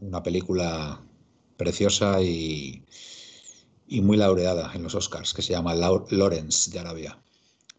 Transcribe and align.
una 0.00 0.22
película 0.22 1.04
preciosa 1.56 2.22
y, 2.22 2.84
y 3.86 4.00
muy 4.00 4.16
laureada 4.16 4.72
en 4.74 4.82
los 4.82 4.94
Oscars 4.94 5.34
que 5.34 5.42
se 5.42 5.52
llama 5.52 5.74
Lawrence 5.74 6.70
de 6.70 6.78
Arabia. 6.78 7.18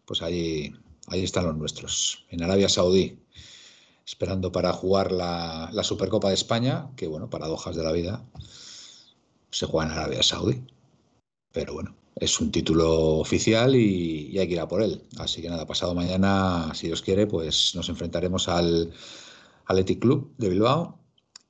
Pues 0.04 0.22
ahí, 0.22 0.72
están 1.10 1.46
los 1.46 1.56
nuestros, 1.56 2.26
en 2.30 2.42
Arabia 2.42 2.68
Saudí, 2.68 3.18
esperando 4.06 4.52
para 4.52 4.72
jugar 4.72 5.12
la, 5.12 5.70
la 5.72 5.82
Supercopa 5.82 6.28
de 6.28 6.34
España, 6.34 6.90
que 6.96 7.06
bueno, 7.06 7.30
paradojas 7.30 7.74
de 7.76 7.82
la 7.82 7.92
vida, 7.92 8.24
se 9.50 9.66
juega 9.66 9.86
en 9.92 9.98
Arabia 9.98 10.22
Saudí. 10.22 10.62
Pero 11.52 11.74
bueno, 11.74 11.96
es 12.16 12.40
un 12.40 12.52
título 12.52 13.16
oficial 13.18 13.74
y, 13.74 14.38
hay 14.38 14.46
que 14.46 14.54
ir 14.54 14.60
a 14.60 14.68
por 14.68 14.82
él. 14.82 15.02
Así 15.18 15.42
que 15.42 15.50
nada, 15.50 15.66
pasado 15.66 15.94
mañana, 15.94 16.72
si 16.74 16.86
Dios 16.86 17.02
quiere, 17.02 17.26
pues 17.26 17.74
nos 17.74 17.88
enfrentaremos 17.88 18.48
al 18.48 18.92
Athletic 19.66 20.00
Club 20.00 20.32
de 20.38 20.48
Bilbao. 20.48 21.00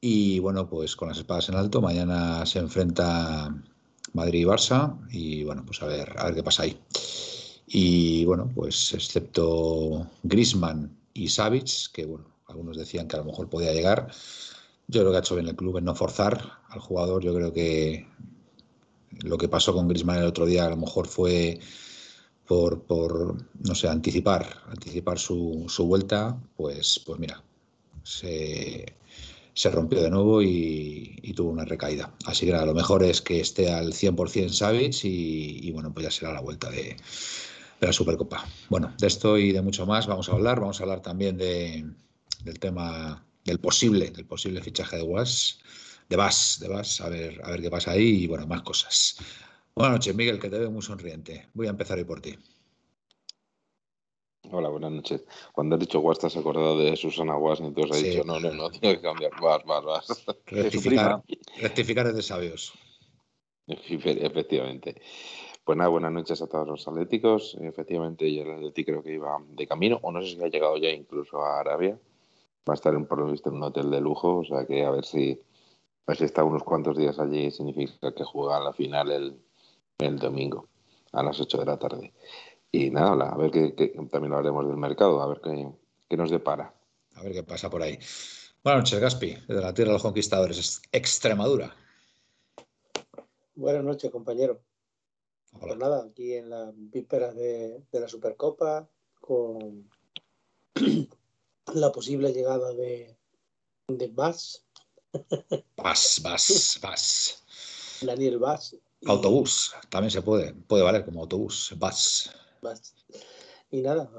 Y 0.06 0.38
bueno, 0.38 0.68
pues 0.68 0.96
con 0.96 1.08
las 1.08 1.16
espadas 1.16 1.48
en 1.48 1.54
alto, 1.54 1.80
mañana 1.80 2.44
se 2.44 2.58
enfrenta 2.58 3.56
Madrid 4.12 4.40
y 4.40 4.44
Barça. 4.44 4.98
Y 5.10 5.44
bueno, 5.44 5.64
pues 5.64 5.82
a 5.82 5.86
ver, 5.86 6.14
a 6.18 6.26
ver 6.26 6.34
qué 6.34 6.42
pasa 6.42 6.64
ahí. 6.64 6.78
Y 7.68 8.26
bueno, 8.26 8.50
pues 8.54 8.92
excepto 8.92 10.06
Grisman 10.22 10.94
y 11.14 11.30
Savic, 11.30 11.90
que 11.90 12.04
bueno, 12.04 12.26
algunos 12.48 12.76
decían 12.76 13.08
que 13.08 13.16
a 13.16 13.20
lo 13.20 13.24
mejor 13.24 13.48
podía 13.48 13.72
llegar. 13.72 14.10
Yo 14.88 15.00
creo 15.00 15.10
que 15.10 15.16
ha 15.16 15.20
hecho 15.20 15.36
bien 15.36 15.48
el 15.48 15.56
club 15.56 15.78
en 15.78 15.86
no 15.86 15.94
forzar 15.94 16.52
al 16.68 16.80
jugador. 16.80 17.24
Yo 17.24 17.34
creo 17.34 17.54
que 17.54 18.06
lo 19.22 19.38
que 19.38 19.48
pasó 19.48 19.72
con 19.72 19.88
Griezmann 19.88 20.18
el 20.18 20.26
otro 20.26 20.44
día 20.44 20.66
a 20.66 20.70
lo 20.70 20.76
mejor 20.76 21.06
fue 21.06 21.60
por, 22.46 22.82
por 22.82 23.38
no 23.58 23.74
sé, 23.74 23.88
anticipar, 23.88 24.64
anticipar 24.68 25.18
su, 25.18 25.64
su 25.68 25.86
vuelta, 25.86 26.38
pues, 26.58 27.00
pues 27.06 27.18
mira, 27.18 27.42
se, 28.02 28.84
se 29.54 29.70
rompió 29.70 30.02
de 30.02 30.10
nuevo 30.10 30.42
y, 30.42 31.32
tuvo 31.34 31.50
una 31.50 31.64
recaída. 31.64 32.14
Así 32.26 32.46
que 32.46 32.52
lo 32.52 32.74
mejor 32.74 33.02
es 33.02 33.20
que 33.20 33.40
esté 33.40 33.72
al 33.72 33.92
100% 33.92 34.50
Savic 34.50 35.04
y, 35.04 35.66
y 35.66 35.72
bueno, 35.72 35.92
pues 35.92 36.04
ya 36.04 36.10
será 36.10 36.32
la 36.32 36.40
vuelta 36.40 36.70
de, 36.70 36.96
de, 37.80 37.86
la 37.86 37.92
Supercopa. 37.92 38.46
Bueno, 38.68 38.94
de 38.98 39.06
esto 39.06 39.36
y 39.36 39.50
de 39.50 39.62
mucho 39.62 39.84
más 39.84 40.06
vamos 40.06 40.28
a 40.28 40.32
hablar. 40.32 40.60
Vamos 40.60 40.78
a 40.78 40.84
hablar 40.84 41.00
también 41.02 41.36
de, 41.36 41.84
del 42.44 42.58
tema 42.60 43.24
del 43.44 43.58
posible, 43.58 44.10
del 44.10 44.26
posible 44.26 44.62
fichaje 44.62 44.96
de 44.96 45.02
Was 45.02 45.58
de 46.08 46.16
Vas, 46.16 46.58
de 46.60 46.68
Vas, 46.68 47.00
a 47.00 47.08
ver, 47.08 47.40
a 47.42 47.50
ver 47.50 47.62
qué 47.62 47.70
pasa 47.70 47.92
ahí 47.92 48.24
y 48.24 48.26
bueno, 48.26 48.46
más 48.46 48.62
cosas. 48.62 49.16
Buenas 49.74 49.94
noches, 49.94 50.14
Miguel, 50.14 50.38
que 50.38 50.50
te 50.50 50.58
veo 50.58 50.70
muy 50.70 50.82
sonriente. 50.82 51.48
Voy 51.54 51.66
a 51.66 51.70
empezar 51.70 51.98
hoy 51.98 52.04
por 52.04 52.20
ti. 52.20 52.38
Hola, 54.50 54.68
buenas 54.68 54.92
noches. 54.92 55.24
Cuando 55.52 55.76
has 55.76 55.80
dicho 55.80 56.00
Guas, 56.00 56.18
te 56.18 56.26
has 56.26 56.36
acordado 56.36 56.78
de 56.78 56.96
Susana 56.96 57.34
Guas 57.34 57.60
y 57.60 57.64
entonces 57.64 57.92
has 57.92 58.02
sí. 58.02 58.10
dicho, 58.10 58.24
no, 58.24 58.38
no, 58.40 58.52
no, 58.52 58.70
tengo 58.70 58.94
que 58.94 59.00
cambiar. 59.00 59.32
Vas, 59.40 59.64
vas, 59.64 59.84
vas. 59.84 60.24
Rectificar, 60.46 61.22
rectificar 61.60 62.06
es 62.06 62.16
de 62.16 62.22
sabios. 62.22 62.72
Efectivamente. 63.66 65.00
Pues 65.64 65.78
nada, 65.78 65.88
buenas 65.88 66.12
noches 66.12 66.42
a 66.42 66.46
todos 66.46 66.68
los 66.68 66.86
atléticos. 66.86 67.56
Efectivamente, 67.60 68.32
yo 68.32 68.42
el 68.42 68.50
Atlético 68.50 68.92
creo 68.92 69.02
que 69.02 69.14
iba 69.14 69.38
de 69.48 69.66
camino, 69.66 69.98
o 70.02 70.12
no 70.12 70.20
sé 70.20 70.36
si 70.36 70.42
ha 70.42 70.48
llegado 70.48 70.76
ya 70.76 70.90
incluso 70.90 71.42
a 71.42 71.60
Arabia. 71.60 71.98
Va 72.68 72.72
a 72.72 72.74
estar 72.74 72.92
en, 72.94 73.06
por 73.06 73.20
lo 73.20 73.30
visto 73.30 73.48
en 73.48 73.56
un 73.56 73.62
hotel 73.62 73.90
de 73.90 74.00
lujo, 74.00 74.38
o 74.38 74.44
sea 74.44 74.66
que 74.66 74.84
a 74.84 74.90
ver 74.90 75.06
si 75.06 75.40
pues 76.04 76.18
si 76.18 76.24
está 76.24 76.44
unos 76.44 76.62
cuantos 76.62 76.98
días 76.98 77.18
allí 77.18 77.50
significa 77.50 78.12
que 78.14 78.24
juega 78.24 78.60
la 78.60 78.74
final 78.74 79.10
el, 79.10 79.38
el 79.98 80.18
domingo 80.18 80.68
a 81.12 81.22
las 81.22 81.40
8 81.40 81.58
de 81.58 81.64
la 81.64 81.78
tarde. 81.78 82.12
Y 82.76 82.90
nada, 82.90 83.28
a 83.28 83.36
ver 83.36 83.52
qué, 83.52 83.72
qué 83.76 83.90
también 84.10 84.32
hablaremos 84.32 84.66
del 84.66 84.76
mercado, 84.76 85.22
a 85.22 85.28
ver 85.28 85.40
qué, 85.40 85.72
qué, 86.08 86.16
nos 86.16 86.28
depara. 86.28 86.74
A 87.14 87.22
ver 87.22 87.32
qué 87.32 87.44
pasa 87.44 87.70
por 87.70 87.80
ahí. 87.80 87.96
Buenas 88.64 88.82
noches, 88.82 88.98
Gaspi, 88.98 89.36
desde 89.46 89.62
la 89.62 89.72
tierra 89.72 89.90
de 89.90 89.92
los 89.92 90.02
conquistadores, 90.02 90.82
Extremadura. 90.90 91.72
Buenas 93.54 93.84
noches, 93.84 94.10
compañero. 94.10 94.60
Hola. 95.52 95.66
Pues 95.66 95.78
nada, 95.78 96.04
aquí 96.04 96.34
en 96.34 96.50
la 96.50 96.72
víspera 96.74 97.32
de, 97.32 97.80
de 97.92 98.00
la 98.00 98.08
Supercopa, 98.08 98.88
con 99.20 99.88
la 101.74 101.92
posible 101.92 102.32
llegada 102.32 102.72
de, 102.72 103.16
de 103.86 104.08
Bass 104.08 104.66
Vas, 105.76 106.20
vas, 106.24 106.80
vas. 106.82 107.44
Daniel 108.02 108.40
Vas. 108.40 108.76
Autobús, 109.06 109.72
también 109.90 110.10
se 110.10 110.22
puede, 110.22 110.54
puede 110.54 110.82
valer 110.82 111.04
como 111.04 111.20
autobús, 111.20 111.72
vas. 111.78 112.34
Y 113.70 113.82
nada, 113.82 114.10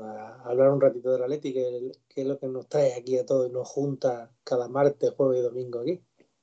a 0.44 0.50
hablar 0.50 0.72
un 0.72 0.82
ratito 0.82 1.12
de 1.12 1.20
la 1.20 1.28
Leti, 1.28 1.54
que, 1.54 1.92
que, 2.10 2.22
es 2.22 2.28
lo 2.28 2.38
que 2.38 2.48
nos 2.48 2.68
trae 2.68 2.94
aquí 2.94 3.18
a 3.18 3.26
todos 3.26 3.50
y 3.50 3.54
nos 3.54 3.68
junta 3.68 4.32
cada 4.44 4.68
martes, 4.68 5.14
jueves 5.16 5.40
y 5.40 5.44
domingo 5.44 5.80
aquí. 5.80 6.02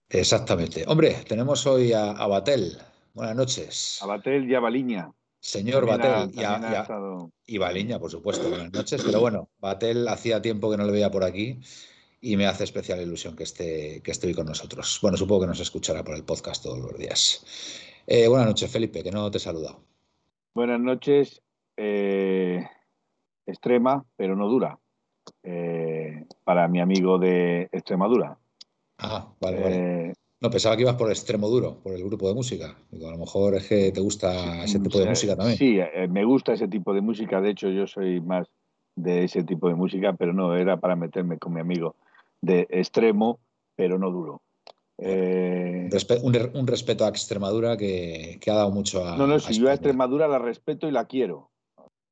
Exactamente. 0.08 0.84
Hombre, 0.86 1.18
tenemos 1.28 1.66
hoy 1.66 1.92
a, 1.92 2.12
a 2.12 2.26
Batel. 2.26 2.78
Buenas 3.14 3.36
noches. 3.36 3.98
A 4.02 4.06
Batel 4.06 4.50
y 4.50 4.54
a 4.54 4.60
Baliña. 4.60 5.12
Señor 5.40 5.86
Batel 5.86 6.30
y, 6.34 6.38
a, 6.38 6.42
y, 6.42 6.64
a, 6.64 6.80
estado... 6.82 7.32
y 7.44 7.58
Baliña, 7.58 7.98
por 7.98 8.10
supuesto, 8.10 8.48
buenas 8.48 8.72
noches. 8.72 9.02
Pero 9.04 9.20
bueno, 9.20 9.50
Batel 9.58 10.06
hacía 10.08 10.40
tiempo 10.40 10.70
que 10.70 10.76
no 10.76 10.84
le 10.84 10.92
veía 10.92 11.10
por 11.10 11.24
aquí 11.24 11.60
y 12.20 12.36
me 12.36 12.46
hace 12.46 12.64
especial 12.64 13.02
ilusión 13.02 13.34
que 13.34 13.42
esté, 13.42 14.00
que 14.02 14.12
esté 14.12 14.28
hoy 14.28 14.34
con 14.34 14.46
nosotros. 14.46 15.00
Bueno, 15.02 15.16
supongo 15.16 15.42
que 15.42 15.46
nos 15.48 15.60
escuchará 15.60 16.04
por 16.04 16.14
el 16.14 16.24
podcast 16.24 16.62
todos 16.62 16.78
los 16.78 16.96
días. 16.96 17.44
Eh, 18.06 18.28
buenas 18.28 18.46
noches, 18.46 18.70
Felipe, 18.70 19.02
que 19.02 19.10
no 19.10 19.30
te 19.30 19.38
he 19.38 19.40
saludado. 19.40 19.84
Buenas 20.54 20.80
noches. 20.80 21.42
Eh, 21.84 22.64
extrema, 23.44 24.04
pero 24.16 24.36
no 24.36 24.46
dura. 24.46 24.78
Eh, 25.42 26.26
para 26.44 26.68
mi 26.68 26.80
amigo 26.80 27.18
de 27.18 27.68
Extremadura. 27.72 28.38
Ah, 28.98 29.34
vale, 29.40 29.60
vale. 29.60 30.12
No, 30.40 30.50
pensaba 30.50 30.76
que 30.76 30.82
ibas 30.82 30.94
por 30.94 31.08
Extremo 31.10 31.48
Duro, 31.48 31.80
por 31.82 31.92
el 31.94 32.04
grupo 32.04 32.28
de 32.28 32.34
música. 32.34 32.76
Digo, 32.90 33.08
a 33.08 33.12
lo 33.12 33.18
mejor 33.18 33.54
es 33.56 33.68
que 33.68 33.92
te 33.92 34.00
gusta 34.00 34.64
ese 34.64 34.80
tipo 34.80 34.98
de 34.98 35.08
música 35.08 35.36
también. 35.36 35.56
Sí, 35.56 35.78
me 36.08 36.24
gusta 36.24 36.52
ese 36.52 36.66
tipo 36.66 36.92
de 36.92 37.00
música. 37.00 37.40
De 37.40 37.50
hecho, 37.50 37.68
yo 37.68 37.86
soy 37.86 38.20
más 38.20 38.48
de 38.96 39.24
ese 39.24 39.44
tipo 39.44 39.68
de 39.68 39.74
música, 39.74 40.12
pero 40.14 40.32
no, 40.32 40.56
era 40.56 40.78
para 40.78 40.96
meterme 40.96 41.38
con 41.38 41.54
mi 41.54 41.60
amigo 41.60 41.94
de 42.40 42.66
extremo, 42.70 43.38
pero 43.76 43.98
no 43.98 44.10
duro. 44.10 44.42
Eh... 44.98 45.88
Un, 46.22 46.50
un, 46.54 46.66
respeto 46.66 47.04
a 47.04 47.08
Extremadura 47.08 47.76
que, 47.76 48.38
que, 48.40 48.50
ha 48.50 48.54
dado 48.54 48.70
mucho 48.70 49.06
a. 49.06 49.16
No, 49.16 49.26
no, 49.26 49.38
si 49.38 49.54
a 49.54 49.56
yo 49.56 49.68
a 49.68 49.74
Extremadura 49.74 50.28
la 50.28 50.38
respeto 50.38 50.88
y 50.88 50.92
la 50.92 51.06
quiero. 51.06 51.51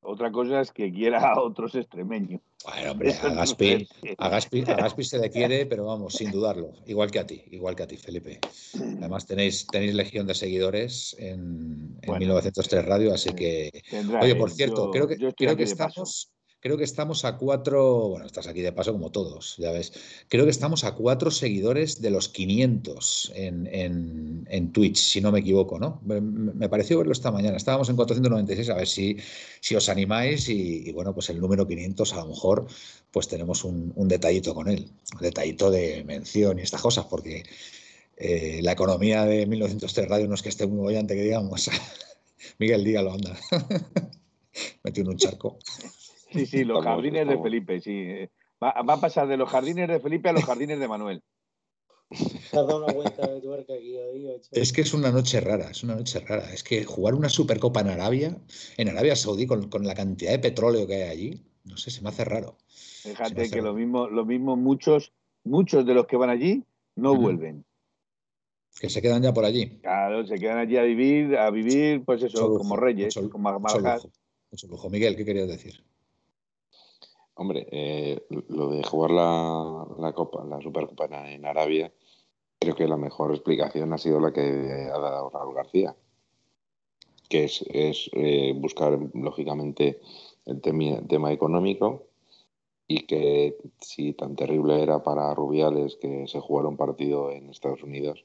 Otra 0.03 0.31
cosa 0.31 0.61
es 0.61 0.71
que 0.71 0.91
quiera 0.91 1.19
a 1.19 1.41
otros 1.41 1.75
extremeños. 1.75 2.41
Bueno, 2.65 2.91
hombre, 2.91 3.13
a 3.13 3.29
Gaspi, 3.29 3.87
a, 4.17 4.29
Gaspi, 4.29 4.63
a 4.67 4.75
Gaspi, 4.75 5.03
se 5.03 5.19
le 5.19 5.29
quiere, 5.31 5.65
pero 5.67 5.85
vamos, 5.85 6.13
sin 6.15 6.31
dudarlo. 6.31 6.73
Igual 6.87 7.11
que 7.11 7.19
a 7.19 7.25
ti, 7.25 7.43
igual 7.51 7.75
que 7.75 7.83
a 7.83 7.87
ti, 7.87 7.97
Felipe. 7.97 8.39
Además, 8.99 9.25
tenéis, 9.25 9.67
tenéis 9.67 9.93
legión 9.93 10.25
de 10.25 10.33
seguidores 10.33 11.15
en, 11.19 11.97
en 12.01 12.07
bueno, 12.07 12.19
1903 12.19 12.85
Radio, 12.85 13.13
así 13.13 13.33
que. 13.33 13.83
Tendrá, 13.89 14.21
oye, 14.21 14.35
por 14.35 14.49
cierto, 14.51 14.85
yo, 14.85 14.91
creo 14.91 15.07
que, 15.07 15.33
creo 15.35 15.55
que 15.55 15.63
estamos. 15.63 16.31
Creo 16.61 16.77
que 16.77 16.83
estamos 16.83 17.25
a 17.25 17.37
cuatro, 17.37 18.09
bueno, 18.09 18.25
estás 18.25 18.47
aquí 18.47 18.61
de 18.61 18.71
paso 18.71 18.93
como 18.93 19.11
todos, 19.11 19.55
ya 19.57 19.71
ves, 19.71 19.93
creo 20.29 20.45
que 20.45 20.51
estamos 20.51 20.83
a 20.83 20.93
cuatro 20.93 21.31
seguidores 21.31 22.01
de 22.01 22.11
los 22.11 22.29
500 22.29 23.31
en, 23.35 23.67
en, 24.47 24.71
Twitch, 24.71 24.97
si 24.97 25.21
no 25.21 25.31
me 25.31 25.39
equivoco, 25.39 25.79
¿no? 25.79 25.99
Me, 26.05 26.69
pareció 26.69 26.99
verlo 26.99 27.11
esta 27.11 27.31
mañana, 27.31 27.57
estábamos 27.57 27.89
en 27.89 27.95
496, 27.95 28.69
a 28.69 28.75
ver 28.75 28.87
si, 28.87 29.17
si 29.59 29.75
os 29.75 29.89
animáis 29.89 30.47
y, 30.49 30.91
bueno, 30.91 31.13
pues 31.13 31.29
el 31.29 31.41
número 31.41 31.67
500 31.67 32.13
a 32.13 32.17
lo 32.17 32.27
mejor 32.27 32.67
pues 33.09 33.27
tenemos 33.27 33.63
un, 33.65 33.93
detallito 34.07 34.53
con 34.53 34.69
él, 34.69 34.87
un 35.15 35.21
detallito 35.21 35.71
de 35.71 36.03
mención 36.05 36.59
y 36.59 36.61
estas 36.61 36.81
cosas, 36.81 37.05
porque 37.05 37.43
eh, 38.17 38.59
la 38.61 38.73
economía 38.73 39.25
de 39.25 39.47
1903 39.47 40.07
Radio 40.07 40.27
no 40.27 40.35
es 40.35 40.43
que 40.43 40.49
esté 40.49 40.67
muy 40.67 40.77
bollante, 40.77 41.15
que 41.15 41.23
digamos. 41.23 41.69
Miguel, 42.59 42.83
dígalo, 42.83 43.13
anda. 43.13 43.35
Metió 44.83 45.03
en 45.03 45.09
un 45.09 45.17
charco. 45.17 45.57
Sí, 46.31 46.45
sí, 46.45 46.63
los 46.63 46.83
jardines 46.83 47.27
de 47.27 47.37
Felipe, 47.39 47.79
sí. 47.81 48.07
Va, 48.63 48.69
a 48.69 49.01
pasar 49.01 49.27
de 49.27 49.37
los 49.37 49.49
jardines 49.49 49.87
de 49.87 49.99
Felipe 49.99 50.29
a 50.29 50.33
los 50.33 50.45
jardines 50.45 50.79
de 50.79 50.87
Manuel. 50.87 51.23
Es 54.51 54.73
que 54.73 54.81
es 54.81 54.93
una 54.93 55.11
noche 55.11 55.39
rara, 55.39 55.71
es 55.71 55.83
una 55.83 55.95
noche 55.95 56.19
rara. 56.19 56.53
Es 56.53 56.63
que 56.63 56.83
jugar 56.83 57.15
una 57.15 57.29
Supercopa 57.29 57.81
en 57.81 57.87
Arabia, 57.87 58.37
en 58.77 58.89
Arabia 58.89 59.15
Saudí, 59.15 59.47
con, 59.47 59.69
la 59.83 59.95
cantidad 59.95 60.31
de 60.31 60.39
petróleo 60.39 60.85
que 60.87 60.95
hay 60.95 61.09
allí, 61.09 61.45
no 61.63 61.77
sé, 61.77 61.89
se 61.89 62.01
me 62.01 62.09
hace 62.09 62.25
raro. 62.25 62.57
Fíjate 62.67 63.49
que 63.49 63.61
lo 63.61 63.73
mismo, 63.73 64.07
lo 64.07 64.25
mismo 64.25 64.55
muchos, 64.55 65.13
muchos 65.43 65.85
de 65.85 65.93
los 65.93 66.05
que 66.05 66.17
van 66.17 66.29
allí 66.29 66.63
no 66.95 67.15
vuelven. 67.15 67.65
Que 68.79 68.89
se 68.89 69.01
quedan 69.01 69.23
ya 69.23 69.33
por 69.33 69.45
allí. 69.45 69.79
Claro, 69.79 70.25
se 70.25 70.35
quedan 70.35 70.57
allí 70.57 70.77
a 70.77 70.83
vivir, 70.83 71.37
a 71.37 71.49
vivir, 71.49 72.03
pues 72.03 72.23
eso, 72.23 72.57
como 72.57 72.75
reyes, 72.75 73.15
como 73.31 73.59
mucho 73.59 74.67
lujo. 74.67 74.89
Miguel, 74.89 75.15
¿qué 75.15 75.25
querías 75.25 75.47
decir? 75.47 75.83
Hombre, 77.41 77.67
eh, 77.71 78.23
lo 78.49 78.69
de 78.69 78.83
jugar 78.83 79.09
la, 79.09 79.87
la, 79.97 80.13
Copa, 80.13 80.45
la 80.45 80.61
Supercopa 80.61 81.05
en 81.27 81.43
Arabia, 81.43 81.91
creo 82.59 82.75
que 82.75 82.87
la 82.87 82.97
mejor 82.97 83.31
explicación 83.31 83.91
ha 83.93 83.97
sido 83.97 84.19
la 84.19 84.31
que 84.31 84.41
ha 84.41 84.99
dado 84.99 85.31
Raúl 85.31 85.55
García, 85.55 85.95
que 87.27 87.45
es, 87.45 88.11
eh, 88.13 88.53
buscar, 88.55 88.99
lógicamente, 89.15 89.99
el 90.45 90.61
tema 90.61 91.31
económico 91.31 92.03
y 92.87 93.07
que 93.07 93.57
si 93.79 94.13
tan 94.13 94.35
terrible 94.35 94.83
era 94.83 95.01
para 95.01 95.33
Rubiales 95.33 95.95
que 95.95 96.27
se 96.27 96.39
jugara 96.39 96.69
un 96.69 96.77
partido 96.77 97.31
en 97.31 97.49
Estados 97.49 97.81
Unidos, 97.81 98.23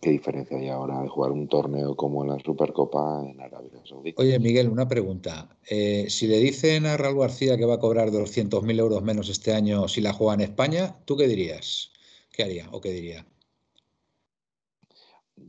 ¿Qué 0.00 0.10
diferencia 0.10 0.56
hay 0.56 0.68
ahora 0.68 1.02
de 1.02 1.08
jugar 1.08 1.32
un 1.32 1.48
torneo 1.48 1.96
como 1.96 2.24
la 2.24 2.38
Supercopa 2.38 3.24
en 3.28 3.40
Arabia 3.40 3.80
Saudita? 3.84 4.22
Oye, 4.22 4.38
Miguel, 4.38 4.68
una 4.68 4.86
pregunta. 4.86 5.48
Eh, 5.68 6.06
si 6.08 6.28
le 6.28 6.38
dicen 6.38 6.86
a 6.86 6.96
Raúl 6.96 7.20
García 7.20 7.56
que 7.56 7.64
va 7.64 7.74
a 7.74 7.80
cobrar 7.80 8.10
200.000 8.10 8.78
euros 8.78 9.02
menos 9.02 9.28
este 9.28 9.52
año 9.52 9.88
si 9.88 10.00
la 10.00 10.12
juega 10.12 10.34
en 10.34 10.42
España, 10.42 10.96
¿tú 11.04 11.16
qué 11.16 11.26
dirías? 11.26 11.92
¿Qué 12.32 12.44
haría 12.44 12.68
o 12.70 12.80
qué 12.80 12.90
diría? 12.92 13.26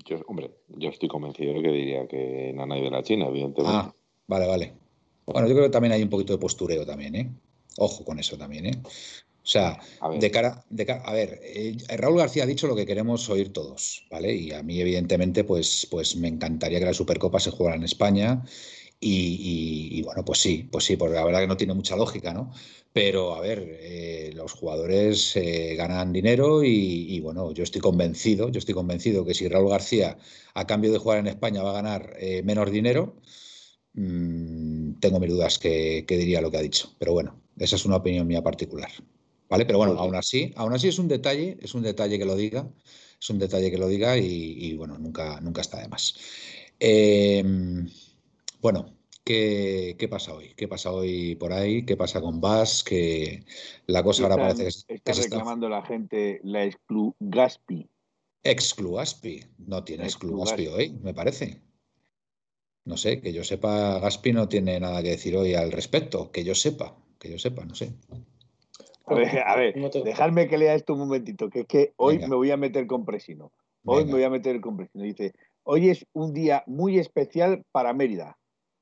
Yo, 0.05 0.19
hombre, 0.27 0.51
yo 0.67 0.89
estoy 0.89 1.09
convencido 1.09 1.53
de 1.53 1.61
que 1.61 1.71
diría 1.71 2.07
que 2.07 2.51
Nana 2.55 2.77
y 2.77 2.83
de 2.83 2.89
la 2.89 3.03
China, 3.03 3.27
evidentemente. 3.27 3.77
Ah, 3.77 3.93
vale, 4.27 4.47
vale. 4.47 4.73
Bueno, 5.25 5.47
yo 5.47 5.53
creo 5.53 5.67
que 5.67 5.71
también 5.71 5.93
hay 5.93 6.01
un 6.01 6.09
poquito 6.09 6.33
de 6.33 6.39
postureo 6.39 6.85
también, 6.85 7.15
¿eh? 7.15 7.31
Ojo 7.77 8.03
con 8.03 8.17
eso 8.17 8.37
también, 8.37 8.65
¿eh? 8.65 8.81
O 9.49 9.51
sea, 9.51 9.79
de 10.19 10.29
cara, 10.29 10.63
de 10.69 10.91
a 10.91 11.11
ver, 11.11 11.39
eh, 11.41 11.75
Raúl 11.97 12.19
García 12.19 12.43
ha 12.43 12.45
dicho 12.45 12.67
lo 12.67 12.75
que 12.75 12.85
queremos 12.85 13.27
oír 13.29 13.51
todos, 13.51 14.05
¿vale? 14.11 14.31
Y 14.35 14.51
a 14.51 14.61
mí, 14.61 14.79
evidentemente, 14.79 15.43
pues, 15.43 15.87
pues 15.89 16.15
me 16.17 16.27
encantaría 16.27 16.77
que 16.77 16.85
la 16.85 16.93
Supercopa 16.93 17.39
se 17.39 17.49
jugara 17.49 17.75
en 17.75 17.81
España. 17.83 18.43
Y, 18.99 20.03
bueno, 20.03 20.23
pues 20.23 20.39
sí, 20.39 20.69
pues 20.71 20.83
sí, 20.85 20.97
porque 20.97 21.15
la 21.15 21.25
verdad 21.25 21.39
que 21.39 21.47
no 21.47 21.57
tiene 21.57 21.73
mucha 21.73 21.95
lógica, 21.95 22.31
¿no? 22.31 22.51
Pero 22.93 23.33
a 23.33 23.41
ver, 23.41 23.79
eh, 23.81 24.31
los 24.35 24.51
jugadores 24.53 25.35
eh, 25.35 25.73
ganan 25.75 26.13
dinero 26.13 26.63
y, 26.63 27.19
bueno, 27.21 27.51
yo 27.51 27.63
estoy 27.63 27.81
convencido, 27.81 28.49
yo 28.49 28.59
estoy 28.59 28.75
convencido 28.75 29.25
que 29.25 29.33
si 29.33 29.47
Raúl 29.47 29.71
García, 29.71 30.17
a 30.53 30.67
cambio 30.67 30.91
de 30.91 30.99
jugar 30.99 31.17
en 31.19 31.27
España, 31.27 31.63
va 31.63 31.71
a 31.71 31.81
ganar 31.81 32.15
menos 32.43 32.69
dinero, 32.71 33.15
mm, 33.93 34.99
tengo 34.99 35.19
mis 35.19 35.31
dudas 35.31 35.57
que, 35.57 36.05
que 36.07 36.17
diría 36.17 36.41
lo 36.41 36.51
que 36.51 36.57
ha 36.57 36.61
dicho. 36.61 36.93
Pero 36.99 37.13
bueno, 37.13 37.41
esa 37.57 37.77
es 37.77 37.85
una 37.85 37.95
opinión 37.97 38.27
mía 38.27 38.43
particular. 38.43 38.91
¿Vale? 39.49 39.65
Pero 39.65 39.79
bueno, 39.79 39.93
aún 39.99 40.15
así, 40.15 40.53
aún 40.55 40.73
así 40.73 40.87
es 40.87 40.99
un 40.99 41.07
detalle, 41.07 41.57
es 41.59 41.73
un 41.73 41.81
detalle 41.81 42.19
que 42.19 42.25
lo 42.25 42.35
diga, 42.35 42.69
es 43.19 43.29
un 43.31 43.39
detalle 43.39 43.71
que 43.71 43.79
lo 43.79 43.87
diga 43.87 44.15
y, 44.15 44.75
bueno, 44.75 44.97
nunca, 44.99 45.41
nunca 45.41 45.61
está 45.61 45.81
de 45.81 45.87
más. 45.87 46.15
Em, 46.79 47.89
bueno, 48.61 48.95
¿qué, 49.23 50.07
pasa 50.09 50.33
hoy? 50.33 50.53
¿Qué 50.55 50.67
pasa 50.67 50.91
hoy 50.91 51.35
por 51.35 51.51
ahí? 51.51 51.83
¿Qué 51.83 51.97
pasa 51.97 52.21
con 52.21 52.39
Bas? 52.39 52.83
Que 52.83 53.43
la 53.87 54.03
cosa 54.03 54.23
ahora 54.23 54.35
parece 54.37 54.69
que, 54.87 54.93
está 54.93 55.13
reclamando 55.13 55.67
la 55.67 55.83
gente 55.83 56.39
la 56.43 56.65
exclu 56.65 57.15
Gaspi. 57.19 57.89
Exclu 58.43 58.93
Gaspi. 58.93 59.43
No 59.57 59.83
tiene 59.83 60.03
exclu 60.03 60.39
Gaspi 60.39 60.67
hoy, 60.67 60.91
me 61.01 61.15
parece. 61.15 61.61
No 62.85 62.97
sé, 62.97 63.19
que 63.19 63.33
yo 63.33 63.43
sepa, 63.43 63.99
Gaspi 63.99 64.31
no 64.31 64.47
tiene 64.47 64.79
nada 64.79 65.01
que 65.01 65.09
decir 65.09 65.35
hoy 65.35 65.55
al 65.55 65.71
respecto, 65.71 66.31
que 66.31 66.43
yo 66.43 66.55
sepa, 66.55 66.95
que 67.19 67.29
yo 67.29 67.39
sepa, 67.39 67.65
no 67.65 67.75
sé. 67.75 67.93
A 69.09 69.55
ver, 69.55 69.75
dejadme 70.03 70.47
que 70.47 70.57
lea 70.57 70.75
esto 70.75 70.93
un 70.93 70.99
momentito, 70.99 71.49
que 71.49 71.61
es 71.61 71.67
que 71.67 71.93
hoy 71.97 72.19
me 72.19 72.35
voy 72.35 72.51
a 72.51 72.57
meter 72.57 72.87
con 72.87 73.05
Presino. 73.05 73.51
Hoy 73.85 74.05
me 74.05 74.13
voy 74.13 74.23
a 74.23 74.29
meter 74.29 74.59
con 74.61 74.77
Presino. 74.77 75.03
Dice, 75.03 75.33
hoy 75.63 75.89
es 75.89 76.05
un 76.13 76.33
día 76.33 76.63
muy 76.67 76.99
especial 76.99 77.63
para 77.71 77.93
Mérida. 77.93 78.37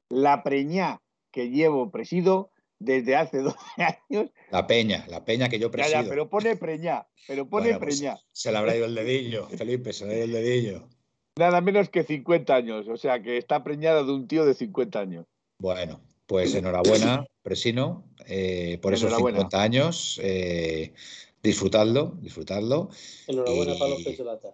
La 0.10 0.44
preñá 0.44 1.02
que 1.32 1.50
llevo 1.50 1.92
presido 1.92 2.52
desde 2.80 3.16
hace 3.16 3.38
12 3.42 3.58
años. 3.78 4.32
La 4.52 4.68
peña, 4.68 5.06
la 5.08 5.24
peña 5.26 5.50
que 5.50 5.60
yo 5.60 5.72
presido. 5.72 6.02
Ya, 6.02 6.10
pero 6.10 6.30
pone 6.30 6.56
preñá, 6.56 7.08
pero 7.28 7.48
pone 7.48 7.78
pues 7.78 8.00
preñá. 8.00 8.18
se 8.32 8.52
le 8.52 8.58
habrá 8.58 8.76
ido 8.76 8.86
el 8.86 8.96
dedillo, 8.96 9.48
Felipe, 9.48 9.94
se 9.94 10.06
le 10.06 10.14
ha 10.14 10.16
ido 10.18 10.26
el 10.26 10.32
dedillo. 10.32 10.90
Nada 11.38 11.62
menos 11.62 11.90
que 11.90 12.04
50 12.04 12.56
años, 12.56 12.88
o 12.88 12.98
sea 12.98 13.22
que 13.22 13.38
está 13.38 13.64
preñada 13.64 14.04
de 14.04 14.12
un 14.12 14.28
tío 14.28 14.46
de 14.46 14.56
50 14.56 15.00
años. 15.00 15.26
Bueno, 15.60 16.02
pues 16.28 16.54
enhorabuena, 16.54 17.26
Presino, 17.42 18.04
eh, 18.26 18.78
por 18.82 18.94
esos 18.94 19.16
50 19.16 19.62
años. 19.62 20.20
Eh, 20.22 20.94
disfrutadlo, 21.42 22.18
disfrutadlo. 22.22 22.90
Enhorabuena 23.28 23.78
para 23.78 23.92
los 23.92 24.04
pecholatas. 24.04 24.54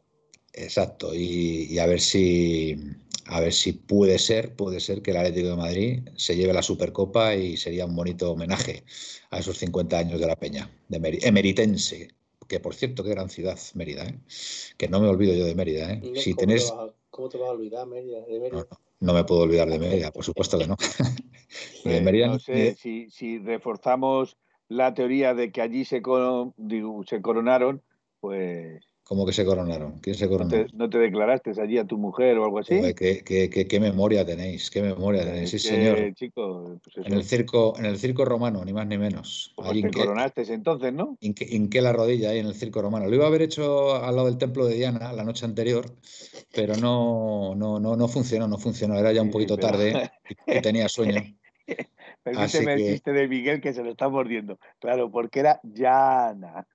Exacto, 0.54 1.16
y, 1.16 1.80
a 1.80 1.88
ver 1.88 2.00
si 2.00 2.78
a 3.26 3.40
ver 3.40 3.54
si 3.54 3.74
puede 3.74 4.20
ser, 4.20 4.56
puede 4.56 4.80
ser 4.80 5.02
que 5.02 5.12
el 5.12 5.18
Atlético 5.18 5.48
de 5.48 5.56
Madrid 5.56 6.10
se 6.16 6.36
lleve 6.36 6.54
la 6.54 6.62
Supercopa 6.62 7.36
y 7.36 7.58
sería 7.58 7.86
un 7.86 7.96
bonito 7.96 8.32
homenaje 8.32 8.84
a 9.32 9.40
esos 9.40 9.58
50 9.58 9.98
años 9.98 10.20
de 10.20 10.28
la 10.28 10.36
Peña, 10.36 10.70
de 10.90 11.20
emeritense, 11.24 12.10
que 12.48 12.60
por 12.60 12.76
cierto, 12.76 13.04
qué 13.04 13.12
gran 13.12 13.30
ciudad, 13.30 13.58
Mérida, 13.74 14.06
¿eh? 14.06 14.20
que 14.78 14.90
no 14.90 15.00
me 15.00 15.08
olvido 15.08 15.34
yo 15.34 15.46
de 15.46 15.56
Mérida. 15.56 15.94
¿eh? 15.94 16.02
si 16.16 16.34
¿cómo, 16.34 16.40
tenés... 16.42 16.68
te 16.68 16.76
vas 16.76 16.90
a, 16.90 16.94
¿Cómo 17.10 17.30
te 17.30 17.38
vas 17.38 17.50
a 17.50 17.52
olvidar 17.54 17.88
Mérida, 17.88 18.22
de 18.26 18.40
Mérida? 18.40 18.68
No, 19.00 19.14
me 19.14 19.24
puedo 19.24 19.42
olvidar 19.42 19.70
de 19.70 19.80
Mérida, 19.80 20.12
por 20.12 20.24
supuesto 20.24 20.60
que 20.60 20.68
no. 20.68 20.76
no 21.86 22.40
sé 22.40 22.76
si, 22.76 23.40
reforzamos 23.40 24.38
la 24.70 24.94
teoría 24.94 25.34
de 25.34 25.52
que 25.52 25.62
allí 25.62 25.86
se, 25.86 26.02
se 26.02 27.22
coronaron, 27.22 27.82
pues 28.20 28.84
¿Cómo 29.06 29.26
que 29.26 29.34
se 29.34 29.44
coronaron? 29.44 30.00
¿Quién 30.00 30.16
se 30.16 30.30
coronó? 30.30 30.66
¿No 30.74 30.90
te, 30.90 30.98
declaraste 30.98 31.52
allí 31.62 31.78
a 31.78 31.86
tu 31.86 31.98
mujer 31.98 32.38
o 32.38 32.46
algo 32.46 32.60
así? 32.60 32.80
qué, 32.96 33.80
memoria 33.82 34.26
tenéis, 34.26 34.72
qué 34.72 34.82
memoria 34.82 35.26
tenéis, 35.26 35.50
sí, 35.50 35.60
señor. 35.60 35.98
Pues 36.18 37.06
en, 37.06 37.14
el 37.14 37.26
circo, 37.26 37.78
en 37.78 37.86
el 37.86 37.98
circo 37.98 38.24
romano, 38.24 38.64
ni 38.64 38.72
más 38.72 38.88
ni 38.88 38.98
menos. 38.98 39.54
Pues 39.58 39.82
te 39.82 39.92
coronaste 39.92 40.54
entonces, 40.54 40.94
¿no? 40.94 41.18
Hinqué 41.20 41.82
la 41.82 41.92
rodilla 41.92 42.30
ahí 42.30 42.40
en 42.40 42.46
el 42.46 42.56
circo 42.56 42.82
romano. 42.82 43.08
Lo 43.08 43.16
iba 43.16 43.26
a 43.26 43.28
haber 43.28 43.42
hecho 43.42 43.94
al 43.96 44.16
lado 44.16 44.28
del 44.28 44.38
templo 44.38 44.66
de 44.66 44.76
Diana 44.76 45.12
la 45.12 45.26
noche 45.26 45.46
anterior, 45.46 45.86
pero 46.54 46.78
no, 46.78 47.56
no, 47.56 47.82
no, 47.82 47.98
no 47.98 48.08
funcionó, 48.08 48.48
no 48.48 48.58
funcionó. 48.58 48.98
Era 48.98 49.12
ya 49.12 49.22
un 49.22 49.32
poquito 49.32 49.58
tarde 49.58 50.12
y 50.48 50.62
tenía 50.62 50.88
sueño. 50.88 51.22
Permíteme 52.24 52.74
el 52.74 52.80
chiste 52.80 53.12
de 53.12 53.28
Miguel 53.28 53.62
que 53.62 53.74
se 53.74 53.84
lo 53.84 53.92
está 53.92 54.10
mordiendo. 54.10 54.60
Claro, 54.80 55.12
porque 55.12 55.40
era 55.40 55.60
Diana. 55.64 56.68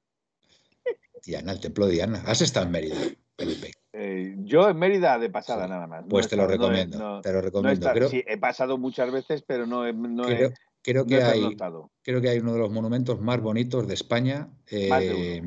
Diana, 1.25 1.53
el 1.53 1.61
templo 1.61 1.87
de 1.87 1.93
Diana. 1.93 2.23
¿Has 2.27 2.41
estado 2.41 2.67
en 2.67 2.73
Mérida, 2.73 2.97
Felipe? 3.37 3.73
Eh, 3.93 4.37
yo 4.39 4.69
en 4.69 4.79
Mérida 4.79 5.19
de 5.19 5.31
pasada 5.31 5.67
nada 5.67 5.87
más. 5.87 6.05
Pues 6.09 6.29
te, 6.29 6.37
lo 6.37 6.47
recomiendo, 6.47 7.21
te 7.21 7.33
lo 7.33 7.41
recomiendo. 7.41 8.09
sí, 8.09 8.23
he 8.27 8.39
pasado 8.39 8.79
muchas 8.79 9.11
veces, 9.11 9.43
pero 9.47 9.67
no, 9.67 9.87
he, 9.87 9.93
creo, 10.83 11.05
que 11.05 11.23
hay, 11.23 11.57
creo 12.03 12.21
que 12.21 12.29
hay 12.29 12.39
uno 12.39 12.53
de 12.53 12.59
los 12.61 12.71
monumentos 12.71 13.21
más 13.21 13.41
bonitos 13.41 13.89
de 13.89 13.95
España. 13.95 14.49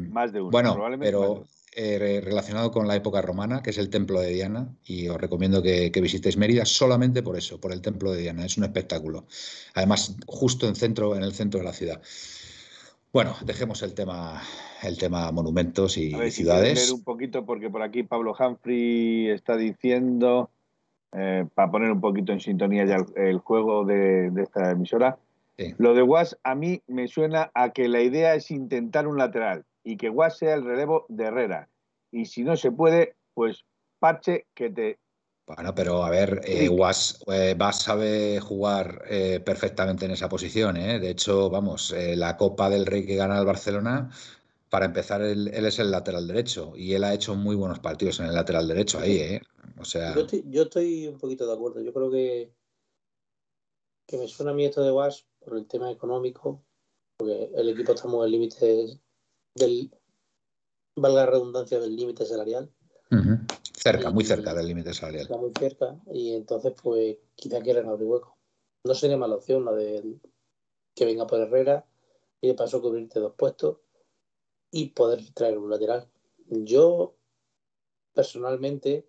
más, 0.10 0.34
de 0.34 0.42
uno, 0.42 0.52
Bueno, 0.52 0.78
pero 1.00 1.46
eh, 1.74 2.20
relacionado 2.22 2.70
con 2.70 2.86
la 2.86 2.98
época 2.98 3.22
romana, 3.22 3.64
que 3.64 3.70
es 3.70 3.78
el 3.78 3.90
templo 3.90 4.20
de 4.20 4.32
Diana, 4.32 4.68
y 4.84 5.08
os 5.08 5.20
recomiendo 5.20 5.64
que, 5.64 5.90
visitéis 6.02 6.36
Mérida 6.36 6.66
solamente 6.66 7.24
por 7.24 7.38
eso, 7.38 7.62
por 7.62 7.72
el 7.72 7.82
templo 7.82 8.12
de 8.12 8.22
Diana. 8.22 8.46
Es 8.46 8.58
un 8.58 8.66
espectáculo. 8.66 9.26
Además, 9.74 10.18
justo 10.28 10.68
en, 10.68 10.76
centro, 10.76 11.16
en 11.16 11.24
el 11.24 11.34
centro 11.34 11.62
de 11.62 11.66
la 11.66 11.72
ciudad. 11.72 12.02
Bueno, 13.14 13.36
dejemos 13.46 13.84
el 13.84 13.94
tema, 13.94 14.42
el 14.84 14.98
tema 14.98 15.32
monumentos 15.32 15.98
y 15.98 16.12
ciudades. 16.30 16.88
Si 16.88 16.94
un 16.94 17.04
poquito, 17.04 17.46
porque 17.46 17.70
por 17.70 17.84
aquí 17.84 18.04
Pablo 18.04 18.36
Humphrey 18.38 19.30
está 19.30 19.56
diciendo, 19.56 20.50
eh, 21.14 21.46
para 21.56 21.72
poner 21.72 21.90
un 21.92 22.02
poquito 22.02 22.34
en 22.34 22.42
sintonía 22.42 22.86
ya 22.86 22.98
el, 23.16 23.40
juego 23.40 23.86
de, 23.86 24.30
esta 24.42 24.72
emisora, 24.72 25.18
Lo 25.78 25.94
de 25.94 26.02
Guas 26.02 26.38
a 26.44 26.54
mí 26.56 26.82
me 26.88 27.08
suena 27.08 27.50
a 27.54 27.70
que 27.70 27.88
la 27.88 28.02
idea 28.02 28.36
es 28.36 28.52
intentar 28.52 29.08
un 29.08 29.18
lateral 29.18 29.64
y 29.84 29.98
que 29.98 30.10
Guas 30.10 30.38
sea 30.38 30.54
el 30.54 30.66
relevo 30.66 31.06
de 31.10 31.26
Herrera. 31.26 31.70
Y 32.12 32.26
si 32.26 32.44
no 32.44 32.58
se 32.58 32.72
puede, 32.72 33.16
pues 33.34 33.66
parche 34.00 34.48
que 34.54 34.70
te 34.70 35.00
bueno, 35.56 35.76
pero 35.76 36.04
a 36.04 36.10
ver, 36.10 36.42
eh, 36.46 36.70
Was, 36.70 37.24
eh, 37.28 37.58
sabe 37.74 38.40
jugar 38.40 39.04
eh, 39.10 39.42
perfectamente 39.44 40.06
en 40.06 40.12
esa 40.12 40.30
posición. 40.30 40.78
¿eh? 40.78 41.00
De 41.00 41.10
hecho, 41.10 41.50
vamos, 41.50 41.94
la 41.98 42.38
Copa 42.38 42.70
del 42.70 42.86
Rey 42.86 43.06
que 43.06 43.16
gana 43.16 43.40
el 43.40 43.46
Barcelona, 43.46 44.10
para 44.72 44.86
empezar, 44.86 45.22
él, 45.22 45.50
es 45.50 45.80
el 45.80 45.92
lateral 45.92 46.28
derecho 46.28 46.72
y 46.78 46.94
él 46.94 47.04
ha 47.04 47.14
hecho 47.14 47.36
muy 47.36 47.58
buenos 47.58 47.80
partidos 47.80 48.22
en 48.22 48.28
el 48.28 48.36
lateral 48.36 48.70
derecho 48.70 49.00
ahí. 49.00 49.18
¿eh? 49.18 49.42
O 49.78 49.84
sea... 49.84 50.16
yo, 50.16 50.64
estoy, 50.64 51.08
un 51.08 51.18
poquito 51.18 51.46
de 51.46 51.54
acuerdo. 51.54 51.82
Yo 51.82 51.92
creo 51.92 52.10
que, 52.10 52.54
que 54.08 54.18
me 54.18 54.30
suena 54.30 54.52
a 54.52 54.56
mí 54.56 54.64
esto 54.64 54.82
de 54.82 54.92
Was 54.92 55.26
por 55.40 55.58
el 55.58 55.68
tema 55.68 55.92
económico, 55.92 56.64
porque 57.18 57.52
el 57.54 57.68
equipo 57.68 57.92
está 57.92 58.08
muy 58.08 58.24
al 58.24 58.32
límite 58.32 58.98
del, 59.56 59.92
valga 60.96 61.26
la 61.26 61.32
redundancia, 61.32 61.80
del 61.80 61.96
límite 61.96 62.26
salarial. 62.26 62.72
Cerca, 63.74 64.12
muy 64.12 64.24
cerca 64.24 64.54
del 64.54 64.68
límite 64.68 64.94
salarial. 64.94 65.24
Está 65.24 65.38
muy 65.38 65.52
cerca 65.58 66.00
y 66.12 66.34
entonces 66.34 66.74
pues 66.82 67.18
quizá 67.36 67.62
quieren 67.62 67.88
abrir 67.88 68.08
hueco. 68.08 68.38
No 68.84 68.94
sería 68.94 69.18
mala 69.18 69.36
opción 69.36 69.66
la 69.66 69.74
de 69.74 70.20
que 70.96 71.06
venga 71.06 71.28
por 71.28 71.40
Herrera 71.40 71.86
y 72.40 72.48
de 72.48 72.54
paso 72.54 72.82
cubrirte 72.82 73.20
dos 73.20 73.34
puestos 73.36 73.78
y 74.72 74.90
poder 74.90 75.22
traer 75.34 75.58
un 75.58 75.70
lateral. 75.70 76.08
Yo 76.48 77.16
personalmente, 78.14 79.08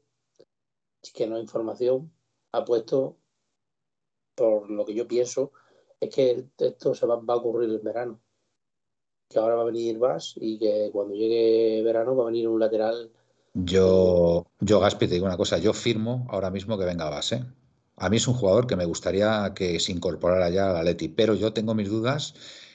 que 1.15 1.27
no 1.27 1.37
hay 1.37 1.43
información, 1.43 2.13
apuesto 2.53 3.17
por 4.35 4.71
lo 4.71 4.85
que 4.85 4.95
yo 4.95 5.07
pienso, 5.07 5.53
es 6.01 6.15
que 6.15 6.47
esto 6.59 6.95
se 6.95 7.07
va, 7.07 7.17
va 7.17 7.35
a 7.35 7.39
ocurrir 7.39 7.71
en 7.71 7.83
verano. 7.83 8.21
Que 9.33 9.39
ahora 9.39 9.55
va 9.55 9.63
a 9.63 9.67
venir 9.67 9.99
Vas 9.99 10.35
y 10.37 10.59
que 10.59 10.91
cuando 10.93 11.15
llegue 11.15 11.83
verano 11.83 12.15
va 12.15 12.25
a 12.25 12.27
venir 12.27 12.49
un 12.49 12.61
lateral 12.61 13.11
yo, 13.55 14.47
yo 14.61 14.81
Gaspi, 14.81 15.07
te 15.07 15.15
digo 15.15 15.27
una 15.27 15.37
cosa, 15.37 15.59
yo 15.59 15.73
firmo 15.75 16.27
ahora 16.31 16.51
mismo 16.51 16.79
que 16.79 16.85
venga 16.85 17.07
a 17.07 17.11
base. 17.11 17.45
A 17.97 18.09
mí 18.09 18.17
es 18.17 18.27
un 18.27 18.35
jugador 18.35 18.67
que 18.67 18.77
me 18.77 18.87
gustaría 18.87 19.53
que 19.55 19.79
se 19.79 19.93
incorporara 19.93 20.49
ya 20.49 20.71
al 20.71 20.77
Atleti, 20.77 21.09
pero 21.09 21.35
yo 21.35 21.53
tengo 21.53 21.75
mis 21.75 21.91
dudas 21.91 22.35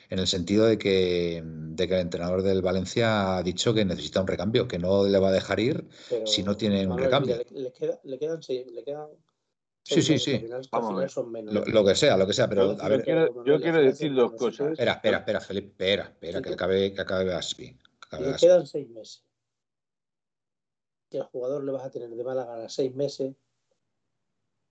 en 0.10 0.20
el 0.20 0.28
sentido 0.28 0.66
de 0.66 0.78
que, 0.78 1.42
de 1.44 1.88
que 1.88 1.96
el 1.96 2.02
entrenador 2.02 2.44
del 2.44 2.62
Valencia 2.62 3.38
ha 3.38 3.44
dicho 3.44 3.74
que 3.74 3.86
necesita 3.86 4.22
un 4.22 4.28
recambio, 4.28 4.68
que 4.68 4.78
no 4.78 5.06
le 5.06 5.20
va 5.20 5.30
a 5.30 5.34
dejar 5.34 5.60
ir 5.60 5.86
si 6.26 6.44
no 6.44 6.56
tiene 6.56 6.86
un 6.86 6.98
recambio. 6.98 7.38
Le, 7.50 8.18
quedan 8.20 8.42
seis, 8.44 8.68
le 8.72 8.84
quedan 8.84 9.08
Sí, 9.88 10.02
sí, 10.02 10.20
sí. 10.20 10.46
Lo, 10.48 11.86
que 11.86 11.96
sea, 11.96 12.18
lo 12.18 12.28
que 12.28 12.34
sea, 12.34 12.50
pero 12.50 12.76
a 12.80 12.90
ver. 12.90 13.06
Yo 13.46 13.60
quiero, 13.62 13.82
decir 13.82 14.14
dos 14.14 14.34
cosas. 14.34 14.72
Espera, 14.72 14.94
espera, 14.94 15.18
espera, 15.20 15.40
Felipe, 15.40 15.68
espera, 15.70 16.04
espera, 16.04 16.42
que 16.42 16.54
acabe, 16.54 16.94
que 16.94 17.02
acabe 17.02 17.26
Gaspi. 17.26 17.78
Le 18.20 18.36
quedan 18.36 18.68
seis 18.68 18.90
meses 18.90 19.28
que 21.10 21.20
al 21.20 21.28
jugador 21.28 21.64
le 21.64 21.72
vas 21.72 21.86
a 21.86 21.92
tener 21.92 22.10
de 22.10 22.24
mala 22.24 22.46
gana 22.46 22.70
seis 22.70 22.94
meses. 22.94 23.34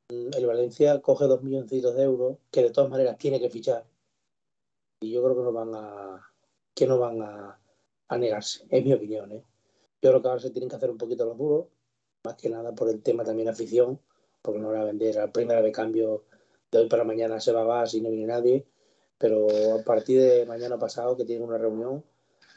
El 0.09 0.47
Valencia 0.47 1.01
coge 1.01 1.25
dos 1.25 1.43
milloncitos 1.43 1.97
de 1.97 2.03
euros 2.03 2.39
que 2.51 2.63
de 2.63 2.71
todas 2.71 2.91
maneras 2.91 3.19
tiene 3.19 3.41
que 3.41 3.51
fichar. 3.51 3.85
Y 5.01 5.13
yo 5.13 5.23
creo 5.23 5.37
que 5.37 5.43
no 5.43 5.53
van 5.53 5.75
a 5.75 6.33
que 6.75 6.87
no 6.87 6.99
van 6.99 7.23
a, 7.23 7.59
negarse, 8.19 8.67
es 8.69 8.85
mi 8.85 8.93
opinión. 8.93 9.33
¿eh? 9.33 9.43
Yo 10.03 10.11
creo 10.11 10.23
que 10.23 10.29
ahora 10.29 10.41
se 10.41 10.51
tienen 10.51 10.69
que 10.69 10.77
hacer 10.77 10.91
un 10.91 10.99
poquito 10.99 11.25
los 11.25 11.39
duros, 11.39 11.67
más 12.25 12.35
que 12.37 12.51
nada 12.51 12.75
por 12.75 12.91
el 12.91 13.03
tema 13.03 13.25
también 13.25 13.49
afición, 13.49 13.99
porque 14.47 14.61
no 14.61 14.71
van 14.71 14.81
a 14.81 14.85
vender 14.85 15.19
al 15.19 15.33
primera 15.33 15.61
de 15.61 15.73
cambio 15.73 16.25
de 16.71 16.79
hoy 16.79 16.89
para 16.89 17.05
mañana 17.05 17.41
se 17.41 17.53
va 17.53 17.61
a 17.61 17.65
vas 17.65 17.93
y 17.93 18.01
no 18.01 18.09
viene 18.09 18.29
nadie. 18.29 18.65
Pero 19.19 19.47
a 19.79 19.83
partir 19.83 20.21
de 20.21 20.47
mañana 20.47 20.79
pasado, 20.79 21.17
que 21.17 21.25
tienen 21.25 21.47
una 21.47 21.59
reunión, 21.59 22.03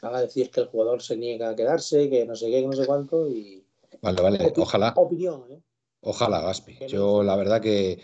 van 0.00 0.14
a 0.14 0.20
decir 0.22 0.50
que 0.50 0.60
el 0.60 0.68
jugador 0.68 1.02
se 1.02 1.16
niega 1.16 1.50
a 1.50 1.56
quedarse, 1.56 2.08
que 2.08 2.24
no 2.24 2.34
sé 2.36 2.50
qué, 2.50 2.60
que 2.60 2.66
no 2.66 2.72
sé 2.72 2.86
cuánto, 2.86 3.28
y, 3.28 3.64
Vale, 4.02 4.22
vale, 4.22 4.52
ojalá. 4.56 4.92
Opinión, 4.96 5.44
¿eh? 5.50 5.60
Ojalá, 6.02 6.40
Gaspi. 6.40 6.78
Yo 6.88 7.22
la 7.22 7.36
verdad 7.36 7.60
que, 7.60 8.00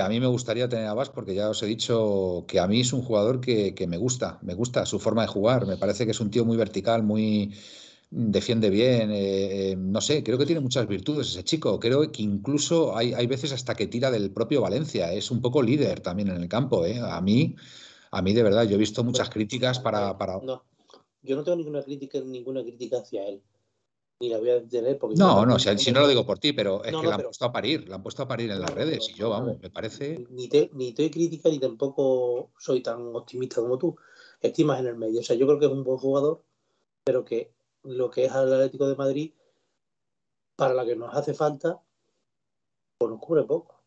a 0.00 0.08
mí 0.08 0.20
me 0.20 0.26
gustaría 0.26 0.68
tener 0.68 0.86
a 0.86 0.94
Vas 0.94 1.10
porque 1.10 1.34
ya 1.34 1.50
os 1.50 1.62
he 1.62 1.66
dicho 1.66 2.44
que 2.48 2.58
a 2.58 2.66
mí 2.66 2.80
es 2.80 2.92
un 2.92 3.02
jugador 3.02 3.40
que, 3.40 3.74
me 3.86 3.98
gusta, 3.98 4.38
me 4.42 4.54
gusta 4.54 4.86
su 4.86 4.98
forma 4.98 5.22
de 5.22 5.28
jugar. 5.28 5.66
Me 5.66 5.76
parece 5.76 6.06
que 6.06 6.12
es 6.12 6.20
un 6.20 6.30
tío 6.30 6.44
muy 6.44 6.56
vertical, 6.56 7.02
muy 7.02 7.54
defiende 8.16 8.70
bien, 8.70 9.10
eh, 9.10 9.72
eh, 9.72 9.76
no 9.76 10.00
sé, 10.00 10.22
creo 10.22 10.38
que 10.38 10.46
tiene 10.46 10.60
muchas 10.60 10.86
virtudes 10.86 11.28
ese 11.28 11.42
chico. 11.42 11.80
Creo 11.80 12.10
que 12.12 12.22
incluso 12.22 12.96
hay, 12.96 13.12
hay 13.12 13.26
veces 13.26 13.52
hasta 13.52 13.74
que 13.74 13.88
tira 13.88 14.10
del 14.10 14.30
propio 14.30 14.60
Valencia. 14.60 15.12
Es 15.12 15.30
un 15.30 15.40
poco 15.40 15.62
líder 15.62 16.00
también 16.00 16.28
en 16.28 16.36
el 16.36 16.48
campo. 16.48 16.86
¿eh? 16.86 17.00
A 17.00 17.20
mí, 17.20 17.56
a 18.12 18.22
mí 18.22 18.32
de 18.32 18.42
verdad, 18.42 18.64
yo 18.64 18.76
he 18.76 18.78
visto 18.78 19.02
muchas 19.02 19.30
críticas 19.30 19.80
para, 19.80 20.16
para... 20.16 20.38
No, 20.40 20.62
yo 21.22 21.34
no 21.34 21.42
tengo 21.42 21.56
ninguna 21.56 21.82
crítica, 21.82 22.20
ninguna 22.20 22.62
crítica 22.62 22.98
hacia 22.98 23.26
él 23.26 23.42
ni 24.20 24.28
la 24.28 24.38
voy 24.38 24.50
a 24.50 24.66
tener 24.66 24.96
porque... 24.96 25.16
No, 25.16 25.44
no, 25.44 25.58
si, 25.58 25.92
no 25.92 26.00
lo 26.00 26.08
digo 26.08 26.24
por 26.24 26.38
ti, 26.38 26.52
pero 26.52 26.84
es 26.84 26.94
que 26.94 27.06
la 27.06 27.16
han 27.16 27.22
puesto 27.22 27.44
a 27.44 27.52
parir, 27.52 27.88
la 27.88 27.96
han 27.96 28.02
puesto 28.02 28.22
a 28.22 28.28
parir 28.28 28.50
en 28.50 28.60
las 28.60 28.72
redes 28.72 29.10
y 29.10 29.14
yo, 29.14 29.30
vamos, 29.30 29.58
me 29.60 29.70
parece... 29.70 30.24
Ni 30.30 30.48
te, 30.48 30.70
ni 30.72 30.92
te 30.92 31.10
crítica 31.10 31.48
ni 31.48 31.58
tampoco 31.58 32.52
soy 32.58 32.80
tan 32.80 33.14
optimista 33.14 33.60
como 33.60 33.76
tú. 33.76 33.96
Estimas 34.40 34.80
en 34.80 34.86
el 34.86 34.96
medio. 34.96 35.20
O 35.20 35.22
sea, 35.22 35.36
yo 35.36 35.46
creo 35.46 35.58
que 35.58 35.66
es 35.66 35.72
un 35.72 35.82
buen 35.82 35.98
jugador, 35.98 36.44
pero 37.04 37.24
que 37.24 37.53
lo 37.84 38.10
que 38.10 38.24
es 38.24 38.32
el 38.32 38.52
Atlético 38.52 38.88
de 38.88 38.96
Madrid, 38.96 39.32
para 40.56 40.74
la 40.74 40.84
que 40.84 40.96
nos 40.96 41.14
hace 41.14 41.34
falta, 41.34 41.80
pues 42.98 43.10
nos 43.10 43.20
cubre 43.20 43.44
poco. 43.44 43.82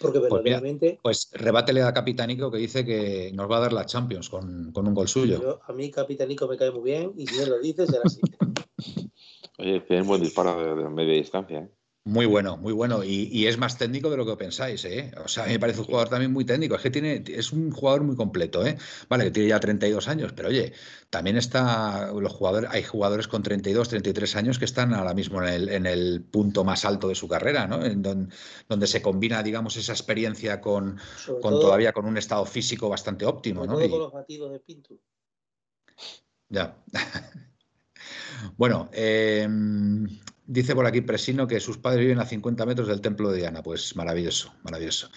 Porque 0.00 0.18
pues 0.18 0.30
verdaderamente. 0.32 0.98
Pues, 1.02 1.30
rebátele 1.32 1.82
a 1.82 1.92
Capitanico 1.92 2.50
que 2.50 2.58
dice 2.58 2.84
que 2.84 3.30
nos 3.34 3.50
va 3.50 3.58
a 3.58 3.60
dar 3.60 3.72
la 3.72 3.86
Champions 3.86 4.28
con, 4.28 4.72
un 4.74 4.94
gol 4.94 5.08
suyo. 5.08 5.60
a 5.62 5.72
mí 5.72 5.90
Capitanico 5.90 6.48
me 6.48 6.56
cae 6.56 6.70
muy 6.70 6.82
bien 6.82 7.12
y 7.16 7.26
si 7.26 7.40
él 7.40 7.50
lo 7.50 7.58
dice 7.58 7.86
será 7.86 8.02
así. 8.04 8.20
Oye, 9.58 9.80
tiene 9.80 10.02
un 10.02 10.08
buen 10.08 10.22
disparo 10.22 10.76
de, 10.76 10.88
media 10.88 11.14
distancia. 11.14 11.60
¿eh? 11.60 11.70
Muy 12.04 12.24
bueno, 12.24 12.56
muy 12.56 12.72
bueno. 12.72 13.04
Y, 13.04 13.46
es 13.46 13.58
más 13.58 13.76
técnico 13.76 14.08
de 14.08 14.16
lo 14.16 14.24
que 14.24 14.34
pensáis, 14.36 14.84
¿eh? 14.86 15.12
O 15.22 15.28
sea, 15.28 15.44
me 15.44 15.58
parece 15.58 15.80
un 15.80 15.86
jugador 15.86 16.08
también 16.08 16.32
muy 16.32 16.46
técnico. 16.46 16.74
Es 16.74 16.80
que 16.80 16.90
tiene, 16.90 17.22
es 17.26 17.52
un 17.52 17.70
jugador 17.70 18.04
muy 18.04 18.16
completo, 18.16 18.66
¿eh? 18.66 18.78
Vale, 19.10 19.24
que 19.24 19.30
tiene 19.30 19.50
ya 19.50 19.60
32 19.60 20.08
años, 20.08 20.32
pero 20.34 20.48
oye, 20.48 20.72
también 21.10 21.36
está, 21.36 22.10
los 22.12 22.32
jugadores, 22.32 22.70
hay 22.72 22.84
jugadores 22.84 23.28
con 23.28 23.42
32, 23.42 23.90
33 23.90 24.36
años 24.36 24.58
que 24.58 24.64
están 24.64 24.94
ahora 24.94 25.12
mismo 25.12 25.42
en 25.42 25.48
el, 25.52 25.68
en 25.68 25.86
el 25.86 26.22
punto 26.22 26.64
más 26.64 26.86
alto 26.86 27.06
de 27.06 27.14
su 27.14 27.28
carrera, 27.28 27.66
¿no? 27.66 27.84
En 27.84 28.00
donde, 28.02 28.86
se 28.86 29.02
combina, 29.02 29.42
digamos, 29.42 29.76
esa 29.76 29.92
experiencia 29.92 30.58
con, 30.62 30.98
con 31.42 31.60
todavía 31.60 31.92
con 31.92 32.06
un 32.06 32.16
estado 32.16 32.46
físico 32.46 32.88
bastante 32.88 33.26
óptimo, 33.26 33.66
¿no? 33.66 33.74
con 33.74 33.90
los 33.90 34.12
batidos 34.12 34.52
de 34.52 34.60
Pinto. 34.60 34.94
Ya. 36.48 36.82
bueno, 38.56 38.88
eh, 38.92 39.46
Dice 40.52 40.74
por 40.74 40.84
aquí 40.84 41.00
Presino 41.00 41.46
que 41.46 41.60
sus 41.60 41.78
padres 41.78 42.00
viven 42.00 42.18
a 42.18 42.26
50 42.26 42.66
metros 42.66 42.88
del 42.88 43.00
templo 43.00 43.30
de 43.30 43.38
Diana. 43.38 43.62
Pues 43.62 43.94
maravilloso, 43.94 44.52
maravilloso. 44.64 45.08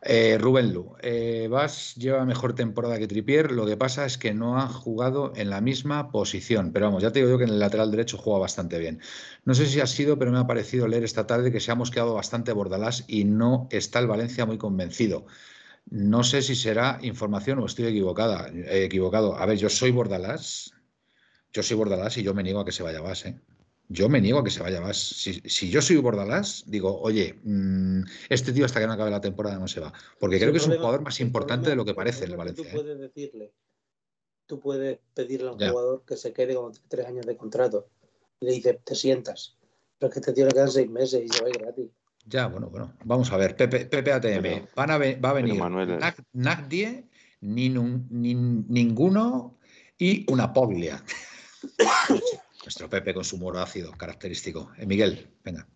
Eh, 0.00 0.38
Rubén 0.40 0.72
Lu, 0.72 0.96
eh, 1.02 1.48
Vas 1.50 1.94
lleva 1.96 2.24
mejor 2.24 2.54
temporada 2.54 2.98
que 2.98 3.06
Tripier, 3.06 3.52
lo 3.52 3.66
que 3.66 3.76
pasa 3.76 4.06
es 4.06 4.16
que 4.16 4.32
no 4.32 4.58
ha 4.58 4.68
jugado 4.68 5.34
en 5.36 5.50
la 5.50 5.60
misma 5.60 6.10
posición, 6.10 6.72
pero 6.72 6.86
vamos, 6.86 7.02
ya 7.02 7.12
te 7.12 7.18
digo 7.18 7.30
yo 7.30 7.36
que 7.36 7.44
en 7.44 7.50
el 7.50 7.58
lateral 7.58 7.90
derecho 7.90 8.16
juega 8.16 8.38
bastante 8.38 8.78
bien. 8.78 9.00
No 9.44 9.52
sé 9.52 9.66
si 9.66 9.80
ha 9.80 9.86
sido, 9.86 10.18
pero 10.18 10.32
me 10.32 10.38
ha 10.38 10.46
parecido 10.46 10.88
leer 10.88 11.04
esta 11.04 11.26
tarde 11.26 11.52
que 11.52 11.60
se 11.60 11.70
ha 11.70 11.74
mosqueado 11.74 12.14
bastante 12.14 12.52
Bordalás 12.52 13.04
y 13.06 13.24
no 13.24 13.68
está 13.70 13.98
el 13.98 14.06
Valencia 14.06 14.46
muy 14.46 14.56
convencido. 14.56 15.26
No 15.90 16.24
sé 16.24 16.40
si 16.40 16.54
será 16.54 16.98
información 17.02 17.58
o 17.58 17.66
estoy 17.66 17.84
equivocada, 17.88 18.48
eh, 18.48 18.84
equivocado. 18.84 19.36
A 19.36 19.44
ver, 19.44 19.58
yo 19.58 19.68
soy 19.68 19.90
Bordalás, 19.90 20.72
yo 21.52 21.62
soy 21.62 21.76
Bordalás 21.76 22.16
y 22.16 22.22
yo 22.22 22.32
me 22.32 22.42
niego 22.42 22.60
a 22.60 22.64
que 22.64 22.72
se 22.72 22.82
vaya 22.82 23.02
Vas, 23.02 23.26
¿eh? 23.26 23.38
Yo 23.92 24.08
me 24.08 24.20
niego 24.20 24.38
a 24.38 24.44
que 24.44 24.50
se 24.50 24.62
vaya 24.62 24.80
más. 24.80 24.96
Si, 24.96 25.68
yo 25.68 25.82
soy 25.82 25.96
Bordalás, 25.96 26.62
digo, 26.66 27.00
oye, 27.00 27.40
mm, 27.42 28.02
este 28.28 28.52
tío 28.52 28.64
hasta 28.64 28.78
que 28.78 28.86
no 28.86 28.92
acabe 28.92 29.10
la 29.10 29.20
temporada 29.20 29.58
no 29.58 29.66
se 29.66 29.80
va. 29.80 29.92
Porque 30.20 30.38
creo 30.38 30.52
que 30.52 30.58
es 30.58 30.66
un 30.66 30.76
jugador 30.76 31.02
más 31.02 31.18
importante 31.18 31.70
de 31.70 31.76
lo 31.76 31.84
que 31.84 31.92
parece 31.92 32.24
en 32.24 32.30
el 32.30 32.36
Valencia. 32.36 32.62
Tú 32.62 32.70
¿eh? 32.70 32.72
puedes 32.72 33.00
decirle, 33.00 33.52
tú 34.46 34.60
puedes 34.60 35.00
pedirle 35.12 35.48
a 35.48 35.52
un 35.52 35.58
jugador 35.58 36.04
que 36.06 36.16
se 36.16 36.32
quede 36.32 36.54
con 36.54 36.72
tres 36.86 37.04
años 37.04 37.26
de 37.26 37.36
contrato. 37.36 37.88
Y 38.38 38.46
le 38.46 38.52
dices, 38.52 38.78
te 38.84 38.94
sientas. 38.94 39.56
Pero 39.98 40.08
es 40.08 40.14
que 40.14 40.20
este 40.20 40.32
tío 40.34 40.46
le 40.46 40.52
quedan 40.52 40.70
seis 40.70 40.88
meses 40.88 41.24
y 41.24 41.28
se 41.28 41.42
va 41.42 41.48
a 41.48 41.50
ir 41.50 41.58
gratis. 41.58 41.90
Ya, 42.26 42.46
bueno, 42.46 42.70
bueno. 42.70 42.94
Vamos 43.04 43.32
a 43.32 43.36
ver, 43.38 43.56
Pepe, 43.56 43.86
Pepe 43.86 44.12
ATM. 44.12 44.68
Van 44.76 44.90
a 44.92 44.98
va 44.98 45.30
a 45.30 45.32
venir 45.32 45.60
nadie, 46.32 47.08
ni, 47.40 47.70
ni, 47.70 48.34
ninguno 48.34 49.58
y 49.98 50.30
una 50.30 50.52
poglia. 50.52 51.02
Nuestro 52.62 52.90
Pepe 52.90 53.14
con 53.14 53.24
su 53.24 53.36
humor 53.36 53.56
ácido 53.56 53.92
característico. 53.92 54.70
Eh, 54.76 54.86
Miguel, 54.86 55.30
venga. 55.42 55.66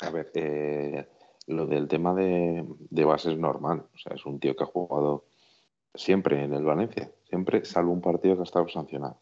A 0.00 0.10
ver, 0.10 0.30
eh, 0.34 1.06
lo 1.46 1.66
del 1.66 1.86
tema 1.86 2.14
de, 2.14 2.64
base 3.04 3.32
es 3.32 3.38
normal. 3.38 3.86
O 3.94 3.98
sea, 3.98 4.14
es 4.14 4.24
un 4.24 4.40
tío 4.40 4.56
que 4.56 4.64
ha 4.64 4.66
jugado 4.66 5.26
siempre 5.94 6.42
en 6.42 6.52
el 6.52 6.64
Valencia, 6.64 7.10
siempre, 7.28 7.64
salvo 7.64 7.92
un 7.92 8.00
partido 8.00 8.34
que 8.36 8.40
ha 8.42 8.44
estado 8.44 8.68
sancionado. 8.68 9.18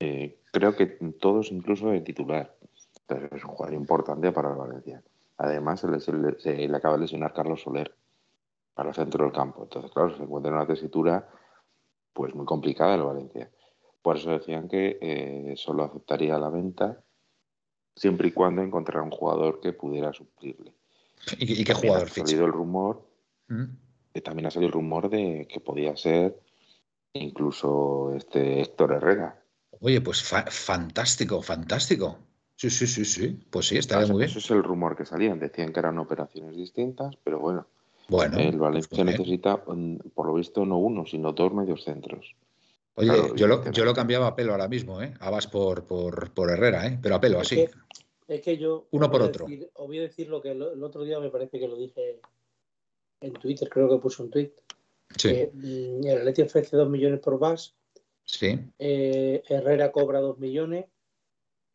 Eh, 0.00 0.40
creo 0.52 0.76
que 0.76 0.86
todos, 1.20 1.52
incluso 1.52 1.90
de 1.90 2.00
titular. 2.00 2.56
es 3.08 3.44
un 3.44 3.50
jugador 3.50 3.74
importante 3.74 4.32
para 4.32 4.50
el 4.50 4.56
Valencia. 4.56 5.02
Además, 5.38 5.80
se 5.80 6.12
le, 6.12 6.76
acaba 6.76 6.94
de 6.94 7.02
lesionar 7.02 7.32
Carlos 7.32 7.62
Soler. 7.62 7.94
para 8.74 8.88
el 8.88 8.94
centro 8.94 9.24
del 9.24 9.32
campo. 9.32 9.64
Entonces, 9.64 9.90
claro, 9.92 10.16
se 10.16 10.22
encuentra 10.22 10.50
en 10.50 10.56
una 10.56 10.66
tesitura 10.66 11.28
pues 12.12 12.34
muy 12.34 12.46
complicada 12.46 12.94
el 12.94 13.02
Valencia. 13.02 13.50
Por 14.02 14.16
eso 14.16 14.30
decían 14.30 14.68
que 14.68 14.98
eh, 15.00 15.54
solo 15.56 15.84
aceptaría 15.84 16.38
la 16.38 16.50
venta 16.50 17.02
siempre 17.94 18.28
y 18.28 18.32
cuando 18.32 18.62
encontrara 18.62 19.02
un 19.02 19.10
jugador 19.10 19.60
que 19.60 19.72
pudiera 19.72 20.12
suplirle. 20.12 20.72
¿Y, 21.38 21.64
qué 21.64 21.74
jugador? 21.74 22.08
Ha 22.08 22.10
salido 22.10 22.46
el 22.46 22.52
rumor, 22.52 23.06
¿Mm? 23.48 23.64
también 24.24 24.46
ha 24.46 24.50
salido 24.50 24.68
el 24.68 24.72
rumor 24.72 25.08
de 25.08 25.46
que 25.48 25.60
podía 25.60 25.96
ser 25.96 26.38
incluso 27.12 28.12
este 28.16 28.60
Héctor 28.60 28.94
Herrera. 28.94 29.42
Oye, 29.80 30.00
pues 30.00 30.22
fantástico, 30.22 31.42
fantástico. 31.42 32.18
Sí, 32.56 32.70
sí, 32.70 32.86
sí, 32.86 33.04
sí. 33.04 33.40
Pues 33.50 33.66
sí, 33.66 33.78
estaría 33.78 34.06
muy 34.06 34.18
bien. 34.18 34.30
Eso 34.30 34.38
es 34.38 34.50
el 34.50 34.62
rumor 34.62 34.96
que 34.96 35.04
salían. 35.04 35.38
Decían 35.38 35.72
que 35.72 35.80
eran 35.80 35.98
operaciones 35.98 36.56
distintas, 36.56 37.16
pero 37.24 37.40
bueno. 37.40 37.66
Bueno. 38.08 38.38
El 38.38 38.58
Valencia 38.58 39.04
pues 39.04 39.18
necesita, 39.18 39.62
mm, 39.66 39.96
por 40.14 40.26
lo 40.26 40.34
visto, 40.34 40.64
no 40.64 40.78
uno, 40.78 41.06
sino 41.06 41.32
dos 41.32 41.52
medios 41.52 41.84
centros. 41.84 42.34
Oye, 42.94 43.10
yo, 43.36 43.46
lo, 43.46 43.70
yo 43.70 43.84
lo 43.84 43.94
cambiaba 43.94 44.26
a 44.26 44.36
pelo 44.36 44.52
ahora 44.52 44.68
mismo, 44.68 45.00
¿eh? 45.00 45.14
Abas 45.20 45.46
por, 45.46 45.86
por, 45.86 46.32
por 46.32 46.50
Herrera, 46.50 46.86
¿eh? 46.86 46.98
Pero 47.02 47.14
a 47.14 47.20
pelo, 47.20 47.40
así. 47.40 47.66
es 48.28 48.40
que 48.42 48.58
yo. 48.58 48.86
Uno 48.90 49.10
por 49.10 49.22
otro. 49.22 49.46
os 49.46 49.86
voy 49.86 49.98
a 49.98 50.02
decir 50.02 50.28
lo 50.28 50.42
que 50.42 50.50
el, 50.50 50.82
otro 50.82 51.02
día 51.04 51.18
me 51.18 51.30
parece 51.30 51.58
que 51.58 51.68
lo 51.68 51.76
dije 51.76 52.20
en 53.20 53.32
Twitter, 53.34 53.68
creo 53.70 53.88
que 53.88 53.96
puse 53.96 54.22
un 54.22 54.30
tweet. 54.30 54.52
Sí. 55.16 55.48
Mm, 55.52 56.06
el 56.06 56.18
Atleti 56.18 56.42
ofrece 56.42 56.76
dos 56.76 56.88
millones 56.88 57.20
por 57.20 57.38
Bas. 57.38 57.74
Sí. 58.24 58.58
Eh, 58.78 59.42
Herrera 59.48 59.90
cobra 59.90 60.20
dos 60.20 60.38
millones. 60.38 60.86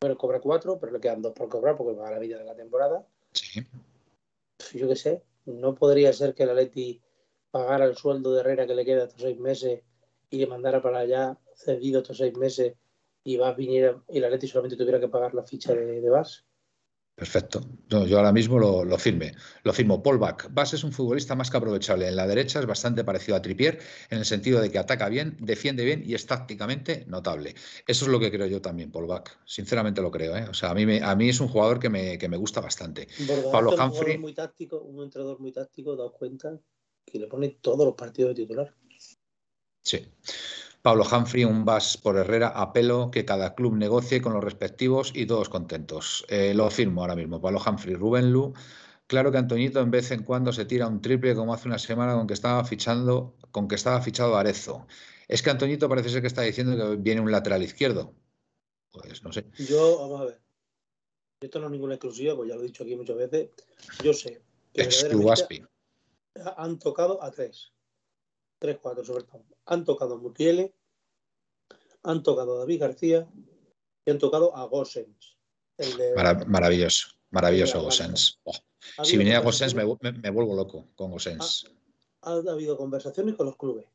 Bueno, 0.00 0.16
cobra 0.16 0.40
cuatro, 0.40 0.78
pero 0.78 0.92
le 0.92 1.00
quedan 1.00 1.22
dos 1.22 1.32
por 1.32 1.48
cobrar 1.48 1.76
porque 1.76 1.98
va 1.98 2.08
a 2.08 2.12
la 2.12 2.18
vida 2.20 2.38
de 2.38 2.44
la 2.44 2.54
temporada. 2.54 3.04
Sí. 3.32 3.66
Yo 4.72 4.88
qué 4.88 4.96
sé, 4.96 5.22
no 5.46 5.74
podría 5.74 6.12
ser 6.12 6.34
que 6.34 6.44
el 6.44 6.50
Atleti 6.50 7.00
pagara 7.50 7.86
el 7.86 7.96
sueldo 7.96 8.32
de 8.32 8.40
Herrera 8.40 8.66
que 8.66 8.74
le 8.74 8.84
queda 8.84 9.04
estos 9.04 9.22
seis 9.22 9.38
meses 9.38 9.82
y 10.30 10.38
le 10.38 10.46
mandara 10.46 10.82
para 10.82 10.98
allá 10.98 11.38
cedido 11.54 12.00
estos 12.00 12.18
seis 12.18 12.36
meses 12.36 12.74
y 13.24 13.36
Vas 13.36 13.56
viniera 13.56 14.02
y 14.08 14.20
la 14.20 14.30
Leti 14.30 14.48
solamente 14.48 14.76
tuviera 14.76 15.00
que 15.00 15.08
pagar 15.08 15.34
la 15.34 15.42
ficha 15.42 15.74
de, 15.74 16.00
de 16.00 16.10
Vas. 16.10 16.44
Perfecto. 17.18 17.60
yo 17.88 18.16
ahora 18.16 18.30
mismo 18.30 18.60
lo, 18.60 18.84
lo, 18.84 18.96
firme. 18.96 19.32
Lo 19.64 19.72
firmo. 19.72 20.00
Paul 20.04 20.18
Bach. 20.18 20.46
Bas 20.52 20.72
es 20.72 20.84
un 20.84 20.92
futbolista 20.92 21.34
más 21.34 21.50
que 21.50 21.56
aprovechable. 21.56 22.06
En 22.06 22.14
la 22.14 22.28
derecha 22.28 22.60
es 22.60 22.66
bastante 22.66 23.02
parecido 23.02 23.36
a 23.36 23.42
Tripier 23.42 23.80
en 24.10 24.18
el 24.18 24.24
sentido 24.24 24.60
de 24.60 24.70
que 24.70 24.78
ataca 24.78 25.08
bien, 25.08 25.36
defiende 25.40 25.84
bien 25.84 26.04
y 26.06 26.14
es 26.14 26.26
tácticamente 26.26 27.04
notable. 27.08 27.56
Eso 27.88 28.04
es 28.04 28.10
lo 28.12 28.20
que 28.20 28.30
creo 28.30 28.46
yo 28.46 28.62
también, 28.62 28.92
Paul 28.92 29.08
Bach. 29.08 29.30
Sinceramente 29.44 30.00
lo 30.00 30.12
creo. 30.12 30.36
¿eh? 30.36 30.46
O 30.48 30.54
sea, 30.54 30.70
a 30.70 30.74
mí, 30.74 30.86
me, 30.86 31.02
a 31.02 31.16
mí 31.16 31.28
es 31.28 31.40
un 31.40 31.48
jugador 31.48 31.80
que 31.80 31.88
me, 31.88 32.18
que 32.18 32.28
me 32.28 32.36
gusta 32.36 32.60
bastante. 32.60 33.08
Pablo 33.50 33.74
Humphrey. 33.74 34.14
Un, 34.14 34.22
muy 34.22 34.34
táctico, 34.34 34.80
un 34.80 35.02
entrenador 35.02 35.40
muy 35.40 35.50
táctico, 35.50 35.96
dado 35.96 36.12
cuenta 36.12 36.56
que 37.04 37.18
le 37.18 37.26
pone 37.26 37.48
todos 37.60 37.84
los 37.84 37.96
partidos 37.96 38.28
de 38.36 38.42
titular. 38.42 38.72
Sí. 39.88 40.06
Pablo 40.82 41.04
Humphrey, 41.10 41.44
un 41.44 41.64
vas 41.64 41.96
por 41.96 42.18
Herrera 42.18 42.48
a 42.48 42.74
pelo 42.74 43.10
que 43.10 43.24
cada 43.24 43.54
club 43.54 43.74
negocie 43.74 44.20
con 44.20 44.34
los 44.34 44.44
respectivos 44.44 45.12
y 45.14 45.24
todos 45.24 45.48
contentos. 45.48 46.26
Eh, 46.28 46.52
lo 46.54 46.70
firmo 46.70 47.00
ahora 47.00 47.16
mismo. 47.16 47.40
Pablo 47.40 47.60
Humphrey, 47.66 47.94
Rubén 47.94 48.30
Lu. 48.30 48.52
Claro 49.06 49.32
que 49.32 49.38
Antoñito 49.38 49.80
en 49.80 49.90
vez 49.90 50.10
en 50.10 50.24
cuando 50.24 50.52
se 50.52 50.66
tira 50.66 50.86
un 50.86 51.00
triple 51.00 51.34
como 51.34 51.54
hace 51.54 51.68
una 51.68 51.78
semana 51.78 52.14
con 52.14 52.26
que 52.26 52.34
estaba 52.34 52.62
fichando, 52.64 53.34
con 53.50 53.66
que 53.66 53.76
estaba 53.76 54.02
fichado 54.02 54.36
Arezo. 54.36 54.86
Es 55.26 55.42
que 55.42 55.48
Antoñito 55.48 55.88
parece 55.88 56.10
ser 56.10 56.20
que 56.20 56.26
está 56.26 56.42
diciendo 56.42 56.76
que 56.76 56.96
viene 56.96 57.22
un 57.22 57.32
lateral 57.32 57.62
izquierdo. 57.62 58.12
Pues 58.92 59.22
no 59.22 59.32
sé. 59.32 59.46
Yo, 59.58 59.98
vamos 60.00 60.20
a 60.20 60.24
ver. 60.26 60.40
Esto 61.40 61.60
no 61.60 61.66
es 61.66 61.72
ninguna 61.72 61.94
exclusiva, 61.94 62.36
pues 62.36 62.50
ya 62.50 62.56
lo 62.56 62.62
he 62.62 62.66
dicho 62.66 62.82
aquí 62.82 62.94
muchas 62.94 63.16
veces. 63.16 63.50
Yo 64.04 64.12
sé. 64.12 64.42
Que 64.74 64.86
Han 66.58 66.78
tocado 66.78 67.22
a 67.22 67.30
tres. 67.30 67.72
3-4 68.60 69.04
sobre 69.04 69.24
todo. 69.24 69.44
Han 69.66 69.84
tocado 69.84 70.14
a 70.14 70.18
Mutiele, 70.18 70.74
han 72.02 72.22
tocado 72.22 72.56
a 72.56 72.58
David 72.60 72.80
García 72.80 73.28
y 74.04 74.10
han 74.10 74.18
tocado 74.18 74.56
a 74.56 74.64
Gossens. 74.64 75.36
maravilloso, 76.46 77.08
maravilloso 77.30 77.82
Gossens. 77.82 78.40
Oh, 78.44 78.54
si 79.04 79.16
viniera 79.16 79.40
Gossens 79.40 79.74
me, 79.74 79.84
vuelvo 79.84 80.54
loco 80.54 80.88
con 80.96 81.10
Gossens. 81.10 81.70
Ha, 82.22 82.32
habido 82.32 82.76
conversaciones 82.76 83.34
con 83.34 83.46
los 83.46 83.56
clubes. 83.56 83.86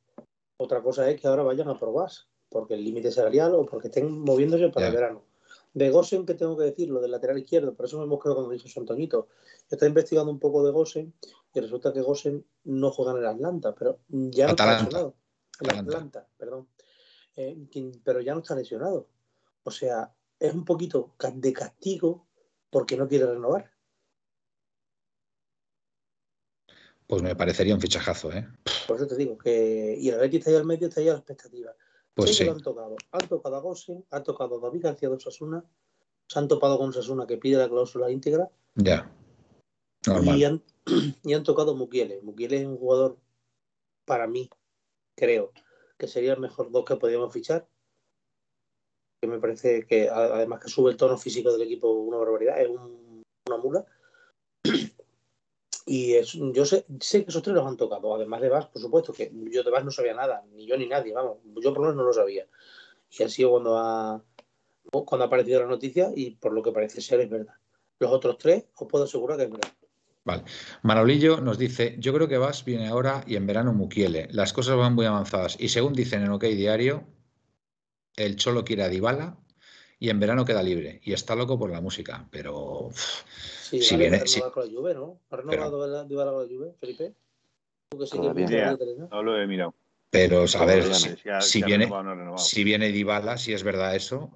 Otra 0.57 0.81
cosa 0.81 1.09
es 1.09 1.19
que 1.19 1.27
ahora 1.27 1.43
vayan 1.43 1.69
a 1.69 1.77
probar, 1.77 2.11
porque 2.49 2.75
el 2.75 2.83
límite 2.83 3.11
salarial 3.11 3.55
o 3.55 3.65
porque 3.65 3.87
estén 3.87 4.19
moviéndose 4.19 4.69
para 4.69 4.87
el 4.87 4.93
verano. 4.93 5.32
De 5.73 5.89
Gossen, 5.89 6.25
que 6.25 6.35
tengo 6.35 6.55
que 6.55 6.65
decir, 6.65 6.89
lo 6.89 7.01
del 7.01 7.11
lateral 7.11 7.39
izquierdo, 7.39 7.73
por 7.73 7.87
eso 7.87 7.97
me 7.97 8.03
hemos 8.03 8.21
quedado 8.21 8.35
cuando 8.35 8.53
dijo 8.53 8.79
Antonito. 8.79 9.29
Está 9.69 9.87
investigando 9.87 10.31
un 10.31 10.39
poco 10.39 10.63
de 10.63 10.71
Gossen 10.71 11.13
y 11.53 11.59
resulta 11.59 11.91
que 11.91 12.01
Gossen 12.01 12.45
no 12.65 12.91
juega 12.91 13.13
en 13.13 13.17
el 13.17 13.25
Atlanta, 13.25 13.73
pero 13.73 13.99
ya 14.07 14.45
no 14.45 14.51
está 14.51 14.71
lesionado. 14.71 15.15
En 15.59 15.75
Atlanta, 15.75 16.27
perdón. 16.37 16.67
Eh, 17.35 17.57
pero 18.03 18.21
ya 18.21 18.33
no 18.33 18.41
está 18.41 18.55
lesionado. 18.55 19.07
O 19.63 19.71
sea, 19.71 20.13
es 20.39 20.53
un 20.53 20.65
poquito 20.65 21.15
de 21.33 21.53
castigo 21.53 22.27
porque 22.69 22.97
no 22.97 23.07
quiere 23.07 23.25
renovar. 23.25 23.71
Pues 27.07 27.21
me 27.21 27.35
parecería 27.35 27.75
un 27.75 27.81
fichajazo, 27.81 28.31
¿eh? 28.31 28.47
Por 28.87 28.97
eso 28.97 29.07
te 29.07 29.15
digo 29.15 29.37
que. 29.37 29.95
Y 29.99 30.09
el 30.09 30.15
Atleti 30.15 30.37
está 30.37 30.49
ahí 30.49 30.55
al 30.55 30.65
medio, 30.65 30.87
está 30.87 31.01
ahí 31.01 31.09
a 31.09 31.13
la 31.13 31.19
expectativa. 31.19 31.75
Pues 32.15 32.35
sí. 32.35 32.47
han 32.47 32.59
tocado. 32.59 32.95
Han 33.11 33.27
tocado 33.27 33.55
a 33.55 33.59
Gossen, 33.59 34.05
han 34.11 34.23
tocado 34.23 34.57
a 34.57 34.59
David 34.59 34.83
García 34.83 35.09
de 35.09 35.15
Osasuna, 35.15 35.63
se 36.27 36.39
han 36.39 36.47
topado 36.47 36.77
con 36.77 36.89
Osasuna 36.89 37.25
que 37.25 37.37
pide 37.37 37.57
la 37.57 37.69
cláusula 37.69 38.11
íntegra. 38.11 38.49
Ya. 38.75 39.11
Y 40.05 40.43
han, 40.43 40.63
y 41.23 41.33
han 41.33 41.43
tocado 41.43 41.75
Mukiele. 41.75 42.21
Mukiele 42.21 42.61
es 42.61 42.65
un 42.65 42.77
jugador, 42.77 43.17
para 44.05 44.27
mí, 44.27 44.49
creo, 45.15 45.51
que 45.97 46.07
sería 46.07 46.33
el 46.33 46.39
mejor 46.39 46.71
dos 46.71 46.85
que 46.85 46.95
podríamos 46.95 47.33
fichar. 47.33 47.67
Que 49.21 49.27
me 49.27 49.39
parece 49.39 49.85
que, 49.87 50.09
además 50.09 50.59
que 50.61 50.69
sube 50.69 50.91
el 50.91 50.97
tono 50.97 51.17
físico 51.17 51.51
del 51.51 51.61
equipo 51.61 51.89
una 51.91 52.17
barbaridad, 52.17 52.61
es 52.61 52.69
una 52.69 53.57
mula. 53.57 53.85
Y 55.85 56.15
yo 56.53 56.65
sé, 56.65 56.85
sé 56.99 57.23
que 57.23 57.29
esos 57.29 57.41
tres 57.43 57.55
los 57.55 57.67
han 57.67 57.77
tocado, 57.77 58.15
además 58.15 58.41
de 58.41 58.49
Vas, 58.49 58.67
por 58.67 58.81
supuesto, 58.81 59.11
que 59.11 59.31
yo 59.51 59.63
de 59.63 59.71
Vas 59.71 59.83
no 59.83 59.91
sabía 59.91 60.13
nada, 60.13 60.43
ni 60.53 60.65
yo 60.65 60.77
ni 60.77 60.87
nadie, 60.87 61.13
vamos, 61.13 61.39
yo 61.61 61.73
por 61.73 61.81
lo 61.83 61.89
menos 61.89 61.95
no 61.95 62.03
lo 62.03 62.13
sabía. 62.13 62.47
Y 63.11 63.23
ha 63.23 63.29
sido 63.29 63.51
cuando 63.51 63.77
ha, 63.77 64.23
cuando 64.91 65.23
ha 65.23 65.27
aparecido 65.27 65.61
la 65.61 65.67
noticia 65.67 66.11
y 66.15 66.31
por 66.31 66.53
lo 66.53 66.63
que 66.63 66.71
parece 66.71 67.01
ser 67.01 67.19
es 67.19 67.29
verdad. 67.29 67.55
Los 67.99 68.11
otros 68.11 68.37
tres 68.37 68.65
os 68.75 68.87
puedo 68.87 69.03
asegurar 69.03 69.37
que 69.37 69.43
es 69.43 69.51
verdad. 69.51 69.71
Vale. 70.25 70.43
Manolillo 70.83 71.41
nos 71.41 71.57
dice, 71.57 71.95
yo 71.99 72.13
creo 72.13 72.27
que 72.27 72.37
Vas 72.37 72.63
viene 72.63 72.87
ahora 72.87 73.23
y 73.27 73.35
en 73.35 73.45
verano 73.45 73.73
Mukiele. 73.73 74.29
Las 74.31 74.53
cosas 74.53 74.77
van 74.77 74.95
muy 74.95 75.05
avanzadas. 75.05 75.57
Y 75.59 75.69
según 75.69 75.93
dicen 75.93 76.23
en 76.23 76.31
OK 76.31 76.43
Diario, 76.45 77.05
el 78.15 78.37
Cholo 78.37 78.63
quiere 78.63 78.83
a 78.83 78.89
Dybala 78.89 79.37
y 79.99 80.09
en 80.09 80.19
verano 80.19 80.45
queda 80.45 80.63
libre. 80.63 81.01
Y 81.03 81.11
está 81.13 81.35
loco 81.35 81.59
por 81.59 81.71
la 81.71 81.81
música. 81.81 82.27
Pero 82.31 82.89
si 83.81 83.97
viene. 83.97 84.23
con 84.53 84.65
la 84.65 84.71
Juve, 84.71 84.93
¿no? 84.93 85.19
¿Ha 85.29 85.37
renovado 85.37 85.87
la, 85.87 86.07
con 86.07 86.17
la 86.17 86.47
Juve, 86.47 86.73
Felipe? 86.79 87.13
no 89.11 89.23
lo 89.23 89.39
he 89.39 89.47
mirado. 89.47 89.75
Pero, 90.13 90.45
a 90.59 90.65
ver, 90.65 90.93
si, 91.41 91.63
viene, 91.63 91.89
si 92.37 92.63
viene 92.63 92.91
Dybala, 92.91 93.35
si 93.35 93.51
es 93.51 93.63
verdad 93.63 93.95
eso. 93.95 94.29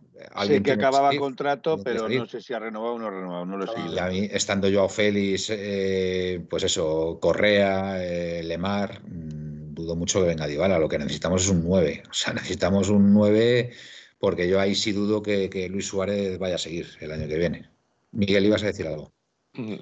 Sé 0.47 0.63
que 0.63 0.71
acababa 0.71 1.15
contrato, 1.15 1.77
pero 1.83 2.09
no 2.09 2.25
sé 2.25 2.41
si 2.41 2.51
ha 2.55 2.57
renovado 2.57 2.95
o 2.95 2.99
no 2.99 3.05
ha 3.05 3.11
renovado, 3.11 3.45
no 3.45 3.57
lo 3.57 3.67
sé. 3.67 3.79
Y 3.93 3.99
a 3.99 4.07
mí, 4.07 4.27
estando 4.31 4.67
yo 4.69 4.83
a 4.83 4.89
Félix, 4.89 5.51
eh, 5.51 6.43
pues 6.49 6.63
eso, 6.63 7.19
Correa, 7.21 8.03
eh, 8.03 8.41
Lemar, 8.43 9.03
mm, 9.03 9.75
dudo 9.75 9.95
mucho 9.95 10.19
que 10.19 10.29
venga 10.29 10.47
Dybala. 10.47 10.79
Lo 10.79 10.89
que 10.89 10.97
necesitamos 10.97 11.43
es 11.43 11.49
un 11.49 11.63
9. 11.63 12.03
O 12.09 12.13
sea, 12.13 12.33
necesitamos 12.33 12.89
un 12.89 13.13
9 13.13 13.69
porque 14.17 14.49
yo 14.49 14.59
ahí 14.59 14.73
sí 14.73 14.93
dudo 14.93 15.21
que, 15.21 15.47
que 15.47 15.69
Luis 15.69 15.85
Suárez 15.85 16.39
vaya 16.39 16.55
a 16.55 16.57
seguir 16.57 16.87
el 17.01 17.11
año 17.11 17.27
que 17.27 17.37
viene. 17.37 17.69
Miguel, 18.13 18.47
ibas 18.47 18.63
a 18.63 18.67
decir 18.67 18.87
algo. 18.87 19.13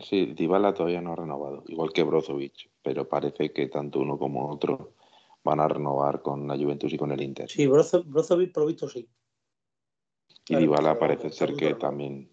Sí, 0.02 0.28
Dybala 0.28 0.74
todavía 0.74 1.02
no 1.02 1.14
ha 1.14 1.16
renovado, 1.16 1.64
igual 1.68 1.92
que 1.92 2.04
Brozovic, 2.04 2.70
pero 2.82 3.08
parece 3.08 3.52
que 3.52 3.68
tanto 3.68 4.00
uno 4.00 4.18
como 4.18 4.50
otro 4.50 4.94
van 5.44 5.60
a 5.60 5.68
renovar 5.68 6.22
con 6.22 6.48
la 6.48 6.58
Juventus 6.58 6.94
y 6.94 6.98
con 6.98 7.12
el 7.12 7.22
Inter. 7.22 7.50
Sí, 7.50 7.68
Brozovic 7.68 8.54
por 8.54 8.68
visto 8.68 8.88
sí. 8.88 9.08
Y 10.48 10.56
Dybala 10.56 10.98
parece 10.98 11.30
ser 11.30 11.54
que 11.56 11.76
también. 11.76 12.32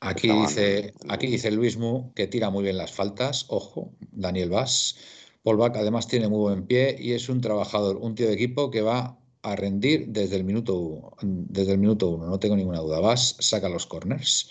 Aquí 0.00 0.28
dice, 0.28 0.94
aquí 1.08 1.28
dice 1.28 1.52
Luis 1.52 1.76
Mu 1.76 2.12
que 2.14 2.26
tira 2.26 2.50
muy 2.50 2.64
bien 2.64 2.76
las 2.76 2.92
faltas, 2.92 3.46
ojo, 3.48 3.92
Daniel 4.10 4.50
Vaz. 4.50 4.96
Paul 5.44 5.56
Bach 5.56 5.76
además 5.76 6.08
tiene 6.08 6.28
muy 6.28 6.40
buen 6.40 6.66
pie 6.66 6.96
y 6.98 7.12
es 7.12 7.28
un 7.28 7.40
trabajador, 7.40 7.96
un 7.96 8.14
tío 8.14 8.26
de 8.26 8.34
equipo 8.34 8.70
que 8.70 8.80
va 8.80 9.18
a 9.42 9.56
rendir 9.56 10.08
desde 10.08 10.36
el 10.36 10.44
minuto, 10.44 11.16
desde 11.20 11.72
el 11.72 11.78
minuto 11.78 12.08
uno, 12.08 12.26
no 12.26 12.38
tengo 12.38 12.56
ninguna 12.56 12.78
duda. 12.78 13.00
Vas, 13.00 13.36
saca 13.40 13.68
los 13.68 13.86
corners. 13.86 14.50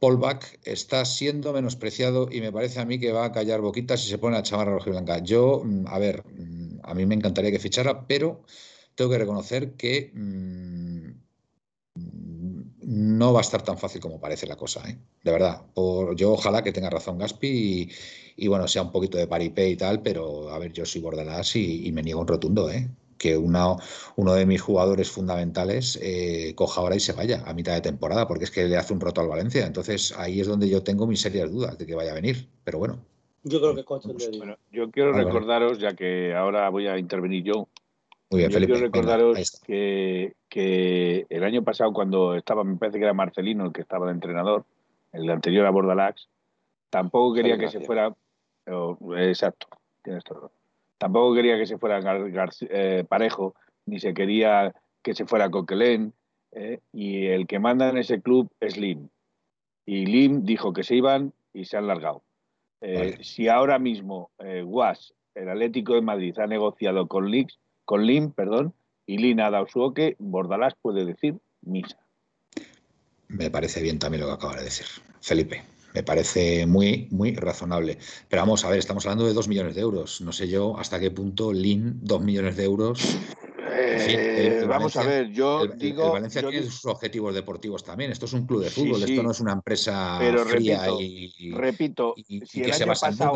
Paul 0.00 0.16
Bach 0.16 0.42
está 0.64 1.04
siendo 1.04 1.52
menospreciado 1.52 2.28
y 2.32 2.40
me 2.40 2.50
parece 2.50 2.80
a 2.80 2.86
mí 2.86 2.98
que 2.98 3.12
va 3.12 3.26
a 3.26 3.32
callar 3.32 3.60
boquitas 3.60 4.00
si 4.00 4.08
se 4.08 4.18
pone 4.18 4.36
a 4.38 4.42
chamarra 4.42 4.72
roja 4.72 4.88
y 4.88 4.92
blanca. 4.92 5.18
Yo, 5.18 5.62
mm, 5.64 5.86
a 5.86 5.98
ver, 5.98 6.24
mm, 6.26 6.80
a 6.82 6.94
mí 6.94 7.06
me 7.06 7.14
encantaría 7.14 7.50
que 7.50 7.58
fichara, 7.58 8.06
pero 8.06 8.42
tengo 8.94 9.10
que 9.10 9.18
reconocer 9.18 9.74
que 9.74 10.10
mm, 10.14 11.10
no 12.82 13.32
va 13.32 13.40
a 13.40 13.42
estar 13.42 13.62
tan 13.62 13.78
fácil 13.78 14.00
como 14.00 14.20
parece 14.20 14.46
la 14.46 14.56
cosa, 14.56 14.88
¿eh? 14.88 14.98
de 15.22 15.32
verdad. 15.32 15.62
yo 16.16 16.32
ojalá 16.32 16.62
que 16.62 16.72
tenga 16.72 16.90
razón 16.90 17.18
Gaspi 17.18 17.90
y, 18.36 18.48
bueno, 18.48 18.66
sea 18.68 18.82
un 18.82 18.92
poquito 18.92 19.18
de 19.18 19.26
paripé 19.26 19.68
y 19.68 19.76
tal, 19.76 20.02
pero 20.02 20.50
a 20.50 20.58
ver, 20.58 20.72
yo 20.72 20.86
soy 20.86 21.00
Bordalás 21.02 21.56
y, 21.56 21.92
me 21.92 22.02
niego 22.02 22.20
un 22.20 22.26
rotundo, 22.28 22.70
¿eh? 22.70 22.88
Que 23.20 23.36
uno 23.36 23.78
de 24.16 24.46
mis 24.46 24.62
jugadores 24.62 25.10
fundamentales 25.10 25.98
eh, 26.02 26.54
coja 26.56 26.80
ahora 26.80 26.96
y 26.96 27.00
se 27.00 27.12
vaya 27.12 27.42
a 27.44 27.52
mitad 27.52 27.74
de 27.74 27.82
temporada, 27.82 28.26
porque 28.26 28.44
es 28.44 28.50
que 28.50 28.64
le 28.64 28.78
hace 28.78 28.94
un 28.94 29.00
roto 29.00 29.20
al 29.20 29.28
Valencia. 29.28 29.66
Entonces 29.66 30.16
ahí 30.16 30.40
es 30.40 30.46
donde 30.46 30.70
yo 30.70 30.82
tengo 30.82 31.06
mis 31.06 31.20
serias 31.20 31.52
dudas 31.52 31.76
de 31.76 31.86
que 31.86 31.94
vaya 31.94 32.12
a 32.12 32.14
venir, 32.14 32.48
pero 32.64 32.78
bueno. 32.78 32.98
Yo 33.42 33.60
creo 33.60 33.74
que 33.74 34.38
bueno, 34.38 34.56
yo 34.72 34.90
quiero 34.90 35.12
recordaros, 35.12 35.78
ya 35.78 35.94
que 35.94 36.34
ahora 36.34 36.68
voy 36.70 36.86
a 36.86 36.98
intervenir 36.98 37.44
yo, 37.44 37.68
muy 38.30 38.38
bien, 38.38 38.50
yo 38.50 38.58
Quiero 38.58 38.80
recordaros 38.80 39.60
que, 39.66 40.34
que, 40.48 41.26
el 41.28 41.44
año 41.44 41.62
pasado, 41.62 41.92
cuando 41.92 42.36
estaba, 42.36 42.64
me 42.64 42.76
parece 42.76 42.98
que 42.98 43.04
era 43.04 43.12
Marcelino 43.12 43.66
el 43.66 43.72
que 43.72 43.82
estaba 43.82 44.06
de 44.06 44.12
entrenador, 44.12 44.64
el 45.12 45.28
anterior 45.28 45.66
a 45.66 45.70
Bordalax, 45.70 46.28
tampoco 46.90 47.34
quería 47.34 47.58
que 47.58 47.68
se 47.68 47.80
fuera. 47.80 48.14
exacto, 49.16 49.68
tienes 50.02 50.24
todo. 50.24 50.52
Tampoco 51.00 51.34
quería 51.34 51.56
que 51.56 51.64
se 51.64 51.78
fuera 51.78 51.98
eh, 52.68 53.04
Parejo, 53.08 53.54
ni 53.86 53.98
se 54.00 54.12
quería 54.12 54.74
que 55.02 55.14
se 55.14 55.24
fuera 55.24 55.50
Coquelén, 55.50 56.12
eh, 56.52 56.80
y 56.92 57.24
el 57.24 57.46
que 57.46 57.58
manda 57.58 57.88
en 57.88 57.96
ese 57.96 58.20
club 58.20 58.50
es 58.60 58.76
Lim. 58.76 59.08
Y 59.86 60.04
Lim 60.04 60.44
dijo 60.44 60.74
que 60.74 60.82
se 60.82 60.96
iban 60.96 61.32
y 61.54 61.64
se 61.64 61.78
han 61.78 61.86
largado. 61.86 62.22
Eh, 62.82 63.16
si 63.22 63.48
ahora 63.48 63.78
mismo 63.78 64.30
Guas, 64.64 65.14
el 65.34 65.48
Atlético 65.48 65.94
de 65.94 66.02
Madrid, 66.02 66.38
ha 66.38 66.46
negociado 66.46 67.08
con 67.08 67.30
Lix, 67.30 67.58
con 67.86 68.04
Lim, 68.04 68.32
perdón, 68.32 68.74
y 69.06 69.16
Lin 69.16 69.40
ha 69.40 69.50
dado 69.50 69.68
su 69.68 69.80
ok, 69.80 70.00
Bordalás 70.18 70.74
puede 70.82 71.06
decir 71.06 71.38
misa. 71.62 71.96
Me 73.28 73.50
parece 73.50 73.80
bien 73.80 73.98
también 73.98 74.20
lo 74.20 74.26
que 74.26 74.34
acaba 74.34 74.56
de 74.56 74.64
decir, 74.64 74.86
Felipe. 75.22 75.62
Me 75.94 76.02
parece 76.02 76.66
muy, 76.66 77.08
muy 77.10 77.34
razonable. 77.34 77.98
Pero 78.28 78.42
vamos 78.42 78.64
a 78.64 78.70
ver, 78.70 78.78
estamos 78.78 79.04
hablando 79.06 79.26
de 79.26 79.34
dos 79.34 79.48
millones 79.48 79.74
de 79.74 79.80
euros. 79.80 80.20
No 80.20 80.32
sé 80.32 80.48
yo 80.48 80.78
hasta 80.78 81.00
qué 81.00 81.10
punto 81.10 81.52
Lin, 81.52 81.98
dos 82.02 82.22
millones 82.22 82.56
de 82.56 82.64
euros. 82.64 83.18
Eh, 83.72 84.64
vamos 84.68 84.96
a 84.96 85.02
ver, 85.02 85.30
yo 85.30 85.66
digo. 85.66 86.06
El 86.06 86.12
Valencia 86.12 86.42
tiene 86.42 86.66
sus 86.66 86.86
objetivos 86.86 87.34
deportivos 87.34 87.84
también. 87.84 88.10
Esto 88.10 88.26
es 88.26 88.32
un 88.32 88.46
club 88.46 88.62
de 88.62 88.70
fútbol, 88.70 89.02
esto 89.02 89.22
no 89.22 89.30
es 89.30 89.40
una 89.40 89.52
empresa 89.52 90.16
pero 90.18 90.44
fría 90.44 90.80
repito, 90.80 91.00
y. 91.00 91.52
Repito, 91.52 92.14
si 92.44 92.62
el, 92.62 92.72
año 92.72 92.86
pasado, 92.86 93.34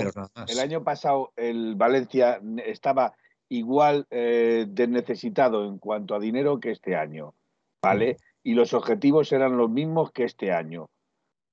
el 0.49 0.59
año 0.59 0.85
pasado 0.85 1.33
el 1.37 1.75
Valencia 1.77 2.41
estaba 2.65 3.15
igual 3.49 4.07
eh, 4.11 4.67
de 4.69 4.87
necesitado 4.89 5.67
en 5.67 5.79
cuanto 5.79 6.15
a 6.15 6.21
dinero 6.21 6.59
que 6.59 6.71
este 6.71 6.97
año, 6.97 7.35
¿vale? 7.83 8.17
Y 8.43 8.55
los 8.55 8.75
objetivos 8.75 9.33
eran 9.33 9.57
los 9.57 9.71
mismos 9.71 10.11
que 10.13 10.25
este 10.25 10.53
año. 10.53 10.91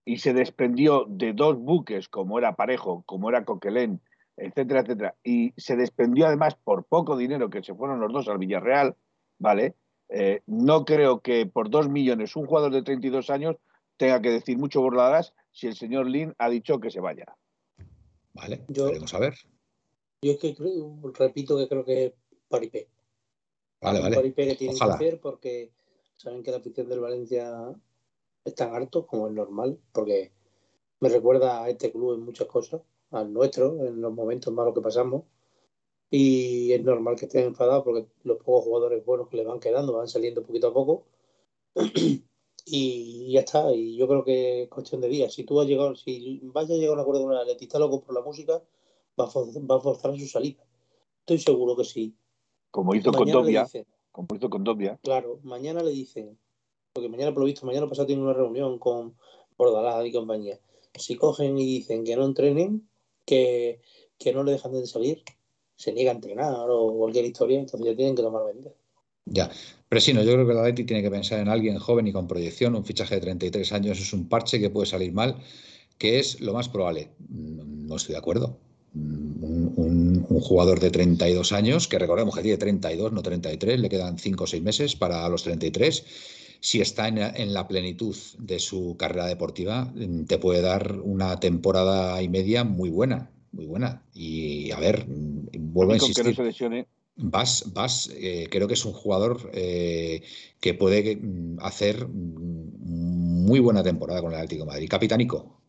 Y 0.03 0.17
se 0.17 0.33
desprendió 0.33 1.05
de 1.07 1.33
dos 1.33 1.57
buques, 1.57 2.09
como 2.09 2.39
era 2.39 2.55
Parejo, 2.55 3.03
como 3.05 3.29
era 3.29 3.45
Coquelén, 3.45 4.01
etcétera, 4.37 4.81
etcétera. 4.81 5.15
Y 5.23 5.53
se 5.57 5.75
desprendió 5.75 6.27
además 6.27 6.55
por 6.55 6.85
poco 6.85 7.17
dinero 7.17 7.49
que 7.49 7.63
se 7.63 7.75
fueron 7.75 7.99
los 7.99 8.11
dos 8.11 8.27
al 8.27 8.39
Villarreal, 8.39 8.95
¿vale? 9.37 9.75
Eh, 10.09 10.41
no 10.45 10.83
creo 10.83 11.21
que 11.21 11.45
por 11.45 11.69
dos 11.69 11.87
millones 11.87 12.35
un 12.35 12.45
jugador 12.45 12.73
de 12.73 12.83
32 12.83 13.29
años 13.29 13.55
tenga 13.97 14.21
que 14.21 14.31
decir 14.31 14.57
mucho 14.57 14.81
bordadas 14.81 15.33
si 15.51 15.67
el 15.67 15.75
señor 15.75 16.07
Lin 16.07 16.33
ha 16.37 16.49
dicho 16.49 16.79
que 16.79 16.91
se 16.91 16.99
vaya. 16.99 17.25
Vale, 18.33 18.65
Yo, 18.67 18.85
veremos 18.87 19.13
a 19.13 19.19
ver. 19.19 19.35
Yo 20.21 20.33
es 20.33 20.39
que 20.39 20.55
repito 21.13 21.57
que 21.57 21.67
creo 21.67 21.85
que 21.85 22.05
es 22.05 22.13
Paripé. 22.49 22.87
Vale, 23.81 24.01
vale. 24.01 24.15
Paripé 24.15 24.47
que 24.47 24.55
tienen 24.55 24.77
que 24.77 24.83
hacer 24.83 25.19
porque 25.19 25.71
saben 26.15 26.43
que 26.43 26.51
la 26.51 26.57
afición 26.57 26.89
del 26.89 26.99
Valencia 26.99 27.73
es 28.45 28.55
tan 28.55 28.73
harto 28.73 29.05
como 29.05 29.27
es 29.27 29.33
normal, 29.33 29.79
porque 29.91 30.31
me 30.99 31.09
recuerda 31.09 31.63
a 31.63 31.69
este 31.69 31.91
club 31.91 32.13
en 32.13 32.21
muchas 32.21 32.47
cosas, 32.47 32.81
al 33.11 33.31
nuestro, 33.33 33.85
en 33.85 34.01
los 34.01 34.13
momentos 34.13 34.53
malos 34.53 34.73
que 34.73 34.81
pasamos. 34.81 35.23
Y 36.09 36.73
es 36.73 36.83
normal 36.83 37.15
que 37.15 37.25
estén 37.25 37.45
enfadados 37.45 37.83
porque 37.83 38.07
los 38.23 38.37
pocos 38.37 38.65
jugadores 38.65 39.05
buenos 39.05 39.29
que 39.29 39.37
le 39.37 39.45
van 39.45 39.59
quedando 39.59 39.93
van 39.93 40.07
saliendo 40.07 40.43
poquito 40.43 40.67
a 40.67 40.73
poco. 40.73 41.05
y 42.65 43.31
ya 43.31 43.41
está. 43.41 43.73
Y 43.73 43.95
yo 43.95 44.07
creo 44.07 44.23
que 44.23 44.63
es 44.63 44.69
cuestión 44.69 45.01
de 45.01 45.07
días. 45.07 45.33
Si 45.33 45.43
tú 45.43 45.59
has 45.61 45.67
llegado, 45.67 45.95
si 45.95 46.41
vas 46.43 46.69
a 46.69 46.73
llegar 46.73 46.91
a 46.91 46.93
un 46.93 46.99
acuerdo 46.99 47.21
con 47.21 47.31
un 47.31 47.37
atletista 47.37 47.79
loco 47.79 48.01
por 48.01 48.13
la 48.13 48.21
música, 48.21 48.61
va 49.19 49.25
a, 49.25 49.79
forzar 49.79 50.17
su 50.17 50.27
salida. 50.27 50.63
Estoy 51.19 51.39
seguro 51.39 51.75
que 51.75 51.85
sí. 51.85 52.15
Como 52.71 52.95
hizo 52.95 53.11
con 53.11 53.29
Dobia. 53.29 53.67
Como 54.11 54.27
hizo 54.35 54.49
con 54.49 54.63
Dobia. 54.63 54.99
Claro, 55.03 55.39
mañana 55.43 55.83
le 55.83 55.91
dicen, 55.91 56.37
porque 56.93 57.09
mañana 57.09 57.33
por 57.33 57.41
lo 57.41 57.45
visto, 57.45 57.65
mañana 57.65 57.87
pasado 57.87 58.07
tiene 58.07 58.21
una 58.21 58.33
reunión 58.33 58.77
con 58.77 59.15
Bordalás 59.57 60.05
y 60.05 60.11
compañía. 60.11 60.59
Si 60.95 61.15
cogen 61.15 61.57
y 61.57 61.65
dicen 61.65 62.03
que 62.03 62.15
no 62.15 62.25
entrenen, 62.25 62.87
que, 63.25 63.81
no 64.33 64.43
le 64.43 64.53
dejan 64.53 64.73
de 64.73 64.85
salir, 64.85 65.23
se 65.75 65.93
niega 65.93 66.11
a 66.11 66.15
entrenar 66.15 66.69
o 66.69 66.93
cualquier 66.97 67.25
historia, 67.25 67.59
entonces 67.59 67.87
ya 67.87 67.95
tienen 67.95 68.15
que 68.15 68.21
tomar 68.21 68.43
medidas. 68.45 68.73
Ya, 69.25 69.49
pero 69.87 70.01
sí, 70.01 70.13
no, 70.13 70.23
yo 70.23 70.33
creo 70.33 70.47
que 70.47 70.53
la 70.53 70.63
Leti 70.63 70.83
tiene 70.83 71.01
que 71.01 71.11
pensar 71.11 71.39
en 71.39 71.47
alguien 71.47 71.77
joven 71.77 72.07
y 72.07 72.11
con 72.11 72.27
proyección. 72.27 72.75
Un 72.75 72.83
fichaje 72.83 73.15
de 73.15 73.21
33 73.21 73.71
años 73.71 73.99
es 73.99 74.11
un 74.13 74.27
parche 74.27 74.59
que 74.59 74.69
puede 74.69 74.87
salir 74.87 75.13
mal, 75.13 75.37
que 75.97 76.19
es 76.19 76.41
lo 76.41 76.53
más 76.53 76.67
probable. 76.69 77.11
No 77.29 77.95
estoy 77.95 78.13
de 78.13 78.19
acuerdo 78.19 78.57
un, 78.93 80.25
jugador 80.41 80.79
de 80.79 80.89
32 80.89 81.51
años, 81.51 81.87
que 81.87 81.99
recordemos 81.99 82.35
que 82.35 82.41
tiene 82.41 82.57
32, 82.57 83.11
no 83.11 83.21
33, 83.21 83.79
le 83.79 83.89
quedan 83.89 84.17
5 84.17 84.43
o 84.43 84.47
6 84.47 84.63
meses 84.63 84.95
para 84.95 85.27
los 85.29 85.43
33. 85.43 86.03
Si 86.61 86.79
está 86.79 87.07
en, 87.07 87.53
la 87.53 87.67
plenitud 87.67 88.15
de 88.37 88.59
su 88.59 88.95
carrera 88.97 89.25
deportiva, 89.25 89.91
te 90.27 90.37
puede 90.37 90.61
dar 90.61 90.99
una 91.01 91.39
temporada 91.39 92.21
y 92.21 92.29
media 92.29 92.63
muy 92.63 92.91
buena, 92.91 93.31
muy 93.51 93.65
buena. 93.65 94.03
Y 94.13 94.71
a 94.71 94.79
ver, 94.79 95.05
vuelvo 95.07 95.93
a 95.93 95.95
insistir. 95.95 96.37
Vas, 97.15 97.65
vas, 97.73 98.09
eh, 98.15 98.47
creo 98.49 98.67
que 98.67 98.75
es 98.75 98.85
un 98.85 98.93
jugador 98.93 99.51
eh, 99.53 100.23
que 100.59 100.73
puede 100.73 101.17
mm, 101.17 101.57
hacer 101.59 102.07
mm, 102.07 103.43
muy 103.43 103.59
buena 103.59 103.83
temporada 103.83 104.21
con 104.21 104.31
el 104.31 104.37
Atlético 104.37 104.63
de 104.63 104.71
Madrid. 104.71 104.89
Capitánico, 104.89 105.60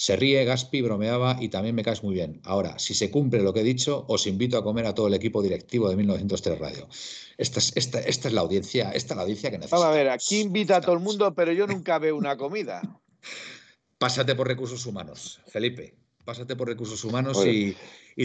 se 0.00 0.16
ríe, 0.16 0.46
Gaspi 0.46 0.80
bromeaba 0.80 1.36
y 1.38 1.50
también 1.50 1.74
me 1.74 1.82
caes 1.82 2.02
muy 2.02 2.14
bien. 2.14 2.40
Ahora, 2.44 2.78
si 2.78 2.94
se 2.94 3.10
cumple 3.10 3.42
lo 3.42 3.52
que 3.52 3.60
he 3.60 3.64
dicho, 3.64 4.06
os 4.08 4.26
invito 4.26 4.56
a 4.56 4.64
comer 4.64 4.86
a 4.86 4.94
todo 4.94 5.08
el 5.08 5.12
equipo 5.12 5.42
directivo 5.42 5.90
de 5.90 5.96
1903 5.96 6.58
Radio. 6.58 6.88
Esta 7.36 7.58
es, 7.58 7.76
esta, 7.76 8.00
esta 8.00 8.28
es 8.28 8.32
la 8.32 8.40
audiencia, 8.40 8.92
esta 8.92 9.12
es 9.12 9.16
la 9.16 9.22
audiencia 9.24 9.50
que 9.50 9.58
necesitamos. 9.58 9.84
Vamos 9.84 9.94
a 9.94 9.98
ver, 9.98 10.08
aquí 10.08 10.40
invita 10.40 10.76
a 10.76 10.80
todo 10.80 10.94
el 10.94 11.00
mundo, 11.00 11.34
pero 11.34 11.52
yo 11.52 11.66
nunca 11.66 11.98
veo 11.98 12.16
una 12.16 12.38
comida. 12.38 12.80
Pásate 13.98 14.34
por 14.34 14.48
recursos 14.48 14.86
humanos, 14.86 15.42
Felipe 15.46 16.00
pásate 16.24 16.54
por 16.54 16.68
recursos 16.68 17.02
humanos 17.04 17.44
y, 17.44 17.76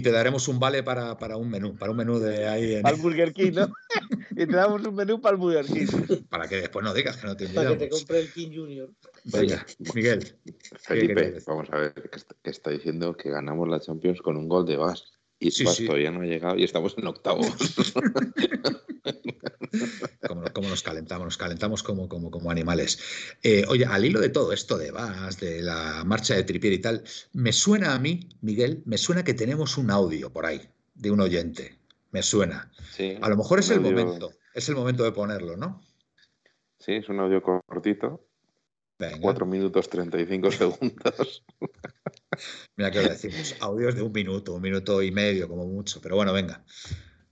te 0.02 0.12
daremos 0.12 0.48
un 0.48 0.60
vale 0.60 0.84
para, 0.84 1.16
un 1.38 1.50
menú, 1.50 1.76
para 1.76 1.92
un 1.92 1.98
menú 1.98 2.20
de 2.20 2.48
ahí. 2.48 2.74
En... 2.76 2.82
Para 2.82 2.96
el 2.96 3.02
Burger 3.02 3.34
King, 3.34 3.54
¿no? 3.54 3.68
y 4.32 4.46
te 4.46 4.56
damos 4.56 4.86
un 4.86 4.96
menú 4.96 5.22
para 5.22 5.36
el 5.36 5.42
Burger 5.42 5.66
King. 5.66 5.88
Para 6.30 6.48
que 6.48 6.58
después 6.58 6.84
no 6.84 6.94
digas 6.94 7.18
que 7.18 7.28
no 7.28 7.38
te 7.38 7.46
invitamos. 7.46 7.74
Para 7.74 7.80
que 7.80 7.86
te 7.86 7.90
compre 7.90 8.20
el 8.20 8.34
King 8.34 8.52
Junior. 8.54 8.92
Venga, 9.26 9.66
Miguel. 9.94 10.36
Felipe, 10.80 11.40
vamos 11.48 11.70
a 11.72 11.78
ver, 11.78 11.94
que 12.44 12.50
está 12.50 12.72
diciendo 12.72 13.16
que 13.16 13.30
ganamos 13.30 13.70
la 13.70 13.80
Champions 13.80 14.22
con 14.22 14.38
un 14.38 14.48
gol 14.48 14.66
de 14.66 14.78
Vas. 14.78 15.15
Y 15.40 15.52
sí, 15.52 15.66
todavía 15.86 16.12
no 16.12 16.22
ha 16.22 16.26
llegado 16.26 16.58
y 16.58 16.64
estamos 16.64 16.96
en 16.98 17.08
octavos. 17.08 17.48
como, 20.54 20.70
nos 20.70 20.84
calentamos, 20.84 21.26
nos 21.26 21.38
calentamos 21.38 21.84
como, 21.84 22.08
como, 22.08 22.32
como 22.32 22.50
animales. 22.50 23.38
Eh, 23.44 23.66
oye, 23.68 23.86
al 23.86 24.06
hilo 24.06 24.22
de 24.22 24.30
todo 24.30 24.54
esto 24.54 24.78
de 24.78 24.92
Vas, 24.92 25.40
de 25.40 25.62
la 25.62 26.04
marcha 26.06 26.36
de 26.36 26.44
Tripier 26.44 26.74
y 26.74 26.80
tal, 26.80 27.04
me 27.34 27.52
suena 27.52 27.94
a 27.94 28.00
mí, 28.00 28.30
Miguel, 28.42 28.82
me 28.86 28.98
suena 28.98 29.24
que 29.24 29.34
tenemos 29.34 29.78
un 29.78 29.92
audio 29.92 30.32
por 30.32 30.46
ahí 30.46 30.62
de 30.94 31.12
un 31.12 31.20
oyente. 31.20 31.78
Me 32.12 32.24
suena. 32.24 32.72
a 33.22 33.30
lo 33.30 33.36
mejor 33.36 33.60
es 33.60 33.70
el 33.70 33.82
momento, 33.82 34.32
es 34.54 34.70
el 34.70 34.76
momento 34.76 35.04
de 35.04 35.12
ponerlo, 35.12 35.58
¿no? 35.58 35.82
Sí, 36.80 36.94
es 36.94 37.10
un 37.10 37.20
audio 37.20 37.42
cortito. 37.42 38.25
Venga. 38.98 39.20
4 39.20 39.46
minutos 39.46 39.90
35 39.90 40.52
segundos. 40.52 41.44
Mira 42.78 42.92
que 42.92 43.02
le 43.02 43.10
decimos, 43.10 43.56
audios 43.60 43.96
de 43.96 44.02
un 44.02 44.12
minuto, 44.12 44.54
un 44.54 44.62
minuto 44.62 45.02
y 45.02 45.12
medio 45.12 45.48
como 45.48 45.66
mucho, 45.66 46.02
pero 46.02 46.16
bueno, 46.16 46.34
venga. 46.34 46.64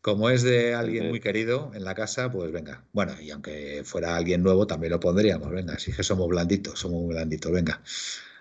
Como 0.01 0.29
es 0.29 0.43
de 0.43 0.73
alguien 0.73 1.07
muy 1.07 1.21
querido 1.21 1.71
en 1.73 1.85
la 1.85 1.95
casa, 1.95 2.29
pues 2.29 2.51
venga. 2.51 2.85
Bueno, 2.91 3.19
y 3.21 3.31
aunque 3.31 3.83
fuera 3.85 4.17
alguien 4.17 4.43
nuevo, 4.43 4.67
también 4.67 4.91
lo 4.91 4.99
pondríamos. 4.99 5.49
Venga, 5.49 5.79
si 5.79 5.93
que 5.93 6.03
somos 6.03 6.27
blanditos, 6.27 6.77
somos 6.77 7.01
muy 7.01 7.13
blanditos. 7.13 7.51
Venga. 7.51 7.81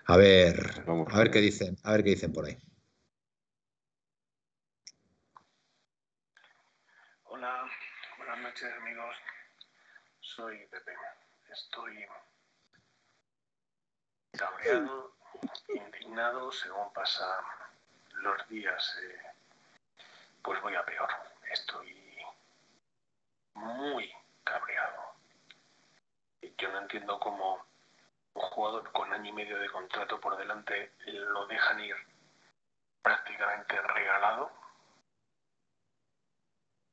A 0.05 0.17
ver, 0.17 0.83
a 1.07 1.17
ver 1.17 1.31
qué 1.31 1.39
dicen, 1.39 1.77
a 1.83 1.93
ver 1.93 2.03
qué 2.03 2.09
dicen 2.09 2.33
por 2.33 2.45
ahí. 2.45 2.57
Hola, 7.23 7.63
buenas 8.17 8.39
noches 8.39 8.69
amigos. 8.81 9.15
Soy 10.19 10.57
Pepe. 10.69 10.91
Estoy 11.49 11.95
cabreado, 14.43 15.13
indignado, 15.69 16.51
según 16.51 16.91
pasan 16.93 17.45
los 18.15 18.47
días, 18.49 18.99
eh, 19.01 19.21
pues 20.41 20.61
voy 20.61 20.75
a 20.75 20.83
peor 20.83 21.09
estoy 21.49 22.25
muy 23.53 24.11
cabreado. 24.43 25.13
Yo 26.57 26.71
no 26.71 26.79
entiendo 26.79 27.19
cómo 27.19 27.65
un 28.33 28.41
jugador 28.41 28.91
con 28.91 29.13
año 29.13 29.29
y 29.29 29.33
medio 29.33 29.57
de 29.59 29.69
contrato 29.69 30.19
por 30.19 30.35
delante 30.35 30.93
lo 31.05 31.45
dejan 31.47 31.79
ir 31.79 31.95
prácticamente 33.01 33.79
regalado, 33.81 34.51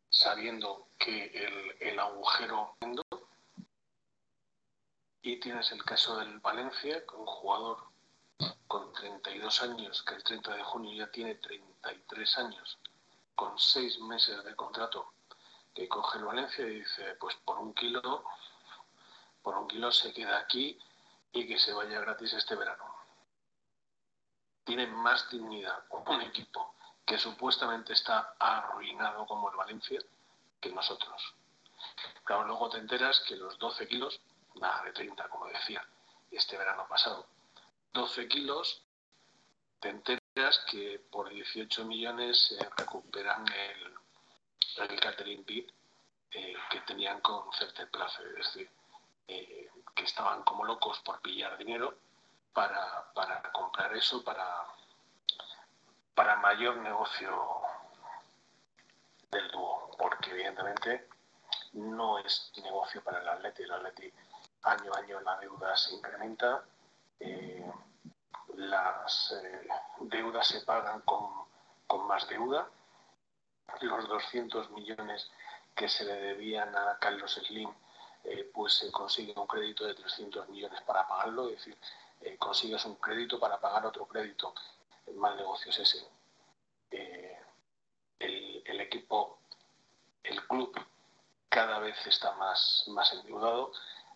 sabiendo 0.09 0.89
que 0.99 1.27
el, 1.27 1.77
el 1.81 1.99
agujero 1.99 2.77
y 5.22 5.38
tienes 5.38 5.70
el 5.72 5.85
caso 5.85 6.16
del 6.18 6.38
Valencia, 6.40 7.02
un 7.14 7.26
jugador 7.26 7.78
con 8.66 8.92
32 8.92 9.62
años, 9.62 10.02
que 10.02 10.14
el 10.14 10.22
30 10.22 10.54
de 10.54 10.62
junio 10.62 10.92
ya 10.94 11.11
tiene 11.11 11.35
33 11.35 12.38
años, 12.38 12.78
con 13.35 13.59
seis 13.59 13.98
meses 14.00 14.42
de 14.44 14.56
contrato, 14.56 15.12
que 15.74 15.88
coge 15.88 16.18
el 16.18 16.24
Valencia 16.24 16.66
y 16.66 16.80
dice, 16.80 17.14
pues 17.20 17.37
por 17.37 17.59
un 17.59 17.74
kilo, 17.74 18.24
por 19.42 19.56
un 19.59 19.68
kilo 19.68 19.92
se 19.92 20.12
queda 20.12 20.38
aquí 20.38 20.78
y 21.33 21.46
que 21.46 21.59
se 21.59 21.72
vaya 21.72 22.00
gratis 22.00 22.33
este 22.33 22.54
verano. 22.54 22.85
Tiene 24.64 24.87
más 24.87 25.28
dignidad 25.30 25.85
un 25.90 26.22
equipo 26.22 26.74
que 27.04 27.18
supuestamente 27.18 27.92
está 27.92 28.37
arruinado 28.38 29.26
como 29.26 29.50
el 29.50 29.56
Valencia 29.56 30.00
que 30.61 30.70
nosotros. 30.70 31.35
Claro, 32.24 32.44
luego 32.46 32.68
te 32.70 32.78
enteras 32.78 33.20
que 33.26 33.37
los 33.37 33.59
12 33.59 33.88
kilos 33.88 34.20
nada 34.61 34.83
de 34.85 34.92
30, 34.92 35.29
como 35.29 35.46
decía, 35.46 35.85
este 36.31 36.57
verano 36.57 36.87
pasado. 36.88 37.27
12 37.92 38.29
kilos, 38.29 38.83
te 39.81 39.88
enteras 39.88 40.64
que 40.70 41.01
por 41.11 41.29
18 41.29 41.85
millones 41.85 42.46
se 42.49 42.68
recuperan 42.77 43.44
el, 43.53 43.94
el 44.88 45.01
catering 45.01 45.44
bid 45.44 45.68
eh, 46.33 46.55
que 46.70 46.81
tenían 46.83 47.20
con 47.20 47.51
Plaza, 47.90 48.23
es 48.23 48.35
decir, 48.35 48.70
eh, 49.27 49.68
que 49.94 50.05
estaban 50.05 50.42
como 50.44 50.64
locos 50.64 51.01
por 51.01 51.20
pillar 51.20 51.57
dinero 51.59 51.99
para, 52.53 53.12
para 53.14 53.42
comprar 53.53 53.96
eso, 53.96 54.23
para, 54.23 54.64
para 56.14 56.37
mayor 56.37 56.77
negocio 56.77 57.62
del 59.31 59.51
dúo, 59.51 59.90
porque 59.99 60.31
evidentemente 60.31 61.09
no 61.73 62.18
es 62.18 62.53
negocio 62.62 63.03
para 63.03 63.20
el 63.20 63.29
Atleti, 63.29 63.62
el 63.62 63.73
Atleti 63.73 64.12
año 64.62 64.92
a 64.94 64.99
año 64.99 65.20
la 65.20 65.38
deuda 65.38 65.77
se 65.77 65.94
incrementa, 65.94 66.64
eh, 67.18 67.64
las 68.57 69.33
eh, 69.42 69.68
deudas 70.01 70.46
se 70.46 70.61
pagan 70.62 71.01
con, 71.03 72.07
más 72.07 72.29
deuda, 72.29 72.68
los 73.81 74.09
200 74.09 74.70
millones 74.70 75.31
que 75.75 75.88
se 75.88 76.05
le 76.05 76.14
debían 76.14 76.75
a 76.77 76.99
Carlos 76.99 77.35
Slim, 77.35 77.70
eh, 78.25 78.51
pues 78.53 78.75
se 78.75 78.90
consigue 78.90 79.33
un 79.37 79.46
crédito 79.46 79.87
de 79.87 79.94
300 79.94 80.49
millones 80.49 80.81
para 80.83 81.07
pagarlo, 81.07 81.49
es 81.49 81.57
decir, 81.57 81.79
consigues 82.38 82.85
un 82.85 82.96
crédito 82.96 83.38
para 83.38 83.59
pagar 83.59 83.87
otro 83.87 84.07
crédito. 84.07 84.55
El 85.07 85.14
mal 85.14 85.37
negocio 85.37 85.70
es 85.70 85.79
ese. 85.79 86.07
El, 86.90 88.62
el, 88.66 88.81
equipo, 88.81 89.38
el 90.23 90.46
club 90.46 90.79
cada 91.49 91.79
vez 91.79 91.96
está 92.07 92.33
más, 92.33 92.85
más 92.88 93.12
endeudado 93.14 93.73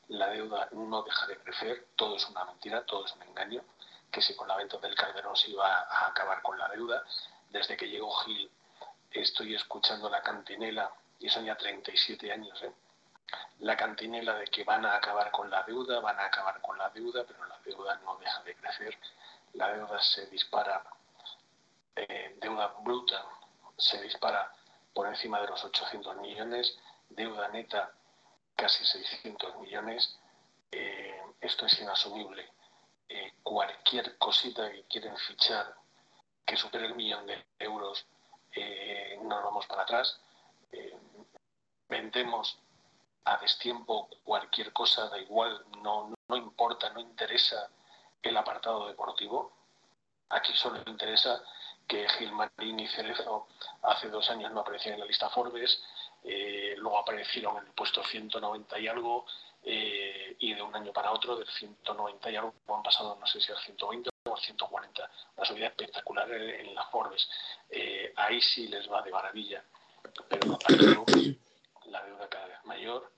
la 0.08 0.28
deuda 0.28 0.68
no 0.72 1.02
deja 1.02 1.26
de 1.26 1.38
crecer, 1.38 1.88
todo 1.96 2.16
es 2.16 2.28
una 2.28 2.44
mentira, 2.44 2.84
todo 2.84 3.04
es 3.04 3.12
un 3.12 3.22
engaño, 3.22 3.62
que 4.10 4.20
si 4.22 4.34
con 4.34 4.48
la 4.48 4.56
venta 4.56 4.76
del 4.78 4.94
Calderón 4.94 5.36
se 5.36 5.50
iba 5.50 5.66
a 5.66 6.06
acabar 6.08 6.42
con 6.42 6.58
la 6.58 6.68
deuda, 6.68 7.02
desde 7.50 7.76
que 7.76 7.88
llegó 7.88 8.10
Gil 8.18 8.50
estoy 9.10 9.54
escuchando 9.54 10.08
la 10.08 10.22
cantinela, 10.22 10.92
y 11.18 11.28
son 11.28 11.44
ya 11.44 11.56
37 11.56 12.32
años, 12.32 12.62
¿eh? 12.62 12.72
la 13.60 13.76
cantinela 13.76 14.34
de 14.34 14.46
que 14.46 14.64
van 14.64 14.84
a 14.84 14.96
acabar 14.96 15.30
con 15.30 15.50
la 15.50 15.62
deuda, 15.62 16.00
van 16.00 16.18
a 16.18 16.26
acabar 16.26 16.60
con 16.60 16.76
la 16.76 16.90
deuda, 16.90 17.24
pero 17.26 17.44
la 17.46 17.58
deuda 17.64 18.00
no 18.04 18.16
deja 18.16 18.42
de 18.42 18.54
crecer, 18.56 18.98
la 19.54 19.72
deuda 19.72 20.00
se 20.02 20.26
dispara, 20.26 20.84
eh, 21.96 22.36
deuda 22.40 22.74
bruta 22.80 23.24
se 23.76 24.00
dispara 24.02 24.52
por 24.92 25.06
encima 25.08 25.40
de 25.40 25.48
los 25.48 25.64
800 25.64 26.16
millones, 26.16 26.76
deuda 27.08 27.48
neta 27.48 27.92
casi 28.54 28.84
600 28.84 29.56
millones, 29.56 30.18
eh, 30.70 31.22
esto 31.40 31.66
es 31.66 31.78
inasumible. 31.80 32.50
Eh, 33.08 33.34
cualquier 33.42 34.16
cosita 34.18 34.70
que 34.70 34.84
quieren 34.84 35.16
fichar 35.16 35.74
que 36.44 36.56
supere 36.56 36.86
el 36.86 36.94
millón 36.94 37.26
de 37.26 37.44
euros, 37.58 38.06
eh, 38.52 39.18
no 39.22 39.42
vamos 39.42 39.66
para 39.66 39.82
atrás. 39.82 40.20
vendemos 41.88 42.58
a 43.24 43.36
destiempo 43.38 44.08
cualquier 44.24 44.72
cosa, 44.72 45.08
da 45.08 45.18
igual, 45.18 45.64
no, 45.82 46.12
no 46.28 46.36
importa, 46.36 46.90
no 46.90 46.98
interesa 47.00 47.70
el 48.22 48.36
apartado 48.36 48.88
deportivo. 48.88 49.52
Aquí 50.30 50.52
solo 50.54 50.82
interesa 50.86 51.42
que 51.86 52.08
Gilmarín 52.08 52.80
y 52.80 52.88
Cerezo 52.88 53.46
hace 53.82 54.08
dos 54.08 54.28
años 54.30 54.52
no 54.52 54.60
aparecían 54.60 54.94
en 54.94 55.00
la 55.00 55.06
lista 55.06 55.30
Forbes, 55.30 55.82
eh, 56.26 56.74
luego 56.78 56.98
aparecieron 56.98 57.58
en 57.58 57.66
el 57.66 57.72
puesto 57.72 58.02
190 58.02 58.78
y 58.78 58.88
algo, 58.88 59.26
eh, 59.62 60.36
y 60.38 60.54
de 60.54 60.62
un 60.62 60.74
año 60.74 60.90
para 60.90 61.12
otro, 61.12 61.36
del 61.36 61.46
190 61.46 62.30
y 62.30 62.36
algo, 62.36 62.54
han 62.68 62.82
pasado, 62.82 63.16
no 63.20 63.26
sé 63.26 63.42
si 63.42 63.52
al 63.52 63.58
120 63.58 64.08
o 64.24 64.34
al 64.34 64.40
140. 64.40 65.10
Una 65.36 65.46
subida 65.46 65.66
espectacular 65.66 66.32
en, 66.32 66.74
las 66.74 66.90
Forbes. 66.90 67.28
Eh, 67.68 68.14
ahí 68.16 68.40
sí 68.40 68.68
les 68.68 68.90
va 68.90 69.02
de 69.02 69.10
maravilla, 69.10 69.62
pero 70.28 70.56
la 71.84 72.02
deuda 72.04 72.28
cada 72.28 72.46
vez 72.46 72.64
mayor, 72.64 73.12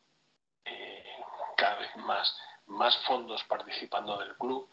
cada 1.57 1.77
vez 1.77 1.97
más, 1.97 2.37
más 2.67 2.97
fondos 3.07 3.43
participando 3.45 4.19
del 4.19 4.37
club. 4.37 4.69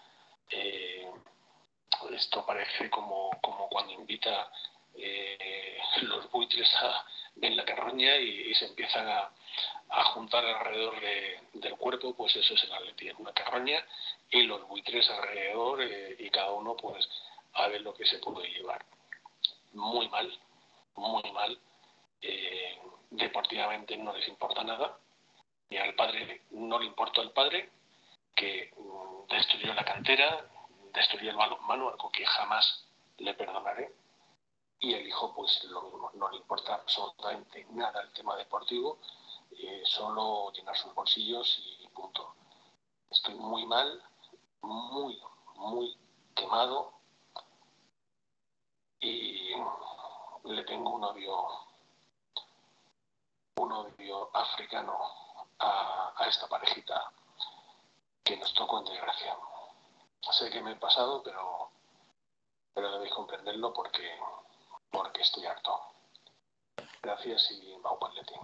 esto 2.11 2.45
parece 2.45 2.89
como, 2.89 3.29
como 3.41 3.67
cuando 3.69 3.93
invita 3.93 4.51
los 6.01 6.29
buitres 6.31 6.71
a, 6.75 7.05
en 7.41 7.55
la 7.55 7.65
carroña 7.65 8.15
y, 8.17 8.53
se 8.55 8.67
empiezan 8.67 9.07
a, 9.07 9.29
juntar 10.05 10.43
alrededor 10.43 10.95
del 11.53 11.75
cuerpo, 11.75 12.15
pues 12.15 12.35
eso 12.35 12.55
es 12.55 12.63
el 12.63 12.73
atleti, 12.73 13.09
en 13.09 13.17
una 13.17 13.31
carroña 13.31 13.83
y 14.31 14.41
los 14.43 14.67
buitres 14.67 15.07
alrededor 15.09 15.83
eh, 15.83 16.15
y 16.17 16.29
cada 16.31 16.51
uno 16.51 16.75
pues 16.75 17.07
a 17.53 17.67
ver 17.67 17.81
lo 17.81 17.93
que 17.93 18.05
se 18.05 18.17
puede 18.17 18.49
llevar. 18.49 18.83
Muy 19.73 20.07
mal, 20.09 20.35
muy 20.95 21.31
mal. 21.31 21.59
Eh, 22.21 22.79
deportivamente 23.11 23.95
no 23.97 24.13
les 24.15 24.27
importa 24.27 24.63
nada, 24.63 24.97
ni 25.69 25.77
al 25.77 25.93
padre 25.93 26.41
no 26.51 26.79
le 26.79 26.85
importó 26.85 27.21
al 27.21 27.31
padre, 27.31 27.69
que 28.35 28.71
mm, 28.75 29.31
destruyó 29.31 29.73
la 29.75 29.85
cantera, 29.85 30.45
destruyó 30.91 31.29
el 31.29 31.37
balonmano, 31.37 31.89
algo 31.89 32.11
que 32.11 32.25
jamás 32.25 32.85
le 33.17 33.33
perdonaré 33.35 33.91
y 34.83 34.93
el 34.93 35.07
hijo 35.07 35.33
pues 35.33 35.63
lo 35.63 35.81
mismo, 35.83 36.11
no 36.15 36.29
le 36.29 36.37
importa 36.37 36.75
absolutamente 36.75 37.65
nada 37.69 38.01
el 38.01 38.11
tema 38.11 38.35
deportivo, 38.35 38.99
eh, 39.51 39.81
solo 39.85 40.51
llenar 40.51 40.75
sus 40.75 40.93
bolsillos 40.93 41.57
y 41.79 41.87
punto. 41.87 42.35
Estoy 43.09 43.35
muy 43.35 43.65
mal, 43.65 44.03
muy, 44.61 45.21
muy 45.55 45.97
quemado 46.35 46.91
y 48.99 49.53
le 50.43 50.63
tengo 50.65 50.95
un 50.95 51.03
odio, 51.05 51.47
un 53.55 53.71
odio 53.71 54.35
africano 54.35 54.97
a, 55.59 56.13
a 56.17 56.27
esta 56.27 56.49
parejita 56.49 57.09
que 58.21 58.35
nos 58.35 58.53
tocó 58.53 58.79
en 58.79 58.85
desgracia. 58.85 59.37
Sé 60.29 60.49
que 60.49 60.61
me 60.61 60.71
he 60.71 60.75
pasado, 60.75 61.23
pero, 61.23 61.69
pero 62.73 62.91
debéis 62.91 63.13
comprenderlo 63.13 63.71
porque 63.71 64.19
porque 64.93 65.21
estoy 65.21 65.45
harto. 65.45 65.71
Gracias 67.01 67.51
y 67.51 67.77
Mau 67.83 67.97
Paletti. 67.99 68.35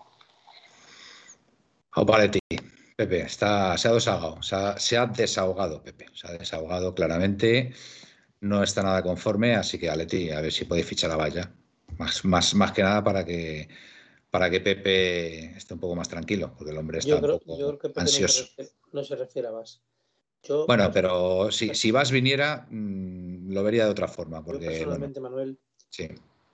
Mau 1.95 2.05
Paletti. 2.05 2.39
Pepe, 2.97 3.21
está, 3.21 3.77
se 3.77 3.87
ha 3.87 3.93
desahogado, 3.93 4.43
se 4.43 4.97
ha, 4.97 5.05
desahogado, 5.05 5.81
Pepe, 5.81 6.07
se 6.13 6.27
ha 6.27 6.33
desahogado 6.33 6.93
claramente, 6.93 7.71
no 8.41 8.61
está 8.61 8.83
nada 8.83 9.01
conforme, 9.01 9.55
así 9.55 9.79
que 9.79 9.89
Aleti, 9.89 10.31
a 10.31 10.41
ver 10.41 10.51
si 10.51 10.65
puede 10.65 10.83
fichar 10.83 11.09
la 11.11 11.15
valla, 11.15 11.49
más, 11.97 12.25
más, 12.25 12.53
más 12.55 12.73
que 12.73 12.83
nada 12.83 13.01
para 13.01 13.23
que 13.23 13.69
para 14.29 14.49
que 14.49 14.59
Pepe 14.59 15.55
esté 15.55 15.75
un 15.75 15.79
poco 15.79 15.95
más 15.95 16.09
tranquilo, 16.09 16.53
porque 16.57 16.71
el 16.71 16.77
hombre 16.77 16.99
está 16.99 17.15
un 17.15 17.39
poco 17.39 17.79
ansioso. 17.95 18.49
No 18.91 19.01
se, 19.05 19.15
refiere, 19.15 19.47
a 19.47 19.51
Vas. 19.51 19.81
bueno, 20.67 20.91
pero 20.91 21.51
si, 21.51 21.73
si 21.75 21.91
Vas 21.91 22.11
viniera, 22.11 22.67
mm, 22.69 23.49
lo 23.53 23.63
vería 23.63 23.85
de 23.85 23.91
otra 23.91 24.09
forma. 24.09 24.43
Porque, 24.43 24.65
personalmente, 24.65 25.21
Manuel, 25.21 25.57
sí 25.89 26.09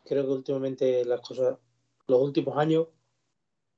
creo 0.05 0.25
que 0.25 0.31
últimamente 0.31 1.03
las 1.05 1.21
cosas, 1.21 1.57
los 2.07 2.21
últimos 2.21 2.57
años, 2.57 2.87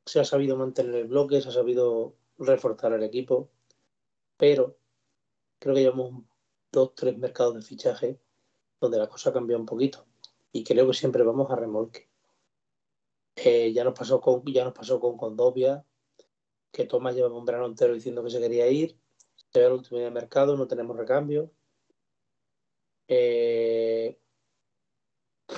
se 0.06 0.20
ha 0.20 0.26
sabido 0.26 0.56
mantener 0.58 0.96
el 0.96 1.08
bloque, 1.08 1.42
se 1.42 1.50
ha 1.50 1.52
sabido 1.52 2.16
reforzar 2.38 2.94
el 2.94 3.04
equipo, 3.04 3.50
pero 4.38 4.78
creo 5.60 5.76
que 5.76 5.82
llevamos 5.82 6.24
dos, 6.72 6.94
tres 6.96 7.18
mercados 7.18 7.56
de 7.56 7.62
fichaje 7.62 8.20
donde 8.80 9.00
la 9.00 9.10
cosa 9.10 9.34
cambiado 9.34 9.60
un 9.60 9.66
poquito 9.66 10.06
y 10.52 10.64
creo 10.64 10.88
que 10.88 10.94
siempre 10.94 11.24
vamos 11.24 11.50
a 11.52 11.56
remolque. 11.56 12.08
Eh, 13.36 13.72
ya 13.74 13.84
nos 13.84 13.94
pasó 13.94 14.20
con 14.20 14.44
ya 14.46 14.64
nos 14.64 14.74
pasó 14.74 15.00
con 15.00 15.18
Condovia, 15.18 15.86
que 16.72 16.86
Tomás 16.86 17.16
llevaba 17.16 17.38
un 17.38 17.46
verano 17.46 17.68
entero 17.68 17.94
diciendo 17.94 18.24
que 18.24 18.32
se 18.32 18.40
quería 18.40 18.68
ir, 18.68 18.98
Se 19.52 19.60
ve 19.60 19.68
el 19.68 19.74
último 19.74 19.98
día 19.98 20.08
de 20.08 20.14
mercado, 20.14 20.58
no 20.58 20.68
tenemos 20.68 20.98
recambio. 20.98 21.52
Eh, 23.08 24.20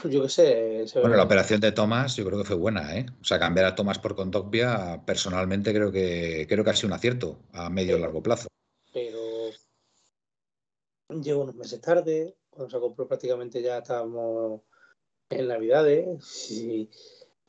yo 0.09 0.23
qué 0.23 0.29
sé. 0.29 0.85
bueno, 1.01 1.15
la 1.15 1.23
operación 1.23 1.59
de 1.59 1.71
Thomas 1.71 2.15
yo 2.15 2.25
creo 2.25 2.37
que 2.37 2.45
fue 2.45 2.55
buena, 2.55 2.97
¿eh? 2.97 3.05
O 3.21 3.23
sea, 3.23 3.39
cambiar 3.39 3.65
a 3.65 3.75
Thomas 3.75 3.99
por 3.99 4.15
Condogbia, 4.15 5.03
personalmente 5.05 5.73
creo 5.73 5.91
que 5.91 6.45
creo 6.47 6.63
que 6.63 6.69
ha 6.69 6.75
sido 6.75 6.87
un 6.87 6.93
acierto 6.93 7.39
a 7.53 7.69
medio 7.69 7.97
y 7.97 8.01
largo 8.01 8.21
plazo. 8.21 8.47
Pero 8.93 9.19
llegó 11.09 11.43
unos 11.43 11.55
meses 11.55 11.81
tarde, 11.81 12.35
cuando 12.49 12.69
se 12.69 12.79
compró 12.79 13.07
prácticamente 13.07 13.61
ya 13.61 13.79
estábamos 13.79 14.61
en 15.29 15.47
Navidades. 15.47 16.51
Y 16.51 16.89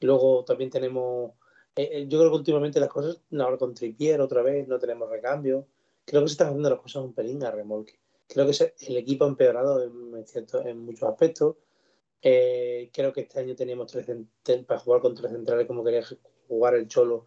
luego 0.00 0.44
también 0.44 0.70
tenemos. 0.70 1.32
Eh, 1.76 1.88
eh, 1.92 2.06
yo 2.08 2.18
creo 2.18 2.30
que 2.30 2.38
últimamente 2.38 2.80
las 2.80 2.88
cosas, 2.88 3.20
ahora 3.38 3.58
con 3.58 3.74
Tripier 3.74 4.20
otra 4.20 4.42
vez, 4.42 4.66
no 4.66 4.78
tenemos 4.78 5.10
recambio. 5.10 5.66
Creo 6.04 6.22
que 6.22 6.28
se 6.28 6.32
están 6.32 6.48
haciendo 6.48 6.70
las 6.70 6.80
cosas 6.80 7.04
un 7.04 7.12
pelín 7.12 7.44
a 7.44 7.50
remolque. 7.50 7.98
Creo 8.26 8.46
que 8.46 8.74
el 8.86 8.96
equipo 8.96 9.24
ha 9.24 9.28
empeorado 9.28 9.82
en, 9.82 10.26
cierto, 10.26 10.64
en 10.64 10.78
muchos 10.78 11.08
aspectos 11.08 11.56
eh, 12.22 12.90
creo 12.92 13.12
que 13.12 13.22
este 13.22 13.40
año 13.40 13.54
teníamos 13.54 13.90
tres 13.90 14.64
para 14.66 14.80
jugar 14.80 15.00
con 15.00 15.14
tres 15.14 15.32
centrales 15.32 15.66
como 15.66 15.82
quería 15.82 16.04
jugar 16.48 16.74
el 16.74 16.88
Cholo 16.88 17.26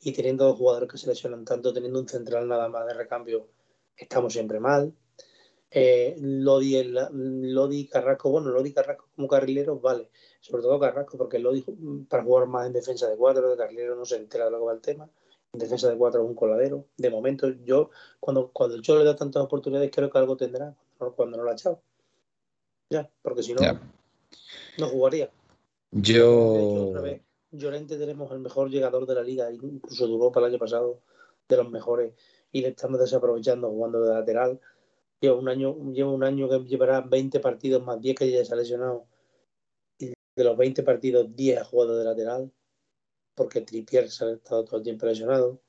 y 0.00 0.12
teniendo 0.12 0.44
dos 0.44 0.58
jugadores 0.58 0.90
que 0.90 0.98
se 0.98 1.06
lesionan 1.06 1.44
tanto, 1.44 1.72
teniendo 1.72 2.00
un 2.00 2.08
central 2.08 2.48
nada 2.48 2.68
más 2.68 2.86
de 2.86 2.94
recambio, 2.94 3.48
estamos 3.96 4.32
siempre 4.32 4.58
mal. 4.58 4.92
Eh, 5.70 6.16
Lodi, 6.18 6.76
el, 6.76 6.98
Lodi 7.54 7.86
Carrasco, 7.86 8.30
bueno, 8.30 8.50
Lodi 8.50 8.72
Carrasco 8.72 9.08
como 9.14 9.28
carrilero, 9.28 9.78
vale, 9.78 10.10
sobre 10.40 10.62
todo 10.62 10.78
Carrasco, 10.80 11.16
porque 11.16 11.38
Lodi 11.38 11.64
para 12.08 12.24
jugar 12.24 12.46
más 12.46 12.66
en 12.66 12.72
defensa 12.72 13.08
de 13.08 13.16
cuatro, 13.16 13.48
de 13.48 13.56
carrilero 13.56 13.94
no 13.94 14.04
se 14.04 14.16
entera 14.16 14.46
de 14.46 14.50
lo 14.50 14.58
que 14.58 14.64
va 14.64 14.72
el 14.72 14.80
tema. 14.80 15.08
En 15.52 15.60
defensa 15.60 15.88
de 15.88 15.96
cuatro 15.96 16.22
es 16.22 16.28
un 16.28 16.34
coladero. 16.34 16.86
De 16.96 17.10
momento, 17.10 17.48
yo, 17.64 17.90
cuando, 18.18 18.50
cuando 18.52 18.74
el 18.74 18.82
Cholo 18.82 19.00
le 19.00 19.04
da 19.04 19.16
tantas 19.16 19.42
oportunidades, 19.42 19.90
creo 19.94 20.10
que 20.10 20.18
algo 20.18 20.36
tendrá 20.36 20.74
cuando 21.14 21.36
no, 21.36 21.44
lo 21.44 21.50
ha 21.50 21.54
echado. 21.54 21.82
Ya, 22.90 23.10
porque 23.22 23.42
si 23.42 23.54
no. 23.54 23.60
No 24.78 24.88
jugaría. 24.88 25.30
Yo. 25.90 26.94
Llorente 27.50 27.98
tenemos 27.98 28.32
el 28.32 28.38
mejor 28.40 28.70
llegador 28.70 29.06
de 29.06 29.14
la 29.14 29.22
liga, 29.22 29.52
incluso 29.52 30.06
de 30.06 30.12
Europa 30.12 30.40
el 30.40 30.46
año 30.46 30.58
pasado, 30.58 31.02
de 31.48 31.56
los 31.56 31.70
mejores, 31.70 32.14
y 32.50 32.62
le 32.62 32.68
estamos 32.68 32.98
desaprovechando 32.98 33.68
jugando 33.68 34.02
de 34.02 34.14
lateral. 34.14 34.60
Lleva 35.20 35.36
un 35.36 35.48
año, 35.48 35.92
lleva 35.92 36.10
un 36.10 36.24
año 36.24 36.48
que 36.48 36.60
llevará 36.60 37.02
20 37.02 37.40
partidos 37.40 37.84
más 37.84 38.00
10 38.00 38.16
que 38.16 38.30
ya 38.30 38.44
se 38.44 38.54
ha 38.54 38.56
lesionado. 38.56 39.06
Y 39.98 40.06
de 40.08 40.44
los 40.44 40.56
20 40.56 40.82
partidos, 40.82 41.36
10 41.36 41.58
ha 41.58 41.64
jugado 41.64 41.98
de 41.98 42.04
lateral, 42.04 42.50
porque 43.34 43.60
Tripier 43.60 44.10
se 44.10 44.24
ha 44.24 44.32
estado 44.32 44.64
todo 44.64 44.78
el 44.78 44.82
tiempo 44.82 45.06
lesionado. 45.06 45.60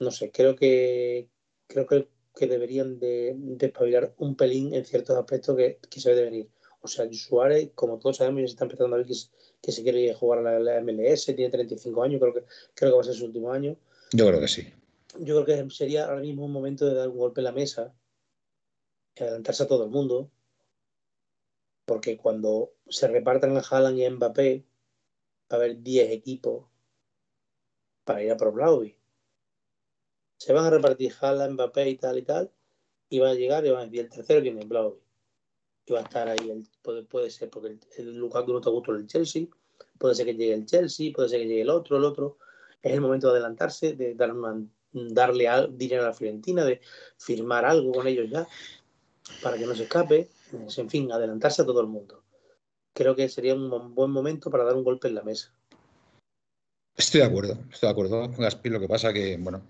No 0.00 0.10
sé, 0.10 0.30
creo 0.30 0.54
que 0.54 1.30
creo 1.66 1.86
que, 1.86 2.08
que 2.34 2.46
deberían 2.46 2.98
de, 2.98 3.34
de, 3.36 4.12
un 4.18 4.36
pelín 4.36 4.74
en 4.74 4.84
ciertos 4.84 5.16
aspectos 5.16 5.56
que, 5.56 5.78
que 5.88 6.00
se 6.00 6.10
debe 6.10 6.24
venir 6.24 6.50
o 6.82 6.88
sea, 6.88 7.08
Suárez, 7.12 7.70
como 7.74 7.98
todos 7.98 8.16
sabemos, 8.16 8.40
ya 8.40 8.48
se 8.48 8.52
está 8.54 8.64
empezando 8.64 8.94
a 8.94 8.98
ver 8.98 9.06
que, 9.06 9.14
que 9.60 9.72
se 9.72 9.82
quiere 9.82 10.12
jugar 10.14 10.44
a 10.44 10.58
la, 10.58 10.80
MLS, 10.80 11.26
tiene 11.26 11.48
35 11.48 12.02
años, 12.02 12.20
creo 12.20 12.34
que, 12.34 12.44
creo 12.74 12.90
que 12.90 12.96
va 12.96 13.00
a 13.00 13.04
ser 13.04 13.14
su 13.14 13.26
último 13.26 13.52
año. 13.52 13.76
Yo 14.12 14.26
creo 14.26 14.40
que 14.40 14.48
sí. 14.48 14.72
Yo 15.20 15.44
creo 15.44 15.64
que 15.66 15.74
sería 15.74 16.06
ahora 16.06 16.20
mismo 16.20 16.44
un 16.44 16.52
momento 16.52 16.86
de 16.86 16.94
dar 16.94 17.08
un 17.08 17.18
golpe 17.18 17.40
en 17.40 17.44
la 17.44 17.52
mesa 17.52 17.94
y 19.14 19.22
adelantarse 19.22 19.62
a 19.62 19.68
todo 19.68 19.84
el 19.84 19.90
mundo. 19.90 20.30
Porque 21.84 22.16
cuando 22.16 22.72
se 22.88 23.06
repartan 23.06 23.56
a 23.56 23.60
Haaland 23.60 23.98
y 23.98 24.04
a 24.04 24.10
Mbappé, 24.10 24.64
va 25.52 25.56
a 25.56 25.60
haber 25.60 25.82
10 25.82 26.10
equipos 26.10 26.66
para 28.04 28.22
ir 28.22 28.32
a 28.32 28.36
Pro 28.36 28.50
Blauvi. 28.50 28.96
Se 30.38 30.52
van 30.52 30.64
a 30.64 30.70
repartir 30.70 31.12
Haaland, 31.20 31.54
Mbappé 31.54 31.90
y 31.90 31.96
tal 31.96 32.18
y 32.18 32.22
tal, 32.22 32.50
y 33.08 33.20
van 33.20 33.30
a 33.30 33.34
llegar 33.34 33.64
y 33.64 33.70
van 33.70 33.82
a 33.82 33.84
decir 33.84 34.00
el 34.00 34.10
tercero 34.10 34.40
viene 34.40 34.64
Blauvi 34.64 35.01
va 35.90 36.00
a 36.00 36.02
estar 36.02 36.28
ahí, 36.28 36.50
el, 36.50 36.66
puede, 36.82 37.02
puede 37.02 37.30
ser 37.30 37.50
porque 37.50 37.68
el, 37.68 37.80
el 37.98 38.16
Lukaku 38.16 38.52
no 38.52 38.60
te 38.60 38.70
gustó 38.70 38.92
el 38.92 39.06
Chelsea, 39.06 39.46
puede 39.98 40.14
ser 40.14 40.26
que 40.26 40.34
llegue 40.34 40.54
el 40.54 40.66
Chelsea, 40.66 41.12
puede 41.14 41.28
ser 41.28 41.40
que 41.40 41.46
llegue 41.46 41.62
el 41.62 41.70
otro, 41.70 41.96
el 41.96 42.04
otro. 42.04 42.38
Es 42.82 42.92
el 42.92 43.00
momento 43.00 43.28
de 43.28 43.34
adelantarse, 43.34 43.94
de 43.94 44.14
dar 44.14 44.32
darle 44.92 45.48
dinero 45.70 46.02
a 46.02 46.08
la 46.08 46.12
Fiorentina, 46.12 46.64
de 46.64 46.80
firmar 47.16 47.64
algo 47.64 47.92
con 47.92 48.06
ellos 48.06 48.28
ya, 48.28 48.46
para 49.42 49.56
que 49.56 49.66
no 49.66 49.74
se 49.74 49.84
escape. 49.84 50.28
En 50.76 50.90
fin, 50.90 51.10
adelantarse 51.10 51.62
a 51.62 51.64
todo 51.64 51.80
el 51.80 51.86
mundo. 51.86 52.22
Creo 52.92 53.16
que 53.16 53.28
sería 53.28 53.54
un 53.54 53.94
buen 53.94 54.10
momento 54.10 54.50
para 54.50 54.64
dar 54.64 54.74
un 54.74 54.84
golpe 54.84 55.08
en 55.08 55.14
la 55.14 55.22
mesa. 55.22 55.54
Estoy 56.96 57.20
de 57.20 57.26
acuerdo, 57.26 57.58
estoy 57.70 57.86
de 57.86 57.92
acuerdo 57.92 58.28
Gaspi. 58.28 58.68
Lo 58.68 58.80
que 58.80 58.88
pasa 58.88 59.12
que, 59.12 59.38
bueno, 59.38 59.62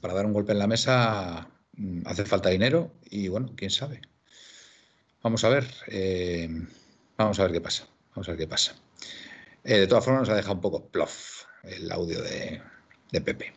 para 0.00 0.14
dar 0.14 0.26
un 0.26 0.34
golpe 0.34 0.52
en 0.52 0.58
la 0.58 0.66
mesa 0.66 1.48
mm, 1.72 2.02
hace 2.06 2.24
falta 2.26 2.50
dinero 2.50 2.92
y, 3.08 3.28
bueno, 3.28 3.52
quién 3.56 3.70
sabe. 3.70 4.02
Vamos 5.26 5.42
a 5.42 5.48
ver, 5.48 5.66
eh, 5.88 6.48
vamos 7.18 7.40
a 7.40 7.42
ver 7.42 7.50
qué 7.50 7.60
pasa. 7.60 7.88
Vamos 8.14 8.28
a 8.28 8.30
ver 8.30 8.38
qué 8.38 8.46
pasa. 8.46 8.76
Eh, 9.64 9.78
de 9.80 9.86
todas 9.88 10.04
formas, 10.04 10.20
nos 10.20 10.28
ha 10.28 10.36
dejado 10.36 10.54
un 10.54 10.60
poco 10.60 10.86
plof 10.86 11.46
el 11.64 11.90
audio 11.90 12.22
de, 12.22 12.62
Pepe. 13.10 13.52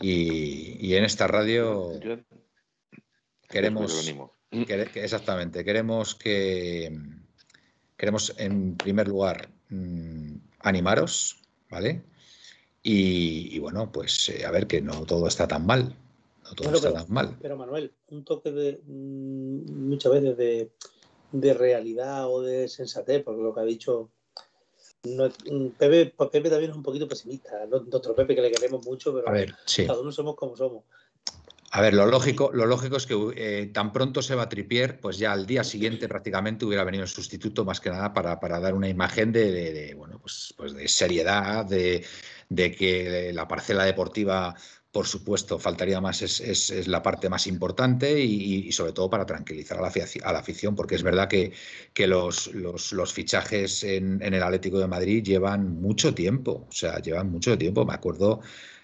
Y, 0.00 0.94
en 0.94 1.02
esta 1.02 1.26
radio 1.26 1.98
queremos 3.48 4.14
exactamente 4.94 5.64
queremos 5.64 6.14
que 6.14 6.96
queremos 7.96 8.34
en 8.38 8.76
primer 8.76 9.08
lugar 9.08 9.48
mm, 9.70 10.36
animaros, 10.60 11.40
¿vale? 11.68 12.04
Y, 12.84 13.58
bueno, 13.58 13.90
pues 13.90 14.28
eh, 14.28 14.46
a 14.46 14.52
ver 14.52 14.68
que 14.68 14.80
no 14.80 15.06
todo 15.06 15.26
está 15.26 15.48
tan 15.48 15.66
mal. 15.66 15.96
No 16.62 16.70
todo 16.70 16.76
está 16.76 16.92
tan 16.92 17.12
mal. 17.12 17.36
Pero 17.40 17.56
Manuel, 17.56 17.92
un 18.08 18.24
toque 18.24 18.50
de 18.50 18.80
mm, 18.84 19.88
muchas 19.88 20.12
veces 20.12 20.36
de, 20.36 21.54
realidad 21.54 22.28
o 22.28 22.42
de 22.42 22.68
sensatez, 22.68 23.22
porque 23.24 23.42
lo 23.42 23.54
que 23.54 23.60
ha 23.60 23.64
dicho 23.64 24.10
no, 25.04 25.26
mm, 25.26 25.68
Pepe, 25.78 26.14
Pepe, 26.30 26.50
también 26.50 26.70
es 26.70 26.76
un 26.76 26.82
poquito 26.82 27.08
pesimista. 27.08 27.66
Nuestro 27.66 28.14
Pepe 28.14 28.34
que 28.34 28.42
le 28.42 28.52
queremos 28.52 28.84
mucho, 28.86 29.12
pero 29.12 29.28
a 29.28 29.32
ver, 29.32 29.54
cada 29.86 30.00
uno 30.00 30.12
somos 30.12 30.36
como 30.36 30.56
somos. 30.56 30.84
A 31.76 31.80
ver, 31.80 31.92
lo 31.92 32.06
lógico, 32.06 32.52
lo 32.54 32.66
lógico 32.66 32.96
es 32.96 33.04
que 33.04 33.16
eh, 33.34 33.66
tan 33.66 33.92
pronto 33.92 34.22
se 34.22 34.36
va 34.36 34.44
a 34.44 34.48
tripier, 34.48 35.00
pues 35.00 35.18
ya 35.18 35.32
al 35.32 35.44
día 35.44 35.64
siguiente 35.64 36.06
prácticamente 36.06 36.64
hubiera 36.64 36.84
venido 36.84 37.02
el 37.02 37.08
sustituto 37.08 37.64
más 37.64 37.80
que 37.80 37.90
nada 37.90 38.12
para, 38.12 38.60
dar 38.60 38.74
una 38.74 38.88
imagen 38.88 39.32
de, 39.32 39.92
bueno, 39.98 40.20
pues, 40.20 40.54
pues, 40.56 40.72
de 40.72 40.86
seriedad, 40.86 41.64
de, 41.64 42.06
de 42.48 42.70
que 42.70 43.32
la 43.34 43.48
parcela 43.48 43.84
deportiva 43.84 44.54
por 44.94 45.08
supuesto, 45.08 45.58
faltaría 45.58 46.00
más, 46.00 46.22
es, 46.22 46.86
la 46.86 47.02
parte 47.02 47.28
más 47.28 47.48
importante 47.48 48.20
y, 48.20 48.70
sobre 48.70 48.92
todo 48.92 49.10
para 49.10 49.26
tranquilizar 49.26 49.76
a 49.78 49.80
la, 49.80 50.38
afición, 50.38 50.76
porque 50.76 50.94
es 50.94 51.02
verdad 51.02 51.28
que, 51.28 51.52
los, 52.06 53.12
fichajes 53.12 53.82
en, 53.82 54.22
el 54.22 54.40
Atlético 54.40 54.78
de 54.78 54.86
Madrid 54.86 55.24
llevan 55.24 55.80
mucho 55.80 56.14
tiempo, 56.14 56.66
o 56.68 56.72
sea, 56.72 57.00
llevan 57.00 57.28
mucho 57.28 57.58
tiempo. 57.58 57.84
Me 57.84 57.92
acuerdo 57.92 58.40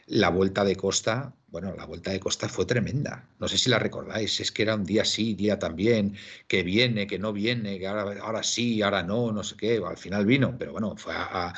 la 0.09 0.31
vuelta 0.31 0.65
de 0.65 0.75
Costa, 0.75 1.33
bueno, 1.47 1.77
la 1.77 1.87
vuelta 1.87 2.11
de 2.11 2.19
Costa 2.19 2.49
fue 2.49 2.67
tremenda. 2.67 3.29
No 3.39 3.47
sé 3.47 3.57
si 3.57 3.71
la 3.71 3.79
recordáis, 3.79 4.41
es 4.41 4.51
que 4.51 4.63
era 4.63 4.75
un 4.75 4.85
día 4.85 5.05
sí, 5.05 5.35
día 5.35 5.61
también, 5.61 6.17
que 6.49 6.65
viene, 6.65 7.07
que 7.07 7.21
no 7.21 7.33
viene, 7.33 7.79
que 7.79 7.87
ahora, 7.87 8.21
ahora 8.21 8.43
sí, 8.43 8.83
ahora 8.83 9.05
no, 9.05 9.31
no 9.31 9.45
sé 9.45 9.55
qué. 9.57 9.81
Al 9.87 9.97
final 9.97 10.27
vino, 10.27 10.57
pero 10.59 10.73
bueno, 10.73 10.97
fue 10.97 11.15
a, 11.15 11.51
a 11.51 11.55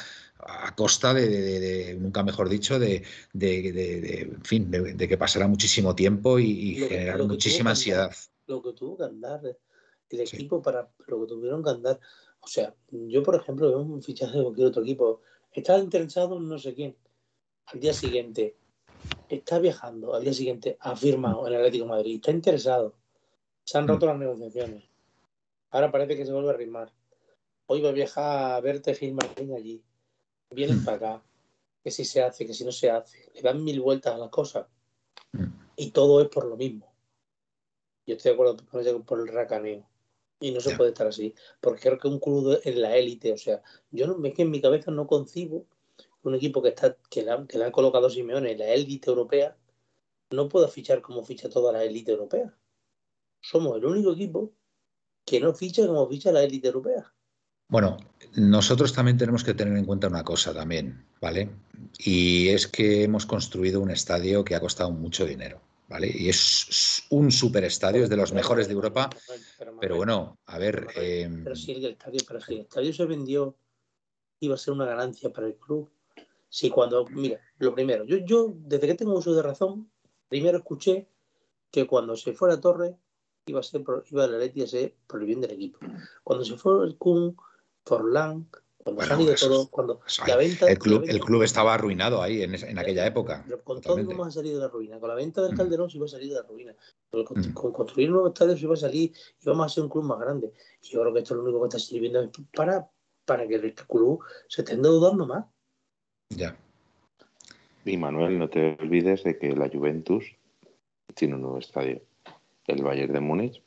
costa 0.75 1.15
de, 1.15 1.97
nunca 1.99 2.23
mejor 2.23 2.49
dicho, 2.49 2.79
de, 2.79 3.03
en 3.35 4.45
fin, 4.45 4.71
de, 4.71 5.09
que 5.09 5.19
pasara 5.19 5.47
muchísimo 5.47 5.95
tiempo 5.95 6.39
y, 6.39 6.75
generar 6.75 7.23
muchísima 7.25 7.71
ansiedad. 7.71 8.13
lo 8.47 8.63
que 8.63 8.73
tuvo 8.73 8.99
que 8.99 9.05
andar 9.05 9.41
el 9.45 10.21
equipo 10.21 10.61
para 10.61 10.91
lo 11.07 11.21
que 11.21 11.27
tuvieron 11.27 11.63
que 11.63 11.71
andar. 11.71 12.01
O 12.41 12.47
sea, 12.47 12.75
yo 12.91 13.23
por 13.23 13.35
ejemplo 13.35 13.69
veo 13.69 13.81
un 13.81 14.03
fichaje 14.03 14.37
de 14.37 14.43
cualquier 14.43 14.67
otro 14.69 14.83
equipo. 14.83 15.21
Está 15.53 15.79
interesado 15.79 16.37
en 16.37 16.49
no 16.49 16.59
sé 16.59 16.75
quién. 16.75 16.97
Al 17.67 17.81
día 17.81 17.93
siguiente 17.93 18.57
está 19.29 19.59
viajando. 19.59 20.15
Al 20.15 20.25
día 20.25 20.35
siguiente 20.35 20.77
ha 20.81 20.97
firmado 20.97 21.47
en 21.47 21.55
el 21.55 21.61
Atlético 21.61 21.85
de 21.85 21.91
Madrid. 21.91 22.17
Está 22.17 22.31
interesado. 22.33 22.95
Se 23.65 23.79
han 23.79 23.89
roto 23.89 24.07
mm. 24.07 24.09
las 24.09 24.19
negociaciones. 24.19 24.85
Ahora 25.71 25.91
parece 25.91 26.17
que 26.17 26.27
se 26.27 26.33
vuelve 26.33 26.51
a 26.51 26.55
rimar. 26.55 26.93
Hoy 27.67 27.81
va 27.81 27.91
a 27.91 27.93
viajar 27.93 28.53
a 28.53 28.61
verte 28.61 28.95
Gil 28.95 29.15
Martín 29.15 29.55
allí 29.55 29.83
vienen 30.53 30.85
para 30.85 30.97
acá, 30.97 31.23
que 31.83 31.91
si 31.91 32.05
se 32.05 32.23
hace, 32.23 32.47
que 32.47 32.55
si 32.55 32.65
no 32.65 32.73
se 32.73 32.91
hace, 32.91 33.31
le 33.35 33.43
dan 33.43 33.63
mil 33.63 33.81
vueltas 33.81 34.15
a 34.15 34.19
las 34.19 34.31
cosas 34.31 34.67
y 35.77 35.91
todo 35.91 36.21
es 36.21 36.29
por 36.29 36.47
lo 36.47 36.57
mismo. 36.57 36.93
Yo 38.07 38.17
estoy 38.17 38.31
de 38.31 38.35
acuerdo 38.35 38.57
por 39.05 39.21
el 39.21 39.29
racaneo 39.29 39.89
y 40.41 40.51
no 40.51 40.61
se 40.61 40.77
puede 40.77 40.91
estar 40.91 41.07
así, 41.07 41.35
porque 41.61 41.83
creo 41.83 41.99
que 41.99 42.09
un 42.09 42.19
club 42.19 42.61
en 42.65 42.81
la 42.81 42.97
élite, 42.97 43.33
o 43.33 43.39
sea, 43.39 43.63
yo 43.91 44.07
no, 44.07 44.25
es 44.27 44.35
que 44.35 44.43
en 44.43 44.51
mi 44.51 44.61
cabeza 44.61 44.91
no 44.91 45.07
concibo 45.07 45.67
un 46.23 46.35
equipo 46.35 46.63
que 46.63 46.71
está 46.71 46.97
que 47.11 47.23
le, 47.23 47.31
han, 47.31 47.47
que 47.47 47.59
le 47.59 47.65
han 47.65 47.73
colocado 47.73 48.11
Simeone 48.11 48.53
en 48.53 48.59
la 48.59 48.69
élite 48.69 49.11
europea 49.11 49.57
no 50.33 50.49
pueda 50.49 50.69
fichar 50.69 51.03
como 51.03 51.25
ficha 51.25 51.49
toda 51.49 51.73
la 51.73 51.85
élite 51.85 52.13
europea. 52.13 52.57
Somos 53.41 53.77
el 53.77 53.85
único 53.85 54.13
equipo 54.13 54.53
que 55.25 55.41
no 55.41 55.55
ficha 55.55 55.87
como 55.87 56.09
ficha 56.09 56.33
la 56.33 56.43
élite 56.43 56.69
europea. 56.69 57.13
Bueno, 57.73 57.97
nosotros 58.37 58.93
también 58.93 59.17
tenemos 59.17 59.43
que 59.43 59.55
tener 59.55 59.75
en 59.79 59.87
cuenta 59.87 60.07
una 60.07 60.23
cosa 60.23 60.53
también, 60.53 61.07
¿vale? 61.23 61.49
Y 62.01 62.49
es 62.49 62.69
que 62.69 63.05
hemos 63.05 63.25
construido 63.25 63.81
un 63.81 63.91
estadio 63.91 64.45
que 64.45 64.55
ha 64.55 64.61
costado 64.61 64.91
mucho 64.91 65.25
dinero, 65.25 65.59
¿vale? 65.89 66.13
Y 66.15 66.29
es 66.29 67.07
un 67.09 67.33
superestadio, 67.33 68.05
es 68.05 68.11
de 68.11 68.19
los 68.19 68.35
mejores 68.35 68.69
de 68.69 68.75
Europa. 68.75 69.09
Pero 69.81 69.97
bueno, 69.97 70.37
a 70.45 70.59
ver. 70.59 70.87
Pero 70.95 71.57
si 71.57 71.73
el 71.73 71.87
estadio, 71.87 72.21
pero 72.29 72.43
si 72.43 72.53
el 72.53 72.61
estadio 72.61 72.93
se 72.93 73.07
vendió, 73.07 73.57
iba 74.41 74.55
a 74.55 74.59
ser 74.59 74.75
una 74.75 74.85
ganancia 74.85 75.33
para 75.33 75.47
el 75.47 75.55
club. 75.55 75.89
Si 76.51 76.69
cuando, 76.69 77.07
mira, 77.07 77.41
lo 77.57 77.75
primero, 77.75 78.05
yo, 78.05 78.19
yo 78.19 78.53
desde 78.55 78.87
que 78.87 78.97
tengo 78.97 79.15
uso 79.15 79.35
de 79.35 79.41
razón, 79.41 79.91
primero 80.29 80.59
escuché 80.59 81.09
que 81.71 81.87
cuando 81.87 82.17
se 82.17 82.35
fuera 82.35 82.57
a 82.57 82.61
Torre 82.61 82.99
iba 83.47 83.61
a 83.61 83.63
ser 83.63 83.83
iba 84.11 84.27
la 84.27 84.37
Leti 84.37 84.63
a 84.63 84.67
ser 84.67 84.95
por 85.07 85.21
el 85.21 85.27
bien 85.27 85.41
del 85.41 85.53
equipo. 85.53 85.79
Cuando 86.23 86.45
se 86.45 86.59
fue 86.59 86.85
el 86.85 86.99
Kun, 86.99 87.35
Forlán, 87.85 88.49
cuando 88.83 89.03
se 89.05 89.13
han 89.13 89.21
ido 89.21 89.35
todos, 89.35 89.69
cuando 89.69 90.01
la 90.27 90.37
venta, 90.37 90.69
el 90.69 90.79
club, 90.79 91.05
el 91.07 91.21
club 91.21 91.43
estaba 91.43 91.75
arruinado 91.75 92.21
ahí 92.21 92.43
en, 92.43 92.55
en 92.55 92.79
aquella 92.79 93.07
época. 93.07 93.43
Pero 93.47 93.63
con 93.63 93.81
todo 93.81 93.99
íbamos 94.01 94.27
a 94.27 94.31
salir 94.33 94.55
de 94.55 94.61
la 94.61 94.69
ruina. 94.69 94.99
Con 94.99 95.09
la 95.09 95.15
venta 95.15 95.41
del 95.43 95.53
mm. 95.53 95.57
Calderón 95.57 95.91
se 95.91 95.99
iba 95.99 96.07
a 96.07 96.09
salir 96.09 96.31
de 96.31 96.35
la 96.35 96.43
ruina. 96.43 96.75
Con, 97.11 97.41
mm. 97.41 97.53
con 97.55 97.73
construir 97.73 98.11
nuevos 98.11 98.33
estadios 98.33 98.59
se 98.59 98.65
iba 98.65 98.75
a 98.75 98.79
salir 98.79 99.13
y 99.41 99.47
vamos 99.47 99.67
a 99.67 99.69
ser 99.69 99.85
un 99.85 99.91
club 99.91 100.05
más 100.05 100.19
grande. 100.19 100.53
Y 100.83 100.89
yo 100.89 101.01
creo 101.01 101.13
que 101.13 101.21
esto 101.21 101.35
es 101.35 101.37
lo 101.39 101.45
único 101.45 101.61
que 101.61 101.69
está 101.69 101.79
sirviendo 101.79 102.29
para, 102.55 102.89
para 103.25 103.47
que 103.47 103.55
el 103.55 103.75
club 103.75 104.25
se 104.49 104.63
esté 104.63 104.75
endeudando 104.75 105.27
más. 105.27 105.45
Ya. 106.31 106.57
Y 107.85 107.97
Manuel, 107.97 108.39
no 108.39 108.49
te 108.49 108.77
olvides 108.81 109.23
de 109.23 109.39
que 109.39 109.55
la 109.55 109.69
Juventus 109.69 110.25
tiene 111.15 111.35
un 111.35 111.43
nuevo 111.43 111.59
estadio. 111.59 112.01
El 112.67 112.83
Bayern 112.83 113.13
de 113.13 113.21
Múnich 113.21 113.63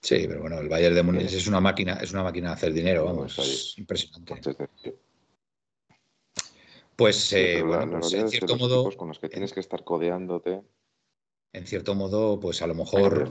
Sí, 0.00 0.26
pero 0.28 0.40
bueno, 0.40 0.58
el 0.58 0.68
Bayern 0.68 0.94
de 0.94 1.02
Múnich 1.02 1.32
es 1.32 1.46
una 1.46 1.60
máquina, 1.60 1.94
es 1.94 2.12
una 2.12 2.22
máquina 2.22 2.48
de 2.48 2.54
hacer 2.54 2.72
dinero, 2.72 3.04
vamos, 3.04 3.38
es 3.38 3.78
impresionante. 3.78 4.56
Pues, 6.98 7.32
eh, 7.32 7.62
bueno, 7.62 8.00
pues 8.00 8.12
en 8.12 8.28
cierto 8.28 8.56
modo. 8.56 8.90
Con 8.96 9.06
los 9.06 9.20
que 9.20 9.28
tienes 9.28 9.52
que 9.52 9.60
estar 9.60 9.84
codeándote. 9.84 10.62
En 11.52 11.64
cierto 11.64 11.94
modo, 11.94 12.40
pues 12.40 12.60
a 12.60 12.66
lo 12.66 12.74
mejor. 12.74 13.30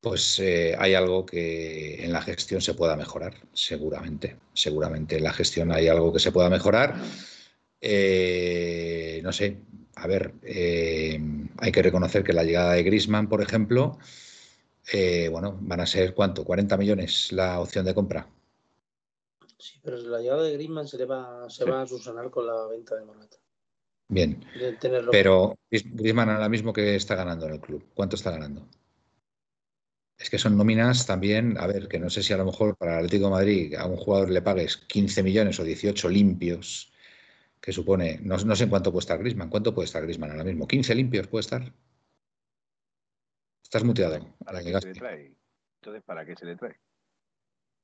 Pues 0.00 0.38
eh, 0.40 0.76
hay 0.78 0.92
algo 0.92 1.24
que 1.24 2.04
en 2.04 2.12
la 2.12 2.20
gestión 2.20 2.60
se 2.60 2.74
pueda 2.74 2.96
mejorar, 2.96 3.34
seguramente. 3.54 4.36
Seguramente 4.52 5.16
en 5.16 5.24
la 5.24 5.32
gestión 5.32 5.72
hay 5.72 5.88
algo 5.88 6.12
que 6.12 6.18
se 6.18 6.32
pueda 6.32 6.50
mejorar. 6.50 6.96
Eh, 7.80 9.22
no 9.24 9.32
sé, 9.32 9.56
a 9.94 10.06
ver, 10.06 10.34
hay 10.42 11.72
que 11.72 11.82
reconocer 11.82 12.22
que 12.22 12.34
la 12.34 12.44
llegada 12.44 12.74
de 12.74 12.82
Grisman, 12.82 13.26
por 13.26 13.40
ejemplo, 13.40 13.98
eh, 14.92 15.28
bueno, 15.30 15.58
van 15.60 15.80
a 15.80 15.86
ser 15.86 16.14
cuánto, 16.14 16.44
40 16.44 16.76
millones 16.76 17.32
la 17.32 17.60
opción 17.60 17.84
de 17.84 17.94
compra. 17.94 18.28
Sí, 19.58 19.80
pero 19.82 19.96
la 19.96 20.20
llegada 20.20 20.42
de 20.42 20.52
Griezmann 20.52 20.86
se, 20.86 20.98
le 20.98 21.06
va, 21.06 21.48
se 21.48 21.64
va 21.64 21.82
a 21.82 21.86
subsanar 21.86 22.30
con 22.30 22.46
la 22.46 22.66
venta 22.66 22.96
de 22.96 23.04
Morata. 23.04 23.38
Bien, 24.08 24.44
pero 25.10 25.56
Griezmann 25.70 26.28
ahora 26.28 26.48
mismo 26.48 26.72
que 26.72 26.94
está 26.96 27.14
ganando 27.14 27.46
en 27.46 27.54
el 27.54 27.60
club, 27.60 27.84
¿cuánto 27.94 28.16
está 28.16 28.30
ganando? 28.30 28.68
Es 30.18 30.28
que 30.28 30.38
son 30.38 30.56
nóminas 30.56 31.06
también, 31.06 31.56
a 31.58 31.66
ver, 31.66 31.88
que 31.88 31.98
no 31.98 32.10
sé 32.10 32.22
si 32.22 32.32
a 32.32 32.36
lo 32.36 32.44
mejor 32.44 32.76
para 32.76 32.92
el 32.92 32.98
Atlético 32.98 33.24
de 33.24 33.30
Madrid 33.30 33.74
a 33.74 33.86
un 33.86 33.96
jugador 33.96 34.30
le 34.30 34.42
pagues 34.42 34.76
15 34.76 35.22
millones 35.22 35.58
o 35.58 35.64
18 35.64 36.08
limpios, 36.10 36.92
que 37.60 37.72
supone, 37.72 38.20
no, 38.22 38.36
no 38.36 38.54
sé 38.54 38.64
en 38.64 38.70
cuánto 38.70 38.92
puede 38.92 39.00
estar 39.00 39.18
Griezmann, 39.18 39.48
¿cuánto 39.48 39.74
puede 39.74 39.86
estar 39.86 40.02
Griezmann 40.02 40.30
ahora 40.32 40.44
mismo? 40.44 40.68
¿15 40.68 40.94
limpios 40.94 41.26
puede 41.26 41.40
estar? 41.40 41.72
Estás 43.74 43.86
muteado. 43.88 44.24
¿Para 44.44 44.62
qué 44.62 44.80
se 44.80 44.86
le 44.86 44.94
trae? 44.94 45.32
Entonces, 45.80 46.04
¿para 46.04 46.24
qué 46.24 46.36
se 46.36 46.46
le 46.46 46.54
trae? 46.54 46.76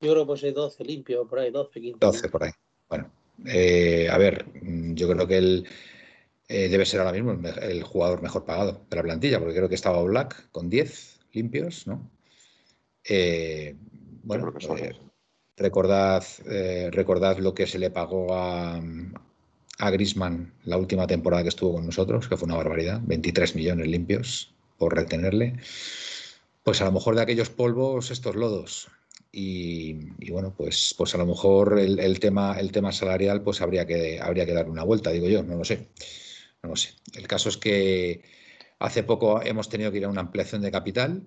Yo 0.01 0.13
creo 0.13 0.23
que 0.23 0.27
pues 0.27 0.55
12 0.55 0.85
limpio, 0.85 1.27
por 1.27 1.41
ahí, 1.41 1.51
12, 1.51 1.81
15. 1.81 1.99
12 1.99 2.29
por 2.29 2.45
ahí. 2.45 2.53
Bueno, 2.89 3.11
eh, 3.45 4.09
a 4.09 4.17
ver, 4.17 4.47
yo 4.63 5.09
creo 5.11 5.27
que 5.27 5.39
él 5.39 5.67
eh, 6.47 6.69
debe 6.69 6.87
ser 6.87 7.01
ahora 7.01 7.11
mismo 7.11 7.33
el, 7.33 7.83
jugador 7.83 8.23
mejor 8.23 8.45
pagado 8.45 8.87
de 8.89 8.97
la 8.97 9.03
plantilla, 9.03 9.41
porque 9.41 9.57
creo 9.57 9.69
que 9.69 9.75
estaba 9.75 10.01
Black 10.05 10.53
con 10.53 10.71
10 10.71 11.23
limpios, 11.33 11.89
¿no? 11.89 12.09
Eh, 13.03 13.75
bueno, 14.23 14.55
recordad, 15.57 16.23
recordad 16.93 17.39
lo 17.39 17.53
que 17.53 17.67
se 17.67 17.81
le 17.81 17.91
pagó 17.91 18.33
a, 18.33 18.81
a 19.79 19.91
Grisman 19.91 20.55
la 20.67 20.77
última 20.77 21.09
temporada 21.09 21.43
que 21.43 21.49
estuvo 21.49 21.73
con 21.73 21.87
nosotros, 21.87 22.29
que 22.29 22.37
fue 22.37 22.47
una 22.47 22.59
barbaridad, 22.59 23.01
23 23.03 23.57
millones 23.57 23.89
limpios 23.89 24.55
por 24.81 24.97
retenerle, 24.97 25.59
pues 26.65 26.81
a 26.81 26.87
lo 26.87 26.93
mejor 26.93 27.15
de 27.15 27.23
aquellos 27.23 27.51
polvos 27.51 28.11
estos 28.11 28.35
lodos. 28.35 28.89
Y, 29.31 30.31
bueno, 30.31 30.55
pues, 30.57 30.95
pues 30.97 31.15
a 31.15 31.19
lo 31.19 31.27
mejor 31.27 31.79
el, 31.79 32.19
tema, 32.19 32.59
el 32.59 32.73
tema 32.73 32.91
salarial 32.91 33.43
pues 33.43 33.61
habría 33.61 33.87
que, 33.87 34.19
habría 34.21 34.47
que 34.47 34.55
darle 34.55 34.73
una 34.73 34.83
vuelta, 34.83 35.11
digo 35.11 35.29
yo, 35.29 35.43
no 35.43 35.57
lo 35.57 35.65
sé. 35.65 35.91
No 36.63 36.71
lo 36.71 36.77
sé. 36.77 36.91
El 37.15 37.29
caso 37.29 37.51
es 37.51 37.59
que 37.59 38.23
hace 38.79 39.03
poco 39.03 39.43
hemos 39.43 39.69
tenido 39.69 39.93
que 39.93 39.99
ir 39.99 40.07
a 40.07 40.09
una 40.09 40.23
ampliación 40.23 40.63
de 40.63 40.73
capital 40.73 41.27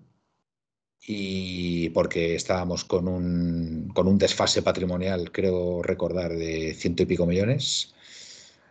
y 1.06 1.90
porque 1.90 2.36
estábamos 2.36 2.84
con 2.86 3.08
un, 3.08 3.92
con 3.94 4.08
un 4.08 4.18
desfase 4.18 4.64
patrimonial, 4.64 5.32
creo 5.32 5.84
recordar, 5.84 6.34
de 6.34 6.74
ciento 6.74 7.04
y 7.04 7.06
pico 7.06 7.28
millones. 7.28 7.94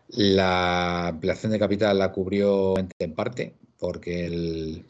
La 0.08 1.08
ampliación 1.08 1.52
de 1.52 1.58
capital 1.58 1.98
la 1.98 2.12
cubrió 2.12 2.74
en 2.98 3.14
parte, 3.14 3.54
porque 3.82 4.26
el, 4.26 4.86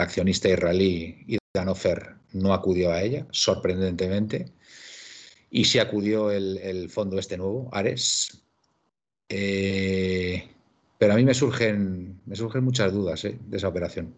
accionista 0.00 0.48
israelí 0.48 1.26
Idan 1.26 1.68
Ofer 1.68 2.14
no 2.32 2.54
acudió 2.54 2.90
a 2.90 3.02
ella, 3.02 3.26
sorprendentemente, 3.30 4.46
y 5.50 5.66
sí 5.66 5.78
acudió 5.78 6.30
el, 6.30 6.88
fondo 6.88 7.18
este 7.18 7.36
nuevo, 7.36 7.68
Ares. 7.72 8.42
Eh, 9.28 10.48
pero 10.96 11.12
a 11.12 11.16
mí 11.16 11.24
me 11.24 11.34
surgen, 11.34 12.22
me 12.24 12.36
surgen 12.36 12.64
muchas 12.64 12.90
dudas 12.90 13.22
eh, 13.26 13.38
de 13.38 13.56
esa 13.58 13.68
operación, 13.68 14.14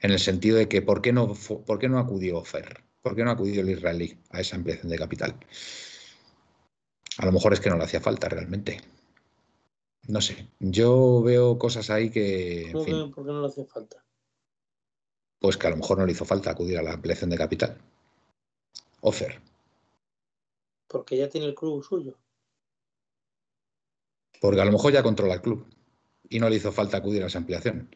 en 0.00 0.12
el 0.12 0.20
sentido 0.20 0.58
de 0.58 0.68
que 0.68 0.80
¿por 0.80 1.02
qué 1.02 1.12
no, 1.12 1.34
por 1.34 1.80
qué 1.80 1.88
no 1.88 1.98
acudió 1.98 2.38
Ofer? 2.38 2.84
¿Por 3.02 3.16
qué 3.16 3.24
no 3.24 3.32
acudió 3.32 3.62
el 3.62 3.70
israelí 3.70 4.16
a 4.30 4.40
esa 4.40 4.54
ampliación 4.54 4.88
de 4.88 4.98
capital? 4.98 5.34
A 7.18 7.26
lo 7.26 7.32
mejor 7.32 7.52
es 7.52 7.58
que 7.58 7.68
no 7.68 7.76
le 7.76 7.84
hacía 7.84 8.00
falta 8.00 8.28
realmente. 8.28 8.80
No 10.08 10.20
sé, 10.20 10.48
yo 10.58 11.22
veo 11.22 11.58
cosas 11.58 11.90
ahí 11.90 12.10
que. 12.10 12.70
¿Por 12.72 12.84
qué 12.84 12.92
no 12.92 13.40
le 13.40 13.46
hace 13.46 13.64
falta? 13.64 14.04
Pues 15.38 15.56
que 15.56 15.66
a 15.66 15.70
lo 15.70 15.76
mejor 15.76 15.98
no 15.98 16.06
le 16.06 16.12
hizo 16.12 16.24
falta 16.24 16.50
acudir 16.50 16.78
a 16.78 16.82
la 16.82 16.92
ampliación 16.92 17.30
de 17.30 17.36
capital. 17.36 17.80
Offer. 19.00 19.40
Porque 20.86 21.16
ya 21.16 21.28
tiene 21.28 21.46
el 21.46 21.54
club 21.54 21.82
suyo. 21.82 22.18
Porque 24.40 24.60
a 24.60 24.64
lo 24.64 24.72
mejor 24.72 24.92
ya 24.92 25.02
controla 25.02 25.34
el 25.34 25.40
club 25.42 25.66
y 26.28 26.38
no 26.40 26.48
le 26.48 26.56
hizo 26.56 26.72
falta 26.72 26.96
acudir 26.96 27.22
a 27.22 27.26
esa 27.26 27.38
ampliación. 27.38 27.94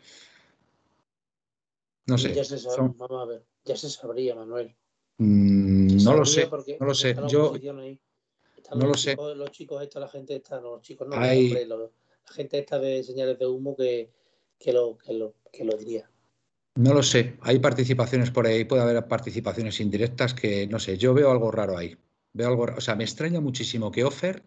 No 2.07 2.19
sé. 2.19 2.35
Ya 2.35 2.45
se 2.45 2.57
Vamos 2.77 3.23
a 3.23 3.25
ver. 3.25 3.45
Ya 3.65 3.77
se 3.77 3.91
sabría, 3.91 4.35
Manuel. 4.35 4.77
Mm, 5.19 6.05
no, 6.05 6.17
lo 6.17 6.25
sé, 6.25 6.49
no 6.79 6.87
lo 6.87 6.95
sé. 6.95 7.17
Yo, 7.29 7.55
no 8.75 8.87
lo 8.87 8.95
sé. 8.95 9.17
Los 9.17 9.51
chicos, 9.51 9.89
la 9.95 10.09
gente 10.09 10.37
esta, 10.37 10.61
los 10.61 10.83
chicos, 10.83 11.07
no, 11.09 11.17
la 11.17 12.33
gente 12.35 12.59
esta 12.59 12.79
de 12.79 13.03
señales 13.03 13.39
de 13.39 13.47
humo 13.47 13.77
que, 13.77 14.11
lo, 14.67 14.99
que, 14.99 15.13
lo, 15.13 15.35
que 15.53 15.65
lo 15.65 15.77
diría. 15.77 16.11
No 16.75 16.93
lo 16.93 17.03
sé. 17.03 17.37
Hay 17.41 17.59
participaciones 17.59 18.31
por 18.31 18.47
ahí, 18.47 18.65
puede 18.65 18.83
haber 18.83 19.07
participaciones 19.07 19.81
indirectas 19.81 20.35
que, 20.35 20.67
no 20.67 20.79
sé, 20.79 20.99
yo 20.99 21.15
veo 21.15 21.31
algo 21.31 21.51
raro 21.51 21.79
ahí. 21.79 21.97
Veo 22.33 22.49
algo, 22.49 22.67
o 22.77 22.81
sea, 22.81 22.97
me 22.97 23.05
extraña 23.05 23.41
muchísimo 23.41 23.91
que 23.91 24.05
Offer 24.05 24.43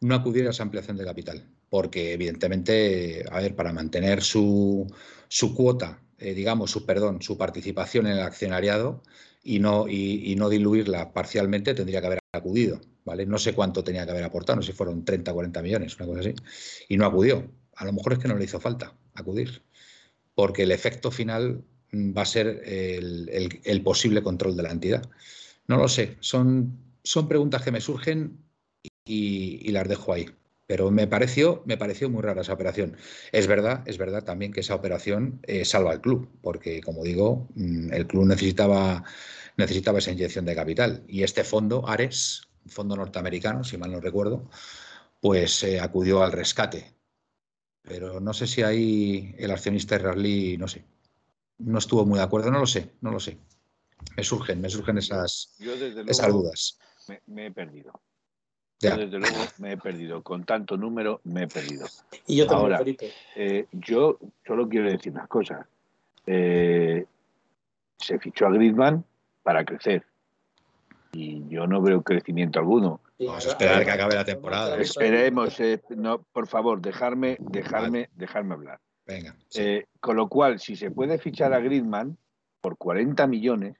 no 0.00 0.14
acudiera 0.14 0.48
a 0.48 0.50
esa 0.52 0.62
ampliación 0.62 0.96
de 0.96 1.04
capital, 1.04 1.48
porque 1.68 2.12
evidentemente, 2.12 3.24
a 3.30 3.40
ver, 3.40 3.56
para 3.56 3.72
mantener 3.72 4.22
su, 4.22 4.86
su 5.28 5.54
cuota, 5.54 6.00
eh, 6.18 6.34
digamos, 6.34 6.70
su 6.70 6.86
perdón, 6.86 7.20
su 7.20 7.36
participación 7.36 8.06
en 8.06 8.12
el 8.12 8.22
accionariado 8.22 9.02
y 9.42 9.58
no, 9.58 9.88
y 9.88 10.34
no 10.36 10.48
diluirla 10.48 11.12
parcialmente, 11.12 11.74
tendría 11.74 12.00
que 12.00 12.06
haber 12.06 12.19
acudido. 12.32 12.80
No 13.26 13.38
sé 13.38 13.54
cuánto 13.54 13.82
tenía 13.82 14.04
que 14.04 14.12
haber 14.12 14.24
aportado, 14.24 14.56
no 14.56 14.62
sé 14.62 14.70
si 14.70 14.76
fueron 14.76 15.04
30 15.04 15.32
o 15.32 15.34
40 15.34 15.62
millones, 15.62 15.96
una 15.96 16.06
cosa 16.06 16.20
así, 16.20 16.34
y 16.88 16.96
no 16.96 17.06
acudió. 17.06 17.50
A 17.74 17.84
lo 17.84 17.92
mejor 17.92 18.12
es 18.12 18.18
que 18.20 18.28
no 18.28 18.36
le 18.36 18.44
hizo 18.44 18.60
falta 18.60 18.94
acudir, 19.14 19.62
porque 20.34 20.62
el 20.62 20.70
efecto 20.70 21.10
final 21.10 21.64
mm, 21.90 22.16
va 22.16 22.22
a 22.22 22.26
ser 22.26 22.62
el, 22.64 23.82
posible 23.82 24.22
control 24.22 24.56
de 24.56 24.62
la 24.62 24.70
entidad. 24.70 25.10
No 25.66 25.76
lo 25.78 25.88
sé, 25.88 26.18
son, 26.20 26.78
son 27.02 27.26
preguntas 27.26 27.62
que 27.62 27.72
me 27.72 27.80
surgen 27.80 28.38
y, 29.04 29.70
las 29.72 29.88
dejo 29.88 30.12
ahí. 30.12 30.26
Pero 30.70 30.92
me 30.92 31.08
pareció, 31.08 31.64
me 31.66 31.76
pareció 31.76 32.08
muy 32.08 32.22
rara 32.22 32.42
esa 32.42 32.52
operación. 32.52 32.96
Es 33.32 33.48
verdad, 33.48 33.82
es 33.86 33.98
verdad 33.98 34.22
también 34.22 34.52
que 34.52 34.60
esa 34.60 34.76
operación 34.76 35.40
eh, 35.42 35.64
salva 35.64 35.90
al 35.90 36.00
club, 36.00 36.30
porque 36.42 36.80
como 36.80 37.02
digo, 37.02 37.48
mm, 37.56 37.92
el 37.92 38.06
club 38.06 38.26
necesitaba, 38.26 39.02
necesitaba 39.56 39.98
esa 39.98 40.12
inyección 40.12 40.44
de 40.44 40.54
capital. 40.54 41.02
Y 41.08 41.24
este 41.24 41.42
fondo, 41.42 41.88
Ares, 41.88 42.42
fondo 42.68 42.94
norteamericano, 42.94 43.64
si 43.64 43.78
mal 43.78 43.90
no 43.90 44.00
recuerdo, 44.00 44.48
pues 45.20 45.64
eh, 45.64 45.80
acudió 45.80 46.22
al 46.22 46.30
rescate. 46.30 46.94
Pero 47.82 48.20
no 48.20 48.32
sé 48.32 48.46
si 48.46 48.62
ahí 48.62 49.34
el 49.38 49.50
accionista 49.50 49.96
israelí, 49.96 50.56
no 50.56 50.68
sé, 50.68 50.84
no 51.58 51.80
estuvo 51.80 52.06
muy 52.06 52.18
de 52.20 52.24
acuerdo, 52.24 52.52
no 52.52 52.60
lo 52.60 52.66
sé, 52.66 52.92
no 53.00 53.10
lo 53.10 53.18
sé. 53.18 53.38
me 54.16 54.22
surgen, 54.22 54.60
me 54.60 54.70
surgen 54.70 54.98
esas, 54.98 55.52
esas 56.06 56.28
dudas. 56.28 56.78
Me, 57.26 57.46
he 57.46 57.50
perdido. 57.50 57.90
Desde 58.80 59.18
luego 59.18 59.36
me 59.58 59.72
he 59.72 59.76
perdido. 59.76 60.22
Con 60.22 60.44
tanto 60.44 60.76
número 60.76 61.20
me 61.24 61.44
he 61.44 61.48
perdido. 61.48 61.86
Y 62.26 62.36
yo 62.36 62.46
también, 62.46 62.72
Ahora, 62.72 62.92
eh, 63.36 63.66
yo 63.72 64.18
solo 64.46 64.68
quiero 64.68 64.90
decir 64.90 65.12
unas 65.12 65.28
cosas. 65.28 65.66
Eh, 66.26 67.04
se 67.96 68.18
fichó 68.18 68.46
a 68.46 68.50
Griezmann 68.50 69.04
para 69.42 69.64
crecer. 69.64 70.04
Y 71.12 71.48
yo 71.48 71.66
no 71.66 71.82
veo 71.82 72.02
crecimiento 72.02 72.58
alguno. 72.58 73.00
Vamos 73.18 73.46
a 73.46 73.50
esperar 73.50 73.84
que 73.84 73.90
acabe 73.90 74.14
la 74.14 74.24
temporada. 74.24 74.76
Esperemos, 74.78 75.58
eh, 75.60 75.82
no, 75.90 76.22
por 76.22 76.46
favor, 76.46 76.80
dejarme, 76.80 77.36
dejarme, 77.40 78.08
dejarme 78.14 78.54
hablar. 78.54 78.80
Venga. 79.06 79.36
Eh, 79.54 79.86
con 80.00 80.16
lo 80.16 80.28
cual, 80.28 80.60
si 80.60 80.76
se 80.76 80.90
puede 80.90 81.18
fichar 81.18 81.52
a 81.52 81.60
Griezmann 81.60 82.16
por 82.60 82.78
40 82.78 83.26
millones, 83.26 83.76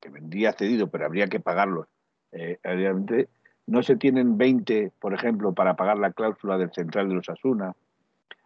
que 0.00 0.10
vendría 0.10 0.52
cedido, 0.52 0.88
pero 0.88 1.06
habría 1.06 1.28
que 1.28 1.40
pagarlos, 1.40 1.86
eh, 2.32 2.58
no 3.66 3.82
se 3.82 3.96
tienen 3.96 4.38
20, 4.38 4.92
por 5.00 5.14
ejemplo, 5.14 5.54
para 5.54 5.76
pagar 5.76 5.98
la 5.98 6.12
cláusula 6.12 6.56
del 6.58 6.72
central 6.72 7.08
de 7.08 7.16
los 7.16 7.28
Asuna, 7.28 7.74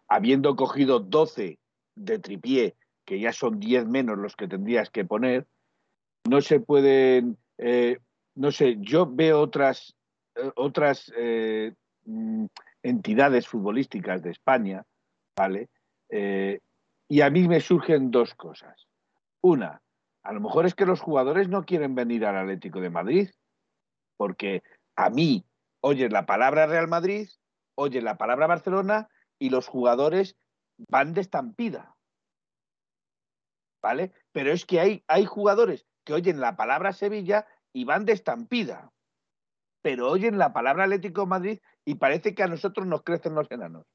habiendo 0.09 0.57
cogido 0.57 1.01
12 1.01 1.59
de 1.95 2.18
tripié, 2.18 2.75
que 3.05 3.21
ya 3.21 3.33
son 3.33 3.61
10 3.61 3.87
menos 3.87 4.18
los 4.18 4.37
que 4.37 4.49
tendrías 4.49 4.91
que 4.91 5.05
poner, 5.05 5.47
no 6.29 6.41
se 6.41 6.61
pueden, 6.61 7.37
eh, 7.59 7.99
no 8.35 8.51
sé, 8.51 8.77
yo 8.81 9.07
veo 9.07 9.41
otras, 9.41 9.95
otras 10.57 11.12
mm, 12.05 12.47
entidades 12.83 13.47
futbolísticas 13.47 14.23
de 14.23 14.31
España, 14.31 14.85
¿vale? 15.37 15.68
Eh, 16.09 16.61
y 17.09 17.21
a 17.21 17.31
mí 17.31 17.47
me 17.49 17.61
surgen 17.61 18.11
dos 18.11 18.35
cosas. 18.35 18.87
Una, 19.43 19.83
a 20.23 20.33
lo 20.33 20.41
mejor 20.41 20.66
es 20.66 20.75
que 20.75 20.87
los 20.87 21.01
jugadores 21.01 21.49
no 21.49 21.64
quieren 21.64 21.95
venir 21.95 22.25
al 22.25 22.37
Atlético 22.37 22.81
de 22.81 22.91
Madrid, 22.91 23.31
porque 24.16 24.62
a 25.05 25.11
mí 25.11 25.46
oyen 25.80 26.12
la 26.12 26.26
palabra 26.26 26.66
Real 26.66 26.88
Madrid, 26.88 27.28
oyen 27.74 28.05
la 28.05 28.18
palabra 28.18 28.46
Barcelona 28.46 29.09
y 29.38 29.51
los 29.51 29.66
jugadores 29.66 30.36
van 30.88 31.14
de 31.14 31.22
estampida. 31.22 31.96
¿Vale? 33.82 34.12
Pero 34.32 34.53
es 34.53 34.66
que 34.66 34.78
hay, 34.78 35.05
hay 35.09 35.24
jugadores 35.24 35.86
que 36.05 36.12
oyen 36.12 36.40
la 36.40 36.57
palabra 36.57 36.92
Sevilla 36.92 37.46
y 37.72 37.84
van 37.84 38.05
de 38.05 38.12
estampida. 38.12 38.92
Pero 39.82 40.11
oyen 40.11 40.36
la 40.36 40.53
palabra 40.53 40.84
Atlético 40.84 41.24
Madrid 41.26 41.61
y 41.86 41.94
parece 41.94 42.34
que 42.34 42.42
a 42.42 42.48
nosotros 42.48 42.86
nos 42.86 43.03
crecen 43.03 43.34
los 43.34 43.51
enanos. 43.51 43.86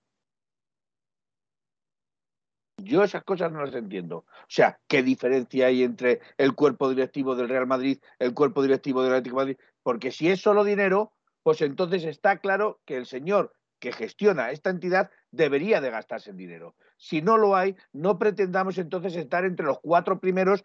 Yo 2.78 3.04
esas 3.04 3.24
cosas 3.24 3.52
no 3.52 3.64
las 3.64 3.76
entiendo. 3.76 4.18
O 4.18 4.50
sea, 4.50 4.80
¿qué 4.88 5.02
diferencia 5.04 5.68
hay 5.68 5.84
entre 5.84 6.22
el 6.38 6.56
cuerpo 6.56 6.90
directivo 6.90 7.36
del 7.36 7.50
Real 7.50 7.68
Madrid, 7.68 8.00
el 8.20 8.34
cuerpo 8.34 8.62
directivo 8.62 9.04
del 9.04 9.14
Atlético 9.14 9.40
de 9.40 9.46
Madrid? 9.46 9.58
Porque 9.86 10.10
si 10.10 10.30
es 10.32 10.42
solo 10.42 10.64
dinero, 10.64 11.14
pues 11.44 11.62
entonces 11.62 12.06
está 12.06 12.40
claro 12.40 12.82
que 12.86 12.98
el 12.98 13.06
señor 13.06 13.54
que 13.78 13.92
gestiona 13.92 14.50
esta 14.50 14.72
entidad 14.72 15.12
debería 15.30 15.80
de 15.80 15.92
gastarse 15.92 16.32
el 16.32 16.38
dinero. 16.38 16.76
Si 16.98 17.22
no 17.22 17.38
lo 17.38 17.56
hay, 17.56 17.76
no 17.94 18.18
pretendamos 18.18 18.80
entonces 18.80 19.16
estar 19.16 19.46
entre 19.46 19.64
los 19.64 19.78
cuatro 19.80 20.20
primeros 20.20 20.64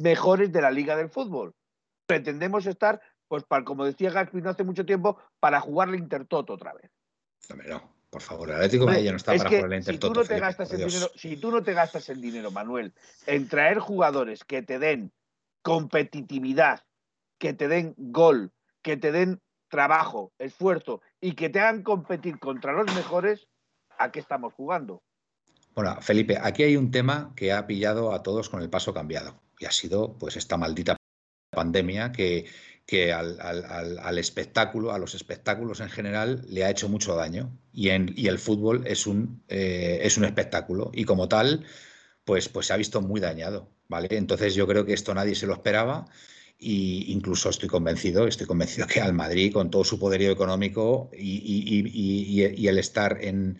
mejores 0.00 0.50
de 0.52 0.62
la 0.62 0.70
Liga 0.70 0.96
del 0.96 1.10
Fútbol. 1.10 1.54
Pretendemos 2.06 2.64
estar, 2.64 3.02
pues 3.28 3.44
para, 3.44 3.62
como 3.62 3.84
decía 3.84 4.10
Gaspi 4.10 4.40
no 4.40 4.48
hace 4.48 4.64
mucho 4.64 4.86
tiempo, 4.86 5.18
para 5.38 5.60
jugar 5.60 5.88
la 5.88 5.98
Intertoto 5.98 6.54
otra 6.54 6.72
vez. 6.72 6.90
No, 7.68 7.94
por 8.08 8.22
favor, 8.22 8.48
el 8.48 8.56
Atlético 8.56 8.86
Madrid 8.86 9.10
no 9.10 9.16
está 9.18 9.36
para 9.36 9.50
jugar 9.50 9.72
el 9.74 9.84
si 9.84 9.98
tú, 9.98 10.14
no 10.14 10.24
te 10.24 10.40
gastas 10.40 10.72
el 10.72 10.78
dinero, 10.78 11.10
si 11.14 11.36
tú 11.36 11.50
no 11.50 11.62
te 11.62 11.74
gastas 11.74 12.08
el 12.08 12.22
dinero, 12.22 12.50
Manuel, 12.50 12.94
en 13.26 13.48
traer 13.50 13.80
jugadores 13.80 14.44
que 14.44 14.62
te 14.62 14.78
den 14.78 15.12
competitividad, 15.60 16.84
que 17.40 17.54
te 17.54 17.66
den 17.66 17.94
gol, 17.96 18.52
que 18.82 18.96
te 18.96 19.10
den 19.10 19.40
trabajo, 19.68 20.32
esfuerzo 20.38 21.00
y 21.20 21.32
que 21.32 21.48
te 21.48 21.58
hagan 21.58 21.82
competir 21.82 22.38
contra 22.38 22.72
los 22.72 22.94
mejores, 22.94 23.48
¿a 23.98 24.12
qué 24.12 24.20
estamos 24.20 24.52
jugando? 24.52 25.02
Bueno, 25.74 26.00
Felipe, 26.02 26.38
aquí 26.40 26.62
hay 26.62 26.76
un 26.76 26.90
tema 26.90 27.32
que 27.34 27.52
ha 27.52 27.66
pillado 27.66 28.12
a 28.12 28.22
todos 28.22 28.48
con 28.48 28.60
el 28.62 28.68
paso 28.68 28.92
cambiado 28.92 29.40
y 29.58 29.64
ha 29.64 29.72
sido 29.72 30.18
pues 30.18 30.36
esta 30.36 30.56
maldita 30.56 30.96
pandemia 31.50 32.12
que, 32.12 32.46
que 32.86 33.12
al, 33.12 34.18
espectáculo, 34.18 34.92
a 34.92 34.98
los 34.98 35.14
espectáculos 35.14 35.80
en 35.80 35.88
general, 35.88 36.44
le 36.48 36.64
ha 36.64 36.70
hecho 36.70 36.88
mucho 36.88 37.14
daño. 37.16 37.56
Y, 37.72 37.90
en, 37.90 38.12
y 38.16 38.26
el 38.26 38.38
fútbol 38.38 38.86
es 38.86 39.06
un, 39.06 39.42
eh, 39.48 40.00
es 40.02 40.18
un 40.18 40.24
espectáculo. 40.24 40.90
Y 40.92 41.04
como 41.04 41.28
tal, 41.28 41.64
pues, 42.24 42.48
pues 42.48 42.66
se 42.66 42.74
ha 42.74 42.76
visto 42.76 43.00
muy 43.00 43.20
dañado. 43.20 43.70
¿vale? 43.88 44.08
Entonces 44.10 44.54
yo 44.54 44.66
creo 44.66 44.84
que 44.84 44.92
esto 44.92 45.14
nadie 45.14 45.34
se 45.34 45.46
lo 45.46 45.54
esperaba. 45.54 46.06
Y 46.62 47.10
incluso 47.10 47.48
estoy 47.48 47.70
convencido, 47.70 48.26
estoy 48.26 48.46
convencido 48.46 48.86
que 48.86 49.00
al 49.00 49.14
Madrid, 49.14 49.50
con 49.50 49.70
todo 49.70 49.82
su 49.82 49.98
poderío 49.98 50.30
económico 50.30 51.08
y, 51.10 52.42
el 52.42 52.78
estar 52.78 53.16
en, 53.22 53.56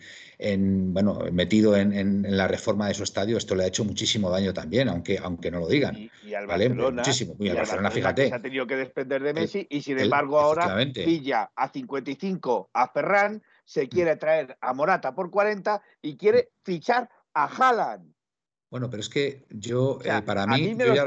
bueno, 0.93 1.19
metido 1.31 1.75
en, 1.75 2.37
la 2.37 2.47
reforma 2.47 2.87
de 2.87 2.93
su 2.93 3.01
estadio, 3.01 3.37
esto 3.37 3.55
le 3.55 3.63
ha 3.63 3.67
hecho 3.67 3.83
muchísimo 3.83 4.29
daño 4.29 4.53
también, 4.53 4.87
aunque, 4.87 5.17
aunque 5.17 5.49
no 5.49 5.61
lo 5.61 5.67
digan. 5.67 5.97
Y, 6.23 6.35
al 6.35 6.45
Barcelona, 6.45 7.01
muchísimo. 7.01 7.35
Y 7.39 7.49
al 7.49 7.57
Barcelona, 7.57 7.89
fíjate. 7.89 8.29
Se 8.29 8.35
ha 8.35 8.41
tenido 8.41 8.67
que 8.67 8.75
despender 8.75 9.23
de 9.23 9.33
Messi 9.33 9.65
y 9.67 9.81
sin 9.81 9.97
embargo 9.97 10.39
ahora 10.39 10.77
pilla 10.93 11.51
a 11.55 11.69
55 11.69 12.69
a 12.71 12.87
Ferran, 12.89 13.41
se 13.65 13.89
quiere 13.89 14.15
traer 14.17 14.57
a 14.61 14.73
Morata 14.73 15.15
por 15.15 15.31
40 15.31 15.81
y 16.03 16.17
quiere 16.17 16.51
fichar 16.63 17.09
a 17.33 17.45
Haaland. 17.45 18.13
Bueno, 18.71 18.89
pero 18.89 19.01
es 19.01 19.09
que 19.09 19.43
yo, 19.49 19.99
eh, 20.05 20.21
para 20.25 20.47
mí, 20.47 20.75
yo, 20.77 20.95
ya 20.95 21.03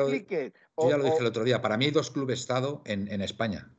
lo, 0.76 1.04
dije 1.04 1.18
el 1.20 1.26
otro 1.26 1.44
día, 1.44 1.60
para 1.60 1.76
mí 1.76 1.86
hay 1.86 1.90
dos 1.90 2.10
clubes 2.10 2.40
Estado 2.40 2.82
en, 2.84 3.20
España 3.22 3.70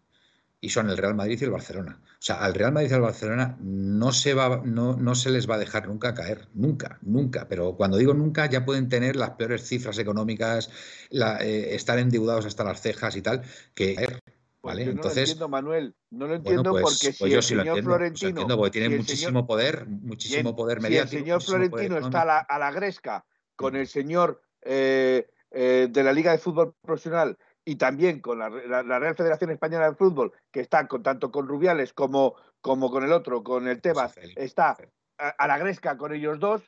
y 0.62 0.70
son 0.70 0.90
el 0.90 0.98
Real 0.98 1.14
Madrid 1.14 1.38
y 1.40 1.44
el 1.44 1.52
Barcelona. 1.52 2.00
O 2.04 2.22
sea, 2.26 2.38
al 2.38 2.54
Real 2.54 2.72
Madrid 2.72 2.90
y 2.90 2.94
al 2.94 3.02
Barcelona 3.02 3.58
no 3.62 4.12
se, 4.12 4.34
va, 4.34 4.62
no, 4.64 4.96
no 4.96 5.14
se 5.14 5.30
les 5.30 5.50
va 5.50 5.56
a 5.56 5.60
dejar 5.60 5.88
nunca 5.88 6.14
caer, 6.14 6.48
nunca, 6.54 6.98
nunca. 7.02 7.48
Pero 7.48 7.76
cuando 7.76 7.98
digo 7.98 8.14
nunca, 8.14 8.48
ya 8.48 8.66
pueden 8.66 8.90
tener 8.90 9.16
las 9.16 9.32
peores 9.32 9.68
cifras 9.68 10.00
económicas, 10.00 10.72
eh, 11.12 11.70
estar 11.72 12.00
endeudados 12.00 12.46
hasta 12.46 12.64
las 12.64 12.82
cejas 12.82 13.16
y 13.16 13.22
tal, 13.22 13.44
que 13.76 13.96
pues 13.96 14.78
¿Vale? 14.78 14.84
Entonces, 14.90 15.06
no 15.06 15.12
lo 15.14 15.22
entiendo, 15.22 15.50
Manuel. 15.50 15.96
No 16.10 16.28
lo 16.28 16.36
entiendo 16.36 16.72
pues, 16.72 16.84
porque 16.84 17.16
pues 17.20 17.46
si 17.46 17.54
el 17.54 17.62
señor 17.62 17.84
Florentino. 17.84 18.30
entiendo 18.30 18.58
porque 18.58 18.72
tiene 18.72 18.98
muchísimo 18.98 19.46
poder, 19.46 19.86
muchísimo 19.86 20.56
poder 20.56 20.82
mediático. 20.82 21.12
Si 21.12 21.18
el 21.18 21.24
señor 21.24 21.44
Florentino 21.44 21.98
está 22.00 22.40
a 22.40 22.60
la 22.60 22.72
gresca 22.72 23.24
con 23.56 23.76
el 23.76 23.86
señor 23.86 24.42
eh, 24.64 25.30
eh, 25.58 25.88
de 25.90 26.04
la 26.04 26.12
Liga 26.12 26.34
de 26.34 26.38
Fútbol 26.38 26.76
Profesional 26.82 27.38
y 27.64 27.78
también 27.78 28.20
con 28.20 28.40
la, 28.40 28.50
Real 28.50 29.16
Federación 29.16 29.52
Española 29.52 29.90
de 29.90 29.96
Fútbol, 29.96 30.34
que 30.52 30.60
está 30.60 30.86
con, 30.86 31.02
tanto 31.02 31.32
con 31.32 31.48
Rubiales 31.48 31.94
como, 31.94 32.36
como 32.60 32.92
con 32.92 33.06
el 33.06 33.14
otro, 33.14 33.42
con 33.42 33.70
el 33.70 33.82
Tebas, 33.82 34.18
está 34.36 34.76
a, 35.18 35.48
la 35.48 35.58
gresca 35.58 35.98
con 35.98 36.14
ellos 36.14 36.40
dos, 36.40 36.62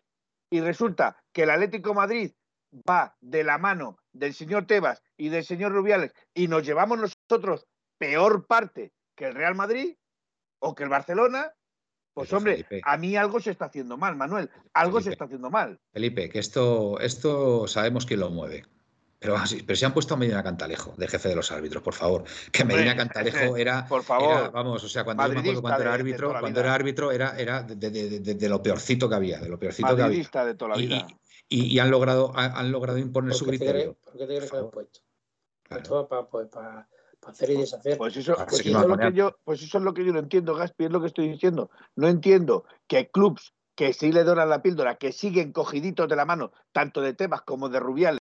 y 0.50 0.62
resulta 0.62 1.22
que 1.34 1.44
el 1.44 1.50
Atlético 1.50 1.94
Madrid 1.94 2.32
va 2.90 3.18
de 3.20 3.44
la 3.44 3.58
mano 3.58 3.98
del 4.14 4.34
señor 4.34 4.68
Tebas 4.68 5.04
y 5.18 5.28
del 5.28 5.44
señor 5.44 5.74
Rubiales 5.74 6.14
y 6.34 6.48
nos 6.48 6.66
llevamos 6.66 6.98
nosotros 6.98 7.68
peor 7.98 8.48
parte 8.48 8.94
que 9.18 9.26
el 9.26 9.36
Real 9.36 9.56
Madrid 9.56 9.98
o 10.60 10.76
que 10.76 10.84
el 10.84 10.90
Barcelona, 10.90 11.52
pues 12.14 12.32
hombre, 12.32 12.66
a 12.84 12.96
mí 12.96 13.18
algo 13.18 13.42
se 13.42 13.52
está 13.52 13.66
haciendo 13.66 13.98
mal, 13.98 14.16
Manuel. 14.16 14.50
Algo 14.74 15.02
se 15.02 15.12
está 15.12 15.26
haciendo 15.26 15.50
mal. 15.50 15.78
Felipe, 15.92 16.30
que 16.30 16.40
esto, 16.40 17.02
esto 17.02 17.68
sabemos 17.68 18.06
quién 18.06 18.22
lo 18.22 18.30
mueve. 18.30 18.64
Pero, 19.20 19.36
pero 19.66 19.76
se 19.76 19.86
han 19.86 19.94
puesto 19.94 20.14
a 20.14 20.18
Medina 20.18 20.44
Cantalejo, 20.44 20.94
de 20.96 21.08
jefe 21.08 21.30
de 21.30 21.36
los 21.36 21.52
árbitros, 21.52 21.82
por 21.82 21.94
favor. 21.94 22.24
Que 22.52 22.64
Medina 22.64 22.96
Cantalejo 22.96 23.58
era, 23.58 23.88
por 23.88 24.04
favor, 24.04 24.52
vamos, 24.52 24.84
o 24.84 24.90
sea, 24.90 25.04
cuando, 25.04 25.24
cuando 25.62 25.82
era 25.82 25.94
árbitro, 25.94 26.34
cuando 26.40 26.60
era 26.60 26.74
árbitro 26.74 27.12
era, 27.12 27.38
era 27.38 27.64
de, 27.64 28.50
lo 28.50 28.62
peorcito 28.62 29.10
que 29.10 29.16
había, 29.16 29.40
de 29.40 29.50
lo 29.50 29.58
peorcito 29.58 29.96
que 29.96 30.02
había. 30.04 30.46
de 30.46 30.56
toda 30.56 30.72
la 30.72 30.78
vida. 30.78 31.08
Y, 31.50 31.80
han 31.80 31.90
logrado, 31.90 32.32
han, 32.36 32.72
logrado 32.72 32.98
imponer 32.98 33.34
su 33.34 33.46
criterio. 33.46 33.98
¿Por 34.04 34.18
qué 34.18 34.28
te 34.28 34.36
crees 34.36 34.52
que 34.52 34.58
han 34.58 34.70
puesto? 34.70 35.00
Claro. 35.64 36.28
Pues, 36.30 36.48
para 36.50 36.88
hacer 37.26 37.50
y 37.50 37.56
pues, 37.56 37.72
deshacer. 37.72 37.98
Pues 37.98 38.18
eso, 38.18 38.36
pues 38.36 38.66
eso, 38.66 38.82
es 38.82 38.88
lo 38.88 38.98
que 38.98 39.14
yo, 39.14 39.38
pues 39.44 39.64
eso 39.64 39.78
es 39.78 39.84
lo 39.84 39.94
que 39.94 40.06
yo 40.06 40.14
no 40.14 40.20
entiendo, 40.20 40.56
Gaspi, 40.56 40.86
es 40.86 40.92
lo 40.92 41.02
que 41.02 41.08
estoy 41.08 41.30
diciendo. 41.30 41.72
No 41.96 42.08
entiendo 42.08 42.66
que 42.88 43.10
clubs 43.10 43.54
que 43.76 43.94
sí 43.94 44.12
le 44.12 44.24
donan 44.24 44.50
la 44.50 44.62
píldora, 44.62 44.96
que 44.96 45.12
siguen 45.12 45.52
cogiditos 45.52 46.08
de 46.10 46.16
la 46.16 46.26
mano, 46.26 46.52
tanto 46.72 47.02
de 47.02 47.14
Tebas 47.14 47.44
como 47.44 47.70
de 47.70 47.80
Rubiales, 47.80 48.20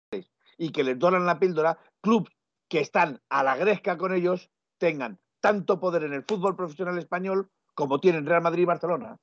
y 0.61 0.71
que 0.71 0.85
les 0.85 0.99
donan 0.99 1.27
la 1.27 1.39
píldora, 1.39 1.79
clubs 2.01 2.31
que 2.69 2.81
están 2.81 3.21
a 3.31 3.43
la 3.43 3.57
gresca 3.57 3.97
con 3.97 4.15
ellos, 4.15 4.51
tengan 4.79 5.19
tanto 5.41 5.81
poder 5.81 6.05
en 6.05 6.13
el 6.13 6.25
fútbol 6.25 6.55
profesional 6.55 6.99
español 6.99 7.49
como 7.75 7.99
tienen 7.99 8.27
Real 8.27 8.43
Madrid 8.43 8.63
y 8.63 8.67
Barcelona. 8.67 9.17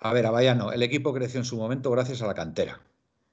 A 0.00 0.12
ver, 0.12 0.26
Avallano, 0.26 0.72
el 0.72 0.82
equipo 0.82 1.14
creció 1.14 1.38
en 1.38 1.44
su 1.44 1.56
momento 1.56 1.90
gracias 1.90 2.20
a 2.22 2.26
la 2.26 2.34
cantera 2.34 2.80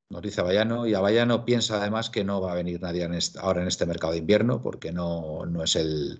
nos 0.09 0.23
dice 0.23 0.41
Avallano, 0.41 0.87
y 0.87 0.95
Avallano 0.95 1.45
piensa 1.45 1.77
además 1.77 2.09
que 2.09 2.23
no 2.23 2.41
va 2.41 2.51
a 2.51 2.55
venir 2.55 2.81
nadie 2.81 3.07
ahora 3.39 3.61
en 3.61 3.67
este 3.67 3.85
mercado 3.85 4.13
de 4.13 4.19
invierno 4.19 4.61
porque 4.61 4.91
no, 4.91 5.45
no 5.45 5.63
es 5.63 5.75
el 5.75 6.19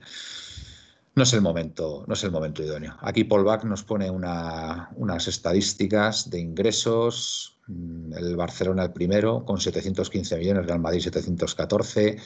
no 1.19 1.23
es 1.23 1.33
el 1.33 1.41
momento, 1.41 2.05
no 2.07 2.13
es 2.13 2.23
el 2.23 2.31
momento 2.31 2.63
idóneo. 2.63 2.95
Aquí 3.01 3.25
Paul 3.25 3.43
Bach 3.43 3.65
nos 3.65 3.83
pone 3.83 4.09
unas 4.09 5.27
estadísticas 5.27 6.29
de 6.29 6.39
ingresos. 6.39 7.57
Mm, 7.67 8.13
el 8.13 8.37
Barcelona 8.37 8.83
el 8.83 8.93
primero 8.93 9.43
con 9.43 9.59
715 9.59 10.37
millones, 10.37 10.65
Real 10.65 10.79
Madrid 10.79 11.01
714, 11.01 12.17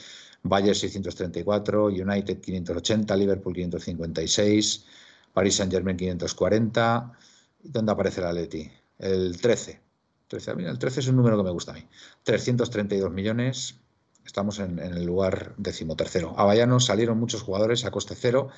Bayern 0.44 0.76
634, 0.76 1.86
United 1.86 2.40
580, 2.40 3.16
Liverpool 3.16 3.52
556, 3.52 4.84
Paris 5.32 5.56
Saint 5.56 5.72
Germain 5.72 5.96
540. 5.96 7.12
¿Dónde 7.64 7.90
aparece 7.90 8.20
el 8.20 8.28
Atleti? 8.28 8.70
El 9.00 9.40
13. 9.40 9.80
13. 10.28 10.52
El 10.52 10.78
13 10.78 11.00
es 11.00 11.08
un 11.08 11.16
número 11.16 11.36
que 11.36 11.42
me 11.42 11.50
gusta 11.50 11.72
a 11.72 11.74
mí. 11.74 11.84
332 12.22 13.10
millones, 13.10 13.74
Estamos 14.24 14.58
en, 14.58 14.78
el 14.78 15.04
lugar 15.04 15.54
decimotercero. 15.58 16.34
A 16.38 16.44
Bayano 16.44 16.80
salieron 16.80 17.18
muchos 17.18 17.42
jugadores 17.42 17.84
a 17.84 17.90
coste 17.90 18.14
cero 18.18 18.48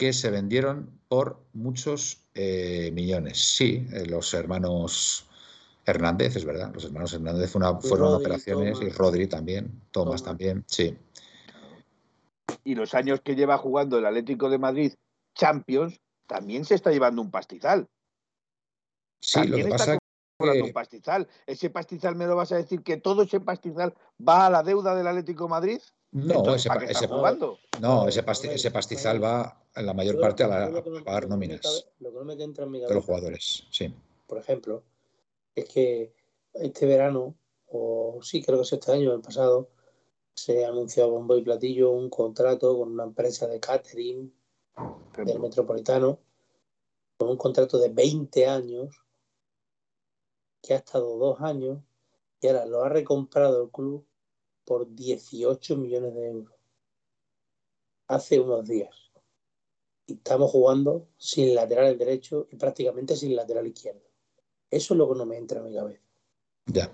que 0.00 0.14
se 0.14 0.30
vendieron 0.30 0.98
por 1.08 1.44
muchos 1.52 2.22
eh, 2.32 2.90
millones. 2.94 3.36
Sí, 3.36 3.86
eh, 3.92 4.06
los 4.06 4.32
hermanos 4.32 5.28
Hernández, 5.84 6.36
es 6.36 6.46
verdad, 6.46 6.72
los 6.72 6.86
hermanos 6.86 7.12
Hernández 7.12 7.50
fueron 7.50 8.14
operaciones 8.14 8.80
y 8.80 8.88
Rodri 8.88 9.26
también, 9.26 9.82
Tomás, 9.90 10.24
también, 10.24 10.64
sí. 10.66 10.96
Y 12.64 12.74
los 12.76 12.94
años 12.94 13.20
que 13.20 13.34
lleva 13.34 13.58
jugando 13.58 13.98
el 13.98 14.06
Atlético 14.06 14.48
de 14.48 14.56
Madrid 14.56 14.94
Champions, 15.34 16.00
también 16.26 16.64
se 16.64 16.76
está 16.76 16.90
llevando 16.90 17.20
un 17.20 17.30
pastizal. 17.30 17.86
Sí, 19.20 19.46
lo 19.48 19.58
que 19.58 19.64
pasa 19.66 19.98
un 20.38 20.72
pastizal. 20.72 21.28
¿Ese 21.46 21.68
pastizal 21.68 22.16
me 22.16 22.26
lo 22.26 22.36
vas 22.36 22.52
a 22.52 22.56
decir 22.56 22.82
que 22.82 22.96
todo 22.96 23.24
ese 23.24 23.40
pastizal 23.40 23.94
va 24.26 24.46
a 24.46 24.50
la 24.50 24.62
deuda 24.62 24.94
del 24.94 25.08
Atlético 25.08 25.44
de 25.44 25.50
Madrid? 25.50 25.80
No, 26.12 26.54
ese, 26.56 26.68
no, 27.80 28.08
ese, 28.08 28.22
pastizal 28.70 29.22
va 29.22 29.62
en 29.76 29.86
la 29.86 29.94
mayor 29.94 30.18
parte 30.18 30.42
a, 30.42 30.48
la, 30.48 30.82
pagar 31.04 31.28
nóminas 31.28 31.86
lo 32.00 32.10
que 32.10 32.18
no 32.18 32.24
me 32.24 32.34
entra 32.34 32.64
en 32.64 32.70
mi 32.72 32.80
de 32.80 32.92
los 32.92 33.04
jugadores. 33.04 33.64
Sí. 33.70 33.94
Por 34.26 34.38
ejemplo, 34.38 34.82
es 35.54 35.66
que 35.66 36.12
este 36.52 36.86
verano, 36.86 37.36
o 37.68 38.18
sí, 38.22 38.42
creo 38.42 38.58
que 38.58 38.62
es 38.64 38.72
este 38.72 38.90
año, 38.90 39.12
el 39.12 39.20
pasado, 39.20 39.70
se 40.34 40.64
anunció 40.64 41.04
a 41.04 41.08
bombo 41.08 41.36
y 41.36 41.42
platillo 41.42 41.90
un 41.90 42.10
contrato 42.10 42.76
con 42.76 42.90
una 42.92 43.04
empresa 43.04 43.46
de 43.46 43.60
catering 43.60 44.34
del 45.16 45.38
Metropolitano, 45.38 46.18
con 47.18 47.28
un 47.28 47.36
contrato 47.36 47.78
de 47.78 47.90
20 47.90 48.46
años 48.48 49.00
que 50.60 50.74
ha 50.74 50.78
estado 50.78 51.16
dos 51.18 51.40
años 51.40 51.78
y 52.40 52.48
ahora 52.48 52.66
lo 52.66 52.82
ha 52.82 52.88
recomprado 52.88 53.62
el 53.62 53.70
club 53.70 54.04
por 54.70 54.94
18 54.94 55.76
millones 55.78 56.14
de 56.14 56.28
euros. 56.28 56.54
Hace 58.06 58.38
unos 58.38 58.68
días. 58.68 59.10
Y 60.06 60.12
estamos 60.12 60.48
jugando 60.52 61.08
sin 61.16 61.56
lateral 61.56 61.98
derecho 61.98 62.46
y 62.52 62.54
prácticamente 62.54 63.16
sin 63.16 63.34
lateral 63.34 63.66
izquierdo. 63.66 64.06
Eso 64.70 64.94
es 64.94 64.98
lo 64.98 65.10
que 65.10 65.18
no 65.18 65.26
me 65.26 65.38
entra 65.38 65.58
en 65.58 65.64
mi 65.64 65.74
cabeza. 65.74 66.04
Ya. 66.66 66.88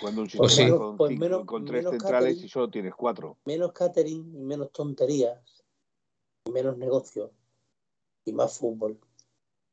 Cuando 0.00 0.22
un 0.22 0.28
pues 0.28 0.58
con, 0.70 0.96
pues 0.96 1.18
con, 1.44 1.66
tres 1.66 1.84
centrales 1.90 2.42
y 2.42 2.48
solo 2.48 2.70
tienes 2.70 2.94
cuatro. 2.94 3.36
Menos 3.44 3.72
catering 3.72 4.34
y 4.34 4.44
menos 4.44 4.72
tonterías, 4.72 5.62
y 6.46 6.52
menos 6.52 6.78
negocio 6.78 7.32
y 8.24 8.32
más 8.32 8.56
fútbol 8.56 8.98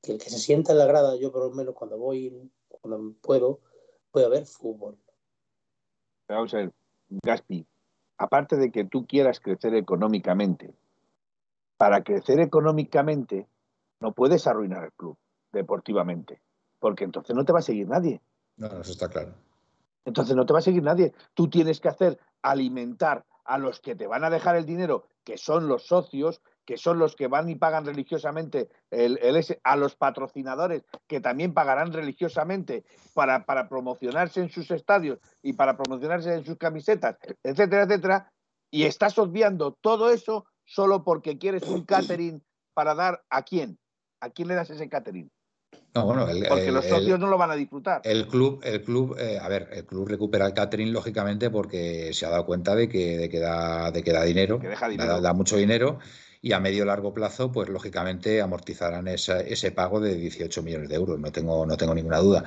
que 0.02 0.12
el 0.12 0.18
que 0.18 0.30
se 0.30 0.40
sienta 0.40 0.74
en 0.74 0.80
la 0.80 0.86
grada, 0.86 1.16
yo 1.16 1.32
por 1.32 1.46
lo 1.46 1.52
menos 1.52 1.74
cuando 1.76 1.98
voy, 1.98 2.52
cuando 2.68 3.14
puedo, 3.22 3.62
voy 4.12 4.24
a 4.24 4.28
ver 4.28 4.46
fútbol. 4.46 5.00
Vamos 6.28 6.54
a 6.54 6.58
ver, 6.58 6.74
Gaspi, 7.10 7.66
aparte 8.18 8.56
de 8.58 8.72
que 8.72 8.86
tú 8.86 9.06
quieras 9.06 9.40
crecer 9.40 9.76
económicamente, 9.76 10.74
para 11.78 12.04
crecer 12.04 12.40
económicamente 12.40 13.48
no 14.00 14.14
puedes 14.14 14.48
arruinar 14.48 14.86
el 14.86 14.92
club 14.94 15.18
deportivamente, 15.52 16.42
porque 16.80 17.04
entonces 17.04 17.36
no 17.36 17.46
te 17.46 17.54
va 17.54 17.60
a 17.60 17.64
seguir 17.64 17.88
nadie. 17.88 18.22
No, 18.58 18.68
eso 18.68 18.92
está 18.92 19.10
claro. 19.10 19.34
Entonces 20.06 20.36
no 20.36 20.46
te 20.46 20.54
va 20.54 20.60
a 20.60 20.64
seguir 20.64 20.84
nadie. 20.84 21.14
Tú 21.34 21.50
tienes 21.50 21.80
que 21.80 21.90
hacer 21.90 22.20
alimentar 22.42 23.26
a 23.44 23.58
los 23.58 23.80
que 23.80 23.96
te 23.96 24.08
van 24.08 24.24
a 24.24 24.30
dejar 24.30 24.56
el 24.56 24.66
dinero, 24.66 25.08
que 25.24 25.38
son 25.38 25.68
los 25.68 25.88
socios, 25.88 26.42
que 26.66 26.78
son 26.78 26.99
los 26.99 27.16
que 27.16 27.28
van 27.28 27.49
y 27.49 27.55
pagan 27.55 27.86
religiosamente 27.86 28.70
el, 28.91 29.20
a 29.63 29.76
los 29.76 29.95
patrocinadores, 29.95 30.84
que 31.07 31.22
también 31.22 31.53
pagarán 31.53 31.93
religiosamente 31.93 32.84
para, 33.13 33.45
para 33.45 33.70
promocionarse 33.70 34.41
en 34.41 34.49
sus 34.49 34.72
estadios 34.72 35.20
y 35.41 35.53
para 35.53 35.78
promocionarse 35.78 36.34
en 36.34 36.45
sus 36.45 36.57
camisetas, 36.57 37.18
etcétera, 37.43 37.84
etcétera, 37.84 38.32
y 38.72 38.84
estás 38.84 39.18
obviando 39.18 39.78
todo 39.80 40.09
eso 40.09 40.45
solo 40.66 41.03
porque 41.03 41.38
quieres 41.38 41.63
un 41.63 41.86
catering 41.86 42.43
para 42.74 42.95
dar 42.95 43.24
a 43.30 43.43
quién. 43.43 43.78
¿A 44.20 44.30
quién 44.30 44.47
le 44.47 44.55
das 44.55 44.70
ese 44.70 44.89
catering? 44.89 45.30
No, 45.93 46.05
bueno, 46.05 46.28
porque 46.49 46.72
los 46.72 46.86
socios 46.86 47.18
no 47.20 47.28
lo 47.28 47.38
van 47.38 47.51
a 47.51 47.55
disfrutar. 47.55 48.01
El 48.03 48.28
club, 48.28 48.59
el 48.63 48.84
club, 48.84 49.16
eh, 49.18 49.39
a 49.41 49.47
ver, 49.47 49.70
el 49.72 49.86
club 49.86 50.09
recupera 50.09 50.45
el 50.45 50.53
catering 50.53 50.91
lógicamente 50.91 51.49
porque 51.49 52.11
se 52.13 52.26
ha 52.26 52.30
dado 52.30 52.45
cuenta 52.45 52.76
de 52.76 52.89
que, 52.89 53.18
de 53.18 53.30
que, 53.30 53.39
da, 53.39 53.91
de 53.91 54.03
que 54.03 54.11
da 54.11 54.24
dinero, 54.24 54.59
que 54.59 54.68
deja 54.68 54.89
dinero. 54.89 55.22
Da, 55.22 55.34
mucho 55.34 55.55
dinero 55.55 55.99
y 56.42 56.52
a 56.52 56.60
medio 56.60 56.86
largo 56.86 57.14
plazo, 57.14 57.52
pues 57.52 57.70
lógicamente 57.70 58.42
amortizarán 58.42 59.08
ese 59.08 59.72
pago 59.72 60.00
de 60.00 60.16
18 60.16 60.62
millones 60.64 60.90
de 60.90 60.96
euros, 60.96 61.20
no 61.20 61.32
tengo, 61.32 61.66
no 61.66 61.78
tengo 61.78 61.96
ninguna 61.96 62.20
duda. 62.20 62.44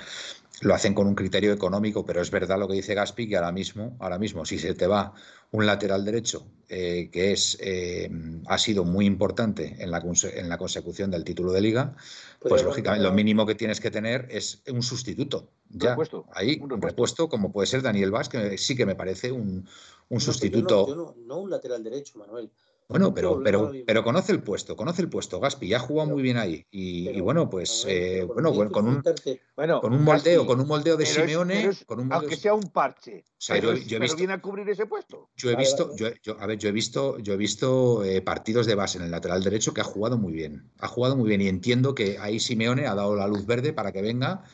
Lo 0.61 0.75
hacen 0.75 0.93
con 0.93 1.07
un 1.07 1.15
criterio 1.15 1.53
económico, 1.53 2.05
pero 2.05 2.21
es 2.21 2.31
verdad 2.31 2.59
lo 2.59 2.67
que 2.67 2.75
dice 2.75 2.95
Gaspi, 2.95 3.29
que 3.29 3.37
ahora 3.37 3.53
mismo, 3.53 3.97
ahora 4.01 4.19
mismo, 4.19 4.45
si 4.45 4.59
se 4.59 4.75
te 4.75 4.89
va 4.89 5.15
un 5.51 5.67
lateral 5.67 6.05
derecho 6.05 6.47
eh, 6.69 7.09
que 7.11 7.33
es, 7.33 7.57
eh, 7.61 8.11
ha 8.47 8.59
sido 8.59 8.85
muy 8.85 9.07
importante 9.07 9.77
en 9.79 9.91
la, 9.91 10.03
en 10.35 10.49
la 10.49 10.59
consecución 10.59 11.11
del 11.11 11.25
título 11.25 11.53
de 11.53 11.61
liga, 11.61 11.97
pues, 12.41 12.63
lógicamente 12.63 13.05
lo 13.05 13.13
mínimo 13.13 13.47
que 13.47 13.55
tienes 13.55 13.81
que 13.81 13.91
tener 13.91 14.29
es 14.31 14.63
un 14.69 14.83
sustituto. 14.83 15.49
Ya, 15.71 15.91
repuesto, 15.91 16.27
ahí, 16.35 16.59
un 16.61 16.69
repuesto. 16.81 17.29
como 17.29 17.53
puede 17.53 17.67
ser 17.67 17.81
Daniel 17.81 18.11
Vaz, 18.11 18.29
que 18.29 18.59
sí 18.59 18.77
que 18.77 18.85
me 18.85 18.97
parece 18.97 19.33
un, 19.33 19.67
sustituto. 20.19 21.15
no, 21.27 21.39
un 21.39 21.51
lateral 21.51 21.83
derecho, 21.83 22.19
Manuel. 22.19 22.51
Bueno, 22.89 23.13
pero, 23.13 23.43
pero, 23.45 23.71
pero 23.87 24.03
conoce 24.03 24.33
el 24.33 24.43
puesto, 24.43 24.75
conoce 24.75 25.03
el 25.03 25.11
puesto, 25.11 25.39
Gaspi, 25.41 25.69
ya 25.69 25.77
ha 25.77 25.81
jugado 25.81 26.09
muy 26.09 26.23
bien 26.23 26.39
ahí. 26.39 26.65
Y, 26.71 27.21
bueno, 27.21 27.51
pues 27.51 27.85
eh, 27.87 28.23
bueno, 28.27 28.51
con 28.73 28.89
un, 28.89 29.03
con 29.03 29.93
un 29.93 30.05
moldeo, 30.05 30.47
con 30.47 30.59
un 30.59 30.67
moldeo 30.67 30.97
de 30.97 31.05
Simeone, 31.05 31.71
con 31.85 32.01
un 32.01 32.11
aunque 32.11 32.37
sea 32.37 32.55
un 32.55 32.63
parche, 32.71 33.25
pero, 33.47 33.75
viene 33.75 34.33
a 34.33 34.41
cubrir 34.41 34.67
ese 34.71 34.87
puesto. 34.87 35.29
Yo 35.37 35.51
he 35.51 35.57
visto, 35.57 35.95
yo, 35.97 36.09
a 36.41 36.47
ver, 36.47 36.57
yo 36.57 36.71
he 36.71 36.73
visto, 36.73 37.19
yo 37.19 37.35
he 37.35 37.37
visto 37.37 38.03
eh, 38.05 38.23
partidos 38.23 38.67
de 38.67 38.75
base 38.75 38.97
en 38.97 39.05
el 39.05 39.11
lateral 39.11 39.45
derecho 39.45 39.75
que 39.75 39.83
ha 39.83 39.85
jugado 39.85 40.17
muy 40.17 40.33
bien. 40.33 40.71
Ha 40.79 40.89
jugado 40.89 41.15
muy 41.15 41.29
bien 41.29 41.43
y 41.43 41.49
entiendo 41.49 41.95
que 41.95 42.17
ahí 42.19 42.41
Simeone 42.41 42.87
ha 42.87 42.95
dado 42.95 43.15
la 43.15 43.29
luz 43.29 43.45
verde 43.45 43.75
para 43.75 43.93
que 43.93 44.01
venga 44.01 44.45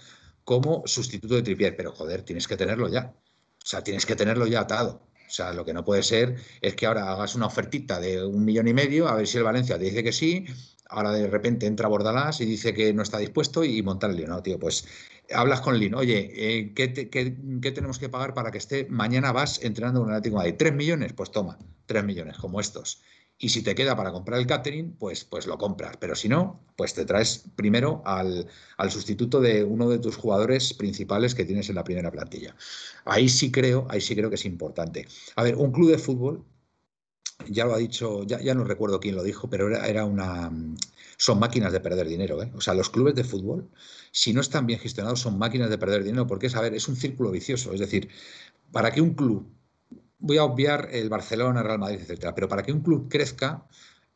como 0.43 0.83
sustituto 0.87 1.37
de 1.37 1.43
Tripier, 1.43 1.77
pero 1.77 1.93
joder, 1.93 2.23
tienes 2.23 2.49
que 2.49 2.57
tenerlo 2.57 2.89
ya. 2.89 3.15
O 3.63 3.67
sea, 3.67 3.85
tienes 3.85 4.05
que 4.07 4.17
tenerlo 4.17 4.47
ya 4.49 4.63
atado. 4.63 5.07
O 5.35 5.37
sea, 5.37 5.53
lo 5.53 5.65
que 5.65 5.75
no 5.75 5.85
puede 5.85 6.05
ser 6.05 6.37
es 6.61 6.77
que 6.77 6.87
ahora 6.87 7.11
hagas 7.11 7.35
una 7.35 7.47
ofertita 7.47 7.99
de 7.99 8.25
un 8.25 8.45
millón 8.45 8.69
y 8.69 8.73
medio, 8.73 9.09
a 9.09 9.17
ver 9.17 9.27
si 9.27 9.37
el 9.37 9.43
Valencia 9.43 9.77
te 9.77 9.87
dice 9.87 10.05
que 10.05 10.13
sí, 10.13 10.47
ahora 10.89 11.11
de 11.11 11.27
repente 11.27 11.67
entra 11.67 11.89
Bordalás 11.89 12.41
y 12.41 12.45
dice 12.45 12.73
que 12.73 12.95
no 12.95 13.03
está 13.03 13.19
dispuesto 13.19 13.65
y 13.65 13.83
montar 13.83 14.11
el 14.11 14.17
lío. 14.17 14.29
No, 14.29 14.45
tío, 14.45 14.61
pues 14.61 14.87
hablas 15.33 15.61
con 15.61 15.77
Lin, 15.77 15.97
oye, 15.97 16.31
eh, 16.37 16.73
¿qué, 16.73 16.87
tenemos 17.73 17.99
que 17.99 18.09
pagar 18.09 18.33
para 18.33 18.53
que 18.53 18.59
esté 18.59 18.87
mañana 18.89 19.33
vas 19.33 19.61
entrenando 19.65 20.03
con 20.03 20.11
el 20.11 20.15
Atlético 20.15 20.41
de 20.41 20.53
¿Tres 20.53 20.73
millones? 20.73 21.13
Pues 21.15 21.33
toma, 21.33 21.59
tres 21.87 22.05
millones, 22.05 22.39
como 22.39 22.61
estos 22.61 23.03
y 23.39 23.49
si 23.49 23.63
te 23.63 23.75
queda 23.75 23.97
para 23.97 24.13
comprar 24.13 24.39
el 24.41 24.47
catering, 24.47 24.93
pues, 24.93 25.25
pues 25.25 25.47
lo 25.47 25.59
compras. 25.59 25.97
Pero 25.99 26.15
si 26.15 26.29
no, 26.29 26.61
pues 26.77 26.95
te 26.95 27.05
traes 27.05 27.45
primero 27.57 28.03
al, 28.07 28.49
sustituto 28.89 29.41
de 29.41 29.65
uno 29.65 29.89
de 29.91 29.99
tus 29.99 30.17
jugadores 30.17 30.73
principales 30.75 31.35
que 31.35 31.45
tienes 31.45 31.69
en 31.69 31.75
la 31.75 31.85
primera 31.85 32.11
plantilla. 32.11 32.55
Ahí 33.05 33.29
sí 33.29 33.51
creo, 33.51 33.87
ahí 33.91 34.01
sí 34.01 34.15
creo 34.15 34.29
que 34.29 34.37
es 34.37 34.45
importante. 34.45 35.07
A 35.37 35.43
ver, 35.43 35.57
un 35.57 35.73
club 35.73 35.91
de 35.91 35.99
fútbol, 35.99 36.45
ya 37.49 37.65
lo 37.65 37.75
ha 37.75 37.79
dicho, 37.79 38.25
ya, 38.25 38.41
ya 38.41 38.55
no 38.55 38.65
recuerdo 38.65 39.01
quién 39.01 39.17
lo 39.17 39.23
dijo, 39.23 39.51
pero 39.51 39.69
era, 39.69 39.87
era 39.87 40.05
una. 40.05 40.51
Son 41.17 41.39
máquinas 41.39 41.73
de 41.73 41.81
perder 41.81 42.09
dinero, 42.09 42.43
¿eh? 42.43 42.51
O 42.55 42.61
sea, 42.61 42.75
los 42.75 42.91
clubes 42.91 43.15
de 43.15 43.25
fútbol, 43.25 43.69
si 44.13 44.33
no 44.33 44.41
están 44.41 44.67
bien 44.67 44.79
gestionados, 44.79 45.21
son 45.21 45.39
máquinas 45.39 45.71
de 45.71 45.79
perder 45.79 46.05
dinero, 46.05 46.27
porque 46.27 46.47
es, 46.47 46.57
a 46.57 46.61
ver, 46.61 46.75
es 46.75 46.89
un 46.89 46.97
círculo 46.97 47.31
vicioso. 47.31 47.73
Es 47.73 47.81
decir, 47.81 48.09
para 48.73 48.93
que 48.93 49.01
un 49.01 49.15
club 49.15 49.49
voy 50.19 50.39
a 50.39 50.45
obviar 50.45 50.89
el 50.93 51.09
Barcelona, 51.09 51.63
Real 51.63 51.79
Madrid, 51.79 52.01
etcétera, 52.01 52.35
pero 52.35 52.49
para 52.49 52.63
que 52.63 52.73
un 52.73 52.81
club 52.81 53.09
crezca 53.09 53.67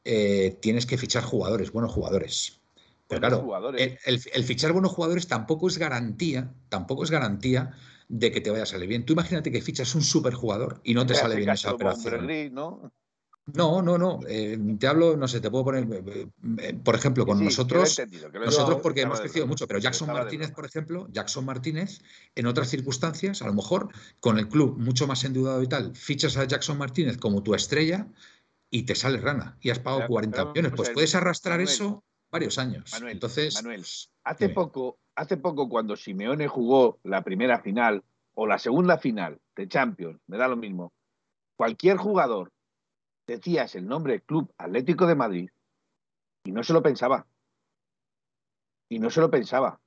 eh, 0.04 0.58
tienes 0.60 0.86
que 0.86 0.96
fichar 0.96 1.22
jugadores, 1.22 1.72
buenos 1.72 1.92
jugadores. 1.92 2.60
Pero 3.08 3.20
claro, 3.20 3.72
El, 3.76 4.18
fichar 4.44 4.72
buenos 4.72 4.92
jugadores 4.92 5.28
tampoco 5.28 5.68
es 5.68 5.78
garantía, 5.78 6.52
tampoco 6.68 7.04
es 7.04 7.10
garantía 7.10 7.72
de 8.08 8.30
que 8.30 8.40
te 8.40 8.50
vaya 8.50 8.64
a 8.64 8.66
salir 8.66 8.88
bien. 8.88 9.04
Tú 9.04 9.14
imagínate 9.14 9.50
que 9.50 9.62
fichas 9.62 9.94
un 9.94 10.02
superjugador 10.02 10.80
y 10.84 10.94
no 10.94 11.06
te 11.06 11.14
sale 11.14 11.36
bien 11.36 11.50
esa 11.50 11.72
operación. 11.72 12.54
¿no? 12.54 12.92
No, 13.54 13.82
no, 13.82 13.96
no. 13.96 14.20
Eh, 14.28 14.58
te 14.78 14.86
hablo, 14.86 15.16
no 15.16 15.26
sé, 15.26 15.40
te 15.40 15.50
puedo 15.50 15.64
poner, 15.64 15.86
eh, 16.58 16.74
por 16.84 16.94
ejemplo, 16.94 17.24
con 17.24 17.42
nosotros, 17.42 18.00
nosotros 18.44 18.80
porque 18.82 19.02
hemos 19.02 19.20
crecido 19.20 19.46
mucho, 19.46 19.66
pero 19.66 19.78
Jackson 19.78 20.08
Martínez, 20.08 20.50
por 20.52 20.66
ejemplo, 20.66 21.08
Jackson 21.10 21.44
Martínez, 21.44 22.00
en 22.34 22.46
otras 22.46 22.68
circunstancias, 22.68 23.42
a 23.42 23.46
lo 23.46 23.54
mejor 23.54 23.88
con 24.20 24.38
el 24.38 24.48
club 24.48 24.78
mucho 24.78 25.06
más 25.06 25.24
endeudado 25.24 25.62
y 25.62 25.66
tal, 25.66 25.94
fichas 25.94 26.36
a 26.36 26.44
Jackson 26.44 26.78
Martínez 26.78 27.16
como 27.16 27.42
tu 27.42 27.54
estrella 27.54 28.06
y 28.70 28.82
te 28.82 28.94
sale 28.94 29.18
rana 29.18 29.56
y 29.60 29.70
has 29.70 29.78
pagado 29.78 30.06
40 30.06 30.44
millones. 30.46 30.72
Pues 30.76 30.90
puedes 30.90 31.14
arrastrar 31.14 31.60
eso 31.60 32.04
varios 32.30 32.58
años. 32.58 32.92
Manuel, 32.92 33.12
Entonces, 33.12 33.54
Manuel, 33.54 33.84
hace 34.24 34.48
poco, 34.50 34.98
hace 35.14 35.36
poco 35.38 35.68
cuando 35.68 35.96
Simeone 35.96 36.48
jugó 36.48 36.98
la 37.02 37.22
primera 37.22 37.60
final 37.60 38.02
o 38.34 38.46
la 38.46 38.58
segunda 38.58 38.98
final 38.98 39.40
de 39.56 39.68
Champions, 39.68 40.20
me 40.26 40.36
da 40.36 40.46
lo 40.48 40.56
mismo, 40.56 40.92
cualquier 41.56 41.96
jugador 41.96 42.52
decías 43.28 43.74
el 43.74 43.86
nombre 43.86 44.22
Club 44.22 44.52
Atlético 44.58 45.06
de 45.06 45.14
Madrid 45.14 45.50
y 46.44 46.50
no 46.50 46.64
se 46.64 46.72
lo 46.72 46.82
pensaba. 46.82 47.26
Y 48.88 48.98
no 48.98 49.10
se 49.10 49.20
lo 49.20 49.30
pensaba. 49.30 49.80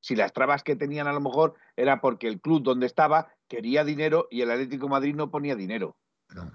Si 0.00 0.14
las 0.14 0.32
trabas 0.32 0.62
que 0.62 0.76
tenían 0.76 1.06
a 1.06 1.12
lo 1.12 1.20
mejor 1.20 1.54
era 1.74 2.00
porque 2.00 2.28
el 2.28 2.40
club 2.40 2.62
donde 2.62 2.86
estaba 2.86 3.32
quería 3.48 3.82
dinero 3.82 4.28
y 4.30 4.42
el 4.42 4.50
Atlético 4.50 4.86
de 4.86 4.90
Madrid 4.90 5.14
no 5.14 5.30
ponía 5.30 5.56
dinero. 5.56 5.96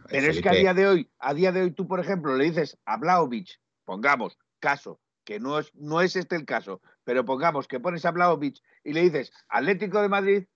Pero 0.10 0.28
es 0.28 0.42
que 0.42 0.50
a 0.50 0.54
día 0.54 0.74
de 0.74 0.88
hoy, 0.88 1.12
a 1.20 1.34
día 1.34 1.52
de 1.52 1.62
hoy 1.62 1.72
tú, 1.72 1.88
por 1.88 2.00
ejemplo, 2.00 2.36
le 2.36 2.46
dices 2.46 2.78
a 2.86 2.98
Blaovic, 2.98 3.60
pongamos 3.84 4.38
caso, 4.60 5.00
que 5.24 5.40
no 5.40 5.60
es, 5.60 5.74
no 5.76 6.02
es 6.02 6.16
este 6.16 6.36
el 6.36 6.46
caso, 6.46 6.82
pero 7.04 7.26
pongamos 7.26 7.68
que 7.68 7.80
pones 7.80 8.06
a 8.06 8.12
Blaovic 8.12 8.62
y 8.84 8.94
le 8.94 9.02
dices 9.02 9.32
Atlético 9.50 10.02
de 10.02 10.10
Madrid 10.10 10.48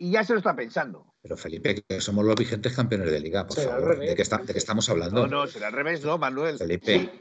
y 0.00 0.12
ya 0.12 0.24
se 0.24 0.32
lo 0.32 0.38
está 0.38 0.56
pensando. 0.56 1.14
Pero 1.22 1.36
Felipe, 1.36 1.84
que 1.86 2.00
somos 2.00 2.24
los 2.24 2.34
vigentes 2.34 2.74
campeones 2.74 3.10
de 3.10 3.20
liga, 3.20 3.46
por 3.46 3.60
favor. 3.60 3.98
¿De 3.98 4.14
qué, 4.14 4.22
estamos 4.22 4.88
hablando? 4.88 5.26
No, 5.26 5.42
no, 5.42 5.46
será 5.46 5.66
al 5.68 5.74
revés, 5.74 6.02
no, 6.02 6.16
Manuel. 6.16 6.56
Felipe, 6.56 7.12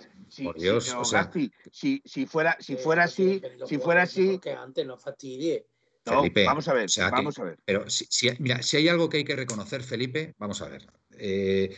por 0.41 0.57
Dios, 0.57 0.95
o 0.97 1.03
sea... 1.03 1.29
si, 1.71 2.01
si, 2.05 2.25
fuera, 2.25 2.55
si 2.61 2.77
fuera 2.77 3.03
así, 3.03 3.41
si 3.67 3.77
fuera 3.79 4.03
así... 4.03 4.39
Que 4.39 4.53
antes 4.53 4.87
no 4.87 4.97
fastidie. 4.97 5.65
Felipe, 6.05 6.45
vamos 6.45 6.69
a 6.69 6.73
ver, 6.73 6.89
vamos 7.11 7.37
a 7.37 7.43
ver. 7.43 7.59
Pero 7.65 7.89
si, 7.89 8.07
mira, 8.39 8.63
si 8.63 8.77
hay 8.77 8.87
algo 8.87 9.09
que 9.09 9.17
hay 9.17 9.25
que 9.25 9.35
reconocer, 9.35 9.83
Felipe, 9.83 10.33
vamos 10.37 10.61
a 10.61 10.69
ver. 10.69 10.87
Eh, 11.17 11.75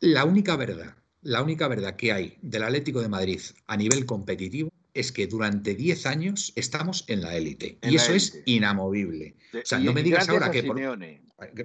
la 0.00 0.24
única 0.24 0.56
verdad, 0.56 0.96
la 1.20 1.42
única 1.42 1.68
verdad 1.68 1.94
que 1.94 2.10
hay 2.10 2.38
del 2.40 2.62
Atlético 2.62 3.02
de 3.02 3.10
Madrid 3.10 3.40
a 3.66 3.76
nivel 3.76 4.06
competitivo 4.06 4.72
es 4.94 5.12
que 5.12 5.26
durante 5.26 5.74
10 5.74 6.06
años 6.06 6.52
estamos 6.56 7.04
en 7.08 7.22
la 7.22 7.36
élite. 7.36 7.78
Y 7.82 7.96
eso 7.96 8.12
es 8.12 8.42
inamovible. 8.46 9.36
O 9.54 9.64
sea, 9.64 9.78
no 9.78 9.92
me 9.92 10.02
digas 10.02 10.28
ahora 10.28 10.50
que, 10.50 10.62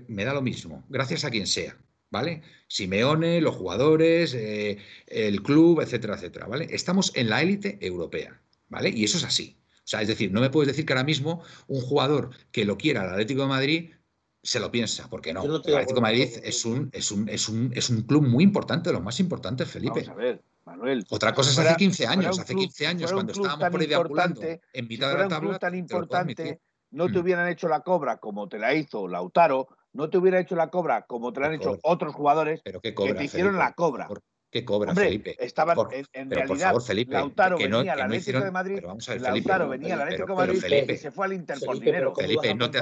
Me 0.08 0.26
da 0.26 0.34
lo 0.34 0.42
mismo, 0.42 0.84
gracias 0.90 1.26
a 1.26 1.32
quien 1.32 1.48
sea. 1.48 1.78
¿Vale? 2.12 2.44
Simeone, 2.68 3.42
los 3.42 3.56
jugadores, 3.56 4.36
eh, 4.36 4.78
el 5.08 5.42
club, 5.42 5.82
etcétera, 5.82 6.14
etcétera, 6.14 6.46
¿vale? 6.46 6.68
Estamos 6.70 7.12
en 7.16 7.28
la 7.28 7.42
élite 7.42 7.80
europea, 7.82 8.40
¿vale? 8.70 8.90
Y 8.90 9.04
eso 9.04 9.18
es 9.18 9.24
así. 9.24 9.58
O 9.84 9.88
sea, 9.88 10.04
es 10.04 10.08
decir, 10.08 10.32
no 10.32 10.40
me 10.40 10.52
puedes 10.52 10.68
decir 10.68 10.86
que 10.86 10.94
ahora 10.94 11.04
mismo 11.04 11.42
un 11.66 11.82
jugador 11.82 12.30
que 12.52 12.66
lo 12.66 12.78
quiera 12.78 13.02
al 13.02 13.10
Atlético 13.10 13.42
de 13.42 13.48
Madrid 13.48 13.90
se 14.44 14.60
lo 14.60 14.72
piensa, 14.72 15.10
porque 15.10 15.34
no. 15.34 15.44
el 15.44 15.56
Atlético 15.56 15.96
de 15.96 16.02
Madrid 16.02 16.30
es 16.44 16.66
un, 16.66 16.90
es, 16.94 17.12
un, 17.12 17.28
es, 17.30 17.50
un, 17.50 17.72
es 17.74 17.90
un 17.90 18.02
club 18.04 18.28
muy 18.28 18.44
importante, 18.44 18.90
de 18.90 18.94
los 18.94 19.02
más 19.02 19.20
importantes, 19.20 19.68
Felipe. 19.68 20.02
Vamos 20.02 20.10
a 20.10 20.14
ver, 20.14 20.44
Manuel. 20.66 21.06
Otra 21.10 21.34
cosa 21.34 21.52
es 21.52 21.60
hace 21.60 21.76
15 21.76 22.08
años, 22.08 22.40
hace 22.40 22.56
15 22.56 22.88
años, 22.88 23.12
cuando 23.12 23.34
estábamos 23.34 23.70
por 23.70 23.82
ahí 23.82 23.88
de 23.88 24.62
en 24.74 24.88
mitad 24.88 25.10
de 25.10 25.18
la 25.18 25.28
tabla. 25.28 25.50
Club 25.50 25.60
tan 25.60 25.76
importante, 25.76 26.62
no 26.92 27.08
te 27.08 27.18
mm. 27.18 27.22
hubieran 27.22 27.50
hecho 27.50 27.68
la 27.68 27.82
cobra 27.82 28.18
como 28.18 28.48
te 28.48 28.60
la 28.60 28.74
hizo 28.74 29.08
Lautaro, 29.08 29.68
no 29.94 30.10
te 30.10 30.18
hubiera 30.18 30.40
hecho 30.40 30.56
la 30.56 30.70
cobra 30.70 31.04
como 31.04 31.34
te 31.34 31.40
la 31.42 31.48
han 31.48 31.54
hecho 31.56 31.78
otros 31.84 32.14
jugadores 32.14 32.62
¿Pero 32.64 32.82
que 32.82 32.92
te 32.92 33.24
hicieron 33.24 33.58
la 33.58 33.74
cobra. 33.74 34.08
¿Qué 34.50 34.64
cobra, 34.64 34.94
Felipe? 34.94 35.36
Estaban, 35.44 35.76
en, 36.14 36.30
realidad, 36.30 36.48
por 36.48 36.60
favor, 36.60 36.84
Felipe, 36.84 37.14
Lautaro 37.14 37.58
que 37.58 37.68
no, 37.68 37.80
venía 37.80 37.94
al 37.94 38.02
Atlético 38.02 38.40
de 38.40 38.52
Madrid, 38.52 38.76
pero 38.76 38.88
vamos 38.90 39.10
a 39.10 39.14
ver, 39.14 39.22
Felipe, 39.22 39.50
Lautaro 39.50 39.70
venía 39.70 39.94
al 39.96 40.02
Atlético 40.02 40.28
de 40.28 40.36
Madrid 40.36 40.90
y 40.90 40.98
se 40.98 41.12
fue 41.12 41.26
al 41.26 41.34
Inter 41.34 41.58
por 41.66 41.80
dinero. 41.80 42.14
Felipe, 42.14 42.54
no 42.54 42.70
te 42.70 42.80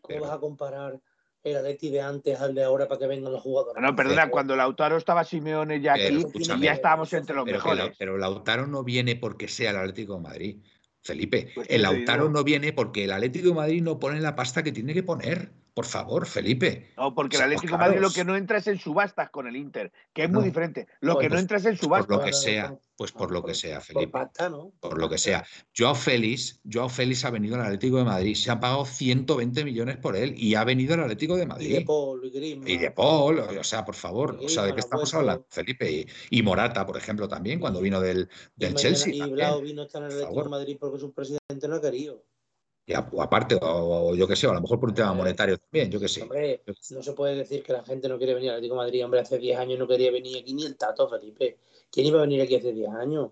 ¿Cómo 0.00 0.20
vas 0.20 0.32
a 0.32 0.38
comparar 0.38 1.00
el 1.44 1.56
Atleti 1.58 1.90
de 1.90 2.00
antes 2.00 2.40
al 2.40 2.54
de 2.54 2.64
ahora 2.64 2.88
para 2.88 2.98
que 2.98 3.06
vengan 3.06 3.32
los 3.32 3.42
jugadores. 3.42 3.80
No, 3.82 3.94
perdona, 3.94 4.30
cuando 4.30 4.56
Lautaro 4.56 4.96
estaba 4.96 5.24
Simeone 5.24 5.80
ya 5.80 5.92
aquí, 5.92 6.24
ya 6.58 6.72
estábamos 6.72 7.12
entre 7.12 7.36
los 7.36 7.44
mejores. 7.44 7.92
pero 7.98 8.16
Lautaro 8.16 8.66
no 8.66 8.82
viene 8.82 9.14
porque 9.14 9.46
sea 9.46 9.70
el 9.70 9.76
Atlético 9.76 10.14
de 10.14 10.20
Madrid. 10.20 10.56
Felipe, 11.02 11.50
pues 11.54 11.68
el 11.68 11.82
Lautaro 11.82 12.30
no 12.30 12.42
viene 12.44 12.72
porque 12.72 13.04
el 13.04 13.12
Atlético 13.12 13.48
de 13.48 13.54
Madrid 13.54 13.82
no 13.82 14.00
pone 14.00 14.22
la 14.22 14.34
pasta 14.34 14.62
que 14.62 14.72
tiene 14.72 14.94
que 14.94 15.02
poner. 15.02 15.52
Por 15.74 15.86
favor, 15.86 16.24
Felipe. 16.26 16.92
No, 16.96 17.14
porque 17.14 17.36
el 17.36 17.42
Atlético 17.42 17.72
de 17.72 17.78
Madrid 17.78 18.00
lo 18.00 18.10
que 18.10 18.24
no 18.24 18.36
entra 18.36 18.58
es 18.58 18.66
en 18.68 18.78
subastas 18.78 19.30
con 19.30 19.48
el 19.48 19.56
Inter, 19.56 19.92
que 20.12 20.22
es 20.22 20.30
muy 20.30 20.44
diferente. 20.44 20.86
Lo 21.00 21.18
que 21.18 21.28
no 21.28 21.36
entra 21.36 21.58
es 21.58 21.64
en 21.64 21.76
subastas. 21.76 22.06
Por 22.06 22.18
lo 22.18 22.24
que 22.24 22.32
sea, 22.32 22.78
pues 22.96 23.10
por 23.10 23.32
lo 23.32 23.42
que 23.42 23.54
sea, 23.54 23.80
Felipe. 23.80 24.06
Por, 24.06 24.22
pasta, 24.22 24.48
¿no? 24.48 24.72
por 24.78 24.98
lo 24.98 25.08
que 25.10 25.18
sea. 25.18 25.44
Joao 25.76 25.96
Félix, 25.96 26.60
Joao 26.70 26.88
Félix 26.88 27.24
ha 27.24 27.30
venido 27.30 27.56
al 27.56 27.62
Atlético 27.62 27.96
de 27.96 28.04
Madrid, 28.04 28.36
se 28.36 28.52
han 28.52 28.60
pagado 28.60 28.84
120 28.84 29.64
millones 29.64 29.96
por 29.96 30.14
él 30.14 30.34
y 30.36 30.54
ha 30.54 30.62
venido 30.62 30.94
al 30.94 31.00
Atlético 31.00 31.36
de 31.36 31.46
Madrid. 31.46 31.70
Y 31.70 31.72
de 31.72 31.80
Paul, 31.80 32.20
y, 32.24 32.72
y 32.72 32.76
de 32.76 32.90
Paul, 32.92 33.40
o 33.40 33.64
sea, 33.64 33.84
por 33.84 33.96
favor, 33.96 34.38
o 34.40 34.48
sea, 34.48 34.62
¿de 34.62 34.74
qué 34.74 34.80
estamos 34.80 35.12
hablando, 35.12 35.44
Felipe? 35.50 36.06
Y, 36.30 36.42
Morata, 36.42 36.86
por 36.86 36.96
ejemplo, 36.96 37.26
también, 37.26 37.58
cuando 37.58 37.80
vino 37.80 38.00
del, 38.00 38.28
del 38.54 38.74
Chelsea. 38.74 39.12
Y 39.12 39.28
Blau 39.28 39.60
vino 39.60 39.82
a 39.82 39.86
estar 39.86 40.02
en 40.02 40.12
el 40.12 40.18
Atlético 40.18 40.44
de 40.44 40.50
Madrid 40.50 40.76
porque 40.78 41.00
su 41.00 41.12
presidente 41.12 41.66
no 41.66 41.76
ha 41.76 41.80
querido. 41.80 42.22
Y 42.86 42.92
aparte, 42.92 43.58
o, 43.62 44.14
yo 44.14 44.28
qué 44.28 44.36
sé, 44.36 44.46
a 44.46 44.52
lo 44.52 44.60
mejor 44.60 44.78
por 44.78 44.90
un 44.90 44.94
tema 44.94 45.14
monetario 45.14 45.56
también, 45.56 45.90
yo 45.90 45.98
qué 45.98 46.08
sé. 46.08 46.22
Hombre, 46.22 46.62
no 46.90 47.02
se 47.02 47.12
puede 47.14 47.34
decir 47.36 47.62
que 47.62 47.72
la 47.72 47.82
gente 47.82 48.08
no 48.08 48.18
quiere 48.18 48.34
venir 48.34 48.50
al 48.50 48.56
Atlético 48.56 48.74
de 48.74 48.84
Madrid. 48.84 49.04
Hombre, 49.04 49.20
hace 49.20 49.38
10 49.38 49.58
años 49.58 49.78
no 49.78 49.86
quería 49.86 50.10
venir 50.10 50.38
aquí 50.38 50.52
ni 50.52 50.66
el 50.66 50.76
Tato, 50.76 51.08
Felipe. 51.08 51.58
¿Quién 51.90 52.06
iba 52.06 52.18
a 52.18 52.22
venir 52.22 52.42
aquí 52.42 52.56
hace 52.56 52.72
10 52.72 52.90
años? 52.90 53.30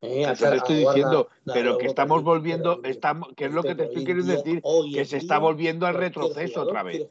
Eh, 0.00 0.22
Eso 0.22 0.48
te 0.48 0.56
estoy 0.56 0.76
diciendo, 0.76 1.28
pero 1.44 1.76
que 1.76 1.86
estamos 1.86 2.22
volviendo, 2.22 2.80
estamos, 2.84 3.28
¿qué 3.36 3.46
es 3.46 3.52
lo 3.52 3.62
que 3.62 3.74
te 3.74 3.84
estoy 3.84 4.04
queriendo 4.04 4.32
decir? 4.32 4.62
Que 4.92 5.04
se 5.04 5.18
está 5.18 5.38
volviendo 5.38 5.86
al 5.86 5.94
retroceso 5.94 6.62
otra 6.62 6.82
vez. 6.82 7.06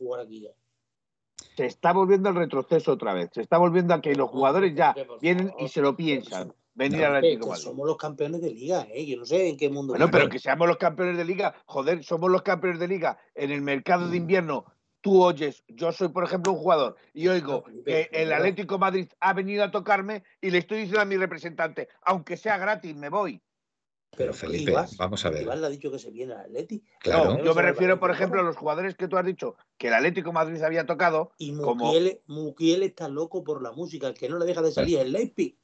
Se 1.55 1.67
está 1.67 1.93
volviendo 1.93 2.29
al 2.29 2.35
retroceso 2.35 2.93
otra 2.93 3.13
vez. 3.13 3.29
Se 3.31 3.41
está 3.41 3.59
volviendo 3.59 3.93
a 3.93 4.01
que 4.01 4.15
los 4.15 4.29
jugadores 4.29 4.73
ya 4.75 4.95
vienen 5.21 5.53
y 5.59 5.67
se 5.67 5.81
lo 5.81 5.95
piensan 5.95 6.53
venir 6.73 7.03
al 7.05 7.17
Atlético 7.17 7.49
Madrid. 7.49 7.63
Somos 7.63 7.87
los 7.87 7.97
campeones 7.97 8.41
de 8.41 8.51
liga, 8.51 8.87
¿eh? 8.91 9.05
Yo 9.05 9.17
no 9.17 9.25
sé 9.25 9.49
en 9.49 9.57
qué 9.57 9.69
mundo. 9.69 9.93
Bueno, 9.93 10.09
pero 10.11 10.29
que 10.29 10.39
seamos 10.39 10.67
los 10.67 10.77
campeones 10.77 11.17
de 11.17 11.25
liga, 11.25 11.55
joder, 11.65 12.03
somos 12.03 12.29
los 12.31 12.41
campeones 12.41 12.79
de 12.79 12.87
liga 12.87 13.17
en 13.35 13.51
el 13.51 13.61
mercado 13.61 14.09
de 14.09 14.17
invierno. 14.17 14.65
Tú 15.01 15.21
oyes, 15.21 15.63
yo 15.67 15.91
soy 15.91 16.07
por 16.09 16.23
ejemplo 16.23 16.53
un 16.53 16.59
jugador 16.59 16.95
y 17.13 17.27
oigo 17.27 17.65
que 17.85 18.09
el 18.13 18.31
Atlético 18.31 18.79
Madrid 18.79 19.09
ha 19.19 19.33
venido 19.33 19.63
a 19.65 19.71
tocarme 19.71 20.23
y 20.39 20.49
le 20.49 20.59
estoy 20.59 20.77
diciendo 20.77 21.01
a 21.01 21.05
mi 21.05 21.17
representante, 21.17 21.89
aunque 22.03 22.37
sea 22.37 22.57
gratis, 22.57 22.95
me 22.95 23.09
voy. 23.09 23.41
Pero 24.15 24.33
Felipe, 24.33 24.73
vamos 24.97 25.25
a 25.25 25.29
ver. 25.29 25.41
Iván 25.41 25.59
le 25.59 25.67
ha 25.67 25.69
dicho 25.69 25.91
que 25.91 25.99
se 25.99 26.11
viene 26.11 26.33
al 26.33 26.41
Atlético. 26.41 26.85
Claro. 26.99 27.43
yo 27.43 27.55
me 27.55 27.61
refiero, 27.63 27.99
por 27.99 28.11
ejemplo, 28.11 28.39
a 28.39 28.43
los 28.43 28.55
jugadores 28.55 28.95
que 28.95 29.07
tú 29.07 29.17
has 29.17 29.25
dicho 29.25 29.55
que 29.77 29.87
el 29.87 29.93
Atlético 29.93 30.31
Madrid 30.31 30.61
había 30.61 30.85
tocado. 30.85 31.31
Y 31.37 31.51
Mukiel, 31.51 32.21
como... 32.25 32.55
está 32.57 33.07
loco 33.07 33.43
por 33.43 33.61
la 33.61 33.71
música, 33.71 34.07
el 34.07 34.13
que 34.13 34.29
no 34.29 34.37
le 34.37 34.45
deja 34.45 34.61
de 34.61 34.71
salir 34.71 34.99
es 34.99 35.05
el 35.05 35.11
Leipzig. 35.13 35.57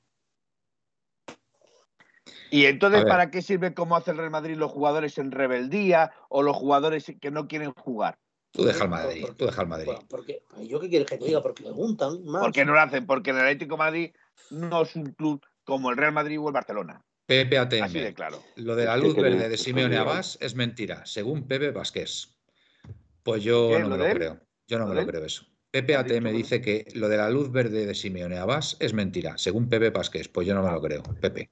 Y 2.51 2.65
entonces, 2.65 3.05
¿para 3.05 3.31
qué 3.31 3.41
sirve 3.41 3.73
cómo 3.73 3.95
hace 3.95 4.11
el 4.11 4.17
Real 4.17 4.31
Madrid 4.31 4.55
los 4.55 4.71
jugadores 4.71 5.17
en 5.17 5.31
rebeldía 5.31 6.11
o 6.29 6.41
los 6.41 6.55
jugadores 6.55 7.11
que 7.19 7.31
no 7.31 7.47
quieren 7.47 7.71
jugar? 7.73 8.17
Tú 8.51 8.63
deja 8.63 8.85
el 8.85 8.89
Madrid, 8.89 9.25
tú 9.37 9.45
deja 9.45 9.61
el 9.61 9.67
Madrid. 9.67 9.91
Porque, 10.09 10.41
¿Yo 10.61 10.79
qué 10.79 10.89
quieres 10.89 11.07
que 11.07 11.17
te 11.17 11.25
diga? 11.25 11.41
Porque 11.41 11.63
preguntan 11.63 12.23
más. 12.25 12.41
¿Por 12.41 12.51
qué 12.51 12.65
no 12.65 12.73
lo 12.73 12.79
hacen? 12.79 13.05
Porque 13.05 13.29
el 13.29 13.37
Atlético 13.37 13.77
Madrid 13.77 14.11
no 14.49 14.81
es 14.81 14.95
un 14.95 15.13
club 15.13 15.45
como 15.63 15.91
el 15.91 15.97
Real 15.97 16.13
Madrid 16.13 16.39
o 16.39 16.47
el 16.47 16.53
Barcelona. 16.53 17.03
Pepe 17.27 17.59
ATM. 17.59 17.83
Así 17.83 17.99
de 17.99 18.13
claro. 18.13 18.41
Lo 18.55 18.75
de 18.75 18.85
la 18.85 18.97
luz 18.97 19.15
verde 19.15 19.49
de 19.49 19.57
Simeone 19.57 19.97
Abbas 19.97 20.39
es 20.41 20.55
mentira, 20.55 21.05
según 21.05 21.47
Pepe 21.47 21.69
Vázquez. 21.69 22.39
Pues 23.21 23.43
yo 23.43 23.77
no 23.79 23.89
me 23.89 23.97
lo 23.97 24.13
creo. 24.15 24.39
Yo 24.67 24.79
no 24.79 24.87
me 24.87 24.95
lo 24.95 25.05
creo 25.05 25.23
eso. 25.25 25.45
Pepe 25.71 25.95
ATM 25.95 26.31
dice 26.31 26.61
que 26.61 26.87
lo 26.95 27.07
de 27.07 27.17
la 27.17 27.29
luz 27.29 27.51
verde 27.51 27.85
de 27.85 27.93
Simeone 27.93 28.39
Abbas 28.39 28.77
es 28.79 28.93
mentira, 28.93 29.37
según 29.37 29.69
Pepe 29.69 29.91
Vázquez. 29.91 30.27
Pues 30.27 30.47
yo 30.47 30.55
no 30.55 30.63
me 30.63 30.71
lo 30.71 30.81
creo, 30.81 31.03
Pepe. 31.21 31.51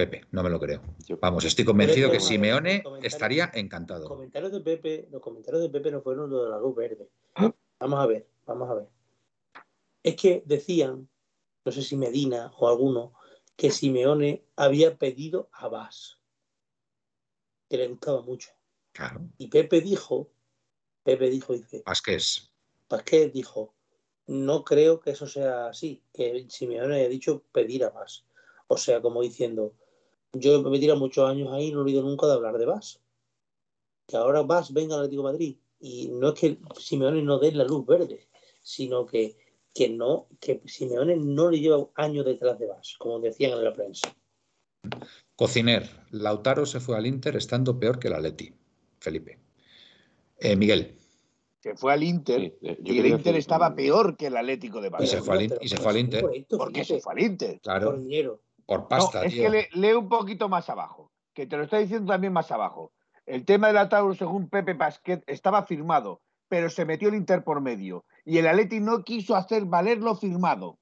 Pepe, 0.00 0.26
no 0.30 0.42
me 0.42 0.48
lo 0.48 0.58
creo. 0.58 0.80
Vamos, 1.20 1.44
estoy 1.44 1.66
convencido 1.66 2.10
que 2.10 2.20
Simeone 2.20 2.82
estaría 3.02 3.50
encantado. 3.52 4.00
Los 4.00 4.08
comentarios 4.08 4.50
de 4.50 4.60
Pepe, 4.62 5.08
los 5.10 5.20
comentarios 5.20 5.62
de 5.62 5.68
Pepe 5.68 5.90
no 5.90 6.00
fueron 6.00 6.30
los 6.30 6.44
de 6.44 6.48
la 6.48 6.58
luz 6.58 6.74
verde. 6.74 7.10
Vamos 7.78 8.00
a 8.00 8.06
ver, 8.06 8.26
vamos 8.46 8.70
a 8.70 8.74
ver. 8.76 8.88
Es 10.02 10.16
que 10.16 10.42
decían, 10.46 11.06
no 11.66 11.72
sé 11.72 11.82
si 11.82 11.96
Medina 11.96 12.50
o 12.56 12.68
alguno, 12.68 13.12
que 13.56 13.70
Simeone 13.70 14.42
había 14.56 14.96
pedido 14.96 15.50
a 15.52 15.68
Vas, 15.68 16.18
que 17.68 17.76
le 17.76 17.88
gustaba 17.88 18.22
mucho. 18.22 18.48
Claro. 18.92 19.20
Y 19.36 19.48
Pepe 19.48 19.82
dijo, 19.82 20.30
Pepe 21.02 21.28
dijo, 21.28 21.52
dice. 21.52 21.82
Vázquez. 21.84 22.50
Vázquez 22.88 23.34
dijo, 23.34 23.74
no 24.26 24.64
creo 24.64 24.98
que 25.00 25.10
eso 25.10 25.26
sea 25.26 25.66
así, 25.66 26.02
que 26.14 26.46
Simeone 26.48 26.96
haya 26.96 27.08
dicho 27.10 27.42
pedir 27.52 27.84
a 27.84 27.90
Vas. 27.90 28.24
O 28.66 28.78
sea, 28.78 29.02
como 29.02 29.20
diciendo, 29.20 29.74
yo 30.32 30.62
me 30.62 30.76
he 30.76 30.80
tirado 30.80 30.98
muchos 30.98 31.28
años 31.28 31.52
ahí 31.52 31.68
y 31.68 31.72
no 31.72 31.80
he 31.80 31.84
oído 31.84 32.02
nunca 32.02 32.26
de 32.26 32.34
hablar 32.34 32.58
de 32.58 32.66
Vas. 32.66 33.00
Que 34.06 34.16
ahora 34.16 34.42
Vas 34.42 34.72
venga 34.72 34.94
al 34.94 35.00
Atlético 35.02 35.22
de 35.22 35.32
Madrid. 35.32 35.56
Y 35.80 36.08
no 36.08 36.30
es 36.30 36.40
que 36.40 36.58
Simeone 36.78 37.22
no 37.22 37.38
dé 37.38 37.52
la 37.52 37.64
luz 37.64 37.86
verde, 37.86 38.28
sino 38.62 39.06
que, 39.06 39.36
que 39.74 39.88
no, 39.88 40.26
que 40.40 40.60
Simeone 40.66 41.16
no 41.16 41.50
le 41.50 41.60
lleva 41.60 41.88
años 41.94 42.24
detrás 42.26 42.58
de 42.58 42.66
Vas, 42.66 42.96
como 42.98 43.18
decían 43.20 43.52
en 43.52 43.64
la 43.64 43.72
prensa. 43.72 44.14
Cociner, 45.36 45.88
Lautaro 46.10 46.66
se 46.66 46.80
fue 46.80 46.96
al 46.96 47.06
Inter 47.06 47.36
estando 47.36 47.78
peor 47.78 47.98
que 47.98 48.08
el 48.08 48.14
Atleti. 48.14 48.52
Felipe. 48.98 49.38
Eh, 50.38 50.56
Miguel. 50.56 50.96
Se 51.60 51.74
fue 51.76 51.92
al 51.92 52.02
Inter 52.02 52.56
y 52.60 52.98
el 52.98 53.06
Inter 53.06 53.36
estaba 53.36 53.74
peor 53.74 54.16
que 54.16 54.26
el 54.26 54.36
Atlético 54.36 54.80
de 54.80 54.90
Madrid. 54.90 55.06
Y 55.06 55.10
se 55.10 55.22
fue 55.22 55.36
al, 55.36 55.58
y 55.60 55.68
se 55.68 55.76
fue 55.76 55.92
al 55.92 55.98
Inter. 55.98 56.46
¿Por 56.48 56.72
qué 56.72 56.84
se 56.84 57.00
fue 57.00 57.12
al 57.12 57.22
Inter? 57.22 57.60
Claro. 57.60 57.90
Por 57.90 58.00
dinero. 58.00 58.42
Por 58.70 58.86
pasta. 58.86 59.24
es 59.24 59.34
que 59.34 59.68
lee 59.72 59.94
un 59.94 60.08
poquito 60.08 60.48
más 60.48 60.70
abajo, 60.70 61.10
que 61.34 61.44
te 61.44 61.56
lo 61.56 61.64
está 61.64 61.78
diciendo 61.78 62.12
también 62.12 62.32
más 62.32 62.52
abajo. 62.52 62.92
El 63.26 63.44
tema 63.44 63.66
del 63.66 63.78
Atauro, 63.78 64.14
según 64.14 64.48
Pepe 64.48 64.76
Pasquet, 64.76 65.24
estaba 65.26 65.66
firmado, 65.66 66.20
pero 66.48 66.70
se 66.70 66.84
metió 66.84 67.08
el 67.08 67.16
Inter 67.16 67.42
por 67.42 67.60
medio. 67.60 68.04
Y 68.24 68.38
el 68.38 68.46
Atleti 68.46 68.78
no 68.78 69.02
quiso 69.02 69.34
hacer 69.34 69.64
valer 69.64 69.98
lo 69.98 70.14
firmado. 70.14 70.78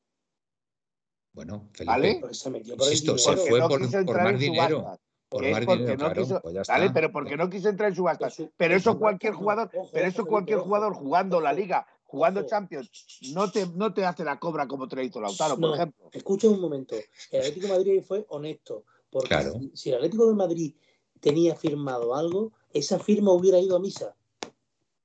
Bueno, 1.33 1.71
Felipe, 1.73 1.91
¿Vale? 1.91 2.19
Pues 2.21 2.39
se, 2.41 2.51
metió 2.51 2.77
por 2.77 2.87
se 2.89 3.37
fue 3.39 3.59
por, 3.61 3.81
más 3.81 4.39
dinero. 4.39 4.99
Por 5.31 5.51
más 5.51 5.61
dinero, 5.61 5.97
claro, 5.97 6.41
pues 6.43 6.69
¿vale? 6.69 6.91
Pero 6.91 7.11
porque 7.11 7.39
no 7.39 7.49
quiso 7.49 7.71
entrar 7.71 7.89
en 7.89 7.97
subasta. 7.97 8.29
Pero 8.59 8.77
eso 8.77 8.99
cualquier 8.99 9.33
jugador, 9.33 9.71
pero 9.91 10.07
eso 10.07 10.27
cualquier 10.27 10.59
jugador 10.59 10.93
jugando 10.93 11.41
la 11.41 11.55
liga, 11.55 11.87
jugando 12.09 12.47
Champions, 12.47 12.91
no 13.35 13.51
te, 13.51 13.67
no 13.67 13.93
te 13.93 14.05
hace 14.05 14.25
la 14.25 14.41
cobra 14.41 14.67
como 14.67 14.89
te 14.89 14.97
la 14.97 15.03
hizo 15.05 15.21
Lautaro, 15.21 15.59
por 15.59 15.75
ejemplo. 15.75 16.09
Escucha 16.11 16.49
un 16.49 16.61
momento. 16.61 16.97
El 17.31 17.41
Atlético 17.41 17.67
de 17.67 17.73
Madrid 17.75 18.03
fue 18.03 18.25
honesto. 18.31 18.85
Porque 19.11 19.71
si 19.75 19.91
el 19.91 19.97
Atlético 19.97 20.27
de 20.27 20.35
Madrid 20.35 20.75
tenía 21.21 21.55
firmado 21.55 22.15
algo, 22.15 22.53
esa 22.73 22.99
firma 22.99 23.33
hubiera 23.33 23.59
ido 23.59 23.77
a 23.77 23.81
misa. 23.81 24.15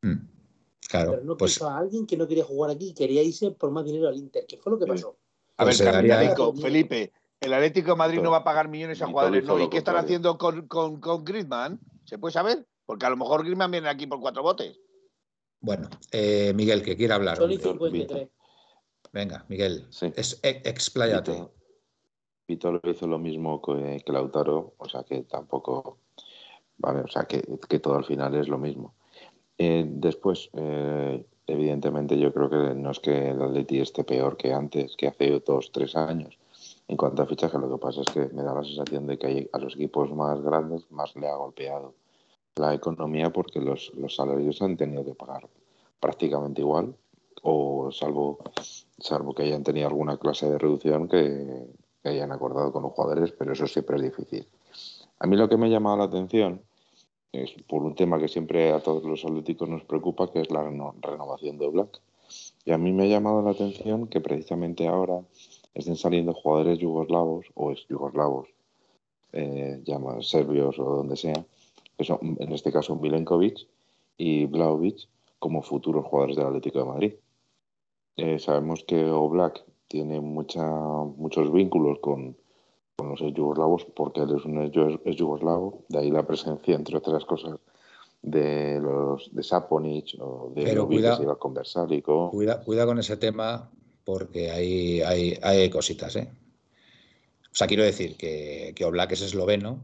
Mm, 0.01 0.27
claro. 0.87 1.11
Pero 1.11 1.23
no 1.25 1.37
pues... 1.37 1.61
a 1.61 1.77
alguien 1.77 2.07
que 2.07 2.15
no 2.15 2.25
quería 2.25 2.45
jugar 2.45 2.71
aquí 2.71 2.89
y 2.89 2.93
quería 2.93 3.21
irse 3.21 3.51
por 3.51 3.71
más 3.71 3.83
dinero 3.83 4.07
al 4.07 4.15
Inter, 4.15 4.45
¿Qué 4.47 4.57
fue 4.57 4.71
lo 4.71 4.79
que 4.79 4.85
pasó. 4.85 5.17
A 5.57 5.65
ver, 5.65 5.75
pues 5.77 6.61
Felipe, 6.61 7.11
el 7.39 7.53
Atlético 7.53 7.91
de 7.91 7.97
Madrid 7.97 8.21
no 8.21 8.31
va 8.31 8.37
a 8.37 8.43
pagar 8.43 8.69
millones 8.69 9.01
a 9.01 9.07
jugadores, 9.07 9.43
¿no? 9.43 9.59
¿Y 9.59 9.69
qué 9.69 9.77
están 9.77 9.97
haciendo 9.97 10.37
con, 10.37 10.67
con, 10.67 10.99
con 10.99 11.23
Griezmann? 11.23 11.79
¿Se 12.05 12.17
puede 12.17 12.31
saber? 12.31 12.65
Porque 12.85 13.05
a 13.05 13.09
lo 13.09 13.17
mejor 13.17 13.43
Griezmann 13.43 13.71
viene 13.71 13.89
aquí 13.89 14.07
por 14.07 14.19
cuatro 14.19 14.41
botes. 14.41 14.79
Bueno, 15.63 15.89
eh, 16.11 16.51
Miguel, 16.53 16.83
que 16.83 16.97
quiere 16.97 17.13
hablar. 17.13 17.39
Venga, 19.13 19.45
Miguel, 19.47 19.87
es, 20.15 20.39
e, 20.43 20.61
expláyate. 20.65 21.47
Vitor 22.45 22.81
hizo 22.83 23.07
lo 23.07 23.17
mismo 23.17 23.61
que, 23.61 24.03
que, 24.05 24.11
Lautaro, 24.11 24.73
o 24.77 24.89
sea 24.89 25.03
que 25.03 25.21
tampoco, 25.23 25.99
vale, 26.77 26.99
o 26.99 27.07
sea 27.07 27.23
que, 27.23 27.41
que 27.69 27.79
todo 27.79 27.95
al 27.95 28.03
final 28.03 28.35
es 28.35 28.49
lo 28.49 28.57
mismo. 28.57 28.93
Eh, 29.57 29.85
después, 29.87 30.49
eh, 30.51 31.25
evidentemente 31.47 32.19
yo 32.19 32.33
creo 32.33 32.49
que 32.49 32.75
no 32.75 32.91
es 32.91 32.99
que 32.99 33.29
el 33.29 33.41
Atleti 33.41 33.79
esté 33.79 34.03
peor 34.03 34.35
que 34.35 34.51
antes, 34.51 34.97
que 34.97 35.07
hace 35.07 35.39
dos, 35.39 35.71
tres 35.71 35.95
años. 35.95 36.37
En 36.89 36.97
cuanto 36.97 37.23
a 37.23 37.25
fichaje, 37.25 37.57
lo 37.57 37.71
que 37.71 37.81
pasa 37.81 38.01
es 38.01 38.13
que 38.13 38.27
me 38.35 38.43
da 38.43 38.53
la 38.53 38.65
sensación 38.65 39.07
de 39.07 39.17
que 39.17 39.49
a 39.53 39.59
los 39.59 39.75
equipos 39.75 40.11
más 40.11 40.41
grandes 40.41 40.91
más 40.91 41.15
le 41.15 41.29
ha 41.29 41.35
golpeado 41.35 41.95
la 42.55 42.73
economía 42.73 43.31
porque 43.31 43.59
los, 43.59 43.91
los 43.95 44.15
salarios 44.15 44.61
han 44.61 44.77
tenido 44.77 45.03
que 45.03 45.15
pagar 45.15 45.47
prácticamente 45.99 46.61
igual 46.61 46.95
o 47.43 47.91
salvo, 47.91 48.39
salvo 48.97 49.33
que 49.33 49.43
hayan 49.43 49.63
tenido 49.63 49.87
alguna 49.87 50.17
clase 50.17 50.49
de 50.49 50.57
reducción 50.57 51.07
que, 51.07 51.67
hayan 52.05 52.33
acordado 52.33 52.73
con 52.73 52.83
los 52.83 52.91
jugadores, 52.91 53.31
pero 53.31 53.53
eso 53.53 53.65
siempre 53.65 53.95
es 53.95 54.01
difícil. 54.03 54.45
A 55.19 55.25
mí 55.25 55.37
lo 55.37 55.47
que 55.47 55.55
me 55.55 55.67
ha 55.67 55.69
llamado 55.69 55.95
la 55.95 56.03
atención 56.03 56.61
es 57.31 57.53
por 57.69 57.81
un 57.81 57.95
tema 57.95 58.19
que 58.19 58.27
siempre 58.27 58.73
a 58.73 58.81
todos 58.81 59.05
los 59.05 59.23
atléticos 59.23 59.69
nos 59.69 59.85
preocupa, 59.85 60.29
que 60.29 60.41
es 60.41 60.51
la 60.51 60.63
renovación 60.63 61.57
de 61.57 61.69
Black. 61.69 62.01
Y 62.65 62.73
a 62.73 62.77
mí 62.77 62.91
me 62.91 63.03
ha 63.03 63.07
llamado 63.07 63.41
la 63.41 63.51
atención 63.51 64.07
que 64.07 64.19
precisamente 64.19 64.85
ahora 64.85 65.21
estén 65.73 65.95
saliendo 65.95 66.33
jugadores 66.33 66.79
yugoslavos 66.79 67.45
o 67.53 67.71
ex 67.71 67.87
yugoslavos, 67.87 68.49
eh, 69.31 69.81
serbios 70.19 70.77
o 70.79 70.83
donde 70.83 71.15
sea, 71.15 71.45
que 72.03 72.07
son 72.07 72.37
en 72.39 72.51
este 72.51 72.71
caso 72.71 72.95
Milenkovic 72.95 73.67
y 74.17 74.45
Vlaovic 74.45 75.07
como 75.39 75.61
futuros 75.61 76.05
jugadores 76.05 76.35
del 76.35 76.47
Atlético 76.47 76.79
de 76.79 76.85
Madrid. 76.85 77.13
Eh, 78.17 78.39
sabemos 78.39 78.83
que 78.83 79.05
Oblak 79.05 79.63
tiene 79.87 80.19
mucha, 80.21 80.65
muchos 80.65 81.51
vínculos 81.51 81.99
con, 81.99 82.37
con 82.95 83.09
los 83.09 83.19
yugoslavos 83.33 83.85
porque 83.95 84.21
él 84.21 84.35
es 84.35 84.45
un 84.45 84.61
es 85.05 85.15
yugoslavo, 85.15 85.83
de 85.89 85.99
ahí 85.99 86.11
la 86.11 86.25
presencia, 86.25 86.75
entre 86.75 86.97
otras 86.97 87.25
cosas, 87.25 87.57
de 88.21 88.79
los 88.79 89.33
de 89.33 89.43
Saponic 89.43 90.15
o 90.19 90.51
de 90.55 90.63
Pero 90.63 90.87
cuida, 90.87 91.17
iba 91.21 91.37
con 91.37 91.53
Versálico. 91.53 92.29
Cuida, 92.31 92.63
cuida 92.63 92.85
con 92.85 92.99
ese 92.99 93.17
tema 93.17 93.69
porque 94.05 94.51
hay, 94.51 95.01
hay, 95.01 95.37
hay 95.41 95.69
cositas, 95.69 96.15
¿eh? 96.15 96.29
O 97.51 97.55
sea, 97.55 97.67
quiero 97.67 97.83
decir 97.83 98.17
que, 98.17 98.73
que 98.75 98.85
Oblak 98.85 99.11
es 99.11 99.21
esloveno 99.21 99.81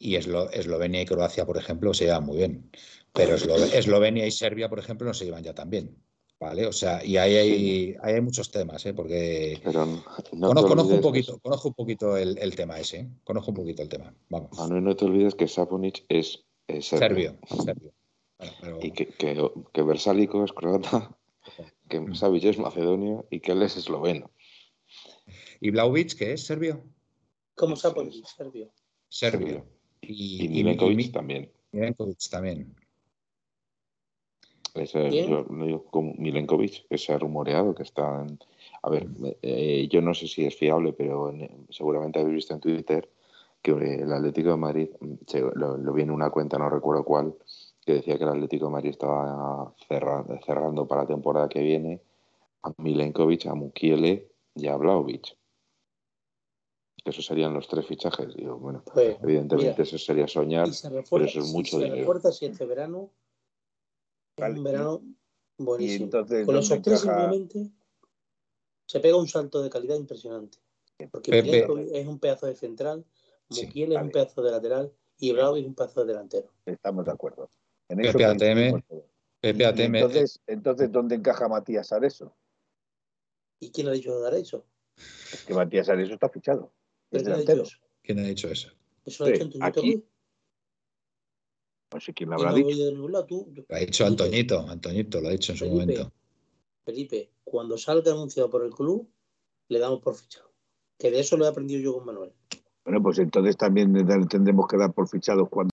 y 0.00 0.16
Eslovenia 0.16 1.02
y 1.02 1.06
Croacia, 1.06 1.46
por 1.46 1.58
ejemplo, 1.58 1.92
se 1.94 2.06
llevan 2.06 2.24
muy 2.24 2.38
bien. 2.38 2.70
Pero 3.12 3.34
Eslovenia 3.74 4.26
y 4.26 4.30
Serbia, 4.30 4.68
por 4.68 4.78
ejemplo, 4.78 5.06
no 5.06 5.14
se 5.14 5.26
llevan 5.26 5.44
ya 5.44 5.54
tan 5.54 5.70
bien. 5.70 5.96
¿Vale? 6.40 6.66
O 6.66 6.72
sea, 6.72 7.04
y 7.04 7.18
ahí 7.18 7.36
hay, 7.36 7.96
hay 8.00 8.20
muchos 8.22 8.50
temas, 8.50 8.86
¿eh? 8.86 8.94
Porque 8.94 9.60
conozco, 9.62 10.94
un 10.94 11.00
poquito, 11.02 11.38
conozco 11.38 11.68
un 11.68 11.74
poquito 11.74 12.16
el, 12.16 12.56
tema 12.56 12.80
ese, 12.80 13.00
¿eh? 13.00 13.08
conozco 13.24 13.50
un 13.50 13.58
poquito 13.58 13.82
el 13.82 13.90
tema. 13.90 14.14
Vamos. 14.30 14.58
Ah, 14.58 14.66
no, 14.66 14.96
te 14.96 15.04
olvides 15.04 15.34
que 15.34 15.46
Saponic 15.46 16.06
es, 16.08 16.42
serbio. 16.80 17.38
serbio. 17.46 17.92
Y 18.80 18.92
que, 18.92 19.08
que, 19.08 19.50
que 19.70 19.82
Versálico 19.82 20.42
es 20.42 20.52
croata, 20.52 21.14
que 21.90 22.00
mm. 22.00 22.14
Savic 22.14 22.44
es 22.44 22.58
macedonio 22.58 23.26
y 23.30 23.40
que 23.40 23.52
él 23.52 23.62
es 23.62 23.76
esloveno. 23.76 24.30
¿Y 25.60 25.70
Vlaovic, 25.70 26.16
qué 26.16 26.32
es? 26.32 26.46
¿Serbio? 26.46 26.82
Como 27.54 27.76
Saponic, 27.76 28.24
serbio. 28.24 28.72
Serbio. 29.10 29.66
Y, 30.10 30.44
y 30.44 30.48
Milenkovic 30.48 31.12
también. 31.12 31.50
Milenkovic 31.72 32.18
también. 32.30 32.74
Ese, 34.74 35.26
yo 35.28 35.44
digo 35.44 35.84
como 35.84 36.14
Milenkovic, 36.14 36.86
que 36.88 36.98
se 36.98 37.12
ha 37.12 37.18
rumoreado 37.18 37.74
que 37.74 37.82
está 37.82 38.22
en... 38.22 38.38
A 38.82 38.88
ver, 38.88 39.08
eh, 39.42 39.88
yo 39.90 40.00
no 40.00 40.14
sé 40.14 40.26
si 40.26 40.44
es 40.44 40.56
fiable, 40.56 40.92
pero 40.92 41.32
seguramente 41.70 42.18
habéis 42.18 42.36
visto 42.36 42.54
en 42.54 42.60
Twitter 42.60 43.08
que 43.62 43.72
el 43.72 44.12
Atlético 44.12 44.50
de 44.50 44.56
Madrid, 44.56 44.88
lo, 45.54 45.76
lo, 45.76 45.92
vi 45.92 46.02
en 46.02 46.10
una 46.10 46.30
cuenta, 46.30 46.56
no 46.56 46.70
recuerdo 46.70 47.04
cuál, 47.04 47.34
que 47.84 47.94
decía 47.94 48.16
que 48.16 48.24
el 48.24 48.30
Atlético 48.30 48.66
de 48.66 48.72
Madrid 48.72 48.90
estaba 48.90 49.74
cerrando, 49.86 50.38
cerrando 50.46 50.88
para 50.88 51.02
la 51.02 51.08
temporada 51.08 51.48
que 51.48 51.60
viene 51.60 52.00
a 52.62 52.72
Milenkovic, 52.78 53.46
a 53.46 53.54
Mukiele 53.54 54.30
y 54.54 54.66
a 54.66 54.76
Vlaovic. 54.76 55.36
Esos 57.04 57.24
serían 57.24 57.54
los 57.54 57.66
tres 57.68 57.86
fichajes. 57.86 58.34
Digo, 58.34 58.58
bueno, 58.58 58.82
pues, 58.92 59.16
evidentemente 59.22 59.82
eso 59.82 59.98
sería 59.98 60.28
soñar, 60.28 60.68
pero 61.10 61.24
eso 61.24 61.40
es 61.40 61.46
mucho 61.46 61.78
dinero. 61.78 61.96
refuerza 61.96 62.32
si 62.32 62.46
este 62.46 62.66
verano 62.66 63.10
un 64.36 64.64
verano 64.64 65.02
buenísimo. 65.58 66.10
Con 66.10 66.54
los 66.54 66.68
tres 66.68 67.00
simplemente 67.00 67.70
se 68.86 69.00
pega 69.00 69.16
un 69.16 69.28
salto 69.28 69.62
de 69.62 69.70
calidad 69.70 69.96
impresionante. 69.96 70.58
Porque 71.10 71.38
es 71.92 72.06
un 72.06 72.18
pedazo 72.18 72.46
de 72.46 72.54
central, 72.54 73.04
Mukiel 73.48 73.92
es 73.92 74.02
un 74.02 74.10
pedazo 74.10 74.42
de 74.42 74.50
lateral 74.50 74.92
y 75.18 75.32
Bravo 75.32 75.56
es 75.56 75.64
un 75.64 75.74
pedazo 75.74 76.00
de 76.00 76.12
delantero. 76.12 76.52
Estamos 76.66 77.04
de 77.06 77.12
acuerdo. 77.12 77.50
En 77.88 78.04
eso 78.04 78.18
PPATM, 78.18 78.82
entonces, 79.42 80.40
entonces, 80.46 80.92
¿dónde 80.92 81.14
encaja 81.14 81.48
Matías 81.48 81.92
Areso? 81.92 82.36
¿Y 83.58 83.70
quién 83.70 83.88
ha 83.88 83.92
dicho 83.92 84.14
de 84.14 84.22
dar 84.22 84.34
eso? 84.34 84.66
Es 84.96 85.44
que 85.46 85.54
Matías 85.54 85.88
Areso 85.88 86.12
está 86.12 86.28
fichado. 86.28 86.72
¿Quién 87.10 87.28
ha 87.28 87.36
dicho 87.36 87.62
eso? 87.62 87.76
¿Quién 88.02 88.18
ha 88.18 88.22
dicho 88.22 88.48
eso? 88.48 88.68
Eso 89.04 89.24
lo 89.24 89.30
ha 89.30 89.32
dicho 89.32 89.58
aquí, 89.60 90.04
no 91.92 92.00
sé 92.00 92.14
quién 92.14 92.30
lo 92.30 92.36
habrá 92.36 92.54
dicho. 92.54 92.92
lo 92.94 93.18
ha 93.18 93.78
dicho 93.78 94.06
Antoñito, 94.06 94.60
Antoñito 94.68 95.20
lo 95.20 95.28
ha 95.28 95.32
dicho 95.32 95.52
en 95.52 95.58
su 95.58 95.66
momento. 95.66 96.12
Felipe, 96.84 97.30
cuando 97.44 97.76
salga 97.76 98.12
anunciado 98.12 98.48
por 98.48 98.64
el 98.64 98.70
club, 98.70 99.08
le 99.68 99.78
damos 99.78 100.00
por 100.00 100.14
fichado. 100.14 100.52
Que 100.98 101.10
de 101.10 101.20
eso 101.20 101.36
lo 101.36 101.44
he 101.44 101.48
aprendido 101.48 101.80
yo 101.80 101.94
con 101.94 102.06
Manuel. 102.06 102.32
Bueno, 102.84 103.02
pues 103.02 103.18
entonces 103.18 103.56
también 103.56 103.92
tendremos 104.28 104.66
que 104.68 104.76
dar 104.76 104.92
por 104.92 105.08
fichados 105.08 105.48
cuando 105.48 105.70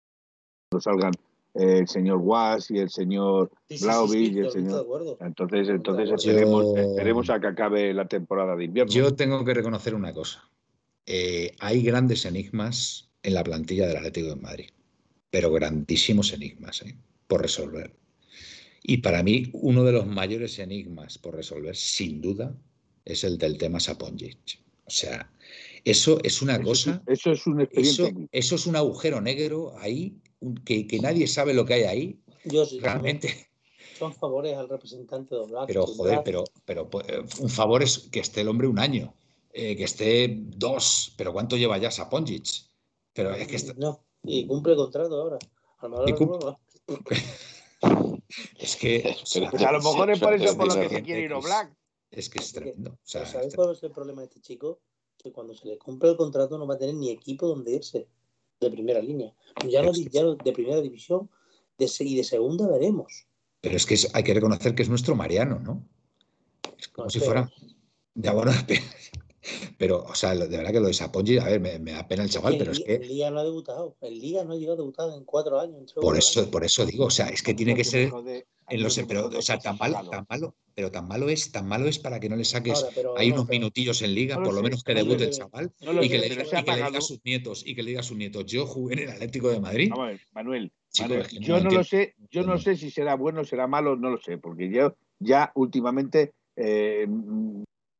salgan 0.80 1.12
el 1.54 1.88
señor 1.88 2.18
Was 2.18 2.70
y 2.72 2.80
el 2.80 2.90
señor 2.90 3.52
sí, 3.70 3.78
y 4.34 4.40
el 4.40 4.52
señor. 4.52 5.18
Entonces, 5.20 5.70
entonces 5.70 6.12
esperemos, 6.26 7.30
a 7.30 7.40
que 7.40 7.48
acabe 7.48 7.94
la 7.94 8.08
temporada 8.08 8.56
de 8.56 8.66
invierno. 8.66 8.92
Yo 8.92 9.16
tengo 9.16 9.44
que 9.44 9.54
reconocer 9.54 9.96
una 9.96 10.14
cosa. 10.14 10.48
Eh, 11.08 11.56
hay 11.60 11.82
grandes 11.82 12.26
enigmas 12.26 13.10
en 13.24 13.34
la 13.34 13.44
plantilla 13.44 13.88
del 13.88 13.98
Atlético 13.98 14.30
de 14.30 14.36
Madrid 14.36 14.70
pero 15.30 15.52
grandísimos 15.52 16.34
enigmas 16.34 16.82
¿eh? 16.82 16.96
por 17.28 17.42
resolver. 17.42 17.96
Y 18.84 18.98
para 18.98 19.24
mí, 19.24 19.50
uno 19.54 19.84
de 19.84 19.92
los 19.92 20.08
mayores 20.08 20.60
enigmas 20.60 21.18
por 21.18 21.36
resolver, 21.36 21.76
sin 21.76 22.22
duda, 22.22 22.56
es 23.04 23.24
el 23.24 23.38
del 23.38 23.58
tema 23.58 23.80
Saponjic. 23.80 24.62
O 24.86 24.90
sea, 24.90 25.30
eso 25.84 26.20
es 26.24 26.42
una 26.42 26.62
cosa. 26.62 27.04
eso 27.08 27.32
es 27.32 27.46
un 27.46 27.68
eso, 27.72 28.10
eso, 28.32 28.56
es 28.56 28.66
un 28.66 28.76
agujero 28.78 29.20
negro 29.20 29.78
ahí, 29.80 30.18
que, 30.64 30.88
que, 30.88 31.00
nadie 31.00 31.28
sabe 31.28 31.54
lo 31.54 31.66
que 31.66 31.74
hay 31.74 31.84
ahí. 31.84 32.20
Yo 32.46 32.66
sí, 32.66 32.80
Realmente. 32.80 33.50
Son 34.00 34.14
favores 34.14 34.56
al 34.56 34.70
representante 34.70 35.36
de 35.36 35.42
Oblak. 35.42 35.68
Pero, 35.68 35.86
joder, 35.86 36.22
pero, 36.24 36.44
pero 36.66 36.90
pues, 36.90 37.06
un 37.40 37.50
favor 37.50 37.84
es 37.84 37.98
que 38.12 38.20
esté 38.20 38.42
el 38.42 38.48
hombre 38.48 38.68
un 38.68 38.80
año, 38.80 39.14
eh, 39.58 39.76
que 39.76 39.86
esté 39.86 40.38
dos. 40.40 41.14
Pero 41.18 41.34
¿cuánto 41.34 41.58
lleva 41.58 41.80
ya 41.80 41.90
Saponjic? 41.90 42.46
Pero 43.14 43.34
es 43.34 43.48
que. 43.48 43.74
No, 43.76 44.06
y 44.24 44.46
cumple 44.46 44.74
el 44.74 44.78
contrato 44.78 45.20
ahora. 45.20 45.40
Es 48.60 48.76
que. 48.76 49.16
a 49.66 49.72
lo 49.72 49.78
mejor 49.80 50.12
es 50.12 50.20
por 50.20 50.34
eso 50.34 50.58
por 50.58 50.68
lo 50.68 50.82
que 50.82 50.90
se 50.90 51.02
quiere 51.02 51.22
ir 51.22 51.34
Black. 51.42 51.74
Es 52.12 52.30
que 52.30 52.40
es 52.40 52.52
tremendo. 52.52 52.92
O 52.92 53.00
sea, 53.04 53.26
¿Sabes 53.26 53.56
cuál 53.56 53.72
es 53.72 53.82
el 53.84 53.92
problema 53.92 54.22
de 54.22 54.28
este 54.28 54.42
chico? 54.42 54.82
Que 55.18 55.32
cuando 55.32 55.54
se 55.54 55.68
le 55.68 55.78
cumpla 55.78 56.10
el 56.10 56.18
contrato 56.18 56.58
no 56.58 56.68
va 56.68 56.74
a 56.76 56.78
tener 56.78 56.96
ni 56.96 57.10
equipo 57.10 57.48
donde 57.48 57.72
irse 57.74 58.08
de 58.60 58.72
primera 58.72 59.00
línea. 59.02 59.34
Ya, 59.68 59.82
no, 59.82 59.94
ya 59.94 60.24
de 60.24 60.52
primera 60.52 60.82
división 60.82 61.30
de, 61.78 61.90
y 62.00 62.16
de 62.16 62.24
segunda 62.24 62.68
veremos. 62.68 63.28
Pero 63.62 63.78
es 63.78 63.86
que 63.86 63.96
hay 64.14 64.24
que 64.24 64.34
reconocer 64.34 64.76
que 64.76 64.84
es 64.84 64.90
nuestro 64.90 65.16
Mariano, 65.16 65.60
¿no? 65.60 65.88
Es 66.78 66.90
como 66.90 67.10
si 67.10 67.20
fuera. 67.20 67.50
Ya 68.16 68.34
bueno, 68.34 68.52
pero, 69.78 70.04
o 70.04 70.16
sea, 70.16 70.36
de 70.36 70.48
verdad 70.48 70.72
que 70.72 70.80
lo 70.80 70.88
de 70.88 70.94
Sapongi, 70.94 71.38
a 71.38 71.46
ver, 71.46 71.60
me, 71.60 71.92
da 71.92 72.08
pena 72.08 72.24
el 72.24 72.30
chaval, 72.30 72.56
pero 72.58 72.72
es 72.72 72.80
que. 72.80 72.96
El 72.96 73.08
Liga 73.08 73.32
no 73.32 73.40
ha 73.40 73.44
debutado. 73.44 73.96
El 74.02 74.20
Liga 74.20 74.44
no 74.44 74.54
ha 74.54 74.56
llegado 74.58 74.74
a 74.74 74.78
debutar 74.78 75.10
en 75.14 75.24
cuatro 75.26 75.60
años. 75.60 75.94
por 75.94 76.18
eso, 76.18 76.50
por 76.50 76.64
eso 76.64 76.86
digo, 76.86 77.06
o 77.06 77.10
sea, 77.10 77.28
es 77.28 77.42
que 77.42 77.54
tiene 77.54 77.76
que 77.76 77.84
ser. 77.84 78.12
En 78.70 78.84
los, 78.84 79.00
pero, 79.08 79.28
o 79.28 79.42
sea, 79.42 79.60
tan 79.60 79.78
malo, 79.78 80.10
tan 80.10 80.26
malo, 80.30 80.54
pero 80.76 80.92
tan 80.92 81.08
malo 81.08 81.30
es, 81.30 81.54
tan 81.54 81.66
malo 81.68 81.88
es 81.88 82.00
para 82.00 82.20
que 82.20 82.28
no 82.28 82.36
le 82.36 82.44
saques 82.44 82.86
hay 83.16 83.32
unos 83.32 83.48
minutillos 83.48 84.02
en 84.02 84.14
liga, 84.14 84.44
por 84.44 84.54
lo 84.54 84.62
menos 84.62 84.84
que 84.84 84.94
debute 84.94 85.24
el 85.24 85.30
chaval 85.30 85.72
y, 85.80 86.10
que 86.10 86.18
le, 86.18 86.28
diga 86.28 86.88
a 86.88 87.02
sus 87.02 87.24
nietos 87.24 87.66
y 87.66 87.76
que 87.76 87.82
le 87.82 87.92
diga 87.92 88.02
a 88.02 88.04
sus 88.04 88.18
nietos, 88.18 88.46
yo 88.46 88.66
jugué 88.66 88.96
en 88.96 89.00
el 89.00 89.10
Atlético 89.12 89.50
de 89.50 89.62
Madrid. 89.62 89.90
Vamos 89.90 90.04
a 90.04 90.10
ver, 90.10 90.22
Manuel, 90.34 90.74
yo 91.40 91.62
no, 91.62 91.70
lo 91.70 91.84
sé, 91.86 92.16
yo 92.30 92.44
no 92.44 92.58
sé 92.58 92.76
si 92.76 92.92
será 92.92 93.16
bueno 93.16 93.42
o 93.42 93.46
será 93.46 93.68
malo, 93.68 93.96
no 93.96 94.10
lo 94.10 94.20
sé, 94.20 94.38
porque 94.38 94.70
yo 94.70 94.98
ya 95.20 95.52
últimamente 95.56 96.34
eh, 96.58 97.08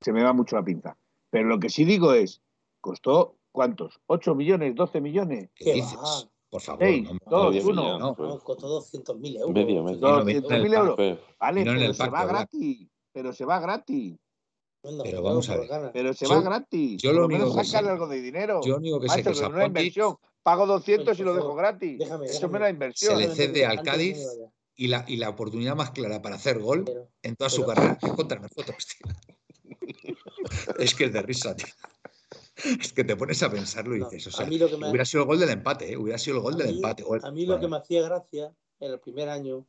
se 0.02 0.12
me 0.12 0.22
va 0.22 0.34
mucho 0.34 0.58
la 0.58 0.66
pinza. 0.66 0.98
Pero 1.30 1.48
lo 1.48 1.60
que 1.60 1.70
sí 1.70 1.86
digo 1.86 2.14
es, 2.14 2.42
costó 2.82 3.38
¿cuántos? 3.52 4.00
¿8 4.08 4.36
millones? 4.36 4.76
¿12 4.76 5.02
millones? 5.02 5.50
¿Qué 5.56 5.74
dices? 5.74 5.98
Por 6.50 6.62
favor. 6.62 6.80
6, 6.84 7.10
2, 7.26 7.66
1. 7.66 8.00
No, 8.00 8.16
costó 8.16 8.82
200.000 8.82 9.40
euros. 9.40 9.54
Medio, 9.54 9.84
medio. 9.84 10.00
200.000 10.00 10.78
euros. 10.78 11.20
Vale, 11.40 11.64
pero 11.66 11.94
se 11.94 12.10
va 12.10 12.26
gratis. 12.26 12.88
Pero 13.12 13.34
se 13.34 13.46
va 13.46 13.60
gratis. 13.60 14.16
pero 15.04 15.22
vamos 15.24 15.50
a 15.50 15.58
ver. 15.58 15.92
Pero 15.92 16.14
se 16.14 16.28
va 16.28 16.42
gratis. 16.42 17.02
Yo 17.02 17.14
lo 17.14 17.26
único 17.26 17.56
que 17.56 17.64
sé, 17.64 17.78
algo 17.78 18.08
de 18.08 18.22
dinero. 18.22 18.62
Yo 18.64 18.74
lo 18.74 18.78
único 18.78 19.00
que 19.00 19.10
sé 19.10 19.24
que 19.24 19.32
es 19.32 19.42
una 19.42 19.66
inversión. 19.66 20.18
Pago 20.44 20.66
200 20.66 21.20
y 21.20 21.24
lo 21.24 21.34
dejo 21.34 21.56
gratis. 21.56 22.00
Déjame, 22.00 22.28
Eso 22.28 22.48
me 22.48 22.60
la 22.60 22.70
inversión. 22.70 23.20
Se 23.20 23.28
le 23.28 23.36
cede 23.36 23.66
al 23.66 23.82
Cádiz 23.82 24.18
y 24.76 24.88
la, 24.88 25.04
y 25.08 25.18
la 25.18 25.30
oportunidad 25.30 25.76
más 25.76 25.92
clara 25.92 26.22
para 26.22 26.36
hacer 26.36 26.60
gol 26.60 26.86
en 27.24 27.36
toda 27.36 27.50
su 27.50 27.66
carrera 27.66 27.98
es 28.02 28.14
contra 28.14 28.40
nosotros, 28.40 28.88
tío. 28.88 29.14
Es 30.80 30.96
que 30.96 31.06
es 31.06 31.14
de 31.14 31.22
risa, 31.22 31.56
tío. 31.56 31.68
Es 32.80 32.92
que 32.92 33.04
te 33.04 33.16
pones 33.16 33.44
a 33.44 33.52
pensarlo 33.52 33.96
y 33.96 34.00
dices, 34.00 34.28
o 34.28 34.32
sea, 34.32 34.48
hubiera 34.48 35.06
sido 35.06 35.24
el 35.24 35.28
gol 35.28 35.40
del 35.40 35.50
empate, 35.50 35.92
¿eh? 35.92 35.98
hubiera 35.98 36.18
sido 36.18 36.38
el 36.38 36.44
gol 36.44 36.58
del 36.58 36.76
empate. 36.76 37.04
a 37.22 37.32
mí 37.32 37.46
lo 37.46 37.60
que 37.60 37.68
me 37.68 37.78
hacía 37.78 38.02
gracia 38.02 38.52
en 38.80 38.92
el 38.92 39.00
primer 39.00 39.30
año, 39.30 39.66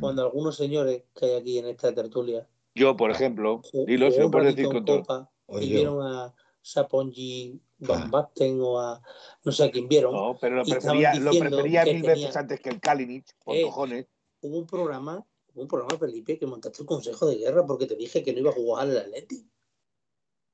cuando 0.00 0.22
algunos 0.22 0.56
señores 0.56 1.04
que 1.14 1.26
hay 1.26 1.34
aquí 1.34 1.58
en 1.58 1.66
esta 1.66 1.94
tertulia. 1.94 2.48
Yo, 2.74 2.96
por 2.96 3.10
ejemplo, 3.10 3.62
dilo, 3.86 4.10
se 4.10 4.20
lo 4.20 4.30
puedes 4.30 4.54
decir 4.54 4.70
con 4.70 4.84
todo. 4.84 5.30
Y 5.60 5.68
vieron 5.70 6.02
a 6.02 6.34
Sapongi 6.60 7.60
Van 7.78 8.10
Basten 8.10 8.60
o 8.60 8.78
a 8.78 9.00
no 9.44 9.52
sé 9.52 9.64
a 9.64 9.70
quién 9.70 9.88
vieron. 9.88 10.12
No, 10.12 10.36
pero 10.40 10.56
lo 10.56 10.64
prefería, 10.64 11.14
lo 11.14 11.30
prefería 11.30 11.84
mil 11.84 12.02
veces 12.02 12.36
antes 12.36 12.60
que 12.60 12.70
el 12.70 12.80
Kalinic, 12.80 13.34
por 13.44 13.56
eh, 13.56 13.62
cojones. 13.62 14.06
Hubo 14.40 14.58
un 14.58 14.66
programa, 14.66 15.24
hubo 15.54 15.62
un 15.62 15.68
programa, 15.68 15.98
Felipe, 15.98 16.38
que 16.38 16.46
montaste 16.46 16.82
el 16.82 16.86
Consejo 16.86 17.26
de 17.26 17.36
Guerra 17.36 17.64
porque 17.64 17.86
te 17.86 17.94
dije 17.94 18.22
que 18.22 18.32
no 18.32 18.40
iba 18.40 18.50
a 18.50 18.54
jugar 18.54 18.88
al 18.88 18.98
Atleti 18.98 19.48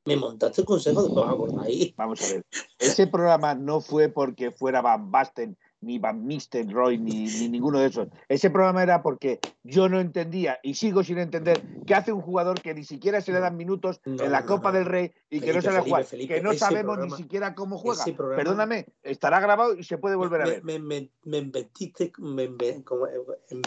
me 0.04 0.16
montaste 0.16 0.60
el 0.60 0.66
consejo 0.66 1.02
de 1.02 1.14
por 1.14 1.64
ahí. 1.64 1.94
Vamos 1.96 2.22
a 2.22 2.34
ver. 2.34 2.44
Ese 2.78 3.06
programa 3.06 3.54
no 3.54 3.80
fue 3.80 4.08
porque 4.08 4.50
fuera 4.50 4.82
Van 4.82 5.10
Basten, 5.10 5.56
ni 5.80 5.98
Van 5.98 6.26
Roy 6.70 6.98
ni, 6.98 7.26
ni, 7.26 7.48
ninguno 7.48 7.78
de 7.78 7.86
esos. 7.86 8.08
Ese 8.28 8.50
programa 8.50 8.82
era 8.82 9.02
porque 9.02 9.38
yo 9.62 9.88
no 9.88 10.00
entendía 10.00 10.58
y 10.62 10.74
sigo 10.74 11.04
sin 11.04 11.18
entender 11.18 11.62
qué 11.86 11.94
hace 11.94 12.12
un 12.12 12.22
jugador 12.22 12.60
que 12.60 12.74
ni 12.74 12.84
siquiera 12.84 13.20
se 13.20 13.32
le 13.32 13.40
dan 13.40 13.56
minutos 13.56 14.00
en 14.04 14.32
la 14.32 14.46
Copa 14.46 14.72
del 14.72 14.86
Rey 14.86 15.12
y 15.30 15.40
que 15.40 15.52
no 15.52 15.62
sabe 15.62 15.80
jugar, 15.80 16.06
que 16.06 16.40
no 16.42 16.54
sabemos 16.54 16.98
ni 16.98 17.10
siquiera 17.10 17.54
cómo 17.54 17.78
juega. 17.78 18.04
Perdóname, 18.36 18.86
estará 19.02 19.40
grabado 19.40 19.74
y 19.74 19.84
se 19.84 19.98
puede 19.98 20.16
volver 20.16 20.42
a 20.42 20.46
ver. 20.46 20.64
Me, 20.64 20.78
me, 20.78 21.10
me 21.24 21.38
embestiste, 21.38 22.12
me 22.18 22.48
como, 22.82 23.06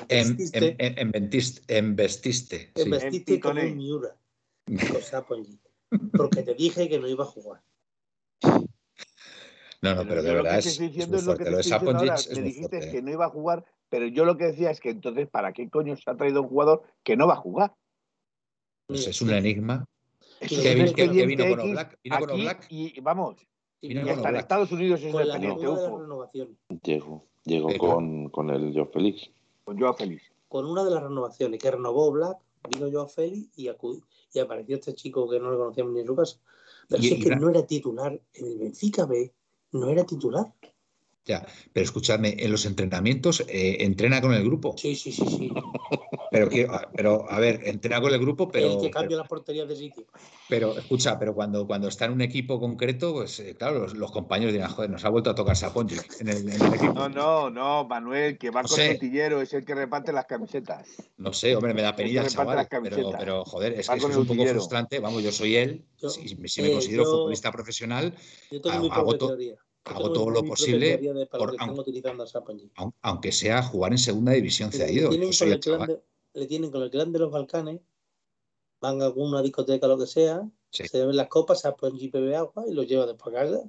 embestiste, 0.09 0.75
embestiste, 0.79 1.77
embestiste, 1.77 2.71
embestiste 2.75 3.39
como 3.39 3.61
un 3.61 3.77
Miura. 3.77 4.15
Cosa, 4.91 5.25
porque 6.15 6.43
te 6.43 6.53
dije 6.53 6.89
que 6.89 6.99
no 6.99 7.07
iba 7.07 7.23
a 7.23 7.27
jugar. 7.27 7.61
No, 9.81 9.93
no, 9.93 10.07
pero, 10.07 10.23
de 10.23 10.33
verdad 10.33 10.57
es, 10.57 10.79
es 10.79 11.07
muy 11.07 11.19
fuerte. 11.19 11.51
Lo 11.51 11.57
de 11.57 11.63
Saponjic 11.63 12.35
Me 12.35 12.41
dijiste 12.41 12.91
que 12.91 13.01
no 13.01 13.11
iba 13.11 13.25
a 13.25 13.29
jugar, 13.29 13.63
pero 13.89 14.07
yo 14.07 14.25
lo 14.25 14.38
que 14.38 14.45
decía 14.45 14.71
es 14.71 14.79
que 14.79 14.89
entonces, 14.89 15.27
¿para 15.29 15.53
qué 15.53 15.69
coño 15.69 15.95
se 15.95 16.09
ha 16.09 16.15
traído 16.15 16.41
un 16.41 16.49
jugador 16.49 16.83
que 17.03 17.15
no 17.15 17.27
va 17.27 17.33
a 17.33 17.38
jugar? 17.38 17.73
Pues 18.88 19.07
es 19.07 19.21
un 19.21 19.31
enigma. 19.31 19.85
Es 20.39 20.49
que, 20.49 20.93
que, 20.93 20.93
que, 20.93 21.25
vino 21.25 21.55
con 21.55 21.71
Black. 21.71 21.99
Vino 22.03 22.19
con 22.19 22.39
Black. 22.39 22.65
Y 22.69 22.99
vamos, 23.01 23.35
y, 23.81 23.97
hasta 23.97 24.29
en 24.29 24.35
Estados 24.38 24.71
Unidos 24.71 25.01
es 25.01 25.13
independiente. 25.13 25.61
Llegó, 26.83 27.25
llegó 27.43 27.77
con, 27.77 28.29
con 28.29 28.49
el 28.49 28.73
Joe 28.73 28.88
Félix. 28.88 29.29
Con 29.63 29.79
Joe 29.79 29.93
Félix. 29.93 30.23
Con 30.47 30.65
una 30.65 30.83
de 30.83 30.91
las 30.91 31.03
renovaciones 31.03 31.61
que 31.61 31.71
renovó 31.71 32.11
Black, 32.11 32.38
vino 32.68 32.89
Joe 32.91 33.09
Félix 33.09 33.57
y 33.57 33.68
acudí 33.68 34.01
y 34.34 34.39
apareció 34.39 34.76
este 34.76 34.93
chico 34.93 35.30
que 35.30 35.39
no 35.39 35.51
le 35.51 35.57
conocíamos 35.57 35.93
ni 35.93 36.01
en 36.01 36.07
su 36.07 36.15
casa. 36.15 36.39
Pero 36.89 37.03
es 37.03 37.24
que 37.24 37.36
no 37.36 37.49
era 37.49 37.65
titular 37.65 38.22
en 38.34 38.45
el 38.45 38.57
Benfica 38.57 39.05
B, 39.05 39.34
no 39.72 39.89
era 39.89 40.05
titular. 40.05 40.53
Ya, 41.26 41.45
pero 41.74 41.84
escúchame, 41.84 42.36
en 42.39 42.51
los 42.51 42.65
entrenamientos 42.65 43.41
eh, 43.41 43.84
entrena 43.84 44.22
con 44.22 44.34
el 44.34 44.43
grupo. 44.43 44.76
Sí, 44.78 44.95
sí, 44.95 45.11
sí, 45.11 45.26
sí. 45.26 45.51
Pero, 46.32 46.49
pero 46.95 47.30
a 47.30 47.39
ver, 47.39 47.61
entrena 47.65 48.01
con 48.01 48.13
el 48.13 48.19
grupo, 48.19 48.49
pero. 48.49 48.73
El 48.73 48.82
que 48.82 48.91
cambia 48.91 49.17
las 49.17 49.28
porterías 49.28 49.67
de 49.67 49.75
sitio. 49.75 50.05
Pero 50.49 50.78
escucha, 50.78 51.19
pero 51.19 51.34
cuando, 51.34 51.67
cuando 51.67 51.88
está 51.88 52.05
en 52.05 52.13
un 52.13 52.21
equipo 52.21 52.59
concreto, 52.59 53.13
pues 53.13 53.39
eh, 53.39 53.55
claro, 53.57 53.88
los, 53.88 54.11
compañeros 54.11 54.53
dirán, 54.53 54.69
joder, 54.69 54.89
nos 54.89 55.03
ha 55.05 55.09
vuelto 55.09 55.30
a 55.30 55.36
tocar 55.36 55.55
Sapongi 55.55 55.95
en 56.19 56.30
el, 56.30 56.49
equipo. 56.49 56.93
No, 56.93 57.09
no, 57.09 57.49
no, 57.49 57.86
Manuel, 57.86 58.38
que 58.38 58.49
va 58.49 58.63
con 58.63 58.80
el 58.80 58.99
tillero, 58.99 59.41
es 59.41 59.53
el 59.53 59.65
que 59.65 59.75
reparte 59.75 60.13
las 60.13 60.25
camisetas. 60.25 60.88
No 61.17 61.34
sé, 61.34 61.55
hombre, 61.55 61.73
me 61.73 61.82
da 61.82 61.95
penilla 61.95 62.21
el 62.21 62.30
chaval, 62.30 62.67
pero, 62.69 63.11
pero, 63.17 63.45
joder, 63.45 63.73
es 63.73 63.89
que 63.89 63.97
es 63.97 64.03
un 64.03 64.25
poco 64.25 64.45
frustrante. 64.45 64.99
Vamos, 64.99 65.23
yo 65.23 65.32
soy 65.32 65.55
él, 65.55 65.86
si, 65.97 66.36
me 66.36 66.47
eh, 66.47 66.71
considero 66.71 67.05
futbolista 67.05 67.51
profesional, 67.51 68.13
hago, 68.69 69.17
todo 69.17 69.38
hago 69.86 70.11
todo 70.11 70.30
lo 70.30 70.43
posible, 70.43 70.99
aunque, 73.01 73.32
sea 73.32 73.63
jugar 73.63 73.91
en 73.91 73.97
segunda 73.97 74.34
división 74.34 74.71
cedido. 74.71 75.09
Le 76.38 76.45
tienen, 76.45 76.71
con 76.71 76.83
el 76.83 76.89
clan 76.89 77.11
de 77.11 77.19
los 77.19 77.31
Balcanes, 77.31 77.81
van 78.79 79.01
a 79.01 79.05
alguna 79.05 79.41
discoteca, 79.41 79.88
lo 79.88 79.97
que 79.97 80.05
sea, 80.05 80.47
se 80.69 81.05
ven 81.05 81.15
las 81.15 81.27
copas, 81.27 81.61
se 81.61 81.71
ponen 81.71 82.11
bebe 82.11 82.35
agua 82.35 82.65
y 82.67 82.73
los 82.73 82.88
lleva 82.88 83.05
después 83.05 83.35
a 83.35 83.39
casa. 83.39 83.63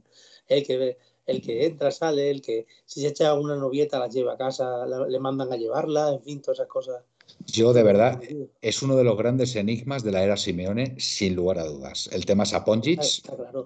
El 0.46 0.66
que, 0.66 0.98
el 1.26 1.40
que 1.40 1.66
entra, 1.66 1.90
sale, 1.90 2.30
el 2.30 2.42
que 2.42 2.66
si 2.84 3.00
se 3.00 3.08
echa 3.08 3.34
una 3.34 3.56
novieta 3.56 3.98
la 3.98 4.08
lleva 4.08 4.34
a 4.34 4.36
casa, 4.36 4.86
le 4.86 5.18
mandan 5.18 5.52
a 5.52 5.56
llevarla, 5.56 6.12
en 6.12 6.22
fin, 6.22 6.42
todas 6.42 6.58
esas 6.58 6.68
cosas. 6.68 7.04
Yo, 7.46 7.72
de 7.72 7.82
verdad, 7.82 8.20
es 8.60 8.82
uno 8.82 8.96
de 8.96 9.04
los 9.04 9.16
grandes 9.16 9.56
enigmas 9.56 10.02
de 10.02 10.12
la 10.12 10.22
era 10.22 10.36
Simeone, 10.36 10.98
sin 10.98 11.34
lugar 11.36 11.58
a 11.58 11.64
dudas. 11.64 12.08
El 12.12 12.26
tema 12.26 12.44
Saponjic, 12.44 13.00
está 13.00 13.36
claro, 13.36 13.64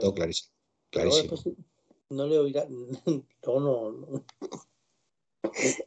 todo 0.00 0.14
clarísimo. 0.14 0.52
clarísimo 0.90 1.36
no 2.10 2.26
le 2.26 2.38
oirá. 2.38 2.66
No, 3.46 3.60
no, 3.60 3.92
no. 3.92 4.24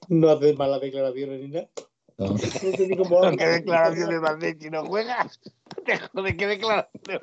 No 0.09 0.29
haces 0.29 0.55
malas 0.57 0.81
declaraciones 0.81 1.41
ni 1.41 1.47
nada. 1.47 1.69
No, 2.17 2.29
no 2.29 2.37
sé 2.37 2.87
ni 2.87 2.97
cómo 2.97 3.21
¿Qué 3.37 3.45
declaraciones 3.45 4.21
más 4.21 4.39
de 4.39 4.57
si 4.59 4.69
no 4.69 4.85
juegas? 4.85 5.39
¿De 6.13 6.37
qué 6.37 6.47
declaraciones? 6.47 7.21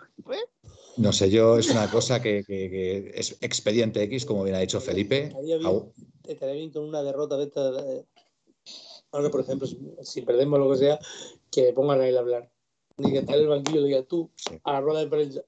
No 0.97 1.12
sé, 1.12 1.30
yo 1.30 1.59
es 1.59 1.68
una 1.70 1.90
cosa 1.90 2.22
que, 2.22 2.45
que, 2.45 2.70
que, 2.70 3.11
es 3.14 3.36
expediente 3.40 4.03
X, 4.05 4.24
como 4.24 4.45
bien 4.45 4.55
ha 4.55 4.61
dicho 4.61 4.80
Felipe. 4.80 5.24
Estaría 5.24 5.59
bien, 5.59 5.92
estaría 6.24 6.55
bien 6.55 6.70
con 6.70 6.84
una 6.84 7.03
derrota 7.03 7.36
de 7.36 7.45
esta. 7.45 7.72
Ahora, 9.11 9.30
por 9.30 9.40
ejemplo, 9.40 9.66
si, 10.03 10.22
perdemos 10.22 10.61
lo 10.61 10.70
que 10.70 10.76
sea, 10.76 10.99
que 11.51 11.72
pongan 11.72 12.01
a 12.01 12.09
él 12.09 12.16
a 12.16 12.20
hablar. 12.20 12.51
Ni 12.97 13.11
que 13.11 13.18
esté 13.18 13.34
en 13.34 13.40
el 13.40 13.49
banquillo 13.49 13.80
le 13.80 13.88
diga 13.88 14.03
tú 14.05 14.30
a 14.62 14.74
la 14.74 14.80
rueda 14.80 15.01
de 15.01 15.07
prensa. 15.09 15.42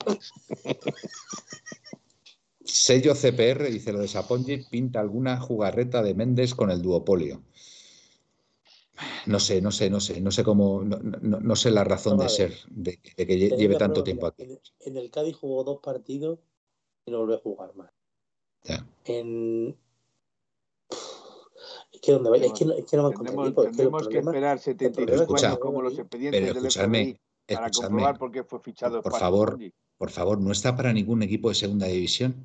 Sello 2.64 3.14
CPR, 3.14 3.70
dice 3.70 3.92
lo 3.92 4.00
de 4.00 4.08
Sapongi, 4.08 4.64
pinta 4.68 4.98
alguna 4.98 5.40
jugarreta 5.40 6.02
de 6.02 6.14
Méndez 6.14 6.54
con 6.54 6.72
el 6.72 6.82
duopolio. 6.82 7.42
No 9.26 9.40
sé, 9.40 9.60
no 9.60 9.70
sé, 9.70 9.90
no 9.90 10.00
sé, 10.00 10.20
no 10.20 10.30
sé 10.30 10.44
cómo, 10.44 10.82
no, 10.82 11.56
sé 11.56 11.70
la 11.70 11.84
razón 11.84 12.18
de 12.18 12.28
ser, 12.28 12.54
de, 12.70 12.98
que 12.98 13.36
lleve 13.36 13.76
tanto 13.76 14.02
tiempo 14.02 14.26
aquí. 14.26 14.58
En, 14.80 14.96
el 14.96 15.10
Cádiz 15.10 15.36
jugó 15.36 15.64
dos 15.64 15.80
partidos 15.82 16.38
y 17.04 17.10
no 17.10 17.18
volvió 17.18 17.36
a 17.36 17.40
jugar 17.40 17.74
más. 17.74 17.90
En, 19.04 19.76
es 21.92 22.00
que, 22.00 22.12
donde 22.12 22.30
vaya, 22.30 22.46
es, 22.46 22.52
que, 22.52 22.64
es 22.64 22.84
que 22.84 22.96
no 22.96 23.10
me 23.10 23.16
Tenemos, 23.16 23.54
tendremos 23.54 24.08
que, 24.08 24.18
esperar 24.18 24.58
72 24.58 25.44
años 25.44 25.58
como 25.58 25.82
los 25.82 25.98
expedientes 25.98 26.54
del 26.54 26.70
FBI 26.70 27.20
para 27.46 27.70
comprobar 27.70 28.18
por 28.18 28.30
qué 28.30 28.44
fue 28.44 28.60
fichado. 28.60 29.02
Por 29.02 29.18
favor, 29.18 29.58
por 29.96 30.10
favor, 30.10 30.40
no 30.40 30.52
está 30.52 30.76
para 30.76 30.92
ningún 30.92 31.22
equipo 31.22 31.48
de 31.48 31.54
segunda 31.54 31.86
división. 31.86 32.44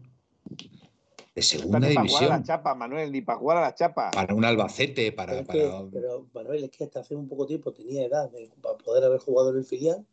De 1.34 1.42
segunda 1.42 1.88
división. 1.88 2.06
Para 2.06 2.10
jugar 2.10 2.32
a 2.32 2.38
la 2.38 2.44
chapa, 2.44 2.76
Manuel, 2.76 3.12
ni 3.12 3.22
para 3.22 3.40
jugar 3.40 3.58
a 3.58 3.62
la 3.62 3.76
chapa. 3.76 4.12
Para 4.12 4.36
un 4.36 4.44
Albacete, 4.44 5.12
para. 5.14 5.44
Pero, 5.44 5.90
Manuel, 6.34 6.66
es 6.66 6.72
que 6.72 6.84
hasta 6.84 7.00
hace 7.00 7.16
un 7.16 7.28
poco 7.28 7.46
tiempo 7.46 7.72
tenía 7.72 8.06
edad 8.06 8.30
para 8.62 8.78
poder 8.78 9.06
haber 9.06 9.20
jugado 9.20 9.52
en 9.52 9.58
el 9.58 9.66
filial. 9.66 10.06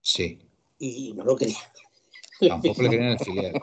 Sí. 0.00 0.38
Y 0.78 1.12
no 1.14 1.24
lo 1.24 1.36
quería. 1.36 1.58
Tampoco 2.40 2.82
le 2.82 2.90
querían 2.90 3.08
en 3.08 3.18
el 3.18 3.24
filial. 3.24 3.62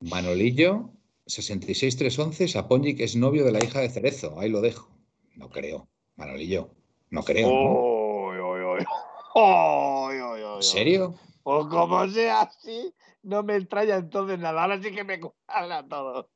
Manolillo, 0.00 0.90
66-311, 1.26 2.48
Saponjic 2.48 3.00
es 3.00 3.14
novio 3.16 3.44
de 3.44 3.52
la 3.52 3.64
hija 3.64 3.80
de 3.80 3.88
Cerezo. 3.88 4.38
Ahí 4.38 4.48
lo 4.48 4.60
dejo. 4.60 4.88
No 5.36 5.48
creo. 5.50 5.88
Manolillo. 6.16 6.70
No 7.10 7.22
creo. 7.22 7.48
¿En 9.34 10.62
serio? 10.62 11.14
Pues 11.42 11.66
como 11.66 12.06
sea 12.08 12.42
así, 12.42 12.94
no 13.22 13.42
me 13.42 13.56
extraña 13.56 13.96
entonces 13.96 14.38
nada. 14.38 14.62
Ahora 14.62 14.80
sí 14.82 14.92
que 14.92 15.04
me 15.04 15.20
cuadra 15.20 15.86
todo. 15.86 16.30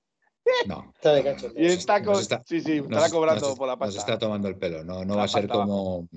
No. 0.67 0.93
Está 0.95 1.15
de 1.15 1.25
cacho. 1.25 1.51
Y 1.57 1.67
está, 1.67 2.03
sí, 2.45 2.61
sí, 2.61 2.79
estará 2.79 3.11
cobrando 3.11 3.57
por 3.57 3.67
la 3.67 3.77
pasta. 3.77 3.97
Nos 3.97 4.05
está 4.05 4.19
tomando 4.19 4.49
el 4.49 4.57
pelo. 4.57 4.85
No, 4.85 5.05
no 5.05 5.17
va 5.17 5.25
a 5.25 5.29
ser 5.29 5.49
como. 5.49 6.09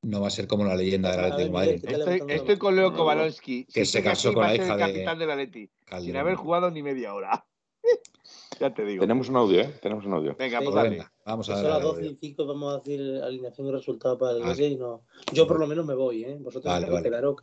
No 0.00 0.20
va 0.20 0.28
a 0.28 0.30
ser 0.30 0.46
como 0.46 0.64
la 0.64 0.76
leyenda 0.76 1.10
de 1.10 1.16
la 1.16 1.28
Atlético 1.28 1.52
Madrid. 1.52 1.84
Estoy, 2.28 2.56
con 2.56 2.76
Leo 2.76 2.94
Kowalski. 2.94 3.66
Que 3.66 3.84
se 3.84 4.02
casó 4.02 4.32
con 4.32 4.44
la 4.44 4.54
hija 4.54 4.76
de. 4.76 4.80
capitán 4.80 5.18
de 5.18 5.26
la 5.26 5.36
Leti. 5.36 5.70
Sin 6.00 6.16
haber 6.16 6.36
jugado 6.36 6.70
ni 6.70 6.82
media 6.82 7.14
hora. 7.14 7.44
ya 8.60 8.72
te 8.72 8.84
digo. 8.84 9.02
Tenemos 9.02 9.28
un 9.28 9.36
audio, 9.36 9.60
¿eh? 9.60 9.74
Tenemos 9.82 10.06
un 10.06 10.14
audio. 10.14 10.36
Venga, 10.38 10.60
pues 10.60 10.74
dale. 10.74 11.04
vamos 11.26 11.50
a 11.50 11.54
ver. 11.54 11.62
Son 11.62 11.70
las 11.70 11.82
12 11.82 12.06
y 12.06 12.16
5, 12.20 12.46
vamos 12.46 12.74
a 12.74 12.78
decir 12.78 13.20
alineación 13.22 13.66
y 13.66 13.72
resultado 13.72 14.16
para 14.16 14.32
el 14.32 14.60
y 14.60 14.76
no. 14.76 15.02
Yo 15.32 15.46
por 15.46 15.58
lo 15.58 15.66
menos 15.66 15.84
me 15.84 15.94
voy, 15.94 16.24
¿eh? 16.24 16.38
Vosotros 16.40 16.72
vale, 16.72 16.88
vale. 16.88 17.02
quedaros. 17.02 17.36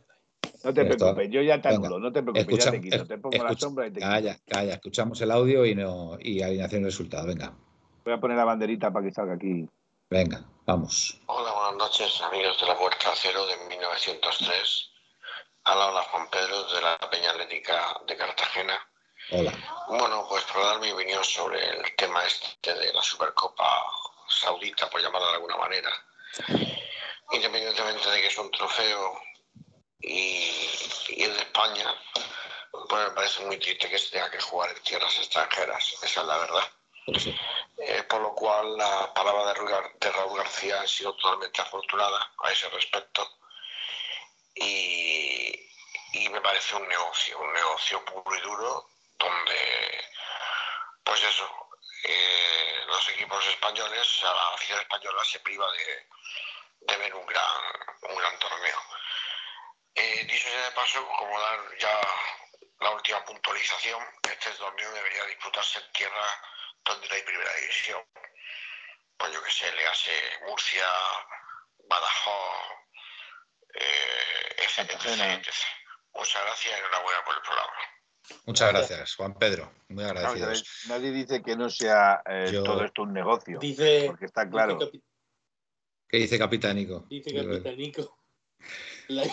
No 0.64 0.74
te 0.74 0.84
preocupes, 0.84 1.30
yo 1.30 1.42
ya 1.42 1.60
te 1.60 1.68
anulo, 1.68 1.98
no 1.98 2.12
te 2.12 2.22
preocupes, 2.22 2.42
Escucha, 2.42 2.64
ya 2.66 2.70
te 2.70 2.80
quito, 2.80 3.06
te 3.06 3.18
pongo 3.18 3.34
escucha, 3.36 3.52
la 3.52 3.58
sombra 3.58 3.86
y 3.86 3.90
te 3.90 4.00
quito. 4.00 4.10
Calla, 4.10 4.38
calla, 4.46 4.74
escuchamos 4.74 5.20
el 5.20 5.30
audio 5.30 5.64
y, 5.64 5.74
no, 5.74 6.18
y 6.20 6.42
alineación 6.42 6.82
y 6.82 6.84
resultado, 6.84 7.26
venga. 7.26 7.52
Voy 8.04 8.14
a 8.14 8.20
poner 8.20 8.36
la 8.36 8.44
banderita 8.44 8.92
para 8.92 9.06
que 9.06 9.12
salga 9.12 9.34
aquí. 9.34 9.68
Venga, 10.10 10.44
vamos. 10.64 11.20
Hola, 11.26 11.52
buenas 11.52 11.76
noches, 11.76 12.20
amigos 12.22 12.60
de 12.60 12.66
la 12.66 12.78
Puerta 12.78 13.10
Cero 13.14 13.46
de 13.46 13.68
1903. 13.68 14.90
Hola, 15.66 15.88
hola, 15.88 16.02
Juan 16.02 16.28
Pedro 16.30 16.62
de 16.72 16.80
la 16.80 16.98
Peña 17.10 17.30
Atlética 17.30 18.00
de 18.06 18.16
Cartagena. 18.16 18.78
Hola. 19.32 19.52
Bueno, 19.88 20.24
pues 20.28 20.44
para 20.44 20.66
dar 20.66 20.80
mi 20.80 20.92
opinión 20.92 21.24
sobre 21.24 21.58
el 21.58 21.96
tema 21.96 22.24
este 22.24 22.72
de 22.72 22.92
la 22.92 23.02
Supercopa 23.02 23.68
Saudita, 24.28 24.88
por 24.88 25.02
llamarlo 25.02 25.26
de 25.28 25.34
alguna 25.34 25.56
manera. 25.56 25.90
Independientemente 27.32 28.08
de 28.08 28.20
que 28.20 28.26
es 28.28 28.38
un 28.38 28.50
trofeo 28.52 29.18
y, 30.06 30.50
y 31.08 31.22
es 31.24 31.34
de 31.34 31.40
España, 31.40 31.94
pues 32.70 33.08
me 33.08 33.14
parece 33.14 33.44
muy 33.44 33.58
triste 33.58 33.90
que 33.90 33.98
se 33.98 34.10
tenga 34.10 34.30
que 34.30 34.40
jugar 34.40 34.70
en 34.70 34.82
tierras 34.82 35.16
extranjeras, 35.18 35.92
esa 36.02 36.20
es 36.20 36.26
la 36.26 36.38
verdad. 36.38 36.72
Pues 37.06 37.28
eh, 37.78 38.02
por 38.04 38.20
lo 38.20 38.34
cual 38.34 38.76
la 38.76 39.12
palabra 39.12 39.52
de, 39.52 40.10
Raúl 40.10 40.38
García 40.38 40.80
ha 40.80 40.86
sido 40.86 41.14
totalmente 41.14 41.60
afortunada 41.60 42.32
a 42.42 42.50
ese 42.50 42.68
respecto. 42.70 43.38
Y, 44.54 45.62
me 46.30 46.40
parece 46.40 46.74
un 46.74 46.88
negocio, 46.88 47.38
un 47.38 47.52
negocio 47.52 48.04
puro 48.04 48.36
y 48.36 48.40
duro, 48.40 48.90
donde, 49.18 50.04
pues 51.04 51.22
eso, 51.22 51.48
eh, 52.02 52.82
los 52.88 53.08
equipos 53.10 53.46
españoles, 53.46 54.20
la 54.22 54.54
afición 54.54 54.80
española 54.80 55.22
se 55.24 55.40
priva 55.40 55.66
de, 55.72 56.96
ver 56.98 57.14
un 57.14 57.26
gran, 57.26 58.10
un 58.10 58.16
gran 58.16 58.38
torneo. 58.38 58.78
Eh, 59.96 60.26
dicho 60.26 60.48
sea 60.48 60.64
de 60.66 60.72
paso, 60.72 61.06
como 61.18 61.40
dar 61.40 61.58
ya 61.78 62.00
la 62.80 62.90
última 62.90 63.24
puntualización, 63.24 64.02
este 64.22 64.50
torneo 64.50 64.92
debería 64.92 65.24
disputarse 65.24 65.78
en 65.78 65.92
tierra 65.92 66.26
donde 66.84 67.08
no 67.08 67.14
hay 67.14 67.22
primera 67.22 67.54
división. 67.54 68.02
Pues 69.16 69.32
yo 69.32 69.42
que 69.42 69.50
sé, 69.50 69.72
le 69.74 69.86
hace 69.86 70.12
Murcia, 70.46 70.86
Badajoz, 71.88 72.86
eh, 73.74 74.56
etc, 74.58 74.92
Muchas 76.12 76.42
gracias 76.44 76.74
y 76.74 76.78
enhorabuena 76.78 77.24
por 77.24 77.34
el 77.34 77.42
programa. 77.42 77.72
Muchas 78.44 78.72
gracias, 78.72 79.14
Juan 79.14 79.34
Pedro. 79.34 79.72
Muy 79.88 80.04
agradecidos. 80.04 80.84
nadie 80.88 81.10
dice 81.10 81.42
que 81.42 81.56
no 81.56 81.70
sea 81.70 82.22
eh, 82.26 82.52
todo 82.64 82.84
esto 82.84 83.02
un 83.02 83.14
negocio. 83.14 83.58
Dice, 83.58 84.04
porque 84.06 84.26
está 84.26 84.48
claro. 84.48 84.78
¿Qué 86.08 86.18
dice 86.18 86.38
Capitánico? 86.38 87.06
Dice 87.08 87.34
Capitánico. 87.34 88.18
La, 89.08 89.24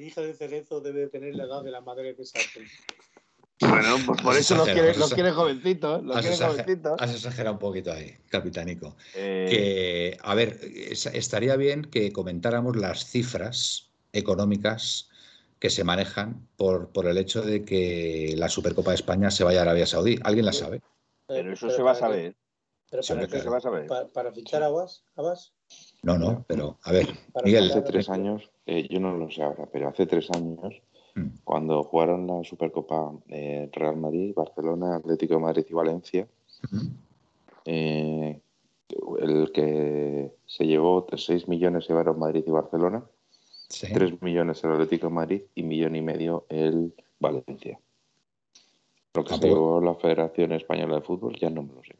hija 0.00 0.20
de 0.22 0.34
Cerezo 0.34 0.80
debe 0.80 1.08
tener 1.08 1.34
la 1.34 1.44
edad 1.44 1.62
de 1.62 1.70
la 1.70 1.80
madre 1.80 2.14
de 2.14 2.24
Sartre. 2.24 2.66
Bueno, 3.60 3.96
pues 4.04 4.20
por 4.20 4.36
eso 4.36 4.56
los 4.56 4.68
quiere, 4.68 4.96
los 4.96 5.14
quiere 5.14 5.30
jovencitos. 5.30 6.02
Los 6.02 6.16
has, 6.16 6.40
jovencitos. 6.40 7.00
has 7.00 7.14
exagerado 7.14 7.54
un 7.54 7.60
poquito 7.60 7.92
ahí, 7.92 8.16
capitánico. 8.28 8.96
Eh. 9.14 9.46
Que, 9.48 10.18
a 10.22 10.34
ver, 10.34 10.58
estaría 10.90 11.56
bien 11.56 11.84
que 11.84 12.12
comentáramos 12.12 12.76
las 12.76 13.06
cifras 13.06 13.90
económicas 14.12 15.08
que 15.60 15.70
se 15.70 15.84
manejan 15.84 16.46
por, 16.56 16.90
por 16.90 17.06
el 17.06 17.16
hecho 17.16 17.42
de 17.42 17.64
que 17.64 18.34
la 18.36 18.48
Supercopa 18.48 18.90
de 18.90 18.96
España 18.96 19.30
se 19.30 19.44
vaya 19.44 19.60
a 19.60 19.62
Arabia 19.62 19.86
Saudí. 19.86 20.18
¿Alguien 20.24 20.46
la 20.46 20.52
sabe? 20.52 20.82
Pero 21.26 21.52
eso 21.52 21.70
se 21.70 21.82
va 21.82 21.92
a 21.92 21.94
saber. 21.94 22.36
Pero 23.02 23.28
para, 23.28 23.42
se 23.42 23.48
va 23.48 23.56
a 23.56 23.60
saber. 23.60 23.86
Para, 24.12 24.32
fichar 24.32 24.62
a 24.62 24.66
Abbas, 24.66 25.04
No, 26.02 26.18
no, 26.18 26.44
pero 26.46 26.78
a 26.82 26.92
ver, 26.92 27.08
Miguel. 27.44 27.70
Hace 27.70 27.82
tres 27.82 28.08
años, 28.08 28.50
eh, 28.66 28.86
yo 28.88 29.00
no 29.00 29.16
lo 29.16 29.30
sé 29.30 29.42
ahora, 29.42 29.66
pero 29.72 29.88
hace 29.88 30.06
tres 30.06 30.30
años 30.30 30.74
Mm. 31.14 31.28
Cuando 31.44 31.82
jugaron 31.84 32.26
la 32.26 32.42
Supercopa 32.44 33.12
eh, 33.28 33.68
Real 33.72 33.96
Madrid, 33.96 34.34
Barcelona, 34.34 34.96
Atlético 34.96 35.34
de 35.34 35.40
Madrid 35.40 35.64
y 35.68 35.74
Valencia, 35.74 36.28
eh, 37.64 38.40
el 39.20 39.52
que 39.52 40.32
se 40.46 40.66
llevó 40.66 41.06
6 41.14 41.48
millones 41.48 41.88
llevaron 41.88 42.18
Madrid 42.18 42.44
y 42.46 42.50
Barcelona, 42.50 43.04
3 43.68 44.22
millones 44.22 44.62
el 44.64 44.72
Atlético 44.72 45.08
de 45.08 45.14
Madrid 45.14 45.42
y 45.54 45.62
millón 45.62 45.96
y 45.96 46.02
medio 46.02 46.46
el 46.48 46.94
Valencia. 47.18 47.78
Lo 49.14 49.24
que 49.24 49.34
se 49.34 49.48
llevó 49.48 49.80
la 49.80 49.94
Federación 49.94 50.52
Española 50.52 50.96
de 50.96 51.02
Fútbol 51.02 51.38
ya 51.38 51.48
no 51.48 51.62
me 51.62 51.74
lo 51.74 51.84
sé. 51.84 51.94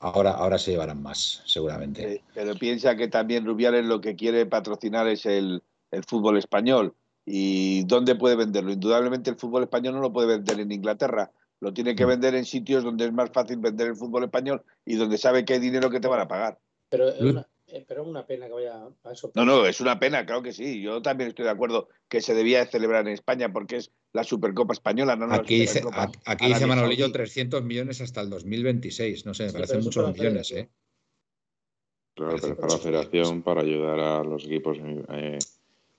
Ahora, 0.00 0.32
ahora 0.32 0.58
se 0.58 0.72
llevarán 0.72 1.02
más, 1.02 1.42
seguramente. 1.44 2.22
pero 2.34 2.54
piensa 2.54 2.96
que 2.96 3.08
también 3.08 3.44
Rubiales 3.44 3.84
lo 3.84 4.00
que 4.00 4.16
quiere 4.16 4.46
patrocinar 4.46 5.06
es 5.06 5.26
el, 5.26 5.62
el 5.90 6.04
fútbol 6.04 6.38
español 6.38 6.94
¿Y 7.32 7.84
dónde 7.84 8.16
puede 8.16 8.36
venderlo? 8.36 8.72
Indudablemente 8.72 9.30
el 9.30 9.36
fútbol 9.36 9.62
español 9.62 9.94
no 9.94 10.00
lo 10.00 10.12
puede 10.12 10.26
vender 10.26 10.58
en 10.58 10.72
Inglaterra, 10.72 11.30
lo 11.60 11.72
tiene 11.72 11.94
que 11.94 12.04
mm. 12.04 12.08
vender 12.08 12.34
en 12.34 12.44
sitios 12.44 12.82
donde 12.82 13.04
es 13.04 13.12
más 13.12 13.30
fácil 13.30 13.58
vender 13.58 13.88
el 13.88 13.96
fútbol 13.96 14.24
español 14.24 14.62
y 14.84 14.96
donde 14.96 15.18
sabe 15.18 15.44
que 15.44 15.54
hay 15.54 15.60
dinero 15.60 15.90
que 15.90 16.00
te 16.00 16.08
van 16.08 16.20
a 16.20 16.28
pagar. 16.28 16.58
Pero 16.88 17.08
es 17.08 17.20
una, 17.20 17.46
eh, 17.72 17.84
pero 17.86 18.02
es 18.02 18.08
una 18.08 18.26
pena 18.26 18.46
que 18.46 18.52
vaya 18.52 18.88
a 19.04 19.12
eso. 19.12 19.30
No, 19.34 19.44
no, 19.44 19.66
es 19.66 19.80
una 19.80 19.98
pena, 19.98 20.24
claro 20.26 20.42
que 20.42 20.52
sí. 20.52 20.82
Yo 20.82 21.02
también 21.02 21.28
estoy 21.28 21.44
de 21.44 21.50
acuerdo 21.50 21.88
que 22.08 22.20
se 22.20 22.34
debía 22.34 22.66
celebrar 22.66 23.06
en 23.06 23.14
España 23.14 23.52
porque 23.52 23.76
es 23.76 23.92
la 24.12 24.24
Supercopa 24.24 24.72
Española, 24.72 25.16
no, 25.16 25.32
Aquí 25.32 25.60
dice, 25.60 25.82
aquí 26.24 26.46
dice 26.46 26.66
Manolillo 26.66 27.10
300 27.10 27.62
millones 27.62 28.00
hasta 28.00 28.20
el 28.20 28.30
2026. 28.30 29.26
No 29.26 29.34
sé, 29.34 29.46
me 29.46 29.52
parecen 29.52 29.82
muchos 29.82 30.12
millones, 30.12 30.50
¿eh? 30.52 30.68
Claro, 32.14 32.36
pero 32.40 32.56
para 32.56 32.72
la 32.74 32.78
federación, 32.78 33.42
para 33.42 33.62
ayudar 33.62 34.00
a 34.00 34.24
los 34.24 34.44
equipos 34.44 34.78
eh, 34.80 35.38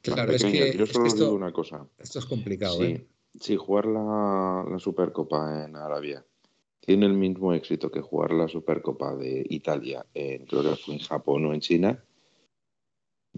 Claro, 0.01 0.31
es 0.31 0.43
que, 0.43 0.75
yo 0.75 0.85
solo 0.87 1.05
esto, 1.05 1.25
digo 1.25 1.35
una 1.35 1.51
cosa. 1.51 1.87
Esto 1.97 2.19
es 2.19 2.25
complicado, 2.25 2.77
sí, 2.77 2.83
¿eh? 2.83 3.07
Sí, 3.39 3.55
jugar 3.55 3.85
la, 3.85 4.77
Supercopa 4.77 5.65
en 5.65 5.75
Arabia 5.75 6.25
tiene 6.81 7.05
el 7.05 7.13
mismo 7.13 7.53
éxito 7.53 7.89
que 7.89 8.01
jugar 8.01 8.31
la 8.31 8.47
Supercopa 8.47 9.15
de 9.15 9.45
Italia, 9.49 10.05
en, 10.13 10.45
creo 10.45 10.63
que 10.63 10.75
fue 10.75 10.95
en 10.95 10.99
Japón 10.99 11.45
o 11.45 11.53
en 11.53 11.61
China. 11.61 12.03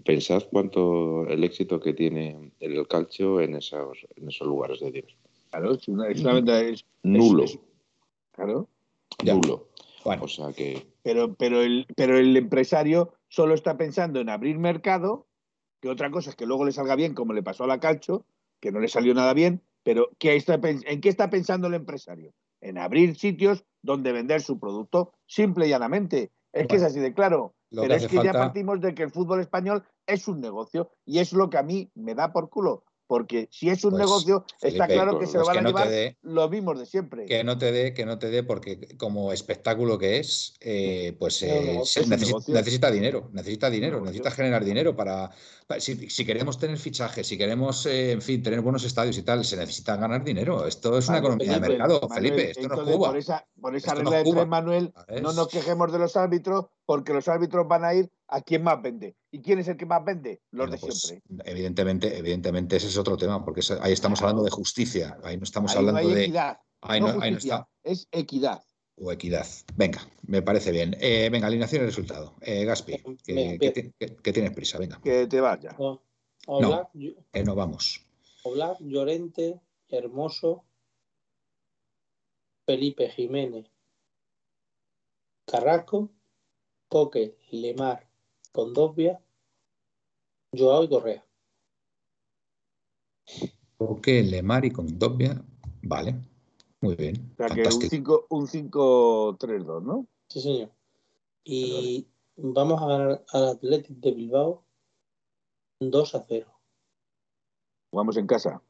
Pensad 0.04 0.42
cuánto 0.50 1.26
el 1.28 1.44
éxito 1.44 1.78
que 1.78 1.92
tiene 1.92 2.52
el 2.58 2.88
calcio 2.88 3.40
en 3.40 3.54
esos, 3.54 4.06
en 4.16 4.28
esos 4.28 4.46
lugares 4.46 4.80
de 4.80 4.90
Dios. 4.90 5.16
Claro, 5.50 5.72
es, 5.74 5.86
una, 5.86 6.08
es, 6.08 6.84
nulo. 7.04 7.44
claro. 8.32 8.68
Nulo. 9.24 9.68
O 10.04 10.28
sea 10.28 10.52
que. 10.52 10.86
Pero, 11.02 11.34
pero, 11.34 11.62
el, 11.62 11.86
pero 11.96 12.18
el 12.18 12.36
empresario 12.36 13.14
solo 13.28 13.54
está 13.54 13.76
pensando 13.76 14.20
en 14.20 14.30
abrir 14.30 14.58
mercado 14.58 15.26
que 15.84 15.90
otra 15.90 16.10
cosa 16.10 16.30
es 16.30 16.36
que 16.36 16.46
luego 16.46 16.64
le 16.64 16.72
salga 16.72 16.96
bien, 16.96 17.12
como 17.12 17.34
le 17.34 17.42
pasó 17.42 17.64
a 17.64 17.66
la 17.66 17.78
Calcho, 17.78 18.24
que 18.58 18.72
no 18.72 18.80
le 18.80 18.88
salió 18.88 19.12
nada 19.12 19.34
bien, 19.34 19.60
pero 19.82 20.08
¿en 20.18 21.00
qué 21.02 21.08
está 21.10 21.28
pensando 21.28 21.66
el 21.66 21.74
empresario? 21.74 22.32
En 22.64 22.78
abrir 22.78 23.16
sitios 23.16 23.64
donde 23.82 24.12
vender 24.12 24.40
su 24.40 24.58
producto, 24.58 25.12
simple 25.26 25.66
y 25.66 25.68
llanamente. 25.68 26.32
Es 26.50 26.66
que 26.66 26.76
es 26.76 26.82
así 26.82 26.98
de 26.98 27.12
claro. 27.12 27.54
Pero 27.70 27.94
es 27.94 28.06
que 28.06 28.22
ya 28.24 28.32
partimos 28.32 28.80
de 28.80 28.94
que 28.94 29.02
el 29.02 29.10
fútbol 29.10 29.40
español 29.40 29.84
es 30.06 30.28
un 30.28 30.40
negocio 30.40 30.90
y 31.04 31.18
es 31.18 31.32
lo 31.32 31.50
que 31.50 31.58
a 31.58 31.62
mí 31.62 31.90
me 31.94 32.14
da 32.14 32.32
por 32.32 32.48
culo. 32.48 32.84
Porque 33.06 33.48
si 33.50 33.68
es 33.68 33.84
un 33.84 33.92
pues, 33.92 34.00
negocio, 34.00 34.44
está 34.62 34.86
claro 34.86 35.18
que 35.18 35.26
se 35.26 35.38
lo 35.38 35.44
van 35.44 35.58
a 35.58 35.68
llevar 35.68 36.16
los 36.22 36.50
mismos 36.50 36.78
de 36.78 36.86
siempre. 36.86 37.26
Que 37.26 37.44
no 37.44 37.58
te 37.58 37.70
dé, 37.70 37.92
que 37.92 38.06
no 38.06 38.18
te 38.18 38.30
dé, 38.30 38.42
porque 38.42 38.96
como 38.96 39.32
espectáculo 39.32 39.98
que 39.98 40.18
es, 40.18 40.54
eh, 40.60 41.14
pues 41.18 41.42
eh, 41.42 41.80
necesita, 42.06 42.90
dinero, 42.90 43.28
necesita 43.32 43.68
dinero, 43.68 44.00
necesita 44.00 44.30
generar 44.30 44.64
dinero 44.64 44.96
para. 44.96 45.30
si, 45.78 46.24
queremos 46.24 46.58
tener 46.58 46.78
fichajes, 46.78 47.26
si 47.26 47.36
queremos, 47.36 47.84
eh, 47.86 48.12
en 48.12 48.22
fin, 48.22 48.42
tener 48.42 48.62
buenos 48.62 48.84
estadios 48.84 49.18
y 49.18 49.22
tal, 49.22 49.44
se 49.44 49.56
necesita 49.56 49.96
ganar 49.96 50.24
dinero. 50.24 50.66
Esto 50.66 50.96
es 50.96 51.08
una 51.08 51.18
economía 51.18 51.58
de 51.58 51.60
mercado, 51.60 52.08
Felipe. 52.08 52.50
Esto 52.50 52.68
no 52.68 52.88
es 52.88 52.96
Por 52.96 53.16
esa, 53.18 53.46
por 53.60 53.76
esa 53.76 53.94
regla 53.94 54.18
de 54.18 54.30
tres, 54.32 54.46
Manuel, 54.46 54.94
no 55.22 55.32
nos 55.32 55.48
quejemos 55.48 55.92
de 55.92 55.98
los 55.98 56.16
árbitros, 56.16 56.66
porque 56.86 57.12
los 57.12 57.28
árbitros 57.28 57.66
van 57.66 57.84
a 57.84 57.94
ir 57.94 58.10
a 58.28 58.40
quien 58.40 58.62
más 58.62 58.80
vende. 58.82 59.16
¿Y 59.30 59.40
quién 59.40 59.58
es 59.58 59.68
el 59.68 59.76
que 59.76 59.86
más 59.86 60.04
vende? 60.04 60.40
Los 60.50 60.70
de 60.70 60.78
pues, 60.78 61.00
siempre. 61.00 61.50
Evidentemente, 61.50 62.16
evidentemente 62.16 62.76
ese 62.76 62.88
es 62.88 62.98
otro 62.98 63.16
tema, 63.16 63.44
porque 63.44 63.62
ahí 63.80 63.92
estamos 63.92 64.20
hablando 64.22 64.42
de 64.42 64.50
justicia, 64.50 65.18
ahí 65.22 65.36
no 65.36 65.44
estamos 65.44 65.74
hablando 65.76 66.00
no 66.00 66.08
hay 66.08 66.14
de... 66.14 66.22
Equidad, 66.24 66.58
ahí 66.82 67.00
no, 67.00 67.22
está. 67.22 67.68
Es 67.82 68.08
equidad. 68.12 68.62
O 68.96 69.10
equidad. 69.10 69.46
Venga, 69.74 70.06
me 70.26 70.42
parece 70.42 70.70
bien. 70.70 70.96
Eh, 71.00 71.28
venga, 71.30 71.48
alineación 71.48 71.82
y 71.82 71.86
resultado. 71.86 72.34
Eh, 72.40 72.64
Gaspi, 72.64 73.02
que, 73.24 74.32
tienes 74.32 74.52
prisa, 74.52 74.78
venga. 74.78 75.00
Que 75.02 75.26
te 75.26 75.40
vaya. 75.40 75.76
no, 75.78 76.90
eh, 77.32 77.44
no 77.44 77.54
vamos. 77.54 78.06
Oblak, 78.44 78.78
Llorente, 78.80 79.58
Hermoso, 79.88 80.64
Felipe 82.66 83.08
Jiménez, 83.10 83.66
Carrasco, 85.46 86.10
Coque, 86.88 87.36
Lemar, 87.50 88.08
Condovia, 88.52 89.20
Joao 90.56 90.84
y 90.84 90.88
Correa. 90.88 91.24
Coque, 93.76 94.22
Lemar 94.22 94.64
y 94.64 94.70
Condovia, 94.70 95.44
vale. 95.82 96.16
Muy 96.80 96.94
bien. 96.96 97.32
O 97.32 97.36
sea 97.36 97.48
que 97.48 97.62
un 98.28 98.46
5-3-2, 98.46 99.82
¿no? 99.82 100.06
Sí, 100.28 100.40
señor. 100.40 100.70
Y 101.44 102.06
vamos 102.36 102.82
a 102.82 102.86
ganar 102.86 103.24
al 103.32 103.48
Athletic 103.48 103.96
de 103.98 104.12
Bilbao 104.12 104.64
2 105.80 106.14
a 106.14 106.24
0. 106.28 106.46
Jugamos 107.90 108.16
en 108.16 108.26
casa. 108.26 108.62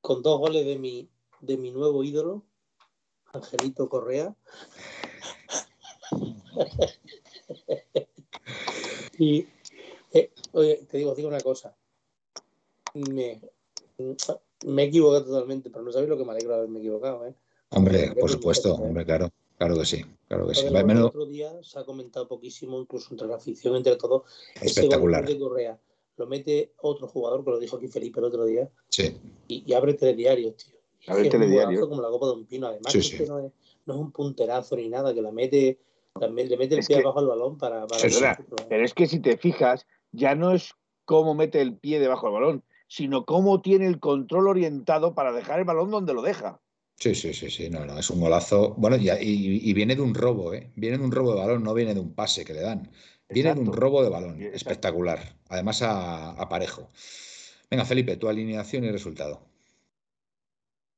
Con 0.00 0.22
dos 0.22 0.38
goles 0.38 0.64
de 0.64 0.78
mi, 0.78 1.08
de 1.40 1.56
mi 1.56 1.70
nuevo 1.70 2.04
ídolo, 2.04 2.44
Angelito 3.32 3.88
Correa. 3.88 4.36
y 9.18 9.46
eh, 10.12 10.30
oye, 10.52 10.86
te 10.90 10.98
digo, 10.98 11.14
digo 11.14 11.28
una 11.28 11.40
cosa. 11.40 11.74
Me, 12.94 13.40
me 14.66 14.82
he 14.82 14.86
equivocado 14.86 15.24
totalmente, 15.24 15.70
pero 15.70 15.84
no 15.84 15.92
sabéis 15.92 16.08
lo 16.08 16.18
que 16.18 16.24
me 16.24 16.32
alegra 16.32 16.56
haberme 16.56 16.78
equivocado, 16.78 17.26
¿eh? 17.26 17.34
Hombre, 17.70 18.14
por 18.18 18.30
supuesto, 18.30 18.74
hombre, 18.74 19.04
claro. 19.04 19.30
Claro 19.58 19.78
que 19.78 19.86
sí, 19.86 20.04
claro 20.28 20.46
que 20.46 20.54
sí. 20.54 20.66
El 20.66 21.02
otro 21.02 21.24
día 21.24 21.50
se 21.62 21.78
ha 21.78 21.84
comentado 21.84 22.28
poquísimo, 22.28 22.78
incluso 22.78 23.08
entre 23.12 23.26
la 23.26 23.36
afición, 23.36 23.74
entre 23.74 23.96
todos. 23.96 24.24
Espectacular. 24.60 25.26
De 25.26 25.38
Correa 25.38 25.78
lo 26.16 26.26
mete 26.26 26.72
otro 26.80 27.08
jugador, 27.08 27.44
que 27.44 27.50
lo 27.50 27.58
dijo 27.58 27.76
aquí 27.76 27.88
Felipe 27.88 28.20
el 28.20 28.26
otro 28.26 28.44
día. 28.44 28.68
Sí. 28.88 29.16
Y, 29.48 29.72
abre 29.74 29.94
telediarios, 29.94 30.56
tío. 30.56 30.74
abre 31.08 31.28
telediario. 31.28 31.88
Como 31.88 32.02
la 32.02 32.08
copa 32.08 32.26
de 32.26 32.32
un 32.32 32.46
pino, 32.46 32.66
además. 32.66 32.94
no, 32.94 33.00
es, 33.00 33.28
no, 33.28 33.38
es, 33.46 33.52
un 33.86 34.12
punterazo 34.12 34.76
ni 34.76 34.88
nada, 34.88 35.14
que 35.14 35.22
la 35.22 35.30
mete 35.30 35.78
también 36.18 36.48
le 36.48 36.56
mete 36.56 36.76
el 36.76 36.84
pie 36.84 36.98
debajo 36.98 37.20
del 37.20 37.28
balón 37.28 37.58
para. 37.58 37.86
pero 38.68 38.84
es 38.84 38.94
que 38.94 39.06
si 39.06 39.20
te 39.20 39.36
fijas, 39.36 39.86
ya 40.12 40.34
no 40.34 40.52
es 40.52 40.74
cómo 41.04 41.34
mete 41.34 41.60
el 41.60 41.76
pie 41.76 42.00
debajo 42.00 42.26
del 42.26 42.34
balón, 42.34 42.64
sino 42.88 43.24
cómo 43.24 43.62
tiene 43.62 43.86
el 43.86 44.00
control 44.00 44.48
orientado 44.48 45.14
para 45.14 45.32
dejar 45.32 45.58
el 45.58 45.64
balón 45.64 45.90
donde 45.90 46.14
lo 46.14 46.22
deja. 46.22 46.60
Sí, 46.98 47.14
sí, 47.14 47.34
sí, 47.34 47.50
sí, 47.50 47.68
no, 47.68 47.84
no, 47.84 47.98
es 47.98 48.08
un 48.08 48.20
golazo. 48.20 48.74
Bueno, 48.78 48.96
y, 48.96 49.10
y, 49.10 49.72
viene 49.74 49.94
de 49.94 50.00
un 50.00 50.14
robo, 50.14 50.54
¿eh? 50.54 50.72
Viene 50.76 50.96
de 50.96 51.04
un 51.04 51.12
robo 51.12 51.34
de 51.34 51.40
balón, 51.40 51.62
no 51.62 51.74
viene 51.74 51.92
de 51.92 52.00
un 52.00 52.14
pase 52.14 52.44
que 52.44 52.54
le 52.54 52.62
dan. 52.62 52.90
Viene 53.28 53.54
de 53.54 53.60
un 53.60 53.72
robo 53.72 54.02
de 54.02 54.08
balón, 54.08 54.40
espectacular. 54.40 55.36
Además 55.48 55.82
a, 55.82 56.48
parejo. 56.48 56.90
Venga, 57.70 57.84
Felipe, 57.84 58.16
tu 58.16 58.28
alineación 58.28 58.84
y 58.84 58.90
resultado. 58.90 59.42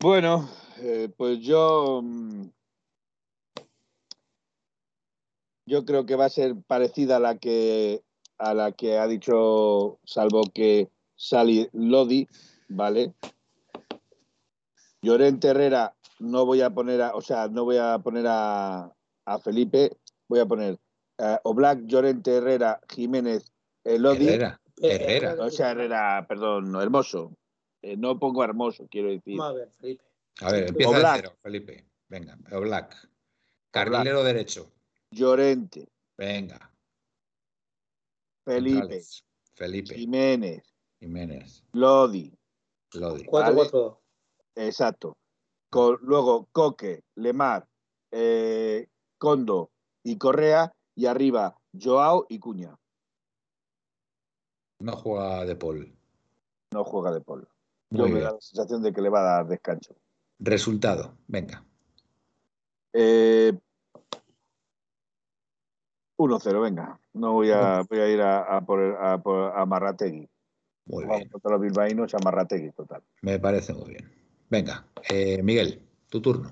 Bueno, 0.00 0.48
eh, 0.80 1.08
pues 1.16 1.40
yo 1.40 2.00
mm, 2.04 2.46
yo 5.68 5.84
creo 5.84 6.06
que 6.06 6.16
va 6.16 6.24
a 6.24 6.30
ser 6.30 6.56
parecida 6.66 7.16
a 7.16 7.20
la 7.20 7.38
que 7.38 8.02
a 8.38 8.54
la 8.54 8.72
que 8.72 8.98
ha 8.98 9.06
dicho, 9.06 9.98
salvo 10.04 10.42
que 10.54 10.88
Sally 11.16 11.68
Lodi, 11.72 12.28
¿vale? 12.68 13.12
Llorente 15.02 15.48
Herrera 15.48 15.94
no 16.20 16.46
voy 16.46 16.62
a 16.62 16.70
poner 16.70 17.02
a, 17.02 17.14
o 17.14 17.20
sea, 17.20 17.48
no 17.48 17.64
voy 17.64 17.78
a 17.78 17.98
poner 17.98 18.26
a, 18.28 18.92
Felipe, 19.44 19.96
voy 20.28 20.40
a 20.40 20.46
poner 20.46 20.78
a 21.18 21.40
Oblak, 21.44 21.80
Llorente 21.86 22.36
Herrera, 22.36 22.80
Jiménez, 22.88 23.52
Lodi. 23.84 24.28
Herrera, 24.28 24.60
Herrera. 24.80 25.36
O 25.40 25.50
sea, 25.50 25.72
Herrera, 25.72 26.24
perdón, 26.28 26.74
Hermoso. 26.80 27.36
Eh, 27.82 27.96
no 27.96 28.18
pongo 28.18 28.42
Hermoso, 28.42 28.86
quiero 28.88 29.10
decir. 29.10 29.40
A 29.40 29.52
ver, 29.52 29.70
Felipe. 29.80 30.04
A 30.40 30.52
ver, 30.52 30.68
empieza 30.68 30.98
de 30.98 31.06
cero, 31.16 31.36
Felipe. 31.42 31.84
Venga, 32.08 32.38
Oblak. 32.52 32.94
Carrilero 33.70 34.24
derecho. 34.24 34.72
Llorente. 35.10 35.88
Venga. 36.16 36.72
Felipe. 38.44 39.02
Felipe. 39.54 39.94
Jiménez. 39.94 40.74
Jiménez. 41.00 41.64
Lodi. 41.72 42.32
Lodi. 42.94 43.24
4-4. 43.24 43.98
Exacto. 44.56 45.16
luego 45.70 46.48
Coque, 46.52 47.04
Lemar, 47.14 47.68
eh, 48.10 48.88
Condo 49.18 49.70
y 50.02 50.16
Correa. 50.16 50.72
Y 50.94 51.06
arriba 51.06 51.56
Joao 51.80 52.26
y 52.28 52.40
Cuña. 52.40 52.76
No 54.80 54.96
juega 54.96 55.44
de 55.44 55.54
Paul. 55.54 55.96
No 56.72 56.84
juega 56.84 57.12
de 57.12 57.20
Paul. 57.20 57.48
Yo 57.90 58.08
me 58.08 58.20
da 58.20 58.32
la 58.32 58.40
sensación 58.40 58.82
de 58.82 58.92
que 58.92 59.00
le 59.00 59.08
va 59.08 59.20
a 59.20 59.36
dar 59.36 59.46
descanso. 59.46 59.96
Resultado, 60.40 61.16
venga. 61.28 61.64
Eh, 62.92 63.56
1-0, 66.18 66.60
venga. 66.60 66.98
No 67.14 67.32
voy 67.32 67.50
a, 67.52 67.82
voy 67.88 68.00
a 68.00 68.08
ir 68.08 68.20
a, 68.20 68.56
a, 68.56 68.60
por, 68.60 68.80
a, 68.80 69.14
a 69.54 69.66
Marrategui. 69.66 70.28
Muy 70.86 71.04
Vamos 71.04 71.18
bien. 71.18 71.28
Contra 71.30 71.52
los 71.52 71.60
bilbaínos 71.60 72.14
a 72.14 72.18
Marrategui, 72.18 72.72
total. 72.72 73.02
Me 73.22 73.38
parece 73.38 73.72
muy 73.72 73.90
bien. 73.90 74.10
Venga, 74.50 74.86
eh, 75.08 75.42
Miguel, 75.42 75.80
tu 76.08 76.20
turno. 76.20 76.50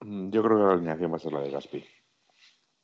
Mm, 0.00 0.30
yo 0.30 0.42
creo 0.42 0.56
que 0.56 0.64
la 0.64 0.72
alineación 0.72 1.12
va 1.12 1.16
a 1.16 1.20
ser 1.20 1.32
la 1.32 1.40
de 1.40 1.50
Gaspi. 1.50 1.84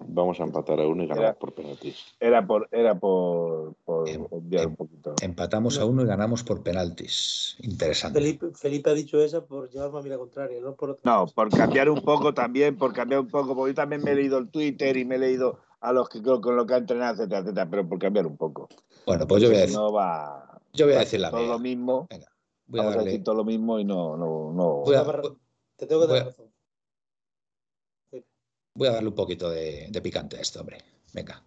Vamos 0.06 0.40
a 0.40 0.44
empatar 0.44 0.80
a 0.80 0.86
uno 0.86 1.04
y 1.04 1.06
ganamos 1.06 1.36
por 1.36 1.52
penaltis. 1.52 1.96
Era 2.20 2.46
por, 2.46 2.68
era 2.70 2.98
por, 2.98 3.74
em, 4.06 4.26
em, 4.50 4.66
un 4.68 4.76
poquito. 4.76 5.14
Empatamos 5.20 5.78
a 5.78 5.84
uno 5.84 6.02
y 6.02 6.06
ganamos 6.06 6.42
por 6.42 6.62
penaltis. 6.62 7.56
Interesante. 7.60 8.20
Felipe, 8.54 8.90
ha 8.90 8.94
dicho 8.94 9.20
eso 9.20 9.44
por 9.44 9.70
llevarme 9.70 9.98
a 9.98 10.02
mí 10.02 10.08
la 10.08 10.18
contraria, 10.18 10.60
no 10.60 10.74
por 10.74 10.98
No, 11.02 11.26
por 11.26 11.50
cambiar 11.50 11.88
un 11.90 12.02
poco 12.02 12.34
también, 12.34 12.76
por 12.76 12.92
cambiar 12.92 13.20
un 13.20 13.28
poco, 13.28 13.54
porque 13.54 13.72
yo 13.72 13.74
también 13.74 14.02
me 14.02 14.12
he 14.12 14.14
leído 14.14 14.38
el 14.38 14.48
Twitter 14.48 14.96
y 14.96 15.04
me 15.04 15.16
he 15.16 15.18
leído 15.18 15.58
a 15.80 15.92
los 15.92 16.08
que 16.08 16.22
con 16.22 16.56
lo 16.56 16.66
que 16.66 16.74
ha 16.74 16.78
entrenado, 16.78 17.14
etcétera, 17.14 17.40
etcétera, 17.40 17.68
pero 17.70 17.88
por 17.88 17.98
cambiar 17.98 18.26
un 18.26 18.36
poco. 18.36 18.68
Bueno, 19.06 19.26
pues 19.26 19.42
yo 19.42 19.48
voy 19.48 19.58
a 19.58 19.60
decir. 19.62 19.76
No 19.76 19.92
va, 19.92 20.60
yo 20.72 20.86
voy 20.86 20.94
a 20.94 21.00
decir 21.00 21.20
la 21.20 21.30
todo 21.30 21.46
lo 21.46 21.58
mismo. 21.58 22.06
Venga, 22.10 22.32
voy 22.66 22.80
a, 22.80 22.84
darle... 22.84 23.04
decir 23.04 23.24
todo 23.24 23.34
lo 23.34 23.44
mismo 23.44 23.78
y 23.78 23.84
no, 23.84 24.16
no, 24.16 24.52
no. 24.52 24.82
Te 25.76 25.86
tengo 25.86 26.06
que 26.06 26.12
dar 26.12 26.26
razón 26.26 26.51
voy 28.74 28.88
a 28.88 28.92
darle 28.92 29.08
un 29.08 29.14
poquito 29.14 29.50
de, 29.50 29.90
picante 30.02 30.36
a 30.36 30.40
esto, 30.40 30.60
hombre. 30.60 30.78
Venga. 31.12 31.42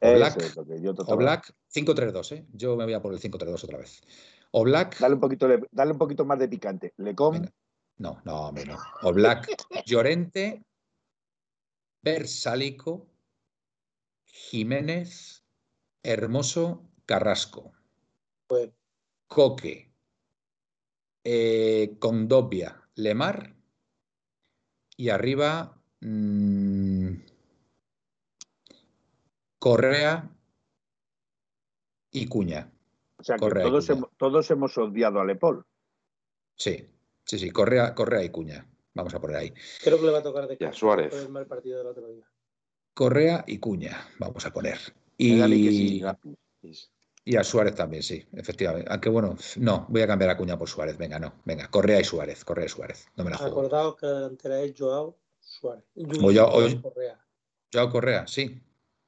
O 0.00 1.16
Black, 1.16 1.54
5-3-2, 1.74 2.32
¿eh? 2.32 2.46
Yo 2.52 2.76
me 2.76 2.84
voy 2.84 2.92
a 2.92 3.00
por 3.00 3.14
el 3.14 3.20
5-3-2 3.20 3.64
otra 3.64 3.78
vez. 3.78 4.02
O 4.50 4.62
Black. 4.64 4.98
Dale 4.98 5.14
un 5.14 5.20
poquito, 5.20 5.48
dale 5.70 5.92
un 5.92 5.98
poquito 5.98 6.24
más 6.24 6.38
de 6.38 6.48
picante. 6.48 6.92
Le 6.98 7.14
No, 7.98 8.20
no, 8.24 8.48
hombre, 8.48 8.66
no. 8.66 8.78
O 9.02 9.12
Black, 9.12 9.48
Llorente, 9.86 10.64
Bersalico, 12.02 13.08
Jiménez, 14.26 15.42
Hermoso, 16.02 16.90
Carrasco. 17.06 17.72
Pues. 18.46 18.70
Coque, 19.26 19.92
eh, 21.24 21.96
Condopia, 21.98 22.88
Lemar. 22.94 23.56
Y 24.96 25.08
arriba 25.08 25.75
Mm. 26.06 27.16
Correa 29.58 30.30
y 32.12 32.26
Cuña. 32.28 32.70
O 33.18 33.24
sea, 33.24 33.36
que 33.36 33.48
todos, 33.48 33.90
hemos, 33.90 34.10
todos 34.16 34.50
hemos 34.52 34.78
odiado 34.78 35.18
a 35.18 35.24
Lepol. 35.24 35.66
Sí, 36.54 36.86
sí, 37.24 37.38
sí, 37.40 37.50
Correa, 37.50 37.92
Correa 37.92 38.22
y 38.22 38.30
Cuña. 38.30 38.64
Vamos 38.94 39.14
a 39.14 39.20
poner 39.20 39.36
ahí. 39.36 39.52
Creo 39.82 39.98
que 39.98 40.06
le 40.06 40.12
va 40.12 40.18
a 40.18 40.22
tocar 40.22 40.46
de 40.46 40.56
ya, 40.56 40.72
Suárez. 40.72 41.12
el 41.12 41.28
mal 41.28 41.46
partido 41.46 41.78
del 41.78 41.88
otro 41.88 42.06
día. 42.06 42.24
Correa 42.94 43.44
y 43.48 43.58
Cuña, 43.58 44.08
vamos 44.20 44.46
a 44.46 44.52
poner. 44.52 44.78
Y... 45.18 46.04
Y 47.28 47.34
a 47.34 47.42
Suárez 47.42 47.74
también, 47.74 48.04
sí, 48.04 48.24
efectivamente. 48.34 48.88
Aunque 48.88 49.08
bueno, 49.08 49.36
no, 49.56 49.86
voy 49.88 50.02
a 50.02 50.06
cambiar 50.06 50.30
a 50.30 50.36
Cuña 50.36 50.56
por 50.56 50.68
Suárez. 50.68 50.96
Venga, 50.96 51.18
no, 51.18 51.34
venga, 51.44 51.68
Correa 51.68 52.00
y 52.00 52.04
Suárez, 52.04 52.44
Correa 52.44 52.66
y 52.66 52.68
Suárez. 52.68 53.08
No 53.16 53.24
me 53.24 53.30
la 53.30 53.38
juego. 53.38 53.58
Acordaos 53.58 53.96
que 53.96 54.06
la 54.06 54.12
delantera 54.12 54.60
es 54.60 54.72
Joao 54.78 55.16
Suárez. 55.60 55.84
O 56.22 56.30
yo, 56.30 56.50
Correa. 56.82 57.20
Joao 57.72 57.90
Correa, 57.90 58.26
sí. 58.26 58.60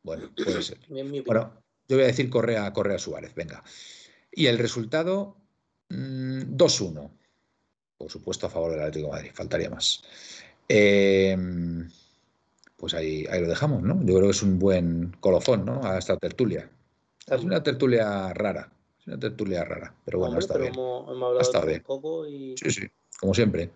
Bueno, 0.03 0.31
puede 0.35 0.63
ser. 0.63 0.79
bueno, 0.89 1.53
yo 1.89 1.97
voy 1.97 2.05
a 2.05 2.09
decir 2.09 2.31
Correa, 2.31 2.73
Correa 2.73 2.99
Suárez, 2.99 3.35
venga. 3.35 3.63
Y 4.33 4.47
el 4.47 4.59
resultado, 4.59 5.37
2-1. 5.89 7.03
Mm, 7.03 7.19
por 7.97 8.11
supuesto, 8.11 8.47
a 8.47 8.51
favor 8.51 8.71
del 8.73 8.81
Atlético 8.81 9.07
de 9.07 9.13
Madrid, 9.13 9.31
faltaría 9.35 9.71
más. 9.71 10.03
Em, 10.69 11.91
pues 12.77 12.95
ahí, 12.95 13.27
ahí 13.31 13.41
lo 13.41 13.49
dejamos, 13.49 13.83
¿no? 13.83 13.99
Yo 14.05 14.15
creo 14.15 14.27
que 14.27 14.31
es 14.31 14.43
un 14.43 14.59
buen 14.59 15.17
colofón, 15.21 15.65
¿no? 15.65 15.85
A 15.85 15.99
esta 15.99 16.17
tertulia. 16.17 16.71
Es 17.27 17.43
una 17.43 17.63
tertulia 17.63 18.33
rara, 18.33 18.71
es 19.01 19.07
una 19.07 19.19
tertulia 19.19 19.65
rara, 19.65 19.95
pero 20.05 20.21
bueno, 20.21 20.39
está 20.39 20.57
bien. 20.57 20.73
Hemos, 20.73 21.07
bien. 21.67 21.79
Un 21.79 21.85
poco 21.85 22.27
y... 22.27 22.55
Sí, 22.57 22.71
sí, 22.71 22.87
como 23.19 23.35
siempre. 23.35 23.71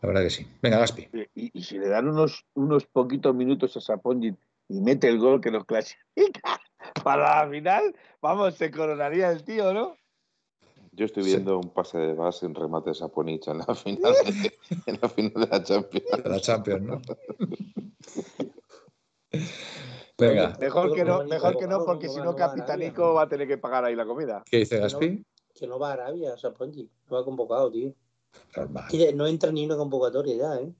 La 0.00 0.08
verdad 0.08 0.22
que 0.22 0.30
sí. 0.30 0.46
Venga, 0.62 0.78
Gaspi. 0.78 1.08
Y, 1.34 1.62
si 1.62 1.78
le 1.78 1.88
dan 1.88 2.08
unos, 2.08 2.44
unos 2.54 2.86
poquitos 2.86 3.34
minutos 3.34 3.76
a 3.76 3.80
Sapongi 3.80 4.34
y 4.68 4.80
mete 4.80 5.08
el 5.08 5.18
gol 5.18 5.40
que 5.40 5.50
nos 5.50 5.64
clasifica 5.64 6.60
para 7.04 7.44
la 7.44 7.50
final, 7.50 7.94
vamos, 8.20 8.54
se 8.54 8.70
coronaría 8.70 9.30
el 9.30 9.42
tío, 9.42 9.74
¿no? 9.74 9.96
Yo 10.92 11.06
estoy 11.06 11.24
viendo 11.24 11.58
un 11.58 11.70
pase 11.70 11.98
de 11.98 12.14
base 12.14 12.46
en 12.46 12.54
remate 12.56 12.90
de 12.90 12.94
Saponicha 12.94 13.52
en 13.52 13.58
la 13.58 13.74
final 13.74 14.14
de, 14.24 14.58
en 14.86 14.98
la 15.00 15.08
final 15.08 15.32
de 15.32 15.46
la 15.46 15.62
Champions. 15.62 16.24
De 16.24 16.28
la 16.28 16.40
Champions, 16.40 16.82
¿no? 16.82 17.00
Venga. 20.18 20.56
Mejor 20.58 20.94
que 20.94 21.04
no, 21.04 21.24
mejor 21.24 21.56
que 21.56 21.68
no 21.68 21.84
porque 21.84 22.08
si 22.08 22.18
no 22.18 22.34
Capitanico 22.34 23.14
va 23.14 23.22
a 23.22 23.28
tener 23.28 23.46
que 23.46 23.58
pagar 23.58 23.84
ahí 23.84 23.94
la 23.94 24.06
comida. 24.06 24.42
¿Qué 24.50 24.56
dice 24.58 24.78
Gaspi? 24.78 25.24
Que 25.54 25.68
no, 25.68 25.78
va 25.78 25.90
a 25.90 25.92
Arabia, 25.92 26.36
Sapongi. 26.36 26.90
No 27.08 27.16
va 27.16 27.24
convocado, 27.24 27.70
tío. 27.70 27.94
No 29.14 29.26
entra 29.26 29.52
ni 29.52 29.64
una 29.64 29.76
convocatoria 29.76 30.36
ya, 30.36 30.54
¿eh? 30.56 30.72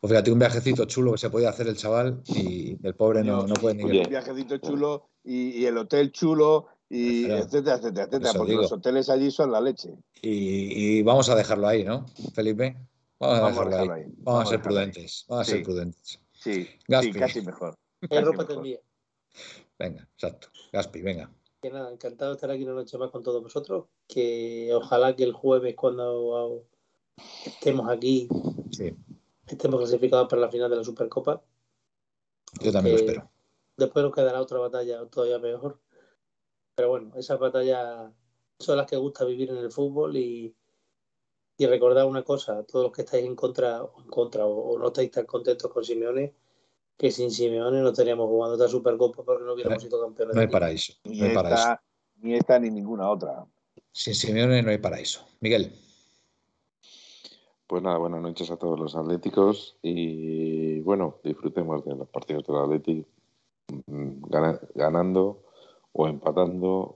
Pues 0.00 0.10
fíjate, 0.10 0.32
un 0.32 0.38
viajecito 0.40 0.84
chulo 0.86 1.12
que 1.12 1.18
se 1.18 1.30
podía 1.30 1.50
hacer 1.50 1.68
el 1.68 1.76
chaval 1.76 2.22
y 2.26 2.76
el 2.84 2.94
pobre 2.96 3.22
no, 3.22 3.46
no 3.46 3.54
puede 3.54 3.76
ni 3.76 3.84
ir. 3.84 4.02
Un 4.02 4.10
viajecito 4.10 4.58
chulo 4.58 5.10
y, 5.22 5.64
el 5.64 5.78
hotel 5.78 6.10
chulo 6.10 6.66
y 6.88 7.26
etcétera, 7.26 7.76
etcétera, 7.76 8.06
etcétera, 8.06 8.32
porque 8.36 8.54
los 8.54 8.72
hoteles 8.72 9.08
allí 9.08 9.30
son 9.30 9.52
la 9.52 9.60
leche. 9.60 9.94
Y, 10.20 11.02
vamos 11.02 11.28
a 11.28 11.36
dejarlo 11.36 11.68
ahí, 11.68 11.84
¿no, 11.84 12.06
Felipe? 12.34 12.76
Vamos 13.20 13.38
a, 13.38 13.64
dejarlo, 13.64 13.94
ahí. 13.94 14.04
Vamos, 14.18 14.42
a 14.42 14.46
ser 14.46 14.60
prudentes. 14.60 15.24
Vamos 15.28 15.48
a 15.48 15.50
ser 15.52 15.62
prudentes. 15.62 16.20
Sí, 16.32 16.68
sí, 17.00 17.12
casi 17.12 17.40
mejor. 17.42 17.78
Venga, 19.78 20.08
exacto. 20.14 20.48
Gaspi, 20.72 21.00
venga. 21.00 21.30
Que 21.60 21.70
nada, 21.70 21.92
encantado 21.92 22.32
de 22.32 22.34
estar 22.34 22.50
aquí 22.50 22.64
una 22.64 22.74
noche 22.74 22.98
más 22.98 23.12
con 23.12 23.22
todos 23.22 23.40
vosotros. 23.40 23.84
Que 24.08 24.70
ojalá 24.74 25.14
que 25.14 25.22
el 25.22 25.32
jueves, 25.32 25.76
cuando 25.76 26.64
estemos 27.46 27.88
aquí, 27.88 28.28
sí 28.70 28.96
estemos 29.52 29.80
clasificados 29.80 30.28
para 30.28 30.42
la 30.42 30.48
final 30.48 30.70
de 30.70 30.76
la 30.76 30.84
Supercopa. 30.84 31.42
Yo 32.60 32.72
también 32.72 32.96
lo 32.96 33.02
espero. 33.02 33.30
Después 33.76 34.04
nos 34.04 34.14
quedará 34.14 34.40
otra 34.40 34.58
batalla 34.58 35.06
todavía 35.06 35.38
mejor. 35.38 35.80
Pero 36.74 36.88
bueno, 36.90 37.12
esas 37.16 37.38
batallas 37.38 38.10
son 38.58 38.76
las 38.76 38.86
que 38.86 38.96
gusta 38.96 39.24
vivir 39.24 39.50
en 39.50 39.58
el 39.58 39.70
fútbol 39.70 40.16
y, 40.16 40.54
y 41.56 41.66
recordar 41.66 42.06
una 42.06 42.22
cosa, 42.22 42.62
todos 42.64 42.84
los 42.84 42.92
que 42.92 43.02
estáis 43.02 43.24
en 43.24 43.36
contra, 43.36 43.82
en 43.98 44.08
contra 44.08 44.46
o, 44.46 44.78
no 44.78 44.86
estáis 44.88 45.10
tan 45.10 45.26
contentos 45.26 45.70
con 45.70 45.84
Simeone, 45.84 46.34
que 46.96 47.10
sin 47.10 47.30
Simeone 47.30 47.80
no 47.80 47.90
estaríamos 47.90 48.26
jugando 48.28 48.54
esta 48.54 48.68
Supercopa 48.68 49.22
porque 49.22 49.44
no 49.44 49.54
hubiéramos 49.54 49.82
sido 49.82 50.00
campeones. 50.00 50.34
No 50.34 50.40
hay 50.40 50.48
paraíso. 50.48 50.94
Ni, 51.04 51.18
no 51.18 51.26
hay 51.26 51.32
esta, 51.32 51.82
ni 52.20 52.34
esta 52.34 52.58
ni 52.58 52.70
ninguna 52.70 53.10
otra. 53.10 53.46
Sin 53.90 54.14
Simeone 54.14 54.62
no 54.62 54.70
hay 54.70 54.78
paraíso. 54.78 55.26
Miguel. 55.40 55.72
Pues 57.72 57.82
nada, 57.82 57.96
buenas 57.96 58.20
noches 58.20 58.50
a 58.50 58.58
todos 58.58 58.78
los 58.78 58.94
atléticos 58.94 59.78
y 59.80 60.80
bueno, 60.80 61.20
disfrutemos 61.24 61.82
de 61.86 61.94
los 61.94 62.06
partidos 62.06 62.46
del 62.46 62.56
Atlético 62.56 63.08
mm, 63.86 64.24
ganando 64.74 65.42
o 65.92 66.06
empatando 66.06 66.94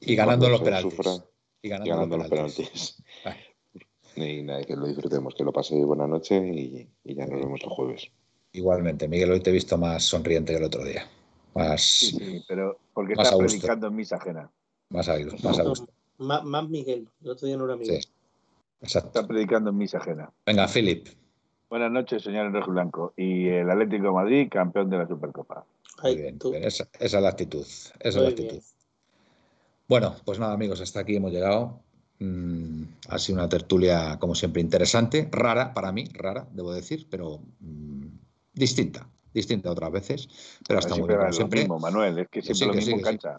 y, 0.00 0.16
ganando 0.16 0.48
los 0.48 0.60
penaltis. 0.60 1.22
y 1.62 1.68
ganando, 1.68 2.16
los 2.16 2.26
penaltis. 2.26 3.00
y 4.16 4.42
nada, 4.42 4.64
que 4.64 4.74
lo 4.74 4.88
disfrutemos, 4.88 5.36
que 5.36 5.44
lo 5.44 5.52
paséis 5.52 5.86
buena 5.86 6.08
noche 6.08 6.36
y, 6.48 7.14
ya 7.14 7.24
nos 7.28 7.38
vemos 7.38 7.60
el 7.62 7.68
jueves. 7.68 8.10
Igualmente, 8.50 9.06
Miguel, 9.06 9.30
hoy 9.30 9.38
te 9.38 9.50
he 9.50 9.52
visto 9.52 9.78
más 9.78 10.02
sonriente 10.02 10.52
que 10.52 10.58
el 10.58 10.64
otro 10.64 10.84
día. 10.84 11.08
Más, 11.54 11.80
sí, 11.80 12.42
pero 12.48 12.76
porque 12.92 13.12
está 13.12 13.38
predicando 13.38 13.86
en 13.86 13.94
misa 13.94 14.16
ajena. 14.16 14.50
Más 14.88 15.08
a, 15.08 15.16
más 15.44 15.60
a 15.60 15.62
gusto. 15.62 15.86
Más, 16.18 16.44
más, 16.44 16.68
Miguel, 16.68 17.08
el 17.22 17.30
otro 17.30 17.46
día 17.46 17.56
no 17.56 17.64
era 17.64 17.74
Miguel. 17.74 18.04
Está 18.82 19.26
predicando 19.26 19.70
en 19.70 19.76
misa 19.76 19.98
ajena. 19.98 20.30
Venga, 20.44 20.66
Philip. 20.66 21.08
Buenas 21.70 21.90
noches, 21.90 22.22
señor 22.22 22.46
Enrique 22.46 22.70
Blanco. 22.70 23.14
Y 23.16 23.48
el 23.48 23.70
Atlético 23.70 24.08
de 24.08 24.12
Madrid, 24.12 24.48
campeón 24.50 24.90
de 24.90 24.98
la 24.98 25.06
Supercopa. 25.06 25.64
Muy 26.02 26.16
bien, 26.16 26.38
Esa, 26.54 26.88
es 26.98 27.12
la 27.12 27.28
actitud. 27.28 27.64
Esa 27.64 27.92
es 28.00 28.16
la 28.16 28.28
actitud. 28.28 28.60
Bueno, 29.88 30.16
pues 30.24 30.38
nada, 30.38 30.52
amigos, 30.52 30.80
hasta 30.80 31.00
aquí 31.00 31.16
hemos 31.16 31.32
llegado. 31.32 31.80
Mm, 32.18 32.84
ha 33.08 33.18
sido 33.18 33.38
una 33.38 33.48
tertulia, 33.48 34.18
como 34.18 34.34
siempre, 34.34 34.60
interesante, 34.60 35.28
rara 35.30 35.74
para 35.74 35.92
mí, 35.92 36.04
rara, 36.12 36.46
debo 36.52 36.72
decir, 36.72 37.06
pero 37.10 37.40
mm, 37.60 38.06
distinta, 38.52 39.08
distinta 39.32 39.70
otras 39.70 39.90
veces, 39.90 40.28
pero 40.66 40.78
hasta 40.78 40.94
muy 40.94 41.08
bien. 41.08 41.32
siempre. 41.32 41.66
Manuel, 41.66 42.18
es 42.18 42.28
que 42.28 42.42
siempre 42.42 42.68
lo 42.68 42.74
mismo 42.74 43.00
cancha. 43.00 43.38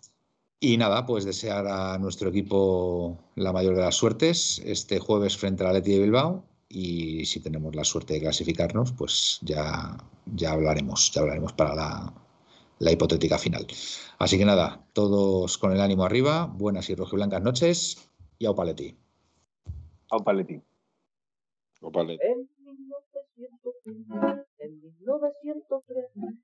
Y 0.65 0.77
nada, 0.77 1.05
pues 1.05 1.25
desear 1.25 1.67
a 1.67 1.97
nuestro 1.97 2.29
equipo 2.29 3.19
la 3.35 3.51
mayor 3.51 3.75
de 3.75 3.81
las 3.81 3.95
suertes 3.95 4.61
este 4.63 4.97
jueves 4.97 5.35
frente 5.35 5.61
al 5.61 5.71
Atleti 5.71 5.91
de 5.91 5.99
Bilbao 5.99 6.45
y 6.69 7.25
si 7.25 7.41
tenemos 7.41 7.75
la 7.75 7.83
suerte 7.83 8.13
de 8.13 8.21
clasificarnos, 8.21 8.93
pues 8.93 9.39
ya, 9.41 9.97
ya 10.33 10.53
hablaremos, 10.53 11.11
ya 11.11 11.19
hablaremos 11.19 11.51
para 11.51 11.75
la, 11.75 12.13
la 12.79 12.91
hipotética 12.93 13.37
final. 13.37 13.67
Así 14.19 14.37
que 14.37 14.45
nada, 14.45 14.87
todos 14.93 15.57
con 15.57 15.73
el 15.73 15.81
ánimo 15.81 16.05
arriba, 16.05 16.45
buenas 16.45 16.89
y 16.89 16.95
rojiblancas 16.95 17.41
noches 17.41 18.09
y 18.39 18.45
au 18.45 18.55
paleti. 18.55 18.95
Au 20.11 20.23
paleti. 20.23 20.61
Au 21.81 21.91
paleti. 21.91 22.23
En 22.23 22.47
1903 24.79 26.42